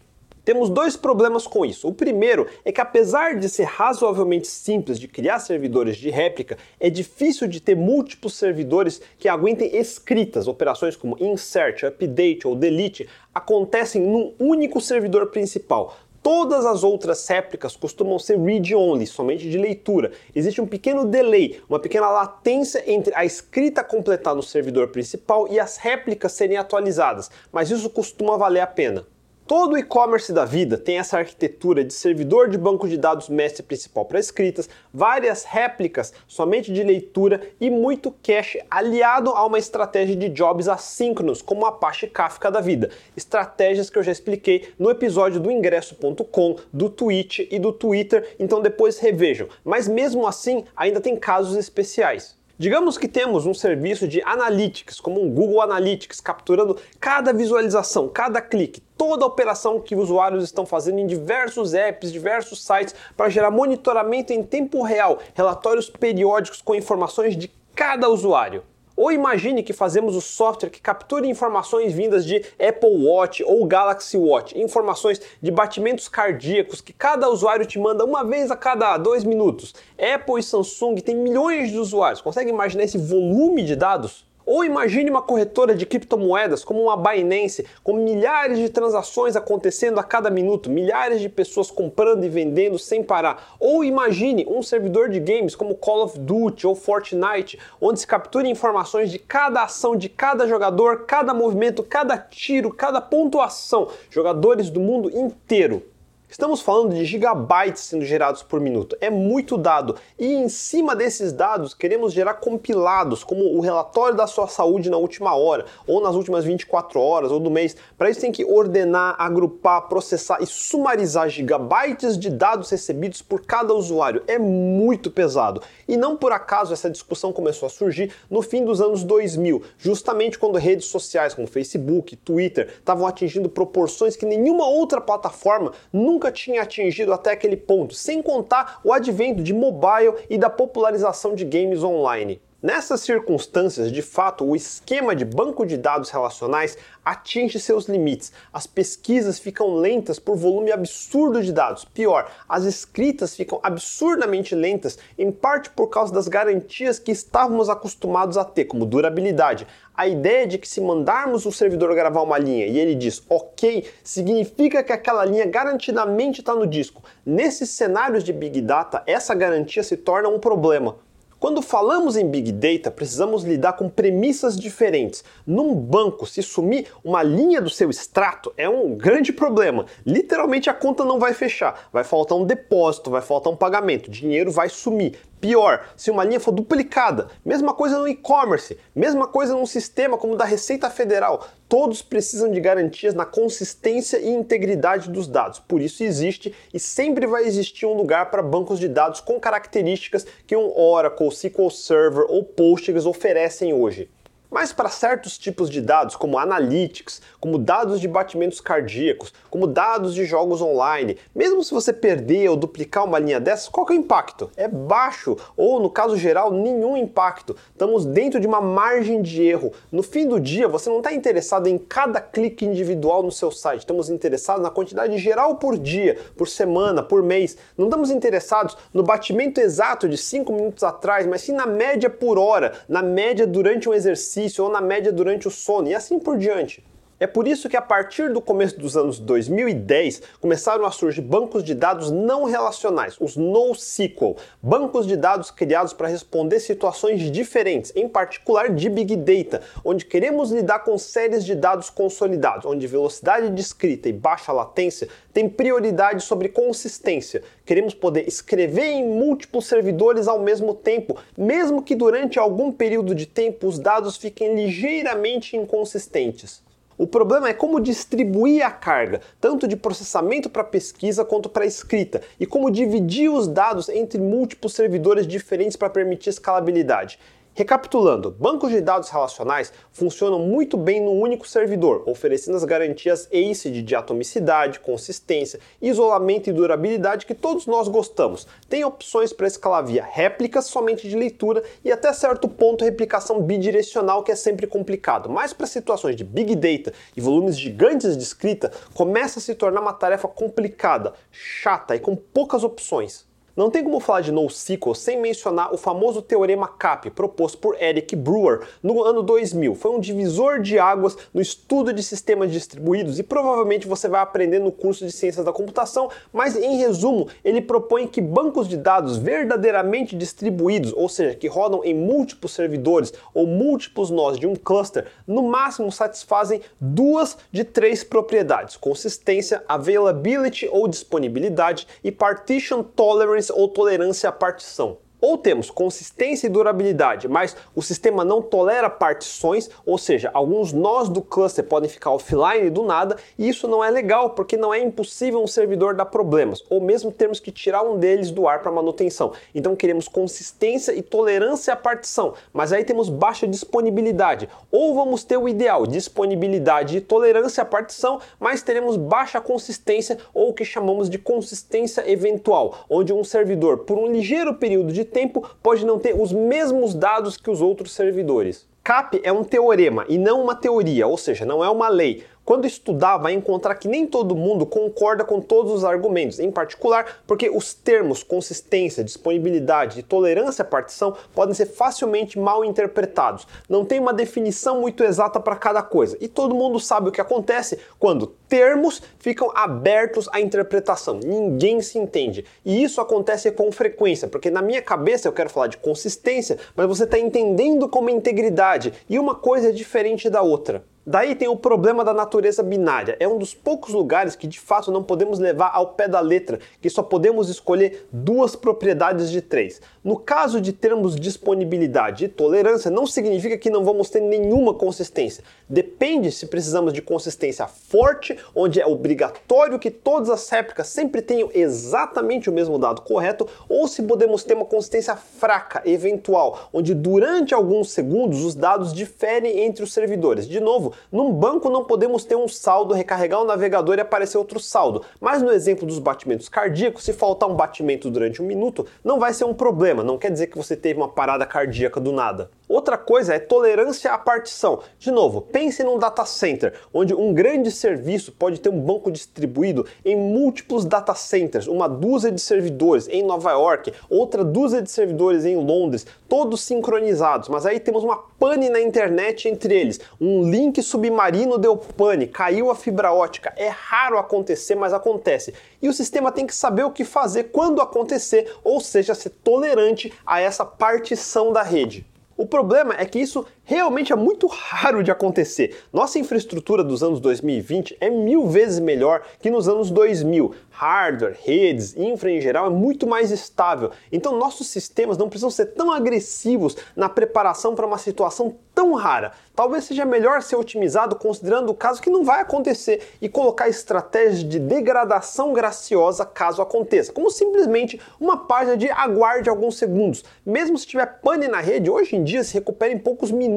Temos 0.47 0.71
dois 0.71 0.97
problemas 0.97 1.45
com 1.45 1.67
isso. 1.67 1.89
O 1.89 1.93
primeiro 1.93 2.47
é 2.65 2.71
que, 2.71 2.81
apesar 2.81 3.37
de 3.37 3.49
ser 3.49 3.65
razoavelmente 3.65 4.47
simples 4.47 4.97
de 4.97 5.09
criar 5.09 5.41
servidores 5.41 5.97
de 5.97 6.09
réplica, 6.09 6.57
é 6.79 6.89
difícil 6.89 7.49
de 7.49 7.59
ter 7.59 7.75
múltiplos 7.75 8.35
servidores 8.35 9.03
que 9.19 9.29
aguentem 9.29 9.77
escritas. 9.77 10.47
Operações 10.47 10.95
como 10.95 11.17
insert, 11.19 11.83
update 11.83 12.47
ou 12.47 12.55
delete 12.55 13.09
acontecem 13.35 14.01
num 14.01 14.35
único 14.39 14.81
servidor 14.81 15.33
principal. 15.33 15.97
Todas 16.23 16.65
as 16.65 16.85
outras 16.85 17.27
réplicas 17.27 17.75
costumam 17.75 18.17
ser 18.17 18.39
read-only, 18.39 19.05
somente 19.05 19.51
de 19.51 19.59
leitura. 19.59 20.13
Existe 20.33 20.61
um 20.61 20.67
pequeno 20.67 21.05
delay, 21.05 21.61
uma 21.69 21.81
pequena 21.81 22.09
latência 22.09 22.85
entre 22.87 23.13
a 23.17 23.25
escrita 23.25 23.83
completar 23.83 24.37
no 24.37 24.45
servidor 24.45 24.89
principal 24.93 25.49
e 25.51 25.59
as 25.59 25.77
réplicas 25.77 26.31
serem 26.31 26.57
atualizadas, 26.57 27.33
mas 27.51 27.69
isso 27.69 27.91
costuma 27.91 28.37
valer 28.37 28.61
a 28.61 28.67
pena. 28.69 29.09
Todo 29.47 29.79
e-commerce 29.79 30.33
da 30.33 30.45
vida 30.45 30.77
tem 30.77 30.99
essa 30.99 31.19
arquitetura 31.19 31.85
de 31.85 31.95
servidor 31.95 32.49
de 32.49 32.59
banco 32.59 32.89
de 32.89 32.97
dados 32.97 33.29
mestre 33.29 33.63
principal 33.63 34.05
para 34.05 34.19
escritas, 34.19 34.69
várias 34.93 35.45
réplicas 35.45 36.13
somente 36.27 36.73
de 36.73 36.83
leitura 36.83 37.41
e 37.61 37.71
muito 37.71 38.11
cache 38.11 38.61
aliado 38.69 39.31
a 39.31 39.47
uma 39.47 39.57
estratégia 39.57 40.17
de 40.17 40.29
jobs 40.31 40.67
assíncronos, 40.67 41.43
como 41.43 41.65
a 41.65 41.69
Apache 41.69 42.09
Kafka 42.09 42.51
da 42.51 42.61
vida. 42.61 42.91
Estratégias 43.17 43.89
que 43.89 43.97
eu 43.97 44.03
já 44.03 44.11
expliquei 44.11 44.69
no 44.77 44.91
episódio 44.91 45.39
do 45.39 45.49
ingresso.com, 45.49 46.57
do 46.73 46.91
Twitch 46.91 47.47
e 47.49 47.61
do 47.61 47.73
Twitter, 47.73 48.35
então 48.41 48.61
depois 48.61 48.99
revejam. 48.99 49.47
Mas 49.65 49.87
mesmo 49.87 50.27
assim, 50.27 50.65
ainda 50.77 51.01
tem 51.01 51.15
casos 51.15 51.57
especiais. 51.57 52.36
Digamos 52.59 52.97
que 52.97 53.07
temos 53.07 53.45
um 53.45 53.53
serviço 53.53 54.09
de 54.09 54.23
analytics, 54.23 54.99
como 54.99 55.23
um 55.23 55.31
Google 55.31 55.61
Analytics, 55.61 56.23
capturando 56.23 56.79
cada 56.99 57.31
visualização, 57.31 58.09
cada 58.09 58.41
clique, 58.41 58.81
toda 58.97 59.25
a 59.25 59.29
operação 59.29 59.79
que 59.79 59.95
usuários 59.95 60.43
estão 60.43 60.65
fazendo 60.65 60.99
em 60.99 61.07
diversos 61.07 61.75
apps, 61.75 62.11
diversos 62.11 62.65
sites, 62.65 62.95
para 63.15 63.29
gerar 63.29 63.51
monitoramento 63.51 64.33
em 64.33 64.43
tempo 64.43 64.83
real, 64.83 65.19
relatórios 65.35 65.91
periódicos 65.91 66.63
com 66.63 66.75
informações 66.75 67.37
de 67.37 67.53
cada 67.75 68.09
usuário. 68.09 68.63
Ou 68.97 69.13
imagine 69.13 69.63
que 69.63 69.75
fazemos 69.75 70.17
o 70.17 70.21
software 70.23 70.71
que 70.71 70.81
captura 70.81 71.27
informações 71.27 71.93
vindas 71.93 72.25
de 72.25 72.37
Apple 72.59 73.05
Watch 73.05 73.45
ou 73.45 73.67
Galaxy 73.67 74.17
Watch, 74.17 74.59
informações 74.59 75.21
de 75.43 75.51
batimentos 75.51 76.09
cardíacos 76.09 76.81
que 76.81 76.93
cada 76.93 77.29
usuário 77.29 77.67
te 77.67 77.79
manda 77.79 78.05
uma 78.05 78.25
vez 78.25 78.51
a 78.51 78.57
cada 78.57 78.97
dois 78.97 79.23
minutos. 79.23 79.75
Apple 79.99 80.41
e 80.41 80.43
Samsung 80.43 80.95
têm 80.97 81.15
milhões 81.15 81.71
de 81.71 81.79
usuários. 81.79 82.23
Consegue 82.23 82.51
imaginar 82.51 82.85
esse 82.85 82.97
volume 82.97 83.63
de 83.63 83.77
dados? 83.77 84.25
Ou 84.47 84.65
imagine 84.65 85.11
uma 85.11 85.21
corretora 85.21 85.75
de 85.75 85.85
criptomoedas 85.85 86.65
como 86.65 86.81
uma 86.81 86.97
Binance, 86.97 87.67
com 87.83 87.95
milhares 87.95 88.59
de 88.59 88.69
transações 88.69 89.35
acontecendo 89.35 89.99
a 89.99 90.05
cada 90.05 90.31
minuto, 90.31 90.71
milhares 90.71 91.21
de 91.21 91.29
pessoas 91.29 91.69
comprando 91.69 92.25
e 92.25 92.29
vendendo 92.29 92.79
sem 92.79 93.03
parar. 93.03 93.57
Ou 93.59 93.83
imagine 93.83 94.47
um 94.49 94.63
servidor 94.63 95.09
de 95.09 95.19
games 95.19 95.57
como 95.57 95.75
Call 95.75 96.05
of 96.05 96.19
Duty 96.21 96.65
ou 96.65 96.77
Fortnite, 96.77 97.59
onde 97.81 97.99
se 97.99 98.07
captura 98.07 98.47
informações 98.47 99.11
de 99.11 99.19
cada 99.19 99.65
ação 99.65 99.97
de 99.97 100.09
cada 100.09 100.47
jogador, 100.47 101.07
cada 101.07 101.35
movimento, 101.35 101.83
cada 101.83 102.17
tiro, 102.17 102.73
cada 102.73 103.01
pontuação, 103.01 103.89
jogadores 104.09 104.71
do 104.71 104.79
mundo 104.79 105.11
inteiro. 105.11 105.83
Estamos 106.29 106.61
falando 106.61 106.93
de 106.93 107.05
gigabytes 107.05 107.85
sendo 107.85 108.05
gerados 108.05 108.43
por 108.43 108.61
minuto. 108.61 108.97
É 109.01 109.09
muito 109.09 109.57
dado. 109.57 109.95
E 110.19 110.27
em 110.27 110.49
cima 110.49 110.95
desses 110.97 111.33
dados, 111.33 111.73
queremos 111.73 112.13
gerar 112.13 112.35
compilados, 112.35 113.23
como 113.23 113.57
o 113.57 113.61
relatório 113.61 114.17
da 114.17 114.27
sua 114.27 114.49
saúde 114.49 114.91
na 114.91 114.97
última 114.97 115.37
hora, 115.37 115.67
ou 115.87 116.01
nas 116.01 116.17
últimas 116.17 116.45
24 116.45 117.01
horas, 117.01 117.31
ou 117.31 117.39
do 117.39 117.49
mês. 117.49 117.77
Para 117.97 118.11
isso 118.11 118.21
tem 118.21 118.33
que 118.33 118.45
ordenar, 118.45 119.15
agrupar, 119.19 119.89
processar 119.89 120.43
e 120.43 120.47
sumarizar 120.47 121.31
gigabytes 121.31 122.19
de 122.19 122.29
dados 122.29 122.71
recebidos 122.71 123.23
por 123.23 123.43
cada 123.43 123.73
usuário. 123.73 124.25
É 124.27 124.37
muito 124.37 125.13
pesado. 125.13 125.63
E 125.87 125.97
não 125.97 126.17
por 126.17 126.33
acaso 126.33 126.73
essa 126.73 126.91
discussão 126.91 127.33
começou 127.33 127.69
a 127.69 127.71
surgir 127.71 128.13
no 128.29 128.43
fim 128.43 128.65
dos 128.65 128.81
anos 128.81 129.05
2000, 129.05 129.63
justamente 129.79 130.41
quando 130.41 130.59
redes 130.59 130.87
sociais 130.87 131.35
como 131.35 131.47
Facebook, 131.47 132.17
Twitter 132.17 132.75
estavam 132.79 133.07
atingindo 133.07 133.49
proporções 133.49 134.17
que 134.17 134.27
nenhuma 134.27 134.67
outra 134.67 135.01
plataforma 135.01 135.73
nunca 135.93 136.16
nunca 136.17 136.33
tinha 136.33 136.63
atingido 136.63 137.13
até 137.13 137.33
aquele 137.33 137.59
ponto, 137.59 137.95
sem 137.95 138.23
contar 138.23 138.81
o 138.83 138.91
advento 138.91 139.43
de 139.43 139.53
mobile 139.53 140.15
e 140.31 140.39
da 140.39 140.49
popularização 140.49 141.35
de 141.35 141.45
games 141.45 141.83
online. 141.83 142.41
Nessas 142.67 143.03
circunstâncias, 143.03 143.93
de 143.93 144.03
fato, 144.03 144.45
o 144.45 144.57
esquema 144.57 145.15
de 145.15 145.25
banco 145.25 145.65
de 145.65 145.77
dados 145.77 146.11
relacionais 146.11 146.77
atinge 147.05 147.61
seus 147.61 147.87
limites. 147.87 148.33
As 148.53 148.67
pesquisas 148.67 149.39
ficam 149.39 149.77
lentas 149.77 150.19
por 150.19 150.37
volume 150.37 150.73
absurdo 150.73 151.41
de 151.41 151.53
dados. 151.53 151.85
Pior, 151.85 152.29
as 152.49 152.65
escritas 152.65 153.37
ficam 153.37 153.61
absurdamente 153.63 154.57
lentas, 154.57 154.99
em 155.17 155.31
parte 155.31 155.71
por 155.71 155.87
causa 155.87 156.13
das 156.13 156.27
garantias 156.27 156.99
que 156.99 157.13
estávamos 157.13 157.69
acostumados 157.69 158.37
a 158.37 158.45
ter, 158.45 158.65
como 158.65 158.85
durabilidade. 158.85 159.65
A 159.95 160.09
ideia 160.09 160.45
de 160.45 160.59
que 160.59 160.69
se 160.69 160.81
mandarmos 160.81 161.47
o 161.47 161.53
servidor 161.53 161.95
gravar 161.95 162.23
uma 162.23 162.37
linha 162.37 162.67
e 162.67 162.81
ele 162.81 162.97
diz 162.97 163.23
ok, 163.29 163.89
significa 164.03 164.83
que 164.83 164.93
aquela 164.93 165.25
linha 165.25 165.47
garantidamente 165.47 166.41
está 166.41 166.53
no 166.53 166.67
disco. 166.67 167.01
Nesses 167.25 167.71
cenários 167.71 168.25
de 168.25 168.33
Big 168.33 168.61
Data, 168.61 169.05
essa 169.07 169.37
garantia 169.37 169.85
se 169.85 169.97
torna 169.97 170.29
um 170.29 170.41
problema. 170.41 171.06
Quando 171.39 171.61
falamos 171.61 172.17
em 172.17 172.27
Big 172.27 172.51
Data, 172.51 172.91
precisamos 172.91 173.45
lidar 173.45 173.75
com 173.75 173.91
premissas 173.91 174.59
diferentes. 174.59 175.23
Num 175.47 175.75
banco, 175.75 176.25
se 176.25 176.43
sumir 176.43 176.87
uma 177.05 177.23
linha 177.23 177.61
do 177.61 177.69
seu 177.69 177.91
extrato 177.91 178.55
é 178.57 178.67
um 178.67 178.97
grande 178.97 179.35
problema. 179.35 179.85
Literalmente 180.07 180.71
a 180.71 180.75
conta 180.75 181.05
não 181.05 181.19
vai 181.19 181.35
fechar, 181.35 181.89
vai 181.93 182.05
faltar 182.05 182.39
um 182.39 182.47
depósito, 182.47 183.11
vai 183.11 183.21
faltar 183.21 183.53
um 183.53 183.57
pagamento, 183.57 184.11
dinheiro 184.11 184.51
vai 184.51 184.71
sumir. 184.71 185.19
Pior, 185.41 185.87
se 185.97 186.11
uma 186.11 186.25
linha 186.25 186.41
for 186.41 186.53
duplicada, 186.53 187.29
mesma 187.45 187.75
coisa 187.75 187.99
no 187.99 188.09
e-commerce, 188.09 188.79
mesma 188.95 189.27
coisa 189.27 189.55
num 189.55 189.67
sistema 189.67 190.17
como 190.17 190.33
o 190.33 190.37
da 190.37 190.45
Receita 190.45 190.89
Federal. 190.89 191.47
Todos 191.69 192.01
precisam 192.01 192.51
de 192.51 192.59
garantias 192.59 193.13
na 193.13 193.27
consistência 193.27 194.19
e 194.19 194.31
integridade 194.31 195.11
dos 195.11 195.29
dados. 195.29 195.59
Por 195.59 195.81
isso 195.81 196.03
existe 196.03 196.55
e 196.73 196.81
sempre 196.81 197.27
vai 197.27 197.45
existir 197.45 197.85
um 197.85 197.95
lugar 197.95 198.31
para 198.31 198.43
bancos 198.43 198.79
de 198.79 198.89
dados 198.89 199.21
com 199.21 199.39
características 199.39 200.27
que 200.47 200.57
um 200.57 200.73
Oracle, 200.79 201.29
SQL 201.29 201.71
Server 201.71 202.25
ou 202.29 202.43
Postgres 202.43 203.05
oferecem 203.05 203.75
hoje. 203.75 204.09
Mas 204.51 204.73
para 204.73 204.89
certos 204.89 205.37
tipos 205.37 205.69
de 205.69 205.81
dados, 205.81 206.15
como 206.15 206.39
analytics, 206.39 207.21
como 207.41 207.59
dados 207.59 208.01
de 208.01 208.07
batimentos 208.07 208.61
cardíacos, 208.61 209.33
como 209.51 209.67
dados 209.67 210.15
de 210.15 210.25
jogos 210.25 210.63
online, 210.63 211.19
mesmo 211.35 211.65
se 211.65 211.75
você 211.75 211.93
perder 211.93 212.49
ou 212.49 212.57
duplicar 212.57 213.05
uma 213.05 213.19
linha 213.19 213.41
dessas, 213.41 213.69
qual 213.69 213.87
é 213.89 213.93
o 213.93 213.95
impacto? 213.95 214.51
É 214.57 214.69
baixo, 214.69 215.37
ou 215.57 215.81
no 215.81 215.91
caso 215.91 216.17
geral, 216.17 216.53
nenhum 216.53 216.97
impacto. 216.97 217.57
Estamos 217.73 218.07
dentro 218.07 218.39
de 218.39 218.47
uma 218.47 218.61
margem 218.61 219.21
de 219.21 219.43
erro. 219.43 219.73
No 219.91 220.03
fim 220.03 220.27
do 220.29 220.39
dia, 220.39 220.69
você 220.69 220.89
não 220.89 220.99
está 220.99 221.13
interessado 221.13 221.67
em 221.67 221.77
cada 221.77 222.21
clique 222.21 222.65
individual 222.65 223.23
no 223.23 223.33
seu 223.33 223.51
site, 223.51 223.81
estamos 223.81 224.09
interessados 224.09 224.63
na 224.63 224.71
quantidade 224.71 225.19
geral 225.19 225.57
por 225.57 225.77
dia, 225.77 226.19
por 226.37 226.49
semana, 226.49 227.03
por 227.03 227.23
mês. 227.23 227.57
Não 227.77 227.87
estamos 227.87 228.11
interessados 228.11 228.77
no 228.95 229.03
batimento 229.03 229.61
exato 229.61 230.09
de 230.09 230.17
5 230.17 230.53
minutos 230.53 230.85
atrás, 230.85 231.27
mas 231.27 231.43
sim 231.43 231.53
na 231.53 231.67
média 231.67 232.09
por 232.09 232.39
hora, 232.39 232.73
na 232.89 233.03
média 233.03 233.47
durante 233.47 233.89
um 233.89 233.95
exercício 233.95 234.46
ou 234.59 234.69
na 234.71 234.81
média 234.81 235.13
durante 235.13 235.49
o 235.49 235.51
sono 235.51 235.89
e 235.89 235.95
assim 235.95 236.19
por 236.19 236.39
diante. 236.39 236.85
É 237.19 237.27
por 237.27 237.49
isso 237.49 237.67
que 237.67 237.79
a 237.79 237.81
partir 237.81 238.31
do 238.31 238.43
começo 238.43 238.79
dos 238.79 238.95
anos 238.95 239.19
2010 239.19 240.21
começaram 240.39 240.85
a 240.85 240.91
surgir 240.91 241.23
bancos 241.23 241.65
de 241.65 241.75
dados 241.75 242.11
não 242.11 242.45
relacionais, 242.45 243.17
os 243.19 243.39
NoSQL, 243.39 244.37
bancos 244.63 245.07
de 245.07 245.17
dados 245.17 245.51
criados 245.51 245.95
para 245.95 246.09
responder 246.09 246.61
situações 246.61 247.23
diferentes, 247.33 247.91
em 247.97 248.07
particular 248.07 248.69
de 248.69 248.91
Big 248.91 249.17
Data, 249.17 249.63
onde 249.83 250.05
queremos 250.05 250.51
lidar 250.51 250.81
com 250.81 250.99
séries 250.99 251.43
de 251.43 251.55
dados 251.55 251.89
consolidados, 251.89 252.67
onde 252.67 252.87
velocidade 252.87 253.49
de 253.49 253.63
escrita 253.63 254.11
e 254.11 254.13
baixa 254.13 254.53
latência 254.53 255.09
têm 255.33 255.49
prioridade 255.49 256.23
sobre 256.23 256.51
consistência. 256.51 257.43
Queremos 257.65 257.95
poder 257.95 258.29
escrever 258.29 258.93
em 258.93 259.07
múltiplos 259.07 259.65
servidores 259.65 260.29
ao 260.29 260.41
mesmo 260.41 260.75
tempo, 260.75 261.17
mesmo 261.35 261.83
que 261.83 261.95
durante 261.95 262.39
algum 262.39 262.71
período 262.71 263.15
de 263.15 263.25
tempo 263.25 263.69
os 263.69 263.79
dados 263.79 264.19
fiquem 264.19 264.55
ligeiramente 264.55 265.57
inconsistentes. 265.57 266.66
O 266.99 267.07
problema 267.07 267.49
é 267.49 267.53
como 267.53 267.79
distribuir 267.79 268.65
a 268.65 268.71
carga, 268.71 269.21
tanto 269.39 269.69
de 269.69 269.77
processamento 269.77 270.49
para 270.49 270.65
pesquisa 270.65 271.27
quanto 271.27 271.49
para 271.49 271.67
escrita, 271.67 272.23
e 272.41 272.47
como 272.47 272.71
dividir 272.71 273.29
os 273.29 273.47
dados 273.47 273.91
entre 273.91 274.19
múltiplos 274.19 274.73
servidores 274.73 275.27
diferentes 275.27 275.77
para 275.77 275.91
permitir 275.91 276.31
escalabilidade. 276.31 277.19
Recapitulando, 277.59 278.31
bancos 278.31 278.71
de 278.71 278.83
dados 278.83 279.09
relacionais 279.09 279.73
funcionam 279.91 280.41
muito 280.41 280.77
bem 280.77 281.01
no 281.01 281.13
único 281.13 281.49
servidor, 281.49 282.03
oferecendo 282.07 282.55
as 282.55 282.65
garantias 282.65 283.27
ACE 283.33 283.71
de 283.71 283.95
atomicidade, 283.95 284.79
consistência, 284.79 285.59
isolamento 285.81 286.51
e 286.51 286.53
durabilidade 286.53 287.25
que 287.25 287.35
todos 287.35 287.67
nós 287.67 287.89
gostamos. 287.89 288.47
Tem 288.69 288.85
opções 288.85 289.33
para 289.33 289.47
escalar 289.47 289.87
via 289.87 290.05
réplicas 290.05 290.67
somente 290.67 291.09
de 291.09 291.17
leitura 291.17 291.63
e 291.83 291.91
até 291.91 292.13
certo 292.13 292.47
ponto 292.47 292.85
replicação 292.85 293.41
bidirecional 293.41 294.23
que 294.23 294.33
é 294.33 294.37
sempre 294.37 294.67
complicado. 294.67 295.31
Mas 295.31 295.55
para 295.55 295.67
situações 295.67 296.15
de 296.15 296.25
big 296.25 296.55
data 296.57 296.93
e 297.17 297.23
volumes 297.23 297.59
gigantes 297.59 298.19
de 298.19 298.23
escrita, 298.23 298.71
começa 298.93 299.39
a 299.39 299.43
se 299.43 299.55
tornar 299.55 299.81
uma 299.81 299.95
tarefa 299.95 300.29
complicada, 300.29 301.15
chata 301.33 301.97
e 301.97 302.01
com 302.01 302.15
poucas 302.15 302.63
opções. 302.63 303.26
Não 303.57 303.71
tem 303.71 303.83
como 303.83 304.01
falar 304.01 304.21
de 304.21 304.31
NoSQL 304.31 304.95
sem 304.95 305.19
mencionar 305.19 305.73
o 305.73 305.79
famoso 305.79 306.21
teorema 306.21 306.69
CAP 306.69 307.09
proposto 307.09 307.57
por 307.57 307.81
Eric 307.83 308.15
Brewer 308.15 308.61
no 308.83 309.03
ano 309.03 309.23
2000. 309.23 309.75
Foi 309.75 309.93
um 309.93 309.99
divisor 309.99 310.61
de 310.61 310.79
águas 310.79 311.17
no 311.33 311.41
estudo 311.41 311.91
de 311.91 312.03
sistemas 312.03 312.53
distribuídos 312.53 313.19
e 313.19 313.23
provavelmente 313.23 313.89
você 313.89 314.09
vai 314.09 314.21
aprender 314.21 314.59
no 314.59 314.71
curso 314.71 315.07
de 315.07 315.11
Ciências 315.11 315.47
da 315.47 315.55
Computação, 315.55 316.11
mas 316.35 316.55
em 316.55 316.77
resumo, 316.77 317.29
ele 317.43 317.63
propõe 317.63 318.07
que 318.07 318.21
bancos 318.21 318.69
de 318.69 318.77
dados 318.77 319.17
verdadeiramente 319.17 320.15
distribuídos, 320.15 320.93
ou 320.93 321.09
seja, 321.09 321.35
que 321.35 321.49
rodam 321.49 321.83
em 321.83 321.95
múltiplos 321.95 322.53
servidores 322.53 323.11
ou 323.33 323.47
múltiplos 323.47 324.11
nós 324.11 324.39
de 324.39 324.47
um 324.47 324.55
cluster, 324.55 325.07
no 325.27 325.43
máximo 325.43 325.91
satisfazem 325.91 326.61
duas 326.79 327.39
de 327.51 327.65
três 327.65 328.05
propriedades: 328.05 328.77
consistência, 328.77 329.65
availability 329.67 330.69
ou 330.71 330.87
disponibilidade 330.87 331.87
e 332.05 332.13
partition 332.13 332.83
tolerance 332.83 333.46
ou 333.55 333.69
tolerância 333.69 334.29
à 334.29 334.33
partição. 334.33 334.99
Ou 335.21 335.39
temos 335.39 335.71
consistência 335.71 336.47
e 336.47 336.51
durabilidade, 336.51 337.27
mas 337.27 337.57
o 337.75 337.83
sistema 337.83 338.25
não 338.25 338.43
tolera 338.43 338.91
partições, 338.91 339.71
ou 339.85 339.97
seja, 339.97 340.31
alguns 340.35 340.73
nós 340.73 341.09
do 341.09 341.23
cluster 341.23 341.65
podem 341.65 341.89
ficar 341.89 342.11
offline 342.11 342.69
do 342.69 342.83
nada, 342.83 343.17
e 343.39 343.49
isso 343.49 343.67
não 343.67 343.83
é 343.83 343.91
legal, 343.91 344.31
porque 344.31 344.57
não 344.57 344.75
é 344.75 344.79
impossível 344.79 345.43
um 345.43 345.47
servidor 345.47 345.95
dar 345.95 346.07
problemas, 346.07 346.63
ou 346.69 346.81
mesmo 346.81 347.11
termos 347.11 347.41
que 347.41 347.51
tirar 347.51 347.83
um 347.83 347.99
deles 347.99 348.31
do 348.31 348.47
ar 348.47 348.61
para 348.61 348.71
manutenção. 348.71 349.33
Então 349.55 349.75
queremos 349.75 350.07
consistência 350.07 350.93
e 350.93 351.01
tolerância 351.01 351.73
à 351.73 351.77
partição, 351.77 352.35
mas 352.53 352.73
aí 352.73 352.85
temos 352.85 353.09
baixa 353.09 353.49
disponibilidade. 353.49 354.49
Ou 354.71 354.95
vamos 354.95 355.25
ter 355.25 355.39
o 355.39 355.49
ideal, 355.49 355.87
disponibilidade 355.87 356.99
e 356.99 357.01
tolerância 357.01 357.63
à 357.63 357.67
partição, 357.67 358.21
mas 358.39 358.63
teremos 358.63 358.97
baixa 358.97 359.41
consistência 359.41 360.19
ou 360.35 360.51
o 360.51 360.53
que 360.53 360.65
chamamos 360.65 361.09
de 361.09 361.19
consistência 361.19 362.09
eventual, 362.11 362.85
onde 362.91 363.13
um 363.13 363.25
servidor, 363.25 363.79
por 363.79 363.99
um 363.99 364.07
ligeiro 364.07 364.55
período 364.55 364.93
de 364.93 365.06
tempo 365.07 365.49
pode 365.63 365.87
não 365.87 365.99
ter 365.99 366.15
os 366.15 366.33
mesmos 366.33 366.95
dados 366.95 367.37
que 367.37 367.51
os 367.51 367.63
outros 367.63 367.93
servidores. 367.93 368.69
CAP 368.83 369.21
é 369.25 369.33
um 369.33 369.43
teorema 369.43 370.05
e 370.09 370.17
não 370.17 370.41
uma 370.43 370.55
teoria, 370.55 371.07
ou 371.07 371.17
seja, 371.17 371.45
não 371.45 371.65
é 371.65 371.69
uma 371.69 371.89
lei. 371.89 372.25
Quando 372.47 372.65
estudar, 372.65 373.19
vai 373.19 373.33
encontrar 373.33 373.75
que 373.75 373.89
nem 373.89 374.07
todo 374.07 374.37
mundo 374.37 374.65
concorda 374.65 375.25
com 375.25 375.41
todos 375.41 375.73
os 375.73 375.85
argumentos, 375.85 376.39
em 376.39 376.49
particular 376.49 377.25
porque 377.27 377.51
os 377.51 377.75
termos 377.75 378.23
consistência, 378.23 379.03
disponibilidade 379.03 379.99
e 379.99 380.03
tolerância 380.05 380.63
à 380.63 380.65
partição 380.65 381.17
podem 381.35 381.57
ser 381.57 381.67
facilmente 381.67 382.39
mal 382.39 382.65
interpretados. 382.65 383.49
Não 383.69 383.85
tem 383.85 383.99
uma 383.99 384.15
definição 384.15 384.81
muito 384.81 385.03
exata 385.03 385.41
para 385.41 385.57
cada 385.57 385.83
coisa. 385.83 386.17
E 386.21 386.29
todo 386.29 386.55
mundo 386.55 386.79
sabe 386.79 387.09
o 387.09 387.13
que 387.13 387.21
acontece 387.21 387.81
quando 387.99 388.29
termos 388.49 389.03
ficam 389.19 389.51
abertos 389.53 390.29
à 390.33 390.41
interpretação. 390.41 391.19
Ninguém 391.19 391.81
se 391.81 391.99
entende. 391.99 392.45
E 392.65 392.81
isso 392.81 393.01
acontece 393.01 393.51
com 393.51 393.73
frequência, 393.73 394.29
porque 394.29 394.53
na 394.53 394.63
minha 394.63 394.81
cabeça 394.81 395.27
eu 395.27 395.33
quero 395.33 395.51
falar 395.51 395.67
de 395.67 395.79
consistência, 395.79 396.59
mas 396.77 396.87
você 396.87 397.03
está 397.03 397.19
entendendo 397.19 397.89
como 397.89 398.09
integridade, 398.09 398.93
e 399.11 399.19
uma 399.19 399.35
coisa 399.35 399.71
é 399.71 399.73
diferente 399.73 400.31
da 400.31 400.43
outra. 400.43 400.85
Daí 401.09 401.37
tem 401.37 401.47
o 401.47 401.55
problema 401.55 402.05
da 402.05 402.13
natureza 402.13 402.65
binária. 402.65 403.17
É 403.21 403.29
um 403.29 403.39
dos 403.39 403.55
poucos 403.55 403.95
lugares 403.95 404.35
que 404.35 404.49
de 404.49 404.59
fato 404.59 404.91
não 404.91 405.05
podemos 405.05 405.39
levar 405.39 405.71
ao 405.73 405.91
pé 405.91 406.09
da 406.09 406.19
letra, 406.19 406.59
que 406.83 406.91
só 406.91 407.01
podemos 407.01 407.49
escolher 407.49 408.09
duas 408.11 408.57
propriedades 408.57 409.31
de 409.31 409.41
três. 409.41 409.81
No 410.03 410.17
caso 410.19 410.61
de 410.61 410.73
termos 410.73 411.15
disponibilidade 411.15 412.25
e 412.25 412.29
tolerância, 412.29 412.91
não 412.91 413.07
significa 413.07 413.57
que 413.57 413.71
não 413.71 413.85
vamos 413.85 414.11
ter 414.11 414.19
nenhuma 414.19 414.75
consistência. 414.75 415.45
Depende 415.69 416.33
se 416.33 416.49
precisamos 416.49 416.93
de 416.93 417.01
consistência 417.01 417.69
forte, 417.69 418.37
onde 418.53 418.81
é 418.81 418.87
obrigatório 418.87 419.79
que 419.79 419.93
todas 419.93 420.29
as 420.29 420.51
réplicas 420.51 420.89
sempre 420.89 421.23
tenham 421.23 421.51
exatamente 421.55 422.51
o 422.51 422.53
mesmo 422.53 422.81
dado 422.81 423.03
correto, 423.03 423.47
ou 423.69 423.87
se 423.87 424.03
podemos 424.03 424.43
ter 424.43 424.55
uma 424.55 424.65
consistência 424.65 425.15
fraca, 425.15 425.83
eventual, 425.85 426.69
onde 426.73 426.95
durante 426.95 427.55
alguns 427.55 427.93
segundos 427.93 428.43
os 428.43 428.57
dados 428.57 428.93
diferem 428.93 429.61
entre 429.61 429.85
os 429.85 429.93
servidores. 429.93 430.49
De 430.49 430.59
novo, 430.59 430.96
num 431.11 431.33
banco 431.33 431.71
não 431.71 431.85
podemos 431.85 432.25
ter 432.25 432.37
um 432.37 432.49
saldo, 432.49 432.95
recarregar 432.95 433.41
o 433.41 433.45
navegador 433.45 433.99
e 433.99 434.01
aparecer 434.01 434.39
outro 434.39 434.61
saldo. 434.61 435.03
Mas 435.21 435.43
no 435.43 435.51
exemplo 435.51 435.87
dos 435.87 435.99
batimentos 435.99 436.49
cardíacos, 436.49 437.05
se 437.05 437.13
faltar 437.13 437.49
um 437.49 437.55
batimento 437.55 438.11
durante 438.11 438.43
um 438.43 438.47
minuto, 438.47 438.87
não 439.05 439.19
vai 439.19 439.33
ser 439.33 439.45
um 439.45 439.55
problema. 439.55 440.03
Não 440.03 440.19
quer 440.19 440.31
dizer 440.31 440.49
que 440.49 440.57
você 440.57 440.77
teve 440.77 440.99
uma 440.99 441.09
parada 441.09 441.47
cardíaca 441.47 442.01
do 442.01 442.13
nada. 442.13 442.51
Outra 442.69 442.99
coisa 442.99 443.33
é 443.33 443.39
tolerância 443.39 444.13
à 444.13 444.19
partição. 444.19 444.81
De 444.99 445.13
novo, 445.13 445.41
pense 445.41 445.85
num 445.85 446.01
data 446.01 446.25
center, 446.25 446.75
onde 446.93 447.15
um 447.15 447.33
grande 447.33 447.71
serviço 447.71 448.33
pode 448.33 448.61
ter 448.61 448.71
um 448.71 448.81
banco 448.81 449.09
distribuído 449.09 449.87
em 450.05 450.17
múltiplos 450.17 450.85
data 450.85 451.15
centers, 451.15 451.69
uma 451.69 451.89
dúzia 451.89 452.33
de 452.33 452.41
servidores 452.41 453.07
em 453.07 453.23
Nova 453.23 453.53
York, 453.53 453.93
outra 454.11 454.43
dúzia 454.43 454.83
de 454.83 454.91
servidores 454.91 455.45
em 455.45 455.55
Londres, 455.55 456.09
todos 456.29 456.61
sincronizados, 456.63 457.49
mas 457.49 457.65
aí 457.65 457.79
temos 457.79 458.03
uma 458.03 458.17
pane 458.17 458.69
na 458.69 458.81
internet 458.81 459.49
entre 459.49 459.73
eles. 459.73 460.01
Um 460.21 460.51
link 460.51 460.83
submarino 460.83 461.59
deu 461.59 461.77
pane, 461.77 462.27
caiu 462.27 462.69
a 462.69 462.75
fibra 462.75 463.13
ótica. 463.13 463.53
É 463.57 463.69
raro 463.69 464.19
acontecer, 464.19 464.75
mas 464.75 464.93
acontece. 464.93 465.55
E 465.81 465.89
o 465.89 465.93
sistema 465.93 466.33
tem 466.33 466.45
que 466.45 466.55
saber 466.55 466.83
o 466.83 466.91
que 466.91 467.05
fazer 467.05 467.45
quando 467.45 467.81
acontecer, 467.81 468.53
ou 468.65 468.81
seja, 468.81 469.15
ser 469.15 469.31
tolerante 469.31 470.13
a 470.27 470.41
essa 470.41 470.65
partição 470.65 471.53
da 471.53 471.63
rede. 471.63 472.05
O 472.37 472.47
problema 472.47 472.95
é 472.99 473.05
que 473.07 473.19
isso 473.19 473.47
realmente 473.67 474.13
é 474.13 474.17
muito 474.17 474.47
raro 474.47 475.03
de 475.03 475.11
acontecer. 475.11 475.77
Nossa 475.93 476.19
infraestrutura 476.19 476.85
dos 476.85 477.03
anos 477.03 477.21
2020 477.21 477.97
é 478.01 478.09
mil 478.09 478.47
vezes 478.47 478.79
melhor 478.79 479.23
que 479.41 479.51
nos 479.51 479.69
anos 479.69 479.91
2000. 479.91 480.55
Hardware, 480.71 481.37
redes, 481.43 481.97
infra 481.97 482.31
em 482.31 482.41
geral 482.41 482.67
é 482.67 482.71
muito 482.71 483.07
mais 483.07 483.31
estável. 483.31 483.91
Então 484.13 484.39
nossos 484.39 484.69
sistemas 484.69 485.19
não 485.19 485.29
precisam 485.29 485.51
ser 485.51 485.67
tão 485.67 485.91
agressivos 485.91 486.77
na 486.95 487.09
preparação 487.09 487.75
para 487.75 487.87
uma 487.87 487.99
situação 487.99 488.55
tão 488.75 488.93
rara. 488.93 489.33
Talvez 489.55 489.85
seja 489.85 490.05
melhor 490.05 490.43
ser 490.43 490.55
otimizado 490.55 491.17
considerando 491.17 491.71
o 491.71 491.75
caso 491.75 492.03
que 492.03 492.11
não 492.11 492.23
vai 492.23 492.43
acontecer 492.43 493.15
e 493.23 493.29
colocar 493.29 493.71
estratégias 493.71 494.45
de 494.45 494.59
degradação 494.59 495.55
graciosa 495.55 496.27
caso 496.27 496.61
aconteça, 496.61 497.11
como 497.11 497.31
simplesmente 497.31 497.99
uma 498.21 498.37
página 498.37 498.77
de 498.77 498.91
aguarde 498.91 499.49
alguns 499.49 499.79
segundos. 499.79 500.23
Mesmo 500.45 500.77
se 500.77 500.87
tiver 500.87 501.07
pane 501.23 501.49
na 501.49 501.61
rede, 501.61 501.91
hoje 501.91 502.17
em 502.17 502.23
dia 502.23 502.45
se 502.45 502.53
recupera 502.53 502.93
em 502.93 502.99
poucos 502.99 503.31
minutos. 503.31 503.56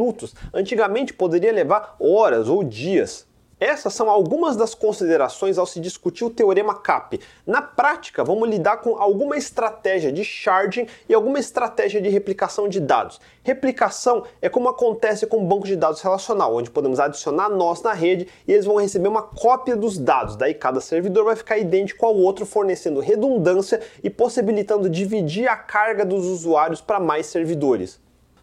Antigamente 0.53 1.13
poderia 1.13 1.51
levar 1.51 1.95
horas 1.99 2.47
ou 2.47 2.63
dias. 2.63 3.27
Essas 3.59 3.93
são 3.93 4.09
algumas 4.09 4.55
das 4.55 4.73
considerações 4.73 5.57
ao 5.57 5.65
se 5.65 5.81
discutir 5.81 6.23
o 6.23 6.29
teorema 6.29 6.75
CAP. 6.75 7.19
Na 7.45 7.61
prática, 7.61 8.23
vamos 8.23 8.47
lidar 8.47 8.77
com 8.77 8.95
alguma 8.95 9.35
estratégia 9.35 10.13
de 10.13 10.23
sharding 10.23 10.87
e 11.09 11.13
alguma 11.13 11.39
estratégia 11.39 12.01
de 12.01 12.07
replicação 12.07 12.69
de 12.69 12.79
dados. 12.79 13.19
Replicação 13.43 14.23
é 14.41 14.47
como 14.47 14.69
acontece 14.69 15.27
com 15.27 15.43
o 15.43 15.45
banco 15.45 15.67
de 15.67 15.75
dados 15.75 15.99
relacional, 15.99 16.55
onde 16.55 16.69
podemos 16.69 17.01
adicionar 17.01 17.49
nós 17.49 17.81
na 17.81 17.91
rede 17.91 18.29
e 18.47 18.53
eles 18.53 18.65
vão 18.65 18.77
receber 18.77 19.09
uma 19.09 19.23
cópia 19.23 19.75
dos 19.75 19.97
dados. 19.97 20.37
Daí 20.37 20.53
cada 20.53 20.79
servidor 20.79 21.25
vai 21.25 21.35
ficar 21.35 21.57
idêntico 21.57 22.05
ao 22.05 22.15
outro, 22.15 22.45
fornecendo 22.45 23.01
redundância 23.01 23.81
e 24.01 24.09
possibilitando 24.09 24.89
dividir 24.89 25.49
a 25.49 25.57
carga 25.57 26.05
dos 26.05 26.25
usuários 26.25 26.79
para 26.79 26.97
mais 26.97 27.25
servidores. 27.25 27.99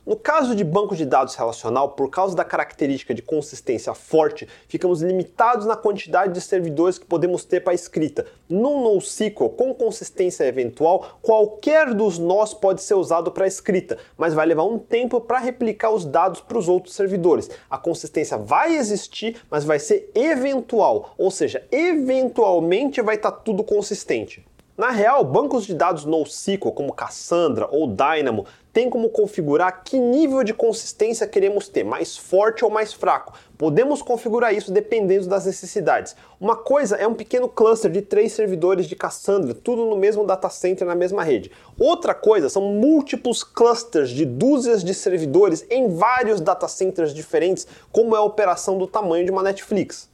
No 0.07 0.15
caso 0.15 0.55
de 0.55 0.63
banco 0.63 0.95
de 0.95 1.05
dados 1.05 1.35
relacional, 1.35 1.89
por 1.89 2.09
causa 2.09 2.37
da 2.37 2.45
característica 2.45 3.13
de 3.13 3.23
consistência 3.23 3.93
forte, 3.93 4.47
ficamos 4.69 5.03
limitados 5.03 5.67
na 5.67 5.75
quantidade 5.75 6.33
de 6.33 6.41
servidores 6.41 6.97
que 6.97 7.05
podemos 7.05 7.45
ter 7.45 7.65
para 7.65 7.75
escrita. 7.75 8.25
Num 8.49 8.85
NoSQL 8.85 9.49
com 9.49 9.75
consistência 9.75 10.45
eventual, 10.45 11.19
qualquer 11.21 11.93
dos 11.93 12.21
nós 12.21 12.55
pode 12.55 12.85
ser 12.85 12.95
usado 12.95 13.33
para 13.33 13.49
escrita, 13.49 13.99
mas 14.17 14.33
vai 14.33 14.47
levar 14.47 14.63
um 14.63 14.79
tempo 14.79 15.21
para 15.21 15.41
replicar 15.41 15.91
os 15.91 16.05
dados 16.05 16.41
para 16.41 16.57
os 16.57 16.69
outros 16.69 16.95
servidores. 16.95 17.51
A 17.69 17.77
consistência 17.77 18.39
vai 18.39 18.77
existir, 18.77 19.43
mas 19.51 19.65
vai 19.65 19.81
ser 19.81 20.13
eventual, 20.15 21.15
ou 21.19 21.33
seja, 21.33 21.67
eventualmente 21.73 23.03
vai 23.03 23.17
estar 23.17 23.33
tá 23.33 23.39
tudo 23.39 23.65
consistente. 23.65 24.47
Na 24.77 24.91
real, 24.91 25.25
bancos 25.25 25.65
de 25.65 25.73
dados 25.73 26.05
NoSQL 26.05 26.71
como 26.71 26.93
Cassandra 26.93 27.67
ou 27.73 27.87
Dynamo 27.87 28.45
têm 28.77 28.91
como 28.91 29.09
configurar 29.09 29.83
que 29.83 29.99
nível 29.99 30.45
de 30.45 30.53
consistência 30.53 31.27
queremos 31.27 31.67
ter, 31.67 31.83
mais 31.83 32.15
forte 32.15 32.63
ou 32.63 32.71
mais 32.71 32.93
fraco. 32.93 33.33
Podemos 33.57 34.03
configurar 34.03 34.55
isso 34.55 34.71
dependendo 34.71 35.27
das 35.27 35.47
necessidades. 35.47 36.15
Uma 36.39 36.55
coisa 36.55 36.95
é 36.97 37.07
um 37.07 37.15
pequeno 37.15 37.49
cluster 37.49 37.91
de 37.91 38.03
três 38.03 38.33
servidores 38.33 38.87
de 38.87 38.95
Cassandra, 38.95 39.55
tudo 39.55 39.87
no 39.87 39.97
mesmo 39.97 40.27
data 40.27 40.51
center 40.51 40.87
na 40.87 40.95
mesma 40.95 41.25
rede. 41.25 41.51
Outra 41.79 42.13
coisa 42.15 42.51
são 42.51 42.61
múltiplos 42.65 43.43
clusters 43.43 44.11
de 44.11 44.27
dúzias 44.27 44.85
de 44.85 44.93
servidores 44.93 45.65
em 45.71 45.89
vários 45.89 46.39
data 46.39 46.69
centers 46.69 47.15
diferentes, 47.15 47.67
como 47.91 48.15
é 48.15 48.19
a 48.19 48.23
operação 48.23 48.77
do 48.77 48.87
tamanho 48.87 49.25
de 49.25 49.31
uma 49.31 49.43
Netflix. 49.43 50.07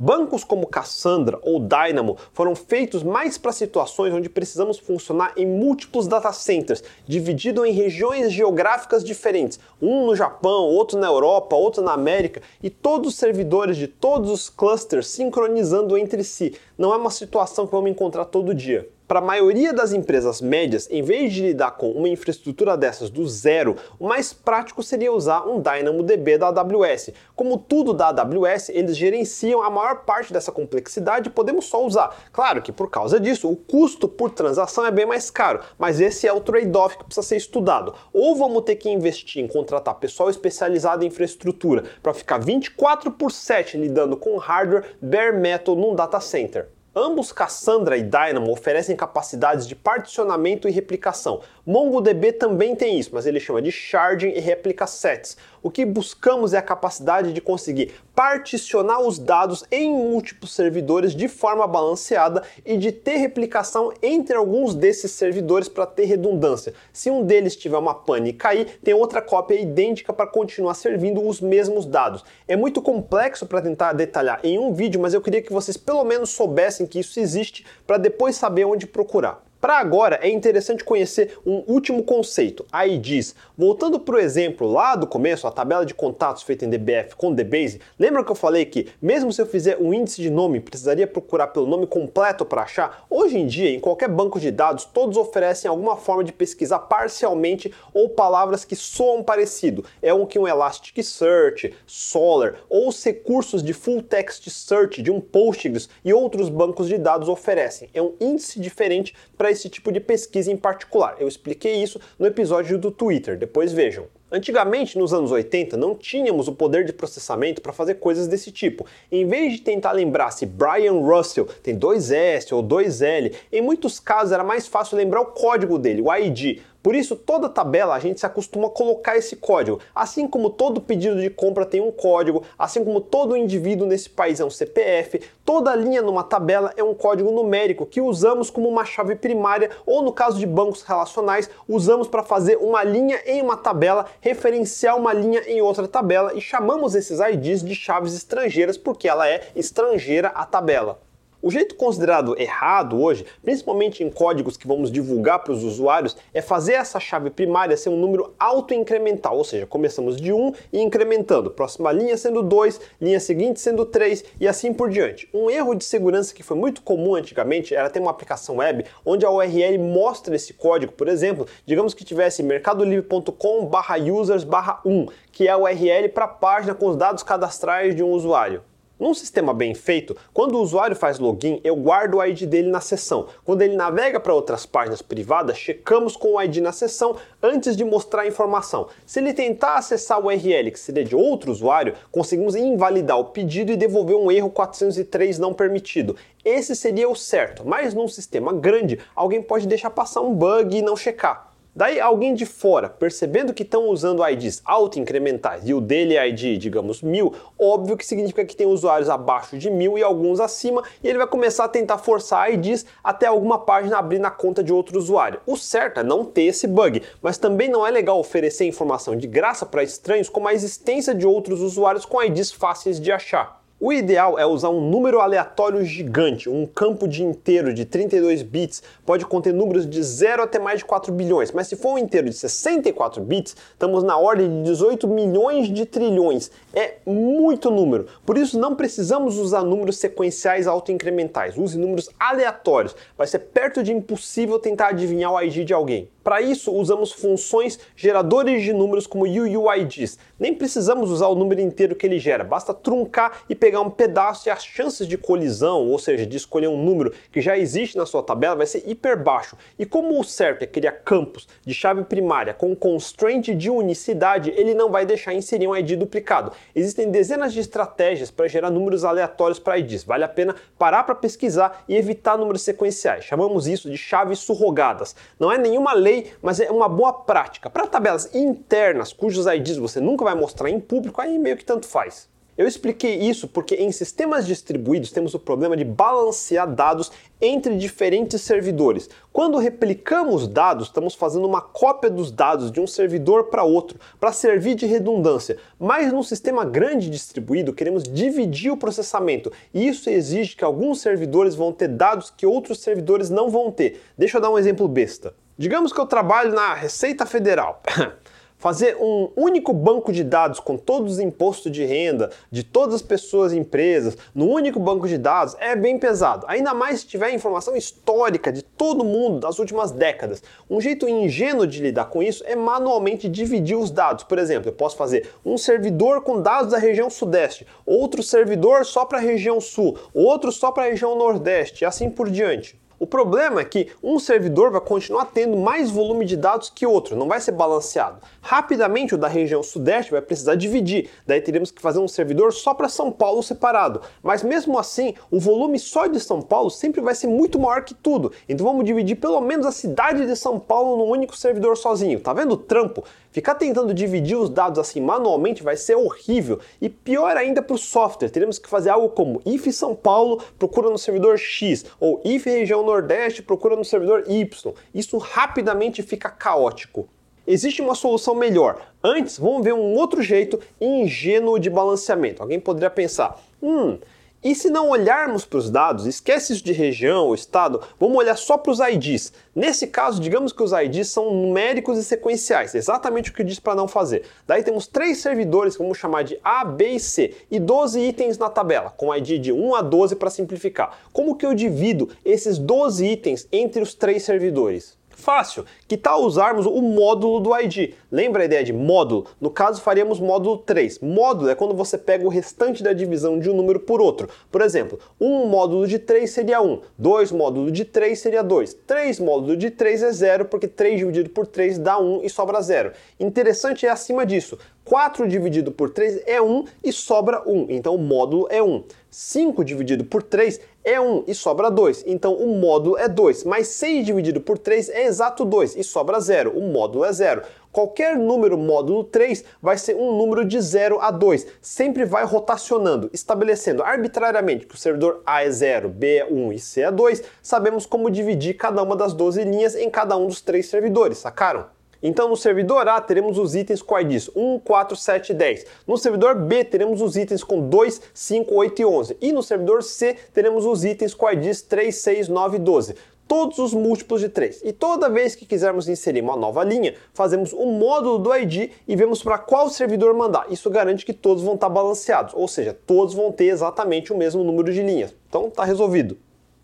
Bancos 0.00 0.44
como 0.44 0.68
Cassandra 0.68 1.40
ou 1.42 1.58
Dynamo 1.58 2.16
foram 2.32 2.54
feitos 2.54 3.02
mais 3.02 3.36
para 3.36 3.50
situações 3.50 4.14
onde 4.14 4.28
precisamos 4.28 4.78
funcionar 4.78 5.32
em 5.36 5.44
múltiplos 5.44 6.06
data 6.06 6.32
centers, 6.32 6.84
dividido 7.04 7.66
em 7.66 7.72
regiões 7.72 8.32
geográficas 8.32 9.02
diferentes, 9.02 9.58
um 9.82 10.06
no 10.06 10.14
Japão, 10.14 10.66
outro 10.66 10.98
na 11.00 11.08
Europa, 11.08 11.56
outro 11.56 11.82
na 11.82 11.94
América, 11.94 12.40
e 12.62 12.70
todos 12.70 13.08
os 13.08 13.18
servidores 13.18 13.76
de 13.76 13.88
todos 13.88 14.30
os 14.30 14.48
clusters 14.48 15.08
sincronizando 15.08 15.98
entre 15.98 16.22
si. 16.22 16.56
Não 16.78 16.94
é 16.94 16.96
uma 16.96 17.10
situação 17.10 17.66
que 17.66 17.72
vamos 17.72 17.90
encontrar 17.90 18.26
todo 18.26 18.54
dia. 18.54 18.88
Para 19.08 19.20
a 19.20 19.22
maioria 19.22 19.72
das 19.72 19.94
empresas 19.94 20.42
médias, 20.42 20.86
em 20.90 21.02
vez 21.02 21.32
de 21.32 21.40
lidar 21.40 21.70
com 21.70 21.90
uma 21.92 22.10
infraestrutura 22.10 22.76
dessas 22.76 23.08
do 23.08 23.26
zero, 23.26 23.74
o 23.98 24.06
mais 24.06 24.34
prático 24.34 24.82
seria 24.82 25.10
usar 25.10 25.48
um 25.48 25.62
DynamoDB 25.62 26.36
da 26.36 26.48
AWS. 26.48 27.12
Como 27.34 27.56
tudo 27.56 27.94
da 27.94 28.08
AWS, 28.08 28.68
eles 28.68 28.94
gerenciam 28.98 29.62
a 29.62 29.70
maior 29.70 30.04
parte 30.04 30.30
dessa 30.30 30.52
complexidade 30.52 31.30
e 31.30 31.32
podemos 31.32 31.64
só 31.64 31.82
usar. 31.86 32.14
Claro 32.30 32.60
que 32.60 32.70
por 32.70 32.90
causa 32.90 33.18
disso, 33.18 33.50
o 33.50 33.56
custo 33.56 34.06
por 34.06 34.30
transação 34.30 34.84
é 34.84 34.90
bem 34.90 35.06
mais 35.06 35.30
caro, 35.30 35.60
mas 35.78 36.02
esse 36.02 36.28
é 36.28 36.32
o 36.34 36.42
trade-off 36.42 36.98
que 36.98 37.04
precisa 37.04 37.26
ser 37.26 37.36
estudado. 37.36 37.94
Ou 38.12 38.36
vamos 38.36 38.64
ter 38.64 38.76
que 38.76 38.90
investir 38.90 39.42
em 39.42 39.48
contratar 39.48 39.94
pessoal 39.94 40.28
especializado 40.28 41.02
em 41.02 41.08
infraestrutura 41.08 41.84
para 42.02 42.12
ficar 42.12 42.36
24 42.36 43.10
por 43.12 43.32
7 43.32 43.78
lidando 43.78 44.18
com 44.18 44.36
hardware 44.36 44.98
bare 45.00 45.34
metal 45.34 45.74
num 45.74 45.94
data 45.94 46.20
center. 46.20 46.68
Ambos 46.96 47.32
Cassandra 47.32 47.96
e 47.96 48.02
Dynamo 48.02 48.50
oferecem 48.50 48.96
capacidades 48.96 49.66
de 49.66 49.76
particionamento 49.76 50.66
e 50.66 50.72
replicação. 50.72 51.42
MongoDB 51.70 52.32
também 52.32 52.74
tem 52.74 52.98
isso, 52.98 53.10
mas 53.12 53.26
ele 53.26 53.38
chama 53.38 53.60
de 53.60 53.70
sharding 53.70 54.30
e 54.30 54.40
replica 54.40 54.86
sets. 54.86 55.36
O 55.62 55.70
que 55.70 55.84
buscamos 55.84 56.54
é 56.54 56.56
a 56.56 56.62
capacidade 56.62 57.30
de 57.30 57.42
conseguir 57.42 57.92
particionar 58.14 59.02
os 59.02 59.18
dados 59.18 59.62
em 59.70 59.90
múltiplos 59.90 60.54
servidores 60.54 61.14
de 61.14 61.28
forma 61.28 61.66
balanceada 61.66 62.42
e 62.64 62.78
de 62.78 62.90
ter 62.90 63.16
replicação 63.16 63.92
entre 64.02 64.34
alguns 64.34 64.74
desses 64.74 65.10
servidores 65.10 65.68
para 65.68 65.84
ter 65.84 66.06
redundância. 66.06 66.72
Se 66.90 67.10
um 67.10 67.22
deles 67.22 67.54
tiver 67.54 67.76
uma 67.76 67.94
pane 67.94 68.30
e 68.30 68.32
cair, 68.32 68.78
tem 68.82 68.94
outra 68.94 69.20
cópia 69.20 69.60
idêntica 69.60 70.10
para 70.10 70.26
continuar 70.26 70.72
servindo 70.72 71.20
os 71.20 71.38
mesmos 71.38 71.84
dados. 71.84 72.24
É 72.48 72.56
muito 72.56 72.80
complexo 72.80 73.44
para 73.44 73.60
tentar 73.60 73.92
detalhar 73.92 74.40
em 74.42 74.58
um 74.58 74.72
vídeo, 74.72 74.98
mas 74.98 75.12
eu 75.12 75.20
queria 75.20 75.42
que 75.42 75.52
vocês 75.52 75.76
pelo 75.76 76.02
menos 76.02 76.30
soubessem 76.30 76.86
que 76.86 77.00
isso 77.00 77.20
existe 77.20 77.66
para 77.86 77.98
depois 77.98 78.36
saber 78.36 78.64
onde 78.64 78.86
procurar. 78.86 79.46
Para 79.60 79.78
agora, 79.80 80.20
é 80.22 80.28
interessante 80.28 80.84
conhecer 80.84 81.36
um 81.44 81.64
último 81.66 82.04
conceito, 82.04 82.64
IDs. 82.72 83.34
Voltando 83.56 83.98
para 83.98 84.14
o 84.14 84.18
exemplo 84.20 84.70
lá 84.70 84.94
do 84.94 85.04
começo, 85.04 85.48
a 85.48 85.50
tabela 85.50 85.84
de 85.84 85.94
contatos 85.94 86.44
feita 86.44 86.64
em 86.64 86.70
DBF 86.70 87.16
com 87.16 87.34
DBase, 87.34 87.80
lembra 87.98 88.22
que 88.22 88.30
eu 88.30 88.36
falei 88.36 88.64
que, 88.64 88.86
mesmo 89.02 89.32
se 89.32 89.42
eu 89.42 89.46
fizer 89.46 89.76
um 89.78 89.92
índice 89.92 90.22
de 90.22 90.30
nome, 90.30 90.60
precisaria 90.60 91.08
procurar 91.08 91.48
pelo 91.48 91.66
nome 91.66 91.88
completo 91.88 92.44
para 92.44 92.62
achar? 92.62 93.04
Hoje 93.10 93.36
em 93.36 93.48
dia, 93.48 93.70
em 93.70 93.80
qualquer 93.80 94.08
banco 94.08 94.38
de 94.38 94.52
dados, 94.52 94.84
todos 94.84 95.16
oferecem 95.16 95.68
alguma 95.68 95.96
forma 95.96 96.22
de 96.22 96.32
pesquisar 96.32 96.78
parcialmente 96.78 97.74
ou 97.92 98.10
palavras 98.10 98.64
que 98.64 98.76
soam 98.76 99.24
parecido. 99.24 99.84
É 100.00 100.14
um 100.14 100.24
que 100.24 100.38
um 100.38 100.46
Elasticsearch, 100.46 101.74
Solr 101.84 102.54
ou 102.70 102.86
os 102.86 103.02
recursos 103.02 103.60
de 103.60 103.72
Full 103.72 104.02
Text 104.04 104.48
Search 104.48 105.02
de 105.02 105.10
um 105.10 105.20
Postgres 105.20 105.88
e 106.04 106.12
outros 106.12 106.48
bancos 106.48 106.86
de 106.86 106.96
dados 106.96 107.28
oferecem. 107.28 107.88
É 107.92 108.00
um 108.00 108.14
índice 108.20 108.60
diferente 108.60 109.16
para 109.36 109.47
para 109.48 109.52
esse 109.52 109.70
tipo 109.70 109.90
de 109.90 109.98
pesquisa 109.98 110.52
em 110.52 110.56
particular. 110.58 111.16
Eu 111.18 111.26
expliquei 111.26 111.82
isso 111.82 111.98
no 112.18 112.26
episódio 112.26 112.78
do 112.78 112.90
Twitter, 112.90 113.38
depois 113.38 113.72
vejam. 113.72 114.06
Antigamente, 114.30 114.98
nos 114.98 115.14
anos 115.14 115.32
80, 115.32 115.74
não 115.78 115.94
tínhamos 115.94 116.48
o 116.48 116.52
poder 116.52 116.84
de 116.84 116.92
processamento 116.92 117.62
para 117.62 117.72
fazer 117.72 117.94
coisas 117.94 118.28
desse 118.28 118.52
tipo. 118.52 118.84
Em 119.10 119.26
vez 119.26 119.54
de 119.54 119.62
tentar 119.62 119.92
lembrar 119.92 120.32
se 120.32 120.44
Brian 120.44 121.00
Russell 121.00 121.46
tem 121.62 121.74
dois 121.74 122.10
S 122.10 122.54
ou 122.54 122.60
dois 122.60 123.00
L, 123.00 123.34
em 123.50 123.62
muitos 123.62 123.98
casos 123.98 124.32
era 124.32 124.44
mais 124.44 124.66
fácil 124.66 124.98
lembrar 124.98 125.22
o 125.22 125.26
código 125.26 125.78
dele, 125.78 126.02
o 126.02 126.14
ID. 126.14 126.60
Por 126.80 126.94
isso, 126.94 127.16
toda 127.16 127.48
tabela 127.48 127.94
a 127.94 127.98
gente 127.98 128.20
se 128.20 128.26
acostuma 128.26 128.68
a 128.68 128.70
colocar 128.70 129.16
esse 129.16 129.34
código. 129.34 129.80
Assim 129.94 130.28
como 130.28 130.48
todo 130.48 130.80
pedido 130.80 131.20
de 131.20 131.28
compra 131.28 131.66
tem 131.66 131.80
um 131.80 131.90
código, 131.90 132.44
assim 132.56 132.84
como 132.84 133.00
todo 133.00 133.36
indivíduo 133.36 133.86
nesse 133.86 134.08
país 134.08 134.38
é 134.38 134.44
um 134.44 134.50
CPF, 134.50 135.20
toda 135.44 135.74
linha 135.74 136.00
numa 136.00 136.22
tabela 136.22 136.72
é 136.76 136.82
um 136.82 136.94
código 136.94 137.32
numérico 137.32 137.84
que 137.84 138.00
usamos 138.00 138.48
como 138.48 138.68
uma 138.68 138.84
chave 138.84 139.16
primária 139.16 139.70
ou, 139.84 140.02
no 140.02 140.12
caso 140.12 140.38
de 140.38 140.46
bancos 140.46 140.82
relacionais, 140.82 141.50
usamos 141.68 142.06
para 142.06 142.22
fazer 142.22 142.56
uma 142.56 142.84
linha 142.84 143.20
em 143.26 143.42
uma 143.42 143.56
tabela, 143.56 144.06
referenciar 144.20 144.96
uma 144.96 145.12
linha 145.12 145.40
em 145.46 145.60
outra 145.60 145.86
tabela 145.86 146.34
e 146.34 146.40
chamamos 146.40 146.94
esses 146.94 147.20
IDs 147.20 147.62
de 147.62 147.74
chaves 147.74 148.14
estrangeiras 148.14 148.76
porque 148.76 149.08
ela 149.08 149.28
é 149.28 149.48
estrangeira 149.54 150.28
à 150.28 150.44
tabela. 150.44 151.00
O 151.40 151.52
jeito 151.52 151.76
considerado 151.76 152.36
errado 152.36 153.00
hoje, 153.00 153.24
principalmente 153.44 154.02
em 154.02 154.10
códigos 154.10 154.56
que 154.56 154.66
vamos 154.66 154.90
divulgar 154.90 155.38
para 155.38 155.52
os 155.52 155.62
usuários, 155.62 156.16
é 156.34 156.42
fazer 156.42 156.72
essa 156.72 156.98
chave 156.98 157.30
primária 157.30 157.76
ser 157.76 157.90
um 157.90 157.96
número 157.96 158.34
autoincremental, 158.40 159.38
ou 159.38 159.44
seja, 159.44 159.64
começamos 159.64 160.20
de 160.20 160.32
1 160.32 160.52
e 160.72 160.80
incrementando, 160.80 161.48
próxima 161.48 161.92
linha 161.92 162.16
sendo 162.16 162.42
2, 162.42 162.80
linha 163.00 163.20
seguinte 163.20 163.60
sendo 163.60 163.86
3 163.86 164.24
e 164.40 164.48
assim 164.48 164.74
por 164.74 164.90
diante. 164.90 165.28
Um 165.32 165.48
erro 165.48 165.76
de 165.76 165.84
segurança 165.84 166.34
que 166.34 166.42
foi 166.42 166.56
muito 166.56 166.82
comum 166.82 167.14
antigamente 167.14 167.72
era 167.72 167.88
ter 167.88 168.00
uma 168.00 168.10
aplicação 168.10 168.56
web 168.56 168.84
onde 169.06 169.24
a 169.24 169.30
URL 169.30 169.78
mostra 169.78 170.34
esse 170.34 170.54
código, 170.54 170.92
por 170.92 171.06
exemplo, 171.06 171.46
digamos 171.64 171.94
que 171.94 172.04
tivesse 172.04 172.42
mercadolivre.com/users/1, 172.42 175.08
que 175.30 175.46
é 175.46 175.52
a 175.52 175.56
URL 175.56 176.08
para 176.08 176.24
a 176.24 176.28
página 176.28 176.74
com 176.74 176.88
os 176.88 176.96
dados 176.96 177.22
cadastrais 177.22 177.94
de 177.94 178.02
um 178.02 178.10
usuário. 178.10 178.64
Num 178.98 179.14
sistema 179.14 179.54
bem 179.54 179.74
feito, 179.74 180.16
quando 180.34 180.56
o 180.56 180.60
usuário 180.60 180.96
faz 180.96 181.20
login, 181.20 181.60
eu 181.62 181.76
guardo 181.76 182.16
o 182.16 182.24
ID 182.24 182.42
dele 182.46 182.68
na 182.68 182.80
sessão. 182.80 183.28
Quando 183.44 183.62
ele 183.62 183.76
navega 183.76 184.18
para 184.18 184.34
outras 184.34 184.66
páginas 184.66 185.00
privadas, 185.00 185.56
checamos 185.56 186.16
com 186.16 186.34
o 186.34 186.42
ID 186.42 186.56
na 186.56 186.72
sessão 186.72 187.14
antes 187.40 187.76
de 187.76 187.84
mostrar 187.84 188.22
a 188.22 188.26
informação. 188.26 188.88
Se 189.06 189.20
ele 189.20 189.32
tentar 189.32 189.76
acessar 189.76 190.18
o 190.18 190.26
URL 190.26 190.72
que 190.72 190.80
seria 190.80 191.04
de 191.04 191.14
outro 191.14 191.52
usuário, 191.52 191.94
conseguimos 192.10 192.56
invalidar 192.56 193.20
o 193.20 193.26
pedido 193.26 193.70
e 193.70 193.76
devolver 193.76 194.16
um 194.16 194.32
erro 194.32 194.50
403 194.50 195.38
não 195.38 195.54
permitido. 195.54 196.16
Esse 196.44 196.74
seria 196.74 197.08
o 197.08 197.14
certo, 197.14 197.62
mas 197.64 197.94
num 197.94 198.08
sistema 198.08 198.52
grande, 198.52 198.98
alguém 199.14 199.40
pode 199.40 199.68
deixar 199.68 199.90
passar 199.90 200.22
um 200.22 200.34
bug 200.34 200.76
e 200.76 200.82
não 200.82 200.96
checar. 200.96 201.47
Daí 201.78 202.00
alguém 202.00 202.34
de 202.34 202.44
fora, 202.44 202.88
percebendo 202.88 203.54
que 203.54 203.62
estão 203.62 203.86
usando 203.86 204.28
IDs 204.28 204.60
auto-incrementais 204.64 205.62
e 205.64 205.72
o 205.72 205.80
dele 205.80 206.16
é 206.16 206.28
ID, 206.28 206.58
digamos, 206.58 207.00
mil, 207.00 207.32
óbvio 207.56 207.96
que 207.96 208.04
significa 208.04 208.44
que 208.44 208.56
tem 208.56 208.66
usuários 208.66 209.08
abaixo 209.08 209.56
de 209.56 209.70
mil 209.70 209.96
e 209.96 210.02
alguns 210.02 210.40
acima, 210.40 210.82
e 211.04 211.06
ele 211.06 211.18
vai 211.18 211.28
começar 211.28 211.66
a 211.66 211.68
tentar 211.68 211.98
forçar 211.98 212.52
IDs 212.52 212.84
até 213.00 213.26
alguma 213.26 213.60
página 213.60 213.96
abrir 213.96 214.18
na 214.18 214.28
conta 214.28 214.60
de 214.60 214.72
outro 214.72 214.98
usuário. 214.98 215.40
O 215.46 215.56
certo 215.56 216.00
é 216.00 216.02
não 216.02 216.24
ter 216.24 216.46
esse 216.46 216.66
bug, 216.66 217.00
mas 217.22 217.38
também 217.38 217.68
não 217.68 217.86
é 217.86 217.92
legal 217.92 218.18
oferecer 218.18 218.64
informação 218.64 219.14
de 219.14 219.28
graça 219.28 219.64
para 219.64 219.84
estranhos 219.84 220.28
como 220.28 220.48
a 220.48 220.54
existência 220.54 221.14
de 221.14 221.28
outros 221.28 221.60
usuários 221.60 222.04
com 222.04 222.20
IDs 222.20 222.50
fáceis 222.50 222.98
de 222.98 223.12
achar. 223.12 223.57
O 223.80 223.92
ideal 223.92 224.36
é 224.36 224.44
usar 224.44 224.70
um 224.70 224.80
número 224.90 225.20
aleatório 225.20 225.84
gigante, 225.84 226.50
um 226.50 226.66
campo 226.66 227.06
de 227.06 227.22
inteiro 227.22 227.72
de 227.72 227.84
32 227.84 228.42
bits 228.42 228.82
pode 229.06 229.24
conter 229.24 229.54
números 229.54 229.88
de 229.88 230.02
0 230.02 230.42
até 230.42 230.58
mais 230.58 230.80
de 230.80 230.84
4 230.84 231.12
bilhões, 231.12 231.52
mas 231.52 231.68
se 231.68 231.76
for 231.76 231.92
um 231.92 231.98
inteiro 231.98 232.28
de 232.28 232.34
64 232.34 233.22
bits, 233.22 233.54
estamos 233.70 234.02
na 234.02 234.18
ordem 234.18 234.48
de 234.48 234.70
18 234.70 235.06
milhões 235.06 235.72
de 235.72 235.86
trilhões. 235.86 236.50
É 236.74 236.96
muito 237.06 237.70
número. 237.70 238.08
Por 238.26 238.36
isso 238.36 238.58
não 238.58 238.74
precisamos 238.74 239.38
usar 239.38 239.62
números 239.62 239.98
sequenciais 239.98 240.66
autoincrementais. 240.66 241.56
Use 241.56 241.78
números 241.78 242.10
aleatórios. 242.18 242.96
Vai 243.16 243.28
ser 243.28 243.38
perto 243.38 243.84
de 243.84 243.92
impossível 243.92 244.58
tentar 244.58 244.88
adivinhar 244.88 245.32
o 245.32 245.40
ID 245.40 245.64
de 245.64 245.72
alguém. 245.72 246.10
Para 246.28 246.42
isso, 246.42 246.70
usamos 246.74 247.10
funções 247.10 247.78
geradores 247.96 248.62
de 248.62 248.74
números 248.74 249.06
como 249.06 249.24
UUIDs. 249.24 250.18
Nem 250.38 250.52
precisamos 250.52 251.10
usar 251.10 251.28
o 251.28 251.34
número 251.34 251.58
inteiro 251.58 251.96
que 251.96 252.06
ele 252.06 252.18
gera, 252.18 252.44
basta 252.44 252.74
truncar 252.74 253.44
e 253.48 253.54
pegar 253.54 253.80
um 253.80 253.88
pedaço 253.88 254.46
e 254.46 254.50
as 254.50 254.62
chances 254.62 255.08
de 255.08 255.16
colisão, 255.16 255.88
ou 255.88 255.98
seja, 255.98 256.26
de 256.26 256.36
escolher 256.36 256.68
um 256.68 256.76
número 256.84 257.14
que 257.32 257.40
já 257.40 257.56
existe 257.56 257.96
na 257.96 258.04
sua 258.04 258.22
tabela, 258.22 258.56
vai 258.56 258.66
ser 258.66 258.84
hiper 258.86 259.18
baixo. 259.18 259.56
E 259.78 259.86
como 259.86 260.20
o 260.20 260.22
certo 260.22 260.64
é 260.64 260.66
criar 260.66 260.92
campos 260.92 261.48
de 261.64 261.72
chave 261.72 262.04
primária 262.04 262.52
com 262.52 262.76
constraint 262.76 263.48
de 263.48 263.70
unicidade, 263.70 264.52
ele 264.54 264.74
não 264.74 264.90
vai 264.90 265.06
deixar 265.06 265.32
inserir 265.32 265.66
um 265.66 265.74
ID 265.74 265.98
duplicado. 265.98 266.52
Existem 266.74 267.10
dezenas 267.10 267.54
de 267.54 267.60
estratégias 267.60 268.30
para 268.30 268.46
gerar 268.48 268.68
números 268.68 269.02
aleatórios 269.02 269.58
para 269.58 269.78
IDs. 269.78 270.04
Vale 270.04 270.24
a 270.24 270.28
pena 270.28 270.54
parar 270.78 271.04
para 271.04 271.14
pesquisar 271.14 271.84
e 271.88 271.96
evitar 271.96 272.36
números 272.36 272.60
sequenciais. 272.60 273.24
Chamamos 273.24 273.66
isso 273.66 273.90
de 273.90 273.96
chaves 273.96 274.40
surrogadas. 274.40 275.16
Não 275.40 275.50
é 275.50 275.56
nenhuma 275.56 275.94
lei 275.94 276.17
mas 276.42 276.60
é 276.60 276.70
uma 276.70 276.88
boa 276.88 277.12
prática. 277.12 277.70
Para 277.70 277.86
tabelas 277.86 278.34
internas, 278.34 279.12
cujos 279.12 279.46
IDs 279.46 279.76
você 279.76 280.00
nunca 280.00 280.24
vai 280.24 280.34
mostrar 280.34 280.70
em 280.70 280.80
público, 280.80 281.20
aí 281.20 281.38
meio 281.38 281.56
que 281.56 281.64
tanto 281.64 281.86
faz. 281.86 282.28
Eu 282.58 282.66
expliquei 282.66 283.14
isso 283.14 283.46
porque 283.46 283.76
em 283.76 283.92
sistemas 283.92 284.44
distribuídos 284.44 285.12
temos 285.12 285.32
o 285.32 285.38
problema 285.38 285.76
de 285.76 285.84
balancear 285.84 286.68
dados 286.68 287.12
entre 287.40 287.76
diferentes 287.76 288.42
servidores. 288.42 289.08
Quando 289.32 289.58
replicamos 289.58 290.48
dados, 290.48 290.88
estamos 290.88 291.14
fazendo 291.14 291.46
uma 291.46 291.60
cópia 291.60 292.10
dos 292.10 292.32
dados 292.32 292.72
de 292.72 292.80
um 292.80 292.86
servidor 292.88 293.44
para 293.44 293.62
outro, 293.62 294.00
para 294.18 294.32
servir 294.32 294.74
de 294.74 294.86
redundância. 294.86 295.56
Mas 295.78 296.12
num 296.12 296.24
sistema 296.24 296.64
grande 296.64 297.08
distribuído, 297.08 297.72
queremos 297.72 298.02
dividir 298.02 298.72
o 298.72 298.76
processamento, 298.76 299.52
e 299.72 299.86
isso 299.86 300.10
exige 300.10 300.56
que 300.56 300.64
alguns 300.64 301.00
servidores 301.00 301.54
vão 301.54 301.72
ter 301.72 301.86
dados 301.86 302.28
que 302.28 302.44
outros 302.44 302.80
servidores 302.80 303.30
não 303.30 303.50
vão 303.50 303.70
ter. 303.70 304.02
Deixa 304.18 304.38
eu 304.38 304.42
dar 304.42 304.50
um 304.50 304.58
exemplo 304.58 304.88
besta. 304.88 305.32
Digamos 305.60 305.92
que 305.92 306.00
eu 306.00 306.06
trabalho 306.06 306.54
na 306.54 306.72
Receita 306.72 307.26
Federal. 307.26 307.82
Fazer 308.58 308.96
um 308.96 309.28
único 309.34 309.72
banco 309.72 310.12
de 310.12 310.22
dados 310.22 310.60
com 310.60 310.76
todos 310.76 311.14
os 311.14 311.18
impostos 311.18 311.72
de 311.72 311.84
renda 311.84 312.30
de 312.48 312.62
todas 312.62 312.94
as 312.94 313.02
pessoas 313.02 313.52
e 313.52 313.58
empresas 313.58 314.16
no 314.32 314.46
único 314.46 314.78
banco 314.78 315.08
de 315.08 315.18
dados 315.18 315.56
é 315.58 315.74
bem 315.74 315.98
pesado. 315.98 316.46
Ainda 316.48 316.72
mais 316.74 317.00
se 317.00 317.08
tiver 317.08 317.34
informação 317.34 317.74
histórica 317.74 318.52
de 318.52 318.62
todo 318.62 319.04
mundo 319.04 319.40
das 319.40 319.58
últimas 319.58 319.90
décadas. 319.90 320.44
Um 320.70 320.80
jeito 320.80 321.08
ingênuo 321.08 321.66
de 321.66 321.82
lidar 321.82 322.04
com 322.04 322.22
isso 322.22 322.44
é 322.46 322.54
manualmente 322.54 323.28
dividir 323.28 323.76
os 323.76 323.90
dados. 323.90 324.22
Por 324.22 324.38
exemplo, 324.38 324.68
eu 324.68 324.74
posso 324.74 324.96
fazer 324.96 325.28
um 325.44 325.58
servidor 325.58 326.22
com 326.22 326.40
dados 326.40 326.70
da 326.70 326.78
região 326.78 327.10
sudeste, 327.10 327.66
outro 327.84 328.22
servidor 328.22 328.86
só 328.86 329.04
para 329.04 329.18
a 329.18 329.22
região 329.22 329.60
sul, 329.60 329.98
outro 330.14 330.52
só 330.52 330.70
para 330.70 330.84
a 330.84 330.90
região 330.90 331.18
nordeste 331.18 331.82
e 331.82 331.84
assim 331.84 332.08
por 332.08 332.30
diante. 332.30 332.78
O 333.00 333.06
problema 333.06 333.60
é 333.60 333.64
que 333.64 333.92
um 334.02 334.18
servidor 334.18 334.72
vai 334.72 334.80
continuar 334.80 335.26
tendo 335.26 335.56
mais 335.56 335.88
volume 335.88 336.24
de 336.24 336.36
dados 336.36 336.68
que 336.68 336.84
outro, 336.84 337.14
não 337.14 337.28
vai 337.28 337.40
ser 337.40 337.52
balanceado. 337.52 338.18
Rapidamente 338.40 339.14
o 339.14 339.18
da 339.18 339.28
região 339.28 339.62
sudeste 339.62 340.10
vai 340.10 340.20
precisar 340.20 340.56
dividir, 340.56 341.08
daí 341.24 341.40
teremos 341.40 341.70
que 341.70 341.80
fazer 341.80 342.00
um 342.00 342.08
servidor 342.08 342.52
só 342.52 342.74
para 342.74 342.88
São 342.88 343.12
Paulo 343.12 343.40
separado. 343.40 344.00
Mas 344.20 344.42
mesmo 344.42 344.76
assim, 344.76 345.14
o 345.30 345.38
volume 345.38 345.78
só 345.78 346.08
de 346.08 346.18
São 346.18 346.42
Paulo 346.42 346.70
sempre 346.70 347.00
vai 347.00 347.14
ser 347.14 347.28
muito 347.28 347.56
maior 347.56 347.84
que 347.84 347.94
tudo. 347.94 348.32
Então 348.48 348.66
vamos 348.66 348.84
dividir 348.84 349.14
pelo 349.14 349.40
menos 349.40 349.64
a 349.64 349.70
cidade 349.70 350.26
de 350.26 350.34
São 350.34 350.58
Paulo 350.58 350.96
num 350.96 351.08
único 351.08 351.36
servidor 351.36 351.76
sozinho. 351.76 352.18
Tá 352.18 352.32
vendo 352.32 352.54
o 352.54 352.56
trampo? 352.56 353.04
Ficar 353.30 353.54
tentando 353.56 353.92
dividir 353.92 354.36
os 354.36 354.48
dados 354.48 354.78
assim 354.78 355.00
manualmente 355.00 355.62
vai 355.62 355.76
ser 355.76 355.96
horrível 355.96 356.58
e 356.80 356.88
pior 356.88 357.36
ainda 357.36 357.60
para 357.60 357.74
o 357.74 357.78
software. 357.78 358.30
Teremos 358.30 358.58
que 358.58 358.68
fazer 358.68 358.90
algo 358.90 359.10
como 359.10 359.42
if 359.44 359.66
São 359.72 359.94
Paulo 359.94 360.42
procura 360.58 360.90
no 360.90 360.98
servidor 360.98 361.38
X 361.38 361.84
ou 362.00 362.20
if 362.24 362.46
região 362.46 362.82
Nordeste 362.82 363.42
procura 363.42 363.76
no 363.76 363.84
servidor 363.84 364.24
Y. 364.28 364.72
Isso 364.94 365.18
rapidamente 365.18 366.02
fica 366.02 366.30
caótico. 366.30 367.08
Existe 367.46 367.80
uma 367.80 367.94
solução 367.94 368.34
melhor. 368.34 368.78
Antes, 369.02 369.38
vamos 369.38 369.64
ver 369.64 369.72
um 369.72 369.94
outro 369.94 370.20
jeito 370.20 370.60
ingênuo 370.78 371.58
de 371.58 371.70
balanceamento. 371.70 372.42
Alguém 372.42 372.60
poderia 372.60 372.90
pensar: 372.90 373.40
hum, 373.62 373.98
E 374.42 374.54
se 374.54 374.70
não 374.70 374.90
olharmos 374.90 375.44
para 375.44 375.58
os 375.58 375.68
dados, 375.68 376.06
esquece 376.06 376.52
isso 376.52 376.62
de 376.64 376.72
região 376.72 377.26
ou 377.26 377.34
estado, 377.34 377.80
vamos 377.98 378.16
olhar 378.16 378.36
só 378.36 378.56
para 378.56 378.70
os 378.70 378.78
IDs. 378.78 379.32
Nesse 379.52 379.88
caso, 379.88 380.20
digamos 380.20 380.52
que 380.52 380.62
os 380.62 380.70
IDs 380.70 381.08
são 381.08 381.34
numéricos 381.34 381.98
e 381.98 382.04
sequenciais, 382.04 382.72
exatamente 382.72 383.30
o 383.30 383.34
que 383.34 383.42
diz 383.42 383.58
para 383.58 383.74
não 383.74 383.88
fazer. 383.88 384.22
Daí 384.46 384.62
temos 384.62 384.86
três 384.86 385.18
servidores 385.18 385.76
que 385.76 385.82
vamos 385.82 385.98
chamar 385.98 386.22
de 386.22 386.38
A, 386.44 386.64
B 386.64 386.90
e 386.90 387.00
C 387.00 387.34
e 387.50 387.58
12 387.58 387.98
itens 387.98 388.38
na 388.38 388.48
tabela, 388.48 388.90
com 388.90 389.12
ID 389.12 389.40
de 389.40 389.52
1 389.52 389.74
a 389.74 389.82
12 389.82 390.14
para 390.14 390.30
simplificar. 390.30 390.96
Como 391.12 391.34
que 391.34 391.44
eu 391.44 391.52
divido 391.52 392.08
esses 392.24 392.58
12 392.58 393.04
itens 393.04 393.48
entre 393.50 393.82
os 393.82 393.92
três 393.92 394.22
servidores? 394.22 394.97
Fácil. 395.18 395.64
Que 395.88 395.96
tal 395.96 396.22
usarmos 396.22 396.64
o 396.64 396.80
módulo 396.80 397.40
do 397.40 397.58
ID? 397.58 397.92
Lembra 398.10 398.42
a 398.42 398.44
ideia 398.44 398.62
de 398.62 398.72
módulo? 398.72 399.26
No 399.40 399.50
caso, 399.50 399.82
faríamos 399.82 400.20
módulo 400.20 400.58
3. 400.58 401.00
Módulo 401.00 401.50
é 401.50 401.56
quando 401.56 401.74
você 401.74 401.98
pega 401.98 402.24
o 402.24 402.28
restante 402.28 402.84
da 402.84 402.92
divisão 402.92 403.36
de 403.36 403.50
um 403.50 403.56
número 403.56 403.80
por 403.80 404.00
outro. 404.00 404.28
Por 404.48 404.62
exemplo, 404.62 404.96
um 405.20 405.46
módulo 405.46 405.88
de 405.88 405.98
3 405.98 406.30
seria 406.30 406.62
1, 406.62 406.82
2 406.96 407.32
módulo 407.32 407.72
de 407.72 407.84
3 407.84 408.16
seria 408.16 408.44
2, 408.44 408.74
3 408.86 409.18
módulo 409.18 409.56
de 409.56 409.70
3 409.70 410.04
é 410.04 410.12
0, 410.12 410.44
porque 410.44 410.68
3 410.68 411.00
dividido 411.00 411.30
por 411.30 411.48
3 411.48 411.78
dá 411.78 411.98
1 411.98 412.20
e 412.22 412.30
sobra 412.30 412.62
0. 412.62 412.92
Interessante 413.18 413.86
é 413.86 413.90
acima 413.90 414.24
disso. 414.24 414.56
4 414.84 415.28
dividido 415.28 415.70
por 415.70 415.90
3 415.90 416.22
é 416.26 416.40
1 416.40 416.64
e 416.82 416.92
sobra 416.92 417.42
1, 417.44 417.66
então 417.68 417.94
o 417.94 417.98
módulo 417.98 418.46
é 418.50 418.62
1. 418.62 418.84
5 419.10 419.64
dividido 419.64 420.04
por 420.04 420.22
3 420.22 420.60
é 420.88 420.98
1 420.98 421.24
e 421.26 421.34
sobra 421.34 421.70
2, 421.70 422.04
então 422.06 422.34
o 422.34 422.46
módulo 422.58 422.96
é 422.96 423.06
2. 423.06 423.44
Mas 423.44 423.68
6 423.68 424.06
dividido 424.06 424.40
por 424.40 424.56
3 424.56 424.88
é 424.88 425.04
exato 425.04 425.44
2 425.44 425.76
e 425.76 425.84
sobra 425.84 426.18
0, 426.18 426.58
o 426.58 426.62
módulo 426.62 427.04
é 427.04 427.12
0. 427.12 427.42
Qualquer 427.70 428.16
número 428.16 428.56
módulo 428.56 429.04
3 429.04 429.44
vai 429.60 429.76
ser 429.76 429.94
um 429.94 430.16
número 430.16 430.44
de 430.46 430.58
0 430.58 430.98
a 431.00 431.10
2, 431.10 431.46
sempre 431.60 432.06
vai 432.06 432.24
rotacionando, 432.24 433.10
estabelecendo 433.12 433.82
arbitrariamente 433.82 434.66
que 434.66 434.74
o 434.74 434.78
servidor 434.78 435.22
A 435.26 435.44
é 435.44 435.50
0, 435.50 435.90
B 435.90 436.16
é 436.16 436.24
1 436.24 436.52
e 436.54 436.58
C 436.58 436.80
é 436.80 436.90
2, 436.90 437.22
sabemos 437.42 437.84
como 437.84 438.10
dividir 438.10 438.54
cada 438.54 438.82
uma 438.82 438.96
das 438.96 439.12
12 439.12 439.44
linhas 439.44 439.74
em 439.74 439.90
cada 439.90 440.16
um 440.16 440.26
dos 440.26 440.40
três 440.40 440.66
servidores, 440.66 441.18
sacaram? 441.18 441.77
Então 442.02 442.28
no 442.28 442.36
servidor 442.36 442.86
A 442.88 443.00
teremos 443.00 443.38
os 443.38 443.54
itens 443.54 443.82
com 443.82 443.98
IDs 443.98 444.30
1, 444.34 444.60
4, 444.60 444.96
7 444.96 445.30
e 445.30 445.34
10. 445.34 445.66
No 445.86 445.96
servidor 445.96 446.34
B 446.34 446.64
teremos 446.64 447.00
os 447.00 447.16
itens 447.16 447.42
com 447.42 447.68
2, 447.68 448.00
5, 448.14 448.54
8 448.54 448.82
e 448.82 448.84
11. 448.84 449.16
E 449.20 449.32
no 449.32 449.42
servidor 449.42 449.82
C 449.82 450.16
teremos 450.32 450.64
os 450.64 450.84
itens 450.84 451.14
com 451.14 451.30
IDs 451.30 451.62
3, 451.62 451.94
6, 451.94 452.28
9 452.28 452.56
e 452.56 452.60
12 452.60 452.94
todos 453.28 453.58
os 453.58 453.74
múltiplos 453.74 454.22
de 454.22 454.30
3. 454.30 454.62
E 454.64 454.72
toda 454.72 455.10
vez 455.10 455.34
que 455.34 455.44
quisermos 455.44 455.86
inserir 455.86 456.22
uma 456.22 456.34
nova 456.34 456.64
linha, 456.64 456.94
fazemos 457.12 457.52
o 457.52 457.60
um 457.60 457.72
módulo 457.78 458.18
do 458.18 458.34
ID 458.34 458.70
e 458.88 458.96
vemos 458.96 459.22
para 459.22 459.36
qual 459.36 459.68
servidor 459.68 460.14
mandar. 460.14 460.46
Isso 460.50 460.70
garante 460.70 461.04
que 461.04 461.12
todos 461.12 461.42
vão 461.42 461.54
estar 461.54 461.68
balanceados, 461.68 462.32
ou 462.34 462.48
seja, 462.48 462.76
todos 462.86 463.12
vão 463.12 463.30
ter 463.30 463.48
exatamente 463.48 464.12
o 464.12 464.16
mesmo 464.16 464.42
número 464.42 464.72
de 464.72 464.82
linhas. 464.82 465.14
Então 465.28 465.48
está 465.48 465.62
resolvido. 465.62 466.16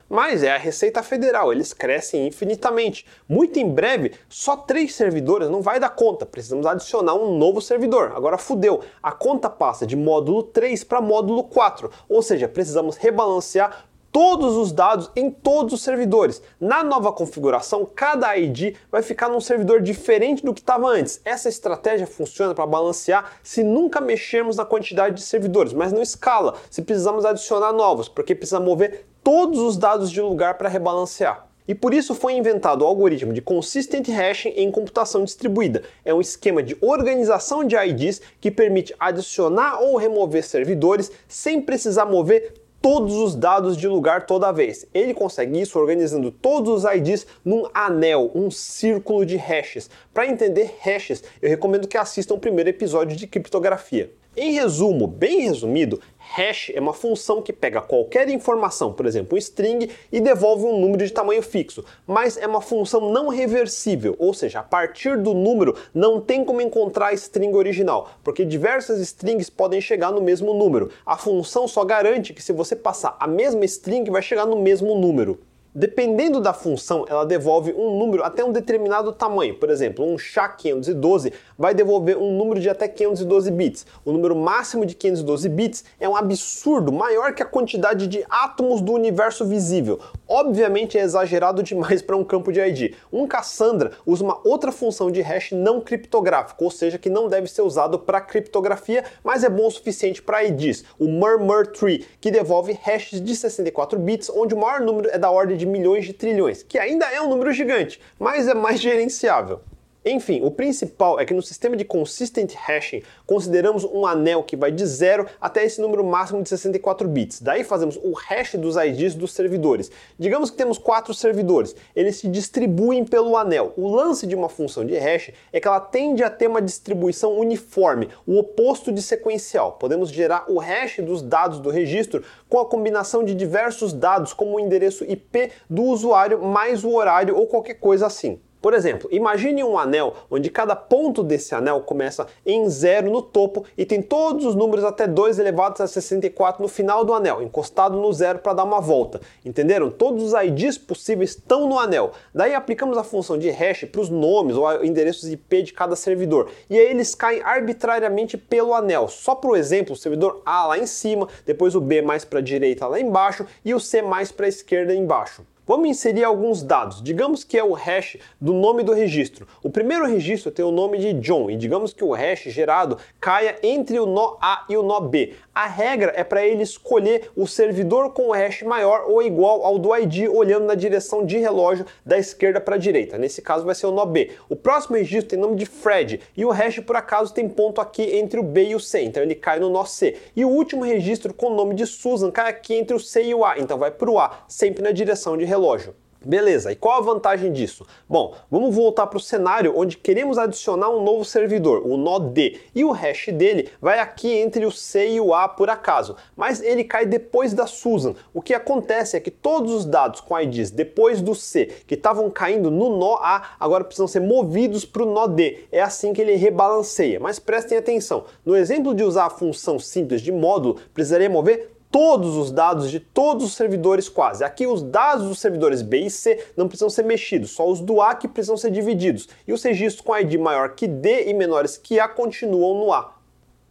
Mas 0.08 0.42
é 0.42 0.52
a 0.52 0.58
Receita 0.58 1.02
Federal, 1.02 1.52
eles 1.52 1.72
crescem 1.72 2.26
infinitamente. 2.26 3.06
Muito 3.28 3.58
em 3.58 3.68
breve, 3.68 4.12
só 4.28 4.56
três 4.56 4.94
servidores 4.94 5.48
não 5.48 5.62
vai 5.62 5.80
dar 5.80 5.90
conta, 5.90 6.26
precisamos 6.26 6.66
adicionar 6.66 7.14
um 7.14 7.36
novo 7.36 7.60
servidor. 7.60 8.12
Agora 8.14 8.38
fudeu, 8.38 8.80
a 9.02 9.12
conta 9.12 9.48
passa 9.48 9.86
de 9.86 9.96
módulo 9.96 10.42
3 10.42 10.84
para 10.84 11.00
módulo 11.00 11.44
4, 11.44 11.90
ou 12.08 12.22
seja, 12.22 12.48
precisamos 12.48 12.96
rebalancear 12.96 13.86
todos 14.14 14.54
os 14.54 14.70
dados 14.70 15.10
em 15.16 15.28
todos 15.28 15.74
os 15.74 15.82
servidores. 15.82 16.40
Na 16.60 16.84
nova 16.84 17.12
configuração, 17.12 17.84
cada 17.84 18.36
ID 18.38 18.76
vai 18.88 19.02
ficar 19.02 19.28
num 19.28 19.40
servidor 19.40 19.82
diferente 19.82 20.44
do 20.44 20.54
que 20.54 20.60
estava 20.60 20.86
antes. 20.86 21.20
Essa 21.24 21.48
estratégia 21.48 22.06
funciona 22.06 22.54
para 22.54 22.64
balancear 22.64 23.32
se 23.42 23.64
nunca 23.64 24.00
mexermos 24.00 24.56
na 24.56 24.64
quantidade 24.64 25.16
de 25.16 25.22
servidores, 25.22 25.72
mas 25.72 25.92
não 25.92 26.00
escala 26.00 26.54
se 26.70 26.80
precisamos 26.82 27.24
adicionar 27.24 27.72
novos, 27.72 28.08
porque 28.08 28.36
precisa 28.36 28.60
mover 28.60 29.04
todos 29.24 29.58
os 29.58 29.76
dados 29.78 30.10
de 30.10 30.20
lugar 30.20 30.58
para 30.58 30.68
rebalancear. 30.68 31.48
E 31.66 31.74
por 31.74 31.94
isso 31.94 32.14
foi 32.14 32.34
inventado 32.34 32.82
o 32.82 32.86
algoritmo 32.86 33.32
de 33.32 33.40
Consistent 33.40 34.06
Hashing 34.06 34.50
em 34.50 34.70
computação 34.70 35.24
distribuída. 35.24 35.82
É 36.04 36.12
um 36.12 36.20
esquema 36.20 36.62
de 36.62 36.76
organização 36.82 37.64
de 37.64 37.74
IDs 37.74 38.20
que 38.38 38.50
permite 38.50 38.94
adicionar 39.00 39.80
ou 39.80 39.96
remover 39.96 40.44
servidores 40.44 41.10
sem 41.26 41.62
precisar 41.62 42.04
mover 42.04 42.52
todos 42.82 43.14
os 43.14 43.34
dados 43.34 43.78
de 43.78 43.88
lugar 43.88 44.26
toda 44.26 44.52
vez. 44.52 44.84
Ele 44.92 45.14
consegue 45.14 45.58
isso 45.58 45.78
organizando 45.78 46.30
todos 46.30 46.84
os 46.84 46.92
IDs 46.92 47.26
num 47.42 47.66
anel, 47.72 48.30
um 48.34 48.50
círculo 48.50 49.24
de 49.24 49.36
hashes. 49.36 49.88
Para 50.12 50.26
entender 50.26 50.76
hashes, 50.80 51.24
eu 51.40 51.48
recomendo 51.48 51.88
que 51.88 51.96
assistam 51.96 52.34
o 52.34 52.38
primeiro 52.38 52.68
episódio 52.68 53.16
de 53.16 53.26
criptografia. 53.26 54.10
Em 54.36 54.50
resumo, 54.50 55.06
bem 55.06 55.42
resumido, 55.42 56.00
hash 56.18 56.72
é 56.74 56.80
uma 56.80 56.92
função 56.92 57.40
que 57.40 57.52
pega 57.52 57.80
qualquer 57.80 58.28
informação, 58.28 58.92
por 58.92 59.06
exemplo, 59.06 59.36
um 59.36 59.38
string, 59.38 59.88
e 60.10 60.20
devolve 60.20 60.64
um 60.64 60.80
número 60.80 61.06
de 61.06 61.12
tamanho 61.12 61.40
fixo, 61.40 61.84
mas 62.04 62.36
é 62.36 62.44
uma 62.44 62.60
função 62.60 63.12
não 63.12 63.28
reversível, 63.28 64.16
ou 64.18 64.34
seja, 64.34 64.58
a 64.58 64.62
partir 64.64 65.18
do 65.18 65.34
número 65.34 65.76
não 65.94 66.20
tem 66.20 66.44
como 66.44 66.60
encontrar 66.60 67.08
a 67.08 67.12
string 67.12 67.54
original, 67.54 68.10
porque 68.24 68.44
diversas 68.44 68.98
strings 68.98 69.48
podem 69.48 69.80
chegar 69.80 70.10
no 70.10 70.20
mesmo 70.20 70.52
número. 70.52 70.90
A 71.06 71.16
função 71.16 71.68
só 71.68 71.84
garante 71.84 72.34
que 72.34 72.42
se 72.42 72.52
você 72.52 72.74
passar 72.74 73.16
a 73.20 73.28
mesma 73.28 73.64
string 73.64 74.10
vai 74.10 74.20
chegar 74.20 74.46
no 74.46 74.60
mesmo 74.60 74.98
número. 74.98 75.38
Dependendo 75.76 76.40
da 76.40 76.52
função, 76.52 77.04
ela 77.08 77.26
devolve 77.26 77.74
um 77.76 77.98
número 77.98 78.22
até 78.22 78.44
um 78.44 78.52
determinado 78.52 79.10
tamanho. 79.12 79.56
Por 79.56 79.68
exemplo, 79.68 80.04
um 80.04 80.14
SHA-512 80.14 81.32
vai 81.58 81.74
devolver 81.74 82.16
um 82.16 82.38
número 82.38 82.60
de 82.60 82.70
até 82.70 82.86
512 82.86 83.50
bits. 83.50 83.84
O 84.04 84.12
número 84.12 84.36
máximo 84.36 84.86
de 84.86 84.94
512 84.94 85.48
bits 85.48 85.84
é 85.98 86.08
um 86.08 86.14
absurdo, 86.14 86.92
maior 86.92 87.34
que 87.34 87.42
a 87.42 87.46
quantidade 87.46 88.06
de 88.06 88.24
átomos 88.30 88.80
do 88.80 88.92
universo 88.92 89.44
visível. 89.44 89.98
Obviamente 90.28 90.96
é 90.96 91.02
exagerado 91.02 91.60
demais 91.60 92.00
para 92.00 92.16
um 92.16 92.22
campo 92.22 92.52
de 92.52 92.60
ID. 92.60 92.94
Um 93.12 93.26
Cassandra 93.26 93.90
usa 94.06 94.22
uma 94.22 94.40
outra 94.44 94.70
função 94.70 95.10
de 95.10 95.22
hash 95.22 95.50
não 95.50 95.80
criptográfico, 95.80 96.62
ou 96.62 96.70
seja, 96.70 96.98
que 96.98 97.10
não 97.10 97.26
deve 97.26 97.48
ser 97.48 97.62
usado 97.62 97.98
para 97.98 98.20
criptografia, 98.20 99.02
mas 99.24 99.42
é 99.42 99.48
bom 99.48 99.66
o 99.66 99.70
suficiente 99.72 100.22
para 100.22 100.44
IDs, 100.44 100.84
o 101.00 101.08
Murmur 101.08 101.66
Tree, 101.66 102.06
que 102.20 102.30
devolve 102.30 102.78
hashes 102.80 103.20
de 103.20 103.34
64 103.34 103.98
bits, 103.98 104.30
onde 104.30 104.54
o 104.54 104.58
maior 104.58 104.80
número 104.80 105.10
é 105.10 105.18
da 105.18 105.32
ordem 105.32 105.56
de 105.56 105.63
de 105.64 105.70
milhões 105.70 106.04
de 106.04 106.12
trilhões, 106.12 106.62
que 106.62 106.78
ainda 106.78 107.06
é 107.06 107.20
um 107.20 107.28
número 107.28 107.52
gigante, 107.52 108.00
mas 108.18 108.46
é 108.46 108.54
mais 108.54 108.78
gerenciável. 108.80 109.60
Enfim, 110.04 110.42
o 110.42 110.50
principal 110.50 111.18
é 111.18 111.24
que 111.24 111.32
no 111.32 111.40
sistema 111.40 111.74
de 111.74 111.84
consistent 111.84 112.52
hashing 112.54 113.02
consideramos 113.26 113.84
um 113.84 114.04
anel 114.04 114.42
que 114.42 114.54
vai 114.54 114.70
de 114.70 114.84
0 114.84 115.26
até 115.40 115.64
esse 115.64 115.80
número 115.80 116.04
máximo 116.04 116.42
de 116.42 116.48
64 116.50 117.08
bits. 117.08 117.40
Daí 117.40 117.64
fazemos 117.64 117.96
o 117.96 118.12
hash 118.12 118.56
dos 118.56 118.76
IDs 118.76 119.14
dos 119.14 119.32
servidores. 119.32 119.90
Digamos 120.18 120.50
que 120.50 120.58
temos 120.58 120.76
quatro 120.76 121.14
servidores, 121.14 121.74
eles 121.96 122.16
se 122.16 122.28
distribuem 122.28 123.02
pelo 123.02 123.34
anel. 123.34 123.72
O 123.78 123.88
lance 123.88 124.26
de 124.26 124.34
uma 124.34 124.50
função 124.50 124.84
de 124.84 124.94
hash 124.98 125.30
é 125.50 125.58
que 125.58 125.66
ela 125.66 125.80
tende 125.80 126.22
a 126.22 126.28
ter 126.28 126.48
uma 126.48 126.60
distribuição 126.60 127.38
uniforme, 127.38 128.10
o 128.26 128.38
oposto 128.38 128.92
de 128.92 129.00
sequencial. 129.00 129.72
Podemos 129.72 130.10
gerar 130.10 130.44
o 130.48 130.58
hash 130.58 130.98
dos 130.98 131.22
dados 131.22 131.60
do 131.60 131.70
registro 131.70 132.22
com 132.46 132.58
a 132.58 132.66
combinação 132.66 133.24
de 133.24 133.34
diversos 133.34 133.94
dados, 133.94 134.34
como 134.34 134.56
o 134.56 134.60
endereço 134.60 135.02
IP 135.04 135.50
do 135.70 135.84
usuário 135.84 136.42
mais 136.42 136.84
o 136.84 136.90
horário 136.94 137.34
ou 137.34 137.46
qualquer 137.46 137.74
coisa 137.74 138.06
assim. 138.06 138.38
Por 138.64 138.72
exemplo, 138.72 139.10
imagine 139.12 139.62
um 139.62 139.78
anel 139.78 140.14
onde 140.30 140.48
cada 140.48 140.74
ponto 140.74 141.22
desse 141.22 141.54
anel 141.54 141.82
começa 141.82 142.26
em 142.46 142.66
zero 142.70 143.10
no 143.10 143.20
topo 143.20 143.66
e 143.76 143.84
tem 143.84 144.00
todos 144.00 144.46
os 144.46 144.54
números 144.54 144.86
até 144.86 145.06
2 145.06 145.38
elevados 145.38 145.82
a 145.82 145.86
64 145.86 146.62
no 146.62 146.68
final 146.68 147.04
do 147.04 147.12
anel, 147.12 147.42
encostado 147.42 148.00
no 148.00 148.10
zero 148.10 148.38
para 148.38 148.54
dar 148.54 148.64
uma 148.64 148.80
volta. 148.80 149.20
Entenderam? 149.44 149.90
Todos 149.90 150.22
os 150.22 150.32
IDs 150.32 150.78
possíveis 150.78 151.32
estão 151.32 151.68
no 151.68 151.78
anel. 151.78 152.12
Daí 152.34 152.54
aplicamos 152.54 152.96
a 152.96 153.04
função 153.04 153.36
de 153.36 153.50
hash 153.50 153.84
para 153.84 154.00
os 154.00 154.08
nomes 154.08 154.56
ou 154.56 154.82
endereços 154.82 155.28
IP 155.28 155.60
de 155.64 155.74
cada 155.74 155.94
servidor. 155.94 156.48
E 156.70 156.78
aí 156.78 156.86
eles 156.86 157.14
caem 157.14 157.42
arbitrariamente 157.42 158.38
pelo 158.38 158.72
anel. 158.72 159.08
Só 159.08 159.34
para 159.34 159.50
o 159.50 159.56
exemplo, 159.56 159.92
o 159.92 159.96
servidor 159.96 160.40
A 160.46 160.68
lá 160.68 160.78
em 160.78 160.86
cima, 160.86 161.28
depois 161.44 161.74
o 161.74 161.82
B 161.82 162.00
mais 162.00 162.24
para 162.24 162.38
a 162.38 162.42
direita 162.42 162.86
lá 162.86 162.98
embaixo 162.98 163.44
e 163.62 163.74
o 163.74 163.78
C 163.78 164.00
mais 164.00 164.32
para 164.32 164.46
a 164.46 164.48
esquerda 164.48 164.94
embaixo. 164.94 165.44
Vamos 165.66 165.88
inserir 165.88 166.24
alguns 166.24 166.62
dados. 166.62 167.02
Digamos 167.02 167.42
que 167.42 167.56
é 167.56 167.64
o 167.64 167.72
hash 167.72 168.18
do 168.38 168.52
nome 168.52 168.82
do 168.82 168.92
registro. 168.92 169.48
O 169.62 169.70
primeiro 169.70 170.04
registro 170.06 170.50
tem 170.50 170.62
o 170.62 170.70
nome 170.70 170.98
de 170.98 171.14
John 171.14 171.50
e 171.50 171.56
digamos 171.56 171.94
que 171.94 172.04
o 172.04 172.12
hash 172.12 172.42
gerado 172.48 172.98
caia 173.18 173.56
entre 173.62 173.98
o 173.98 174.04
nó 174.04 174.36
A 174.42 174.66
e 174.68 174.76
o 174.76 174.82
nó 174.82 175.00
B. 175.00 175.32
A 175.54 175.66
regra 175.66 176.12
é 176.16 176.22
para 176.22 176.44
ele 176.44 176.62
escolher 176.62 177.30
o 177.34 177.46
servidor 177.46 178.10
com 178.12 178.28
o 178.28 178.32
hash 178.32 178.62
maior 178.62 179.04
ou 179.06 179.22
igual 179.22 179.64
ao 179.64 179.78
do 179.78 179.96
ID 179.96 180.28
olhando 180.28 180.66
na 180.66 180.74
direção 180.74 181.24
de 181.24 181.38
relógio 181.38 181.86
da 182.04 182.18
esquerda 182.18 182.60
para 182.60 182.74
a 182.74 182.78
direita. 182.78 183.16
Nesse 183.16 183.40
caso 183.40 183.64
vai 183.64 183.74
ser 183.74 183.86
o 183.86 183.90
nó 183.90 184.04
B. 184.04 184.32
O 184.50 184.56
próximo 184.56 184.96
registro 184.96 185.30
tem 185.30 185.38
nome 185.38 185.56
de 185.56 185.64
Fred 185.64 186.20
e 186.36 186.44
o 186.44 186.50
hash 186.50 186.80
por 186.80 186.96
acaso 186.96 187.32
tem 187.32 187.48
ponto 187.48 187.80
aqui 187.80 188.02
entre 188.16 188.38
o 188.38 188.42
B 188.42 188.68
e 188.68 188.74
o 188.74 188.80
C, 188.80 189.02
então 189.02 189.22
ele 189.22 189.34
cai 189.34 189.58
no 189.58 189.70
nó 189.70 189.86
C. 189.86 190.16
E 190.36 190.44
o 190.44 190.48
último 190.48 190.84
registro 190.84 191.32
com 191.32 191.46
o 191.46 191.54
nome 191.54 191.74
de 191.74 191.86
Susan 191.86 192.30
cai 192.30 192.50
aqui 192.50 192.74
entre 192.74 192.94
o 192.94 193.00
C 193.00 193.22
e 193.22 193.34
o 193.34 193.44
A, 193.44 193.58
então 193.58 193.78
vai 193.78 193.90
para 193.90 194.10
o 194.10 194.18
A, 194.18 194.44
sempre 194.46 194.82
na 194.82 194.90
direção 194.90 195.38
de 195.38 195.53
relógio. 195.54 195.94
Beleza, 196.24 196.72
e 196.72 196.76
qual 196.76 196.96
a 196.96 197.02
vantagem 197.02 197.52
disso? 197.52 197.86
Bom, 198.08 198.34
vamos 198.50 198.74
voltar 198.74 199.06
para 199.06 199.18
o 199.18 199.20
cenário 199.20 199.74
onde 199.76 199.98
queremos 199.98 200.38
adicionar 200.38 200.88
um 200.88 201.04
novo 201.04 201.22
servidor, 201.22 201.86
o 201.86 201.98
nó 201.98 202.18
D, 202.18 202.58
e 202.74 202.82
o 202.82 202.92
hash 202.92 203.28
dele 203.28 203.68
vai 203.78 203.98
aqui 203.98 204.32
entre 204.32 204.64
o 204.64 204.70
C 204.70 205.10
e 205.10 205.20
o 205.20 205.34
A 205.34 205.46
por 205.46 205.68
acaso, 205.68 206.16
mas 206.34 206.62
ele 206.62 206.82
cai 206.82 207.04
depois 207.04 207.52
da 207.52 207.66
Susan. 207.66 208.14
O 208.32 208.40
que 208.40 208.54
acontece 208.54 209.18
é 209.18 209.20
que 209.20 209.30
todos 209.30 209.70
os 209.70 209.84
dados 209.84 210.22
com 210.22 210.38
IDs 210.40 210.70
depois 210.70 211.20
do 211.20 211.34
C, 211.34 211.66
que 211.86 211.94
estavam 211.94 212.30
caindo 212.30 212.70
no 212.70 212.96
nó 212.96 213.16
A, 213.20 213.50
agora 213.60 213.84
precisam 213.84 214.08
ser 214.08 214.20
movidos 214.20 214.86
para 214.86 215.02
o 215.02 215.12
nó 215.12 215.26
D. 215.26 215.66
É 215.70 215.82
assim 215.82 216.14
que 216.14 216.22
ele 216.22 216.36
rebalanceia. 216.36 217.20
Mas 217.20 217.38
prestem 217.38 217.76
atenção, 217.76 218.24
no 218.46 218.56
exemplo 218.56 218.94
de 218.94 219.02
usar 219.02 219.26
a 219.26 219.30
função 219.30 219.78
simples 219.78 220.22
de 220.22 220.32
módulo, 220.32 220.78
precisaria 220.94 221.28
mover 221.28 221.73
todos 221.94 222.34
os 222.34 222.50
dados 222.50 222.90
de 222.90 222.98
todos 222.98 223.44
os 223.44 223.54
servidores 223.54 224.08
quase. 224.08 224.42
Aqui 224.42 224.66
os 224.66 224.82
dados 224.82 225.28
dos 225.28 225.38
servidores 225.38 225.80
B 225.80 225.98
e 225.98 226.10
C 226.10 226.44
não 226.56 226.66
precisam 226.66 226.90
ser 226.90 227.04
mexidos, 227.04 227.52
só 227.52 227.70
os 227.70 227.80
do 227.80 228.02
A 228.02 228.16
que 228.16 228.26
precisam 228.26 228.56
ser 228.56 228.72
divididos. 228.72 229.28
E 229.46 229.52
os 229.52 229.62
registros 229.62 230.04
com 230.04 230.16
ID 230.16 230.34
maior 230.34 230.70
que 230.70 230.88
D 230.88 231.30
e 231.30 231.32
menores 231.32 231.76
que 231.76 232.00
A 232.00 232.08
continuam 232.08 232.84
no 232.84 232.92
A. 232.92 233.14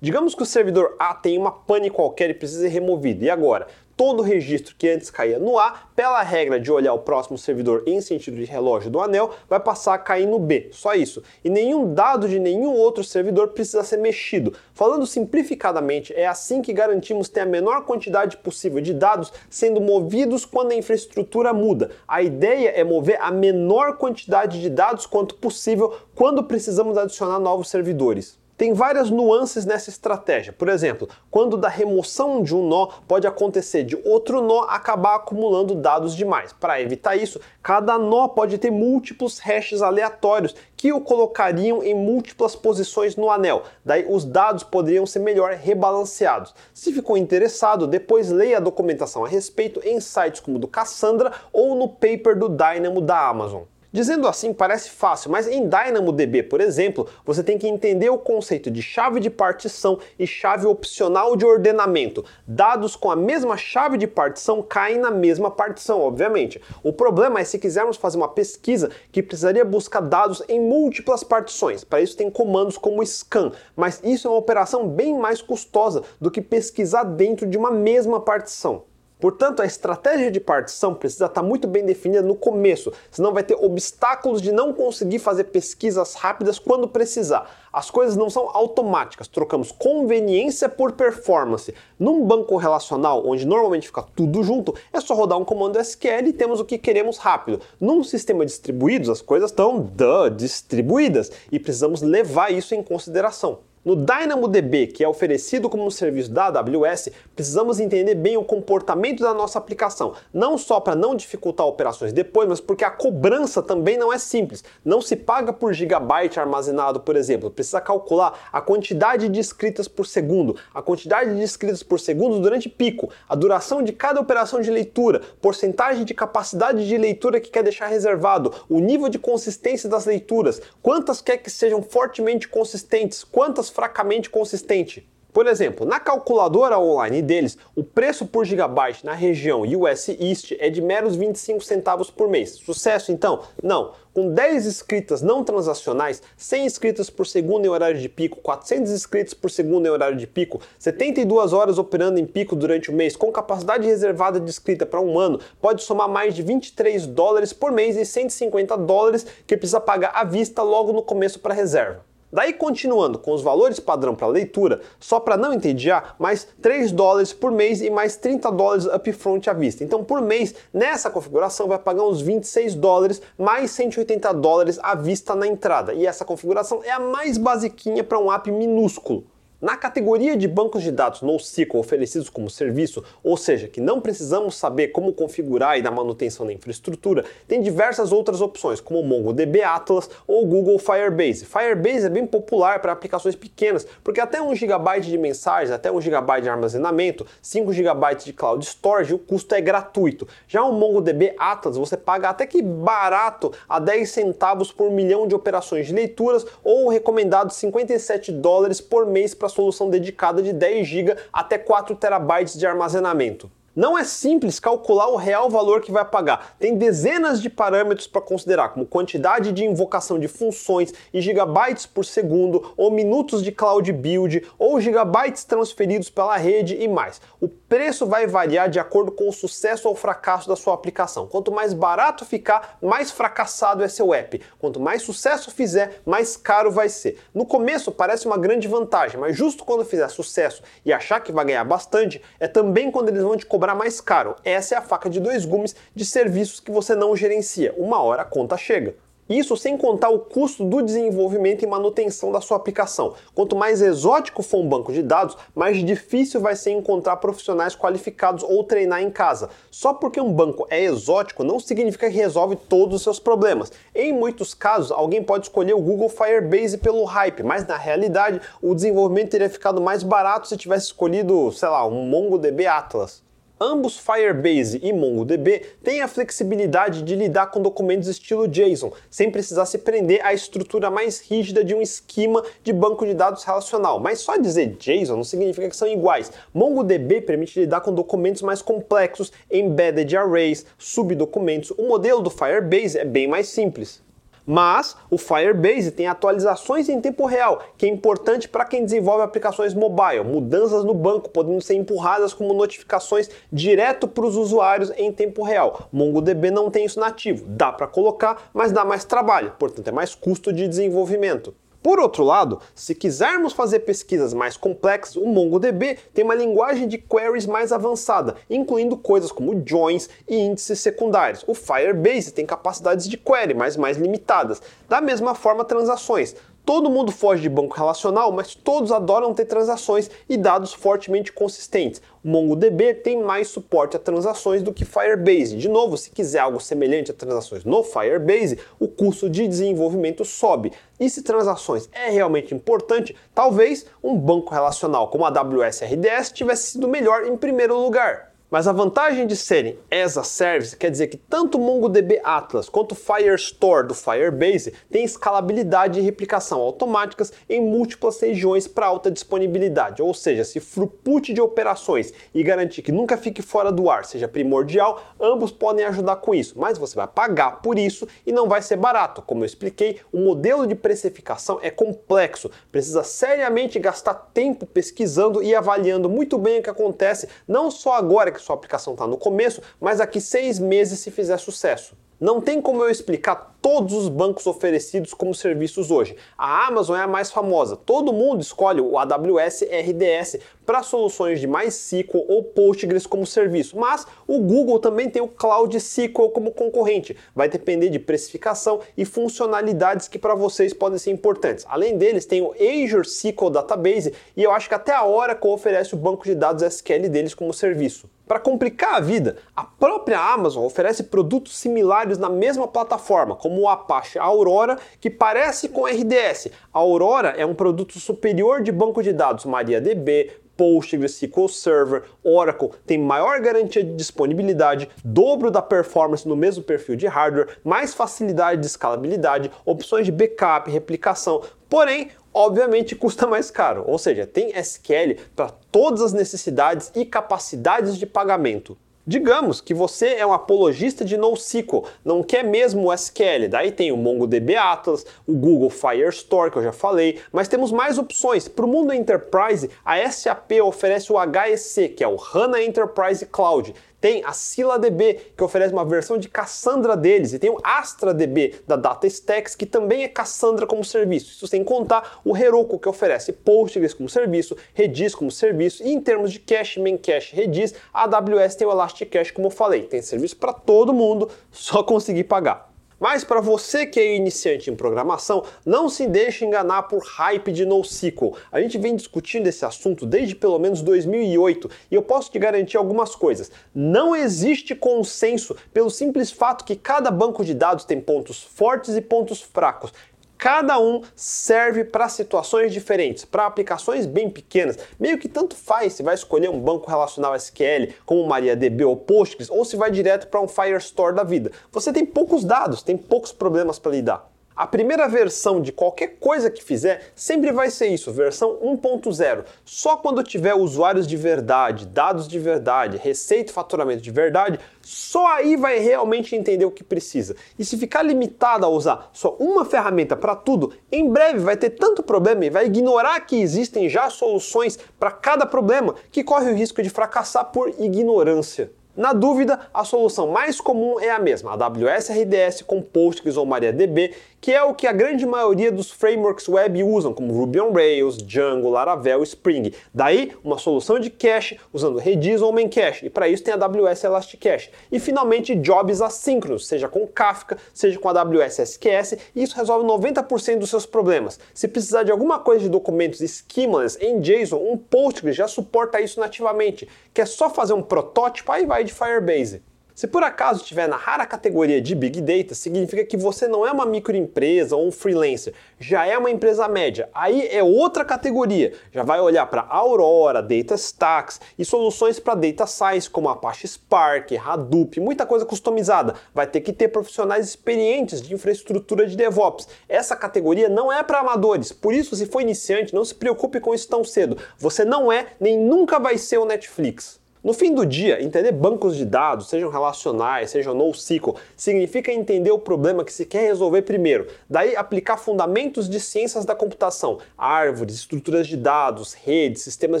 Digamos 0.00 0.32
que 0.32 0.44
o 0.44 0.46
servidor 0.46 0.94
A 0.96 1.12
tem 1.12 1.36
uma 1.36 1.50
pane 1.50 1.90
qualquer 1.90 2.30
e 2.30 2.34
precisa 2.34 2.60
ser 2.60 2.68
removido. 2.68 3.24
E 3.24 3.30
agora? 3.30 3.66
Todo 3.96 4.22
registro 4.22 4.74
que 4.76 4.88
antes 4.88 5.10
caía 5.10 5.38
no 5.38 5.58
A, 5.58 5.88
pela 5.94 6.22
regra 6.22 6.58
de 6.58 6.70
olhar 6.70 6.92
o 6.92 6.98
próximo 6.98 7.38
servidor 7.38 7.82
em 7.86 8.00
sentido 8.00 8.36
de 8.36 8.44
relógio 8.44 8.90
do 8.90 9.00
anel, 9.00 9.30
vai 9.48 9.60
passar 9.60 9.94
a 9.94 9.98
cair 9.98 10.26
no 10.26 10.38
B. 10.38 10.68
Só 10.72 10.94
isso. 10.94 11.22
E 11.44 11.50
nenhum 11.50 11.94
dado 11.94 12.28
de 12.28 12.38
nenhum 12.38 12.72
outro 12.72 13.04
servidor 13.04 13.48
precisa 13.48 13.84
ser 13.84 13.98
mexido. 13.98 14.52
Falando 14.72 15.06
simplificadamente, 15.06 16.12
é 16.14 16.26
assim 16.26 16.60
que 16.60 16.72
garantimos 16.72 17.28
ter 17.28 17.40
a 17.40 17.46
menor 17.46 17.84
quantidade 17.84 18.36
possível 18.38 18.80
de 18.80 18.92
dados 18.92 19.32
sendo 19.48 19.80
movidos 19.80 20.44
quando 20.44 20.72
a 20.72 20.76
infraestrutura 20.76 21.52
muda. 21.52 21.90
A 22.06 22.22
ideia 22.22 22.70
é 22.70 22.82
mover 22.82 23.20
a 23.20 23.30
menor 23.30 23.96
quantidade 23.96 24.60
de 24.60 24.70
dados 24.70 25.06
quanto 25.06 25.34
possível 25.36 25.94
quando 26.14 26.44
precisamos 26.44 26.98
adicionar 26.98 27.38
novos 27.38 27.68
servidores. 27.68 28.43
Tem 28.56 28.72
várias 28.72 29.10
nuances 29.10 29.66
nessa 29.66 29.90
estratégia. 29.90 30.52
Por 30.52 30.68
exemplo, 30.68 31.08
quando 31.28 31.56
da 31.56 31.68
remoção 31.68 32.40
de 32.40 32.54
um 32.54 32.66
nó 32.66 32.86
pode 33.08 33.26
acontecer 33.26 33.82
de 33.82 33.96
outro 34.04 34.40
nó 34.40 34.60
acabar 34.68 35.16
acumulando 35.16 35.74
dados 35.74 36.14
demais. 36.14 36.52
Para 36.52 36.80
evitar 36.80 37.16
isso, 37.16 37.40
cada 37.60 37.98
nó 37.98 38.28
pode 38.28 38.56
ter 38.58 38.70
múltiplos 38.70 39.40
hashes 39.40 39.82
aleatórios 39.82 40.54
que 40.76 40.92
o 40.92 41.00
colocariam 41.00 41.82
em 41.82 41.94
múltiplas 41.94 42.54
posições 42.54 43.16
no 43.16 43.28
anel. 43.28 43.64
Daí 43.84 44.06
os 44.08 44.24
dados 44.24 44.62
poderiam 44.62 45.04
ser 45.04 45.18
melhor 45.18 45.52
rebalanceados. 45.54 46.54
Se 46.72 46.92
ficou 46.92 47.16
interessado, 47.16 47.88
depois 47.88 48.30
leia 48.30 48.58
a 48.58 48.60
documentação 48.60 49.24
a 49.24 49.28
respeito 49.28 49.80
em 49.82 49.98
sites 49.98 50.40
como 50.40 50.58
o 50.58 50.60
do 50.60 50.68
Cassandra 50.68 51.32
ou 51.52 51.74
no 51.74 51.88
paper 51.88 52.38
do 52.38 52.48
Dynamo 52.48 53.00
da 53.00 53.28
Amazon. 53.28 53.62
Dizendo 53.94 54.26
assim 54.26 54.52
parece 54.52 54.90
fácil, 54.90 55.30
mas 55.30 55.46
em 55.46 55.68
DynamoDB, 55.68 56.42
por 56.42 56.60
exemplo, 56.60 57.08
você 57.24 57.44
tem 57.44 57.56
que 57.56 57.68
entender 57.68 58.10
o 58.10 58.18
conceito 58.18 58.68
de 58.68 58.82
chave 58.82 59.20
de 59.20 59.30
partição 59.30 60.00
e 60.18 60.26
chave 60.26 60.66
opcional 60.66 61.36
de 61.36 61.46
ordenamento. 61.46 62.24
Dados 62.44 62.96
com 62.96 63.08
a 63.08 63.14
mesma 63.14 63.56
chave 63.56 63.96
de 63.96 64.08
partição 64.08 64.60
caem 64.60 64.98
na 64.98 65.12
mesma 65.12 65.48
partição, 65.48 66.00
obviamente. 66.00 66.60
O 66.82 66.92
problema 66.92 67.38
é 67.38 67.44
se 67.44 67.56
quisermos 67.56 67.96
fazer 67.96 68.16
uma 68.16 68.26
pesquisa 68.26 68.90
que 69.12 69.22
precisaria 69.22 69.64
buscar 69.64 70.00
dados 70.00 70.42
em 70.48 70.60
múltiplas 70.60 71.22
partições. 71.22 71.84
Para 71.84 72.00
isso 72.00 72.16
tem 72.16 72.28
comandos 72.28 72.76
como 72.76 73.00
scan, 73.06 73.52
mas 73.76 74.00
isso 74.02 74.26
é 74.26 74.30
uma 74.32 74.38
operação 74.38 74.88
bem 74.88 75.16
mais 75.16 75.40
custosa 75.40 76.02
do 76.20 76.32
que 76.32 76.42
pesquisar 76.42 77.04
dentro 77.04 77.46
de 77.46 77.56
uma 77.56 77.70
mesma 77.70 78.18
partição. 78.18 78.92
Portanto, 79.20 79.62
a 79.62 79.64
estratégia 79.64 80.30
de 80.30 80.38
partição 80.38 80.94
precisa 80.94 81.26
estar 81.26 81.42
muito 81.42 81.66
bem 81.66 81.86
definida 81.86 82.20
no 82.20 82.34
começo, 82.34 82.92
senão 83.10 83.32
vai 83.32 83.42
ter 83.42 83.54
obstáculos 83.54 84.42
de 84.42 84.52
não 84.52 84.72
conseguir 84.72 85.18
fazer 85.18 85.44
pesquisas 85.44 86.14
rápidas 86.14 86.58
quando 86.58 86.86
precisar. 86.86 87.48
As 87.72 87.90
coisas 87.90 88.16
não 88.16 88.28
são 88.28 88.50
automáticas, 88.52 89.26
trocamos 89.26 89.72
conveniência 89.72 90.68
por 90.68 90.92
performance. 90.92 91.74
Num 91.98 92.24
banco 92.24 92.56
relacional, 92.56 93.26
onde 93.26 93.46
normalmente 93.46 93.86
fica 93.86 94.02
tudo 94.14 94.42
junto, 94.42 94.74
é 94.92 95.00
só 95.00 95.14
rodar 95.14 95.38
um 95.38 95.44
comando 95.44 95.78
SQL 95.78 96.26
e 96.26 96.32
temos 96.32 96.60
o 96.60 96.64
que 96.64 96.76
queremos 96.76 97.16
rápido. 97.16 97.60
Num 97.80 98.04
sistema 98.04 98.44
distribuído, 98.44 99.10
as 99.10 99.22
coisas 99.22 99.50
estão 99.50 99.90
distribuídas 100.36 101.32
e 101.50 101.58
precisamos 101.58 102.02
levar 102.02 102.52
isso 102.52 102.74
em 102.74 102.82
consideração. 102.82 103.60
No 103.84 103.94
DynamoDB, 103.94 104.86
que 104.86 105.04
é 105.04 105.08
oferecido 105.08 105.68
como 105.68 105.84
um 105.84 105.90
serviço 105.90 106.30
da 106.30 106.46
AWS, 106.46 107.10
precisamos 107.36 107.78
entender 107.78 108.14
bem 108.14 108.34
o 108.34 108.42
comportamento 108.42 109.22
da 109.22 109.34
nossa 109.34 109.58
aplicação, 109.58 110.14
não 110.32 110.56
só 110.56 110.80
para 110.80 110.94
não 110.94 111.14
dificultar 111.14 111.66
operações 111.66 112.10
depois, 112.10 112.48
mas 112.48 112.62
porque 112.62 112.82
a 112.82 112.90
cobrança 112.90 113.62
também 113.62 113.98
não 113.98 114.10
é 114.10 114.16
simples. 114.16 114.64
Não 114.82 115.02
se 115.02 115.14
paga 115.14 115.52
por 115.52 115.74
gigabyte 115.74 116.40
armazenado, 116.40 117.00
por 117.00 117.14
exemplo. 117.14 117.50
Precisa 117.50 117.78
calcular 117.78 118.48
a 118.50 118.58
quantidade 118.58 119.28
de 119.28 119.38
escritas 119.38 119.86
por 119.86 120.06
segundo, 120.06 120.56
a 120.72 120.80
quantidade 120.80 121.36
de 121.36 121.42
escritas 121.42 121.82
por 121.82 122.00
segundo 122.00 122.40
durante 122.40 122.70
pico, 122.70 123.10
a 123.28 123.34
duração 123.34 123.82
de 123.82 123.92
cada 123.92 124.18
operação 124.18 124.62
de 124.62 124.70
leitura, 124.70 125.20
porcentagem 125.42 126.06
de 126.06 126.14
capacidade 126.14 126.88
de 126.88 126.96
leitura 126.96 127.38
que 127.38 127.50
quer 127.50 127.62
deixar 127.62 127.88
reservado, 127.88 128.50
o 128.66 128.80
nível 128.80 129.10
de 129.10 129.18
consistência 129.18 129.90
das 129.90 130.06
leituras, 130.06 130.62
quantas 130.80 131.20
quer 131.20 131.36
que 131.36 131.50
sejam 131.50 131.82
fortemente 131.82 132.48
consistentes, 132.48 133.22
quantas 133.22 133.73
fracamente 133.74 134.30
consistente. 134.30 135.04
Por 135.34 135.48
exemplo, 135.48 135.84
na 135.84 135.98
calculadora 135.98 136.78
online 136.78 137.20
deles, 137.20 137.58
o 137.74 137.82
preço 137.82 138.24
por 138.24 138.44
gigabyte 138.44 139.04
na 139.04 139.14
região 139.14 139.62
US 139.62 140.08
East 140.10 140.52
é 140.60 140.70
de 140.70 140.80
meros 140.80 141.16
25 141.16 141.60
centavos 141.60 142.08
por 142.08 142.28
mês. 142.28 142.50
Sucesso 142.50 143.10
então? 143.10 143.42
Não. 143.60 143.94
Com 144.12 144.32
10 144.32 144.64
escritas 144.64 145.22
não 145.22 145.42
transacionais, 145.42 146.22
100 146.36 146.66
escritas 146.66 147.10
por 147.10 147.26
segundo 147.26 147.66
em 147.66 147.68
horário 147.68 147.98
de 147.98 148.08
pico, 148.08 148.40
400 148.42 148.92
escritas 148.92 149.34
por 149.34 149.50
segundo 149.50 149.86
em 149.86 149.90
horário 149.90 150.16
de 150.16 150.28
pico, 150.28 150.60
72 150.78 151.52
horas 151.52 151.78
operando 151.78 152.20
em 152.20 152.26
pico 152.26 152.54
durante 152.54 152.92
o 152.92 152.94
mês, 152.94 153.16
com 153.16 153.32
capacidade 153.32 153.88
reservada 153.88 154.38
de 154.38 154.48
escrita 154.48 154.86
para 154.86 155.00
um 155.00 155.18
ano, 155.18 155.40
pode 155.60 155.82
somar 155.82 156.08
mais 156.08 156.32
de 156.32 156.44
23 156.44 157.08
dólares 157.08 157.52
por 157.52 157.72
mês 157.72 157.96
e 157.96 158.04
150 158.04 158.76
dólares 158.76 159.26
que 159.44 159.56
precisa 159.56 159.80
pagar 159.80 160.12
à 160.14 160.22
vista 160.22 160.62
logo 160.62 160.92
no 160.92 161.02
começo 161.02 161.40
para 161.40 161.52
reserva. 161.52 162.13
Daí, 162.34 162.52
continuando 162.52 163.16
com 163.16 163.32
os 163.32 163.42
valores 163.42 163.78
padrão 163.78 164.12
para 164.12 164.26
leitura, 164.26 164.80
só 164.98 165.20
para 165.20 165.36
não 165.36 165.54
entediar, 165.54 166.16
mais 166.18 166.44
3 166.60 166.90
dólares 166.90 167.32
por 167.32 167.52
mês 167.52 167.80
e 167.80 167.88
mais 167.88 168.16
30 168.16 168.50
dólares 168.50 168.86
upfront 168.86 169.48
à 169.48 169.52
vista. 169.52 169.84
Então, 169.84 170.02
por 170.02 170.20
mês, 170.20 170.52
nessa 170.72 171.08
configuração, 171.08 171.68
vai 171.68 171.78
pagar 171.78 172.02
uns 172.02 172.20
26 172.20 172.74
dólares 172.74 173.22
mais 173.38 173.70
180 173.70 174.34
dólares 174.34 174.80
à 174.82 174.96
vista 174.96 175.36
na 175.36 175.46
entrada. 175.46 175.94
E 175.94 176.08
essa 176.08 176.24
configuração 176.24 176.82
é 176.82 176.90
a 176.90 176.98
mais 176.98 177.38
basiquinha 177.38 178.02
para 178.02 178.18
um 178.18 178.32
app 178.32 178.50
minúsculo. 178.50 179.24
Na 179.64 179.78
categoria 179.78 180.36
de 180.36 180.46
bancos 180.46 180.82
de 180.82 180.92
dados 180.92 181.22
NoSQL 181.22 181.78
oferecidos 181.78 182.28
como 182.28 182.50
serviço, 182.50 183.02
ou 183.22 183.34
seja, 183.34 183.66
que 183.66 183.80
não 183.80 183.98
precisamos 183.98 184.56
saber 184.56 184.88
como 184.88 185.14
configurar 185.14 185.78
e 185.78 185.82
dar 185.82 185.90
manutenção 185.90 186.44
na 186.44 186.52
infraestrutura, 186.52 187.24
tem 187.48 187.62
diversas 187.62 188.12
outras 188.12 188.42
opções, 188.42 188.78
como 188.78 189.00
o 189.00 189.02
MongoDB 189.02 189.62
Atlas 189.62 190.10
ou 190.28 190.46
Google 190.46 190.78
Firebase. 190.78 191.46
Firebase 191.46 192.04
é 192.04 192.10
bem 192.10 192.26
popular 192.26 192.82
para 192.82 192.92
aplicações 192.92 193.34
pequenas, 193.34 193.86
porque 194.04 194.20
até 194.20 194.42
1 194.42 194.54
GB 194.54 195.00
de 195.00 195.16
mensagens, 195.16 195.70
até 195.70 195.90
1 195.90 195.98
GB 195.98 196.42
de 196.42 196.50
armazenamento, 196.50 197.26
5 197.40 197.72
GB 197.72 198.16
de 198.16 198.34
cloud 198.34 198.62
storage, 198.66 199.14
o 199.14 199.18
custo 199.18 199.54
é 199.54 199.62
gratuito. 199.62 200.28
Já 200.46 200.62
o 200.62 200.74
MongoDB 200.74 201.36
Atlas 201.38 201.78
você 201.78 201.96
paga 201.96 202.28
até 202.28 202.46
que 202.46 202.60
barato, 202.60 203.50
a 203.66 203.78
10 203.78 204.10
centavos 204.10 204.70
por 204.70 204.90
milhão 204.90 205.26
de 205.26 205.34
operações 205.34 205.86
de 205.86 205.94
leituras 205.94 206.44
ou 206.62 206.84
o 206.84 206.90
recomendado 206.90 207.50
57 207.50 208.30
dólares 208.30 208.78
por 208.78 209.06
mês 209.06 209.34
para 209.34 209.53
solução 209.54 209.88
dedicada 209.88 210.42
de 210.42 210.52
10 210.52 210.86
GB 210.86 211.16
até 211.32 211.56
4 211.56 211.96
TB 211.96 212.58
de 212.58 212.66
armazenamento. 212.66 213.50
Não 213.76 213.98
é 213.98 214.04
simples 214.04 214.60
calcular 214.60 215.08
o 215.08 215.16
real 215.16 215.50
valor 215.50 215.80
que 215.80 215.90
vai 215.90 216.04
pagar. 216.04 216.54
Tem 216.60 216.76
dezenas 216.76 217.42
de 217.42 217.50
parâmetros 217.50 218.06
para 218.06 218.20
considerar, 218.20 218.68
como 218.68 218.86
quantidade 218.86 219.50
de 219.50 219.64
invocação 219.64 220.16
de 220.16 220.28
funções 220.28 220.94
e 221.12 221.20
gigabytes 221.20 221.84
por 221.84 222.04
segundo, 222.04 222.72
ou 222.76 222.88
minutos 222.88 223.42
de 223.42 223.50
cloud 223.50 223.92
build, 223.92 224.46
ou 224.60 224.80
gigabytes 224.80 225.42
transferidos 225.42 226.08
pela 226.08 226.36
rede 226.36 226.76
e 226.80 226.86
mais. 226.86 227.20
O 227.40 227.48
preço 227.48 228.06
vai 228.06 228.28
variar 228.28 228.70
de 228.70 228.78
acordo 228.78 229.10
com 229.10 229.28
o 229.28 229.32
sucesso 229.32 229.88
ou 229.88 229.96
fracasso 229.96 230.48
da 230.48 230.54
sua 230.54 230.72
aplicação. 230.72 231.26
Quanto 231.26 231.50
mais 231.50 231.72
barato 231.74 232.24
ficar, 232.24 232.78
mais 232.80 233.10
fracassado 233.10 233.82
é 233.82 233.88
seu 233.88 234.14
app. 234.14 234.40
Quanto 234.60 234.78
mais 234.78 235.02
sucesso 235.02 235.50
fizer, 235.50 236.00
mais 236.06 236.36
caro 236.36 236.70
vai 236.70 236.88
ser. 236.88 237.18
No 237.34 237.44
começo 237.44 237.90
parece 237.90 238.24
uma 238.24 238.38
grande 238.38 238.68
vantagem, 238.68 239.18
mas 239.18 239.36
justo 239.36 239.64
quando 239.64 239.84
fizer 239.84 240.08
sucesso 240.10 240.62
e 240.84 240.92
achar 240.92 241.18
que 241.18 241.32
vai 241.32 241.44
ganhar 241.44 241.64
bastante, 241.64 242.22
é 242.38 242.46
também 242.46 242.88
quando 242.88 243.08
eles 243.08 243.22
vão 243.22 243.36
te 243.36 243.44
cobrar 243.44 243.63
cobrar 243.64 243.74
mais 243.74 243.98
caro. 243.98 244.36
Essa 244.44 244.74
é 244.74 244.78
a 244.78 244.82
faca 244.82 245.08
de 245.08 245.18
dois 245.18 245.46
gumes 245.46 245.74
de 245.94 246.04
serviços 246.04 246.60
que 246.60 246.70
você 246.70 246.94
não 246.94 247.16
gerencia. 247.16 247.74
Uma 247.78 248.02
hora 248.02 248.20
a 248.20 248.24
conta 248.26 248.58
chega. 248.58 248.94
Isso 249.26 249.56
sem 249.56 249.74
contar 249.78 250.10
o 250.10 250.18
custo 250.18 250.62
do 250.62 250.82
desenvolvimento 250.82 251.62
e 251.62 251.66
manutenção 251.66 252.30
da 252.30 252.42
sua 252.42 252.58
aplicação. 252.58 253.14
Quanto 253.34 253.56
mais 253.56 253.80
exótico 253.80 254.42
for 254.42 254.58
um 254.58 254.68
banco 254.68 254.92
de 254.92 255.02
dados, 255.02 255.34
mais 255.54 255.78
difícil 255.78 256.42
vai 256.42 256.54
ser 256.54 256.72
encontrar 256.72 257.16
profissionais 257.16 257.74
qualificados 257.74 258.44
ou 258.44 258.62
treinar 258.64 259.02
em 259.02 259.10
casa. 259.10 259.48
Só 259.70 259.94
porque 259.94 260.20
um 260.20 260.30
banco 260.30 260.66
é 260.68 260.82
exótico 260.84 261.42
não 261.42 261.58
significa 261.58 262.10
que 262.10 262.16
resolve 262.16 262.56
todos 262.56 262.96
os 262.96 263.02
seus 263.02 263.18
problemas. 263.18 263.72
Em 263.94 264.12
muitos 264.12 264.52
casos, 264.52 264.92
alguém 264.92 265.22
pode 265.22 265.46
escolher 265.46 265.72
o 265.72 265.80
Google 265.80 266.10
Firebase 266.10 266.76
pelo 266.76 267.04
hype, 267.04 267.42
mas 267.42 267.66
na 267.66 267.78
realidade 267.78 268.42
o 268.60 268.74
desenvolvimento 268.74 269.30
teria 269.30 269.48
ficado 269.48 269.80
mais 269.80 270.02
barato 270.02 270.48
se 270.48 270.56
tivesse 270.58 270.88
escolhido, 270.88 271.50
sei 271.50 271.70
lá, 271.70 271.86
um 271.86 272.04
MongoDB 272.04 272.66
Atlas. 272.66 273.24
Ambos 273.60 273.96
Firebase 273.96 274.80
e 274.82 274.92
MongoDB 274.92 275.62
têm 275.80 276.00
a 276.02 276.08
flexibilidade 276.08 277.02
de 277.02 277.14
lidar 277.14 277.52
com 277.52 277.62
documentos 277.62 278.08
estilo 278.08 278.48
JSON, 278.48 278.92
sem 279.08 279.30
precisar 279.30 279.64
se 279.64 279.78
prender 279.78 280.26
à 280.26 280.34
estrutura 280.34 280.90
mais 280.90 281.20
rígida 281.20 281.62
de 281.62 281.72
um 281.72 281.80
esquema 281.80 282.42
de 282.64 282.72
banco 282.72 283.06
de 283.06 283.14
dados 283.14 283.44
relacional. 283.44 284.00
Mas 284.00 284.18
só 284.18 284.36
dizer 284.36 284.76
JSON 284.76 285.16
não 285.16 285.24
significa 285.24 285.68
que 285.68 285.76
são 285.76 285.86
iguais. 285.86 286.32
MongoDB 286.52 287.20
permite 287.20 287.60
lidar 287.60 287.80
com 287.80 287.94
documentos 287.94 288.42
mais 288.42 288.60
complexos, 288.60 289.30
embedded 289.48 290.16
arrays, 290.16 290.66
subdocumentos. 290.76 291.70
O 291.78 291.86
modelo 291.86 292.20
do 292.20 292.30
Firebase 292.30 292.98
é 292.98 293.04
bem 293.04 293.28
mais 293.28 293.46
simples. 293.46 294.02
Mas 294.46 294.96
o 295.10 295.16
Firebase 295.16 295.90
tem 295.90 296.06
atualizações 296.06 296.88
em 296.88 297.00
tempo 297.00 297.24
real, 297.26 297.62
que 297.78 297.86
é 297.86 297.88
importante 297.88 298.48
para 298.48 298.64
quem 298.64 298.84
desenvolve 298.84 299.22
aplicações 299.22 299.72
mobile, 299.74 300.24
mudanças 300.24 300.84
no 300.84 300.94
banco 300.94 301.30
podendo 301.30 301.60
ser 301.62 301.74
empurradas 301.74 302.34
como 302.34 302.52
notificações 302.52 303.30
direto 303.52 304.06
para 304.06 304.26
os 304.26 304.36
usuários 304.36 304.92
em 304.96 305.10
tempo 305.10 305.42
real. 305.42 305.88
MongoDB 305.92 306.50
não 306.50 306.70
tem 306.70 306.84
isso 306.84 307.00
nativo, 307.00 307.44
dá 307.48 307.72
para 307.72 307.86
colocar, 307.86 308.50
mas 308.52 308.72
dá 308.72 308.84
mais 308.84 309.04
trabalho, 309.04 309.52
portanto 309.58 309.88
é 309.88 309.92
mais 309.92 310.14
custo 310.14 310.52
de 310.52 310.68
desenvolvimento. 310.68 311.54
Por 311.84 312.00
outro 312.00 312.24
lado, 312.24 312.60
se 312.74 312.94
quisermos 312.94 313.52
fazer 313.52 313.80
pesquisas 313.80 314.32
mais 314.32 314.56
complexas, 314.56 315.16
o 315.16 315.26
MongoDB 315.26 315.98
tem 316.14 316.24
uma 316.24 316.34
linguagem 316.34 316.88
de 316.88 316.96
queries 316.96 317.44
mais 317.44 317.72
avançada, 317.72 318.36
incluindo 318.48 318.96
coisas 318.96 319.30
como 319.30 319.62
joins 319.66 320.08
e 320.26 320.34
índices 320.34 320.80
secundários. 320.80 321.44
O 321.46 321.52
Firebase 321.52 322.32
tem 322.32 322.46
capacidades 322.46 323.06
de 323.06 323.18
query, 323.18 323.52
mas 323.52 323.76
mais 323.76 323.98
limitadas. 323.98 324.62
Da 324.88 325.02
mesma 325.02 325.34
forma, 325.34 325.62
transações. 325.62 326.34
Todo 326.64 326.88
mundo 326.88 327.12
foge 327.12 327.42
de 327.42 327.48
banco 327.50 327.76
relacional, 327.76 328.32
mas 328.32 328.54
todos 328.54 328.90
adoram 328.90 329.34
ter 329.34 329.44
transações 329.44 330.10
e 330.26 330.34
dados 330.34 330.72
fortemente 330.72 331.30
consistentes. 331.30 332.00
O 332.24 332.28
MongoDB 332.28 332.94
tem 332.94 333.22
mais 333.22 333.48
suporte 333.48 333.96
a 333.96 334.00
transações 334.00 334.62
do 334.62 334.72
que 334.72 334.82
Firebase. 334.82 335.58
De 335.58 335.68
novo, 335.68 335.98
se 335.98 336.10
quiser 336.10 336.38
algo 336.38 336.58
semelhante 336.58 337.10
a 337.10 337.14
transações 337.14 337.66
no 337.66 337.82
Firebase, 337.82 338.58
o 338.80 338.88
custo 338.88 339.28
de 339.28 339.46
desenvolvimento 339.46 340.24
sobe. 340.24 340.72
E 340.98 341.10
se 341.10 341.22
transações 341.22 341.86
é 341.92 342.08
realmente 342.08 342.54
importante, 342.54 343.14
talvez 343.34 343.84
um 344.02 344.16
banco 344.16 344.54
relacional 344.54 345.08
como 345.08 345.26
a 345.26 345.28
AWS 345.28 345.82
RDS 345.82 346.32
tivesse 346.32 346.72
sido 346.72 346.88
melhor 346.88 347.26
em 347.26 347.36
primeiro 347.36 347.78
lugar. 347.78 348.33
Mas 348.54 348.68
a 348.68 348.72
vantagem 348.72 349.26
de 349.26 349.34
serem 349.34 349.76
as 349.90 350.16
a 350.16 350.22
service 350.22 350.76
quer 350.76 350.88
dizer 350.88 351.08
que 351.08 351.16
tanto 351.16 351.58
o 351.58 351.60
MongoDB 351.60 352.20
Atlas 352.22 352.68
quanto 352.68 352.92
o 352.92 352.94
Firestore 352.94 353.88
do 353.88 353.94
Firebase 353.94 354.72
têm 354.88 355.04
escalabilidade 355.04 355.98
e 355.98 356.02
replicação 356.04 356.60
automáticas 356.60 357.32
em 357.50 357.60
múltiplas 357.60 358.20
regiões 358.20 358.68
para 358.68 358.86
alta 358.86 359.10
disponibilidade. 359.10 360.00
Ou 360.00 360.14
seja, 360.14 360.44
se 360.44 360.60
throughput 360.60 361.34
de 361.34 361.40
operações 361.40 362.12
e 362.32 362.44
garantir 362.44 362.82
que 362.82 362.92
nunca 362.92 363.16
fique 363.16 363.42
fora 363.42 363.72
do 363.72 363.90
ar 363.90 364.04
seja 364.04 364.28
primordial, 364.28 365.02
ambos 365.18 365.50
podem 365.50 365.84
ajudar 365.86 366.14
com 366.14 366.32
isso. 366.32 366.56
Mas 366.56 366.78
você 366.78 366.94
vai 366.94 367.08
pagar 367.08 367.60
por 367.60 367.76
isso 367.76 368.06
e 368.24 368.30
não 368.30 368.48
vai 368.48 368.62
ser 368.62 368.76
barato. 368.76 369.20
Como 369.20 369.42
eu 369.42 369.46
expliquei, 369.46 369.98
o 370.12 370.20
modelo 370.20 370.64
de 370.64 370.76
precificação 370.76 371.58
é 371.60 371.72
complexo, 371.72 372.48
precisa 372.70 373.02
seriamente 373.02 373.80
gastar 373.80 374.14
tempo 374.32 374.64
pesquisando 374.64 375.42
e 375.42 375.56
avaliando 375.56 376.08
muito 376.08 376.38
bem 376.38 376.60
o 376.60 376.62
que 376.62 376.70
acontece, 376.70 377.28
não 377.48 377.68
só 377.68 377.94
agora 377.94 378.30
que 378.30 378.43
sua 378.44 378.54
aplicação 378.54 378.92
está 378.92 379.06
no 379.06 379.16
começo, 379.16 379.62
mas 379.80 379.98
daqui 379.98 380.20
seis 380.20 380.58
meses 380.58 381.00
se 381.00 381.10
fizer 381.10 381.38
sucesso. 381.38 381.96
Não 382.20 382.40
tem 382.40 382.60
como 382.60 382.82
eu 382.82 382.90
explicar 382.90 383.53
todos 383.64 383.94
os 383.94 384.10
bancos 384.10 384.46
oferecidos 384.46 385.14
como 385.14 385.34
serviços 385.34 385.90
hoje. 385.90 386.14
A 386.36 386.66
Amazon 386.66 386.98
é 386.98 387.00
a 387.00 387.06
mais 387.06 387.30
famosa. 387.30 387.74
Todo 387.74 388.12
mundo 388.12 388.42
escolhe 388.42 388.78
o 388.78 388.98
AWS 388.98 389.62
RDS 389.62 390.36
para 390.66 390.82
soluções 390.82 391.40
de 391.40 391.46
MySQL 391.46 392.26
ou 392.28 392.44
Postgres 392.44 393.06
como 393.06 393.26
serviço, 393.26 393.78
mas 393.78 394.06
o 394.26 394.38
Google 394.38 394.78
também 394.78 395.08
tem 395.08 395.22
o 395.22 395.28
Cloud 395.28 395.74
SQL 395.78 396.28
como 396.28 396.52
concorrente. 396.52 397.16
Vai 397.34 397.48
depender 397.48 397.88
de 397.88 397.98
precificação 397.98 398.80
e 398.98 399.06
funcionalidades 399.06 400.08
que 400.08 400.18
para 400.18 400.34
vocês 400.34 400.74
podem 400.74 400.98
ser 400.98 401.12
importantes. 401.12 401.64
Além 401.66 401.96
deles, 401.96 402.26
tem 402.26 402.42
o 402.42 402.52
Azure 402.52 403.06
SQL 403.06 403.48
Database 403.48 404.12
e 404.36 404.42
eu 404.42 404.52
acho 404.52 404.68
que 404.68 404.74
até 404.74 404.92
a 404.92 405.06
Oracle 405.06 405.50
oferece 405.50 405.94
o 405.94 405.98
banco 405.98 406.24
de 406.24 406.34
dados 406.34 406.62
SQL 406.62 407.08
deles 407.08 407.32
como 407.32 407.54
serviço. 407.54 408.10
Para 408.26 408.40
complicar 408.40 408.94
a 408.94 409.00
vida, 409.00 409.36
a 409.54 409.64
própria 409.64 410.18
Amazon 410.18 410.64
oferece 410.64 411.02
produtos 411.02 411.58
similares 411.58 412.16
na 412.16 412.30
mesma 412.30 412.66
plataforma, 412.66 413.36
como 413.36 413.53
o 413.60 413.68
Apache 413.68 414.18
Aurora, 414.18 414.78
que 415.00 415.10
parece 415.10 415.68
com 415.68 415.86
RDS. 415.86 416.48
A 416.72 416.78
Aurora 416.78 417.34
é 417.36 417.44
um 417.44 417.54
produto 417.54 417.98
superior 417.98 418.62
de 418.62 418.72
banco 418.72 419.02
de 419.02 419.12
dados 419.12 419.44
MariaDB, 419.44 420.44
PostgreSQL 420.56 421.48
Server, 421.48 422.02
Oracle 422.22 422.70
tem 422.86 422.98
maior 422.98 423.40
garantia 423.40 423.82
de 423.82 423.94
disponibilidade, 423.94 424.88
dobro 425.04 425.50
da 425.50 425.62
performance 425.62 426.26
no 426.28 426.36
mesmo 426.36 426.62
perfil 426.62 426.96
de 426.96 427.06
hardware, 427.06 427.58
mais 427.64 427.94
facilidade 427.94 428.60
de 428.60 428.66
escalabilidade, 428.66 429.50
opções 429.64 430.06
de 430.06 430.12
backup, 430.12 430.70
replicação. 430.70 431.42
Porém, 431.68 432.10
obviamente 432.32 432.94
custa 432.94 433.26
mais 433.26 433.50
caro, 433.50 433.84
ou 433.86 433.98
seja, 433.98 434.26
tem 434.26 434.52
SQL 434.56 435.16
para 435.34 435.50
todas 435.70 436.00
as 436.00 436.12
necessidades 436.12 436.90
e 436.94 437.04
capacidades 437.04 437.98
de 437.98 438.06
pagamento. 438.06 438.76
Digamos 439.06 439.60
que 439.60 439.74
você 439.74 440.14
é 440.14 440.26
um 440.26 440.32
apologista 440.32 441.04
de 441.04 441.18
NoSQL, 441.18 441.84
não 442.02 442.22
quer 442.22 442.42
mesmo 442.42 442.88
o 442.88 442.92
SQL, 442.94 443.48
daí 443.50 443.70
tem 443.70 443.92
o 443.92 443.98
MongoDB 443.98 444.56
Atlas, 444.56 445.04
o 445.26 445.34
Google 445.34 445.68
Firestore, 445.68 446.50
que 446.50 446.56
eu 446.56 446.62
já 446.62 446.72
falei, 446.72 447.20
mas 447.30 447.46
temos 447.46 447.70
mais 447.70 447.98
opções. 447.98 448.48
Para 448.48 448.64
o 448.64 448.68
mundo 448.68 448.94
Enterprise, 448.94 449.68
a 449.84 450.10
SAP 450.10 450.52
oferece 450.64 451.12
o 451.12 451.16
HEC, 451.22 451.90
que 451.90 452.02
é 452.02 452.08
o 452.08 452.16
HANA 452.16 452.62
Enterprise 452.62 453.26
Cloud. 453.26 453.74
Tem 454.04 454.22
a 454.22 454.32
ScyllaDB, 454.32 455.32
que 455.34 455.42
oferece 455.42 455.72
uma 455.72 455.82
versão 455.82 456.18
de 456.18 456.28
Cassandra 456.28 456.94
deles, 456.94 457.32
e 457.32 457.38
tem 457.38 457.48
o 457.48 457.58
AstraDB 457.64 458.56
da 458.66 458.76
DataStax, 458.76 459.56
que 459.56 459.64
também 459.64 460.04
é 460.04 460.08
Cassandra 460.08 460.66
como 460.66 460.84
serviço. 460.84 461.32
Isso 461.32 461.46
sem 461.46 461.64
contar 461.64 462.20
o 462.22 462.36
Heroku, 462.36 462.78
que 462.78 462.86
oferece 462.86 463.32
Postgres 463.32 463.94
como 463.94 464.06
serviço, 464.06 464.58
Redis 464.74 465.14
como 465.14 465.30
serviço, 465.30 465.82
e 465.82 465.90
em 465.90 466.02
termos 466.02 466.34
de 466.34 466.38
cache, 466.38 466.78
Memcache, 466.80 467.34
Redis, 467.34 467.72
a 467.94 468.02
AWS 468.02 468.56
tem 468.56 468.66
o 468.66 468.72
Elasticcache, 468.72 469.32
como 469.32 469.46
eu 469.46 469.50
falei. 469.50 469.84
Tem 469.84 470.02
serviço 470.02 470.36
para 470.36 470.52
todo 470.52 470.92
mundo, 470.92 471.30
só 471.50 471.82
conseguir 471.82 472.24
pagar. 472.24 472.73
Mas 472.98 473.24
para 473.24 473.40
você 473.40 473.86
que 473.86 473.98
é 473.98 474.16
iniciante 474.16 474.70
em 474.70 474.76
programação, 474.76 475.44
não 475.64 475.88
se 475.88 476.06
deixe 476.06 476.44
enganar 476.44 476.84
por 476.84 477.02
hype 477.02 477.52
de 477.52 477.66
NoSQL. 477.66 478.36
A 478.52 478.60
gente 478.60 478.78
vem 478.78 478.94
discutindo 478.96 479.46
esse 479.46 479.64
assunto 479.64 480.06
desde 480.06 480.34
pelo 480.34 480.58
menos 480.58 480.82
2008 480.82 481.70
e 481.90 481.94
eu 481.94 482.02
posso 482.02 482.30
te 482.30 482.38
garantir 482.38 482.76
algumas 482.76 483.14
coisas. 483.14 483.50
Não 483.74 484.14
existe 484.14 484.74
consenso 484.74 485.56
pelo 485.72 485.90
simples 485.90 486.30
fato 486.30 486.64
que 486.64 486.76
cada 486.76 487.10
banco 487.10 487.44
de 487.44 487.54
dados 487.54 487.84
tem 487.84 488.00
pontos 488.00 488.42
fortes 488.42 488.96
e 488.96 489.00
pontos 489.00 489.40
fracos. 489.40 489.92
Cada 490.36 490.78
um 490.78 491.02
serve 491.14 491.84
para 491.84 492.08
situações 492.08 492.72
diferentes, 492.72 493.24
para 493.24 493.46
aplicações 493.46 494.04
bem 494.06 494.28
pequenas. 494.28 494.78
Meio 494.98 495.18
que 495.18 495.28
tanto 495.28 495.56
faz 495.56 495.94
se 495.94 496.02
vai 496.02 496.14
escolher 496.14 496.50
um 496.50 496.60
banco 496.60 496.90
relacional 496.90 497.34
SQL 497.34 497.94
como 498.04 498.26
MariaDB 498.26 498.84
ou 498.84 498.96
Postgres 498.96 499.48
ou 499.48 499.64
se 499.64 499.76
vai 499.76 499.90
direto 499.90 500.28
para 500.28 500.40
um 500.40 500.48
Firestore 500.48 501.14
da 501.14 501.24
vida. 501.24 501.50
Você 501.72 501.92
tem 501.92 502.04
poucos 502.04 502.44
dados, 502.44 502.82
tem 502.82 502.96
poucos 502.96 503.32
problemas 503.32 503.78
para 503.78 503.92
lidar. 503.92 504.33
A 504.56 504.68
primeira 504.68 505.08
versão 505.08 505.60
de 505.60 505.72
qualquer 505.72 506.16
coisa 506.20 506.48
que 506.48 506.62
fizer 506.62 507.10
sempre 507.16 507.50
vai 507.50 507.70
ser 507.70 507.88
isso, 507.88 508.12
versão 508.12 508.56
1.0. 508.62 509.44
Só 509.64 509.96
quando 509.96 510.22
tiver 510.22 510.54
usuários 510.54 511.08
de 511.08 511.16
verdade, 511.16 511.84
dados 511.84 512.28
de 512.28 512.38
verdade, 512.38 512.96
receita 512.96 513.50
e 513.50 513.52
faturamento 513.52 514.00
de 514.00 514.12
verdade, 514.12 514.60
só 514.80 515.26
aí 515.26 515.56
vai 515.56 515.80
realmente 515.80 516.36
entender 516.36 516.64
o 516.64 516.70
que 516.70 516.84
precisa. 516.84 517.34
E 517.58 517.64
se 517.64 517.76
ficar 517.76 518.04
limitado 518.04 518.64
a 518.64 518.68
usar 518.68 519.10
só 519.12 519.34
uma 519.40 519.64
ferramenta 519.64 520.14
para 520.14 520.36
tudo, 520.36 520.72
em 520.92 521.10
breve 521.10 521.40
vai 521.40 521.56
ter 521.56 521.70
tanto 521.70 522.00
problema 522.00 522.44
e 522.44 522.50
vai 522.50 522.66
ignorar 522.66 523.18
que 523.22 523.40
existem 523.40 523.88
já 523.88 524.08
soluções 524.08 524.78
para 525.00 525.10
cada 525.10 525.44
problema 525.46 525.96
que 526.12 526.22
corre 526.22 526.52
o 526.52 526.54
risco 526.54 526.80
de 526.80 526.90
fracassar 526.90 527.46
por 527.46 527.70
ignorância. 527.80 528.70
Na 528.96 529.12
dúvida, 529.12 529.58
a 529.74 529.82
solução 529.82 530.28
mais 530.28 530.60
comum 530.60 531.00
é 531.00 531.10
a 531.10 531.18
mesma, 531.18 531.50
a 531.50 531.54
AWS 531.54 532.10
RDS 532.10 532.62
com 532.62 532.80
Postgres 532.80 533.36
ou 533.36 533.44
MariaDB, 533.44 534.14
que 534.44 534.52
é 534.52 534.62
o 534.62 534.74
que 534.74 534.86
a 534.86 534.92
grande 534.92 535.24
maioria 535.24 535.72
dos 535.72 535.90
frameworks 535.90 536.46
web 536.50 536.84
usam, 536.84 537.14
como 537.14 537.32
Ruby 537.32 537.62
on 537.62 537.72
Rails, 537.72 538.18
Django, 538.18 538.68
Laravel, 538.68 539.22
Spring. 539.22 539.72
Daí, 539.94 540.32
uma 540.44 540.58
solução 540.58 541.00
de 541.00 541.08
cache 541.08 541.58
usando 541.72 541.96
Redis 541.96 542.42
ou 542.42 542.52
Memcache, 542.52 543.06
e 543.06 543.08
para 543.08 543.26
isso 543.26 543.42
tem 543.42 543.54
a 543.54 543.56
AWS 543.56 544.04
Elasticache. 544.04 544.70
E 544.92 545.00
finalmente, 545.00 545.54
jobs 545.54 546.02
assíncronos, 546.02 546.66
seja 546.66 546.90
com 546.90 547.06
Kafka, 547.06 547.56
seja 547.72 547.98
com 547.98 548.06
a 548.06 548.20
AWS 548.20 548.58
SQS, 548.58 549.16
e 549.34 549.42
isso 549.42 549.56
resolve 549.56 549.86
90% 549.86 550.58
dos 550.58 550.68
seus 550.68 550.84
problemas. 550.84 551.40
Se 551.54 551.66
precisar 551.66 552.02
de 552.02 552.12
alguma 552.12 552.38
coisa 552.38 552.64
de 552.64 552.68
documentos 552.68 553.20
schemaless 553.20 553.96
em 553.98 554.20
JSON, 554.20 554.58
um 554.58 554.76
Postgres 554.76 555.36
já 555.36 555.48
suporta 555.48 556.02
isso 556.02 556.20
nativamente, 556.20 556.86
que 557.14 557.22
é 557.22 557.24
só 557.24 557.48
fazer 557.48 557.72
um 557.72 557.80
protótipo, 557.80 558.52
aí 558.52 558.66
vai 558.66 558.84
de 558.84 558.92
Firebase. 558.92 559.62
Se 559.94 560.08
por 560.08 560.24
acaso 560.24 560.60
estiver 560.60 560.88
na 560.88 560.96
rara 560.96 561.24
categoria 561.24 561.80
de 561.80 561.94
Big 561.94 562.20
Data, 562.20 562.52
significa 562.52 563.04
que 563.04 563.16
você 563.16 563.46
não 563.46 563.64
é 563.64 563.70
uma 563.70 563.86
microempresa 563.86 564.74
ou 564.74 564.88
um 564.88 564.90
freelancer, 564.90 565.54
já 565.78 566.04
é 566.04 566.18
uma 566.18 566.32
empresa 566.32 566.66
média. 566.66 567.08
Aí 567.14 567.46
é 567.46 567.62
outra 567.62 568.04
categoria, 568.04 568.72
já 568.90 569.04
vai 569.04 569.20
olhar 569.20 569.46
para 569.46 569.64
Aurora, 569.68 570.42
Data 570.42 570.74
Stacks 570.74 571.40
e 571.56 571.64
soluções 571.64 572.18
para 572.18 572.34
Data 572.34 572.66
Science 572.66 573.08
como 573.08 573.28
Apache 573.28 573.68
Spark, 573.68 574.32
Hadoop, 574.36 574.98
muita 574.98 575.24
coisa 575.24 575.46
customizada. 575.46 576.16
Vai 576.34 576.48
ter 576.48 576.62
que 576.62 576.72
ter 576.72 576.88
profissionais 576.88 577.46
experientes 577.46 578.20
de 578.20 578.34
infraestrutura 578.34 579.06
de 579.06 579.16
DevOps. 579.16 579.68
Essa 579.88 580.16
categoria 580.16 580.68
não 580.68 580.92
é 580.92 581.04
para 581.04 581.20
amadores, 581.20 581.70
por 581.70 581.94
isso 581.94 582.16
se 582.16 582.26
for 582.26 582.40
iniciante, 582.40 582.92
não 582.92 583.04
se 583.04 583.14
preocupe 583.14 583.60
com 583.60 583.72
isso 583.72 583.88
tão 583.88 584.02
cedo. 584.02 584.38
Você 584.58 584.84
não 584.84 585.12
é 585.12 585.28
nem 585.38 585.56
nunca 585.56 586.00
vai 586.00 586.18
ser 586.18 586.38
o 586.38 586.44
Netflix. 586.44 587.22
No 587.44 587.52
fim 587.52 587.74
do 587.74 587.84
dia, 587.84 588.22
entender 588.22 588.52
bancos 588.52 588.96
de 588.96 589.04
dados, 589.04 589.50
sejam 589.50 589.68
relacionais, 589.68 590.48
sejam 590.48 590.72
NoSQL, 590.72 591.34
significa 591.54 592.10
entender 592.10 592.50
o 592.50 592.58
problema 592.58 593.04
que 593.04 593.12
se 593.12 593.26
quer 593.26 593.42
resolver 593.42 593.82
primeiro. 593.82 594.28
Daí 594.48 594.74
aplicar 594.74 595.18
fundamentos 595.18 595.86
de 595.86 596.00
ciências 596.00 596.46
da 596.46 596.54
computação, 596.54 597.18
árvores, 597.36 597.96
estruturas 597.96 598.46
de 598.46 598.56
dados, 598.56 599.12
redes, 599.12 599.60
sistemas 599.60 600.00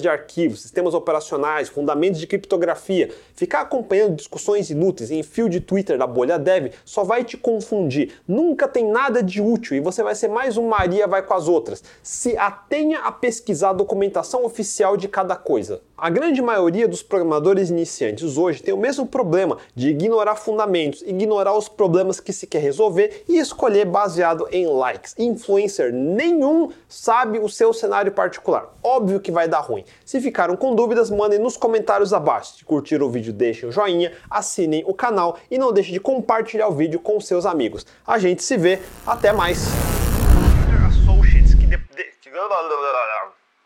de 0.00 0.08
arquivos, 0.08 0.62
sistemas 0.62 0.94
operacionais, 0.94 1.68
fundamentos 1.68 2.18
de 2.18 2.26
criptografia. 2.26 3.10
Ficar 3.34 3.60
acompanhando 3.60 4.16
discussões 4.16 4.70
inúteis 4.70 5.10
em 5.10 5.22
fio 5.22 5.46
de 5.46 5.60
Twitter 5.60 5.98
da 5.98 6.06
bolha 6.06 6.38
dev 6.38 6.72
só 6.82 7.04
vai 7.04 7.24
te 7.24 7.36
confundir. 7.36 8.22
Nunca 8.26 8.66
tem 8.66 8.90
nada 8.90 9.22
de 9.22 9.42
útil 9.42 9.76
e 9.76 9.80
você 9.80 10.02
vai 10.02 10.14
ser 10.14 10.28
mais 10.28 10.56
um 10.56 10.66
Maria 10.66 11.06
vai 11.06 11.22
com 11.22 11.34
as 11.34 11.46
outras. 11.46 11.84
Se 12.02 12.38
atenha 12.38 13.00
a 13.00 13.12
pesquisar 13.12 13.68
a 13.68 13.74
documentação 13.74 14.46
oficial 14.46 14.96
de 14.96 15.08
cada 15.08 15.36
coisa. 15.36 15.82
A 15.96 16.08
grande 16.08 16.40
maioria 16.40 16.88
dos 16.88 17.02
programadores 17.02 17.33
iniciantes 17.70 18.36
hoje 18.36 18.62
tem 18.62 18.74
o 18.74 18.78
mesmo 18.78 19.06
problema 19.06 19.58
de 19.74 19.90
ignorar 19.90 20.36
fundamentos, 20.36 21.02
ignorar 21.02 21.56
os 21.56 21.68
problemas 21.68 22.20
que 22.20 22.32
se 22.32 22.46
quer 22.46 22.60
resolver 22.60 23.24
e 23.28 23.38
escolher 23.38 23.84
baseado 23.84 24.46
em 24.50 24.66
likes. 24.66 25.14
Influencer 25.18 25.92
nenhum 25.92 26.70
sabe 26.88 27.38
o 27.38 27.48
seu 27.48 27.72
cenário 27.72 28.12
particular. 28.12 28.74
Óbvio 28.82 29.20
que 29.20 29.32
vai 29.32 29.48
dar 29.48 29.60
ruim. 29.60 29.84
Se 30.04 30.20
ficaram 30.20 30.56
com 30.56 30.74
dúvidas, 30.74 31.10
mandem 31.10 31.38
nos 31.38 31.56
comentários 31.56 32.12
abaixo. 32.12 32.56
Se 32.58 32.64
curtiram 32.64 33.06
o 33.06 33.10
vídeo, 33.10 33.32
deixem 33.32 33.68
o 33.68 33.72
joinha, 33.72 34.12
assinem 34.30 34.84
o 34.86 34.94
canal 34.94 35.38
e 35.50 35.58
não 35.58 35.72
deixem 35.72 35.92
de 35.92 36.00
compartilhar 36.00 36.68
o 36.68 36.72
vídeo 36.72 37.00
com 37.00 37.20
seus 37.20 37.46
amigos. 37.46 37.86
A 38.06 38.18
gente 38.18 38.42
se 38.42 38.56
vê, 38.56 38.80
até 39.06 39.32
mais! 39.32 39.64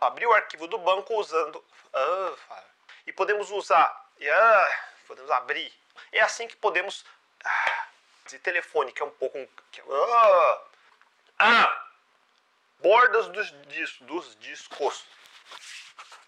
Abriu 0.01 0.31
o 0.31 0.33
arquivo 0.33 0.69
do 0.69 0.79
banco 0.79 1.13
usando 1.19 1.61
ah, 1.93 2.33
e 3.09 3.13
podemos 3.13 3.51
usar, 3.51 4.07
ah, 4.31 4.79
podemos 5.07 5.31
abrir. 5.31 5.73
É 6.13 6.21
assim 6.21 6.47
que 6.47 6.57
podemos. 6.57 7.07
Ah, 7.43 7.87
de 8.27 8.39
telefone, 8.41 8.93
que 8.93 9.01
é 9.01 9.07
um 9.07 9.11
pouco. 9.11 9.39
Ah, 9.91 10.63
ah, 11.39 11.87
bordas 12.81 13.29
dos, 13.29 13.51
dis, 13.69 13.97
dos 14.03 14.37
discos. 14.41 15.07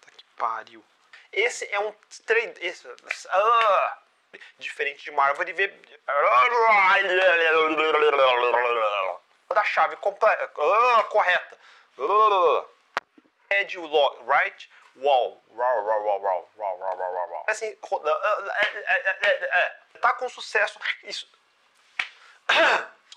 Tá 0.01 0.11
que 0.17 0.25
pariu. 0.35 0.83
Esse 1.31 1.71
é 1.71 1.79
um 1.79 1.93
trade. 2.25 2.55
Esse, 2.65 2.87
ah, 3.29 3.97
diferente 4.57 5.03
de 5.03 5.11
uma 5.11 5.25
árvore 5.25 5.53
ver 5.53 5.79
da 9.53 9.63
chave 9.65 9.97
completa, 9.97 10.51
ah, 10.57 11.03
correta. 11.03 11.57
Head 13.51 13.77
log, 13.77 14.23
right 14.25 14.67
Wall. 14.97 15.41
Assim, 17.47 17.77
tá 20.01 20.13
com 20.13 20.29
sucesso. 20.29 20.79
Isso. 21.03 21.29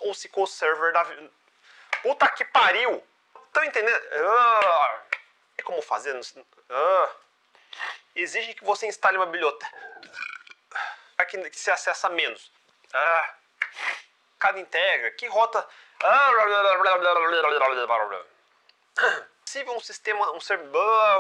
Ou 0.01 0.13
SQL 0.13 0.47
Server 0.47 0.93
da. 0.93 1.05
Puta 2.03 2.29
que 2.29 2.45
pariu! 2.45 3.03
Estão 3.47 3.65
entendendo? 3.65 4.05
É 5.57 5.63
como 5.63 5.81
fazer? 5.83 6.19
Exige 8.15 8.55
que 8.55 8.65
você 8.65 8.87
instale 8.87 9.17
uma 9.17 9.27
biblioteca. 9.27 9.73
Para 11.17 11.27
que 11.27 11.51
se 11.53 11.71
acessa 11.71 12.09
menos. 12.09 12.53
Cada 14.39 14.59
integra. 14.61 15.11
Que 15.13 15.27
rota 15.27 15.67
possível 19.55 19.77
um 19.77 19.81
sistema, 19.81 20.33
um 20.33 20.41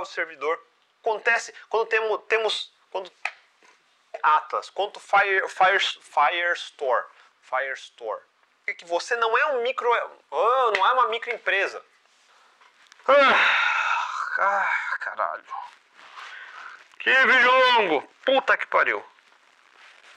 servidor. 0.04 0.60
Acontece 1.00 1.54
quando 1.68 1.86
temos, 1.86 2.20
temos 2.26 2.72
quando 2.90 3.12
Atlas, 4.22 4.70
quanto 4.70 4.98
Fire, 4.98 5.48
Fire, 5.48 5.78
Firestore, 5.78 7.04
Firestore. 7.42 8.22
Que 8.66 8.84
você 8.86 9.14
não 9.16 9.38
é 9.38 9.46
um 9.52 9.62
micro, 9.62 9.88
oh, 10.30 10.72
não 10.76 10.86
é 10.86 10.92
uma 10.94 11.08
microempresa. 11.08 11.80
Ah, 13.06 14.38
ah, 14.38 14.96
caralho. 14.98 15.44
Que 16.98 17.10
vídeo 17.26 17.52
longo. 17.52 18.08
Puta 18.24 18.56
que 18.56 18.66
pariu. 18.66 19.04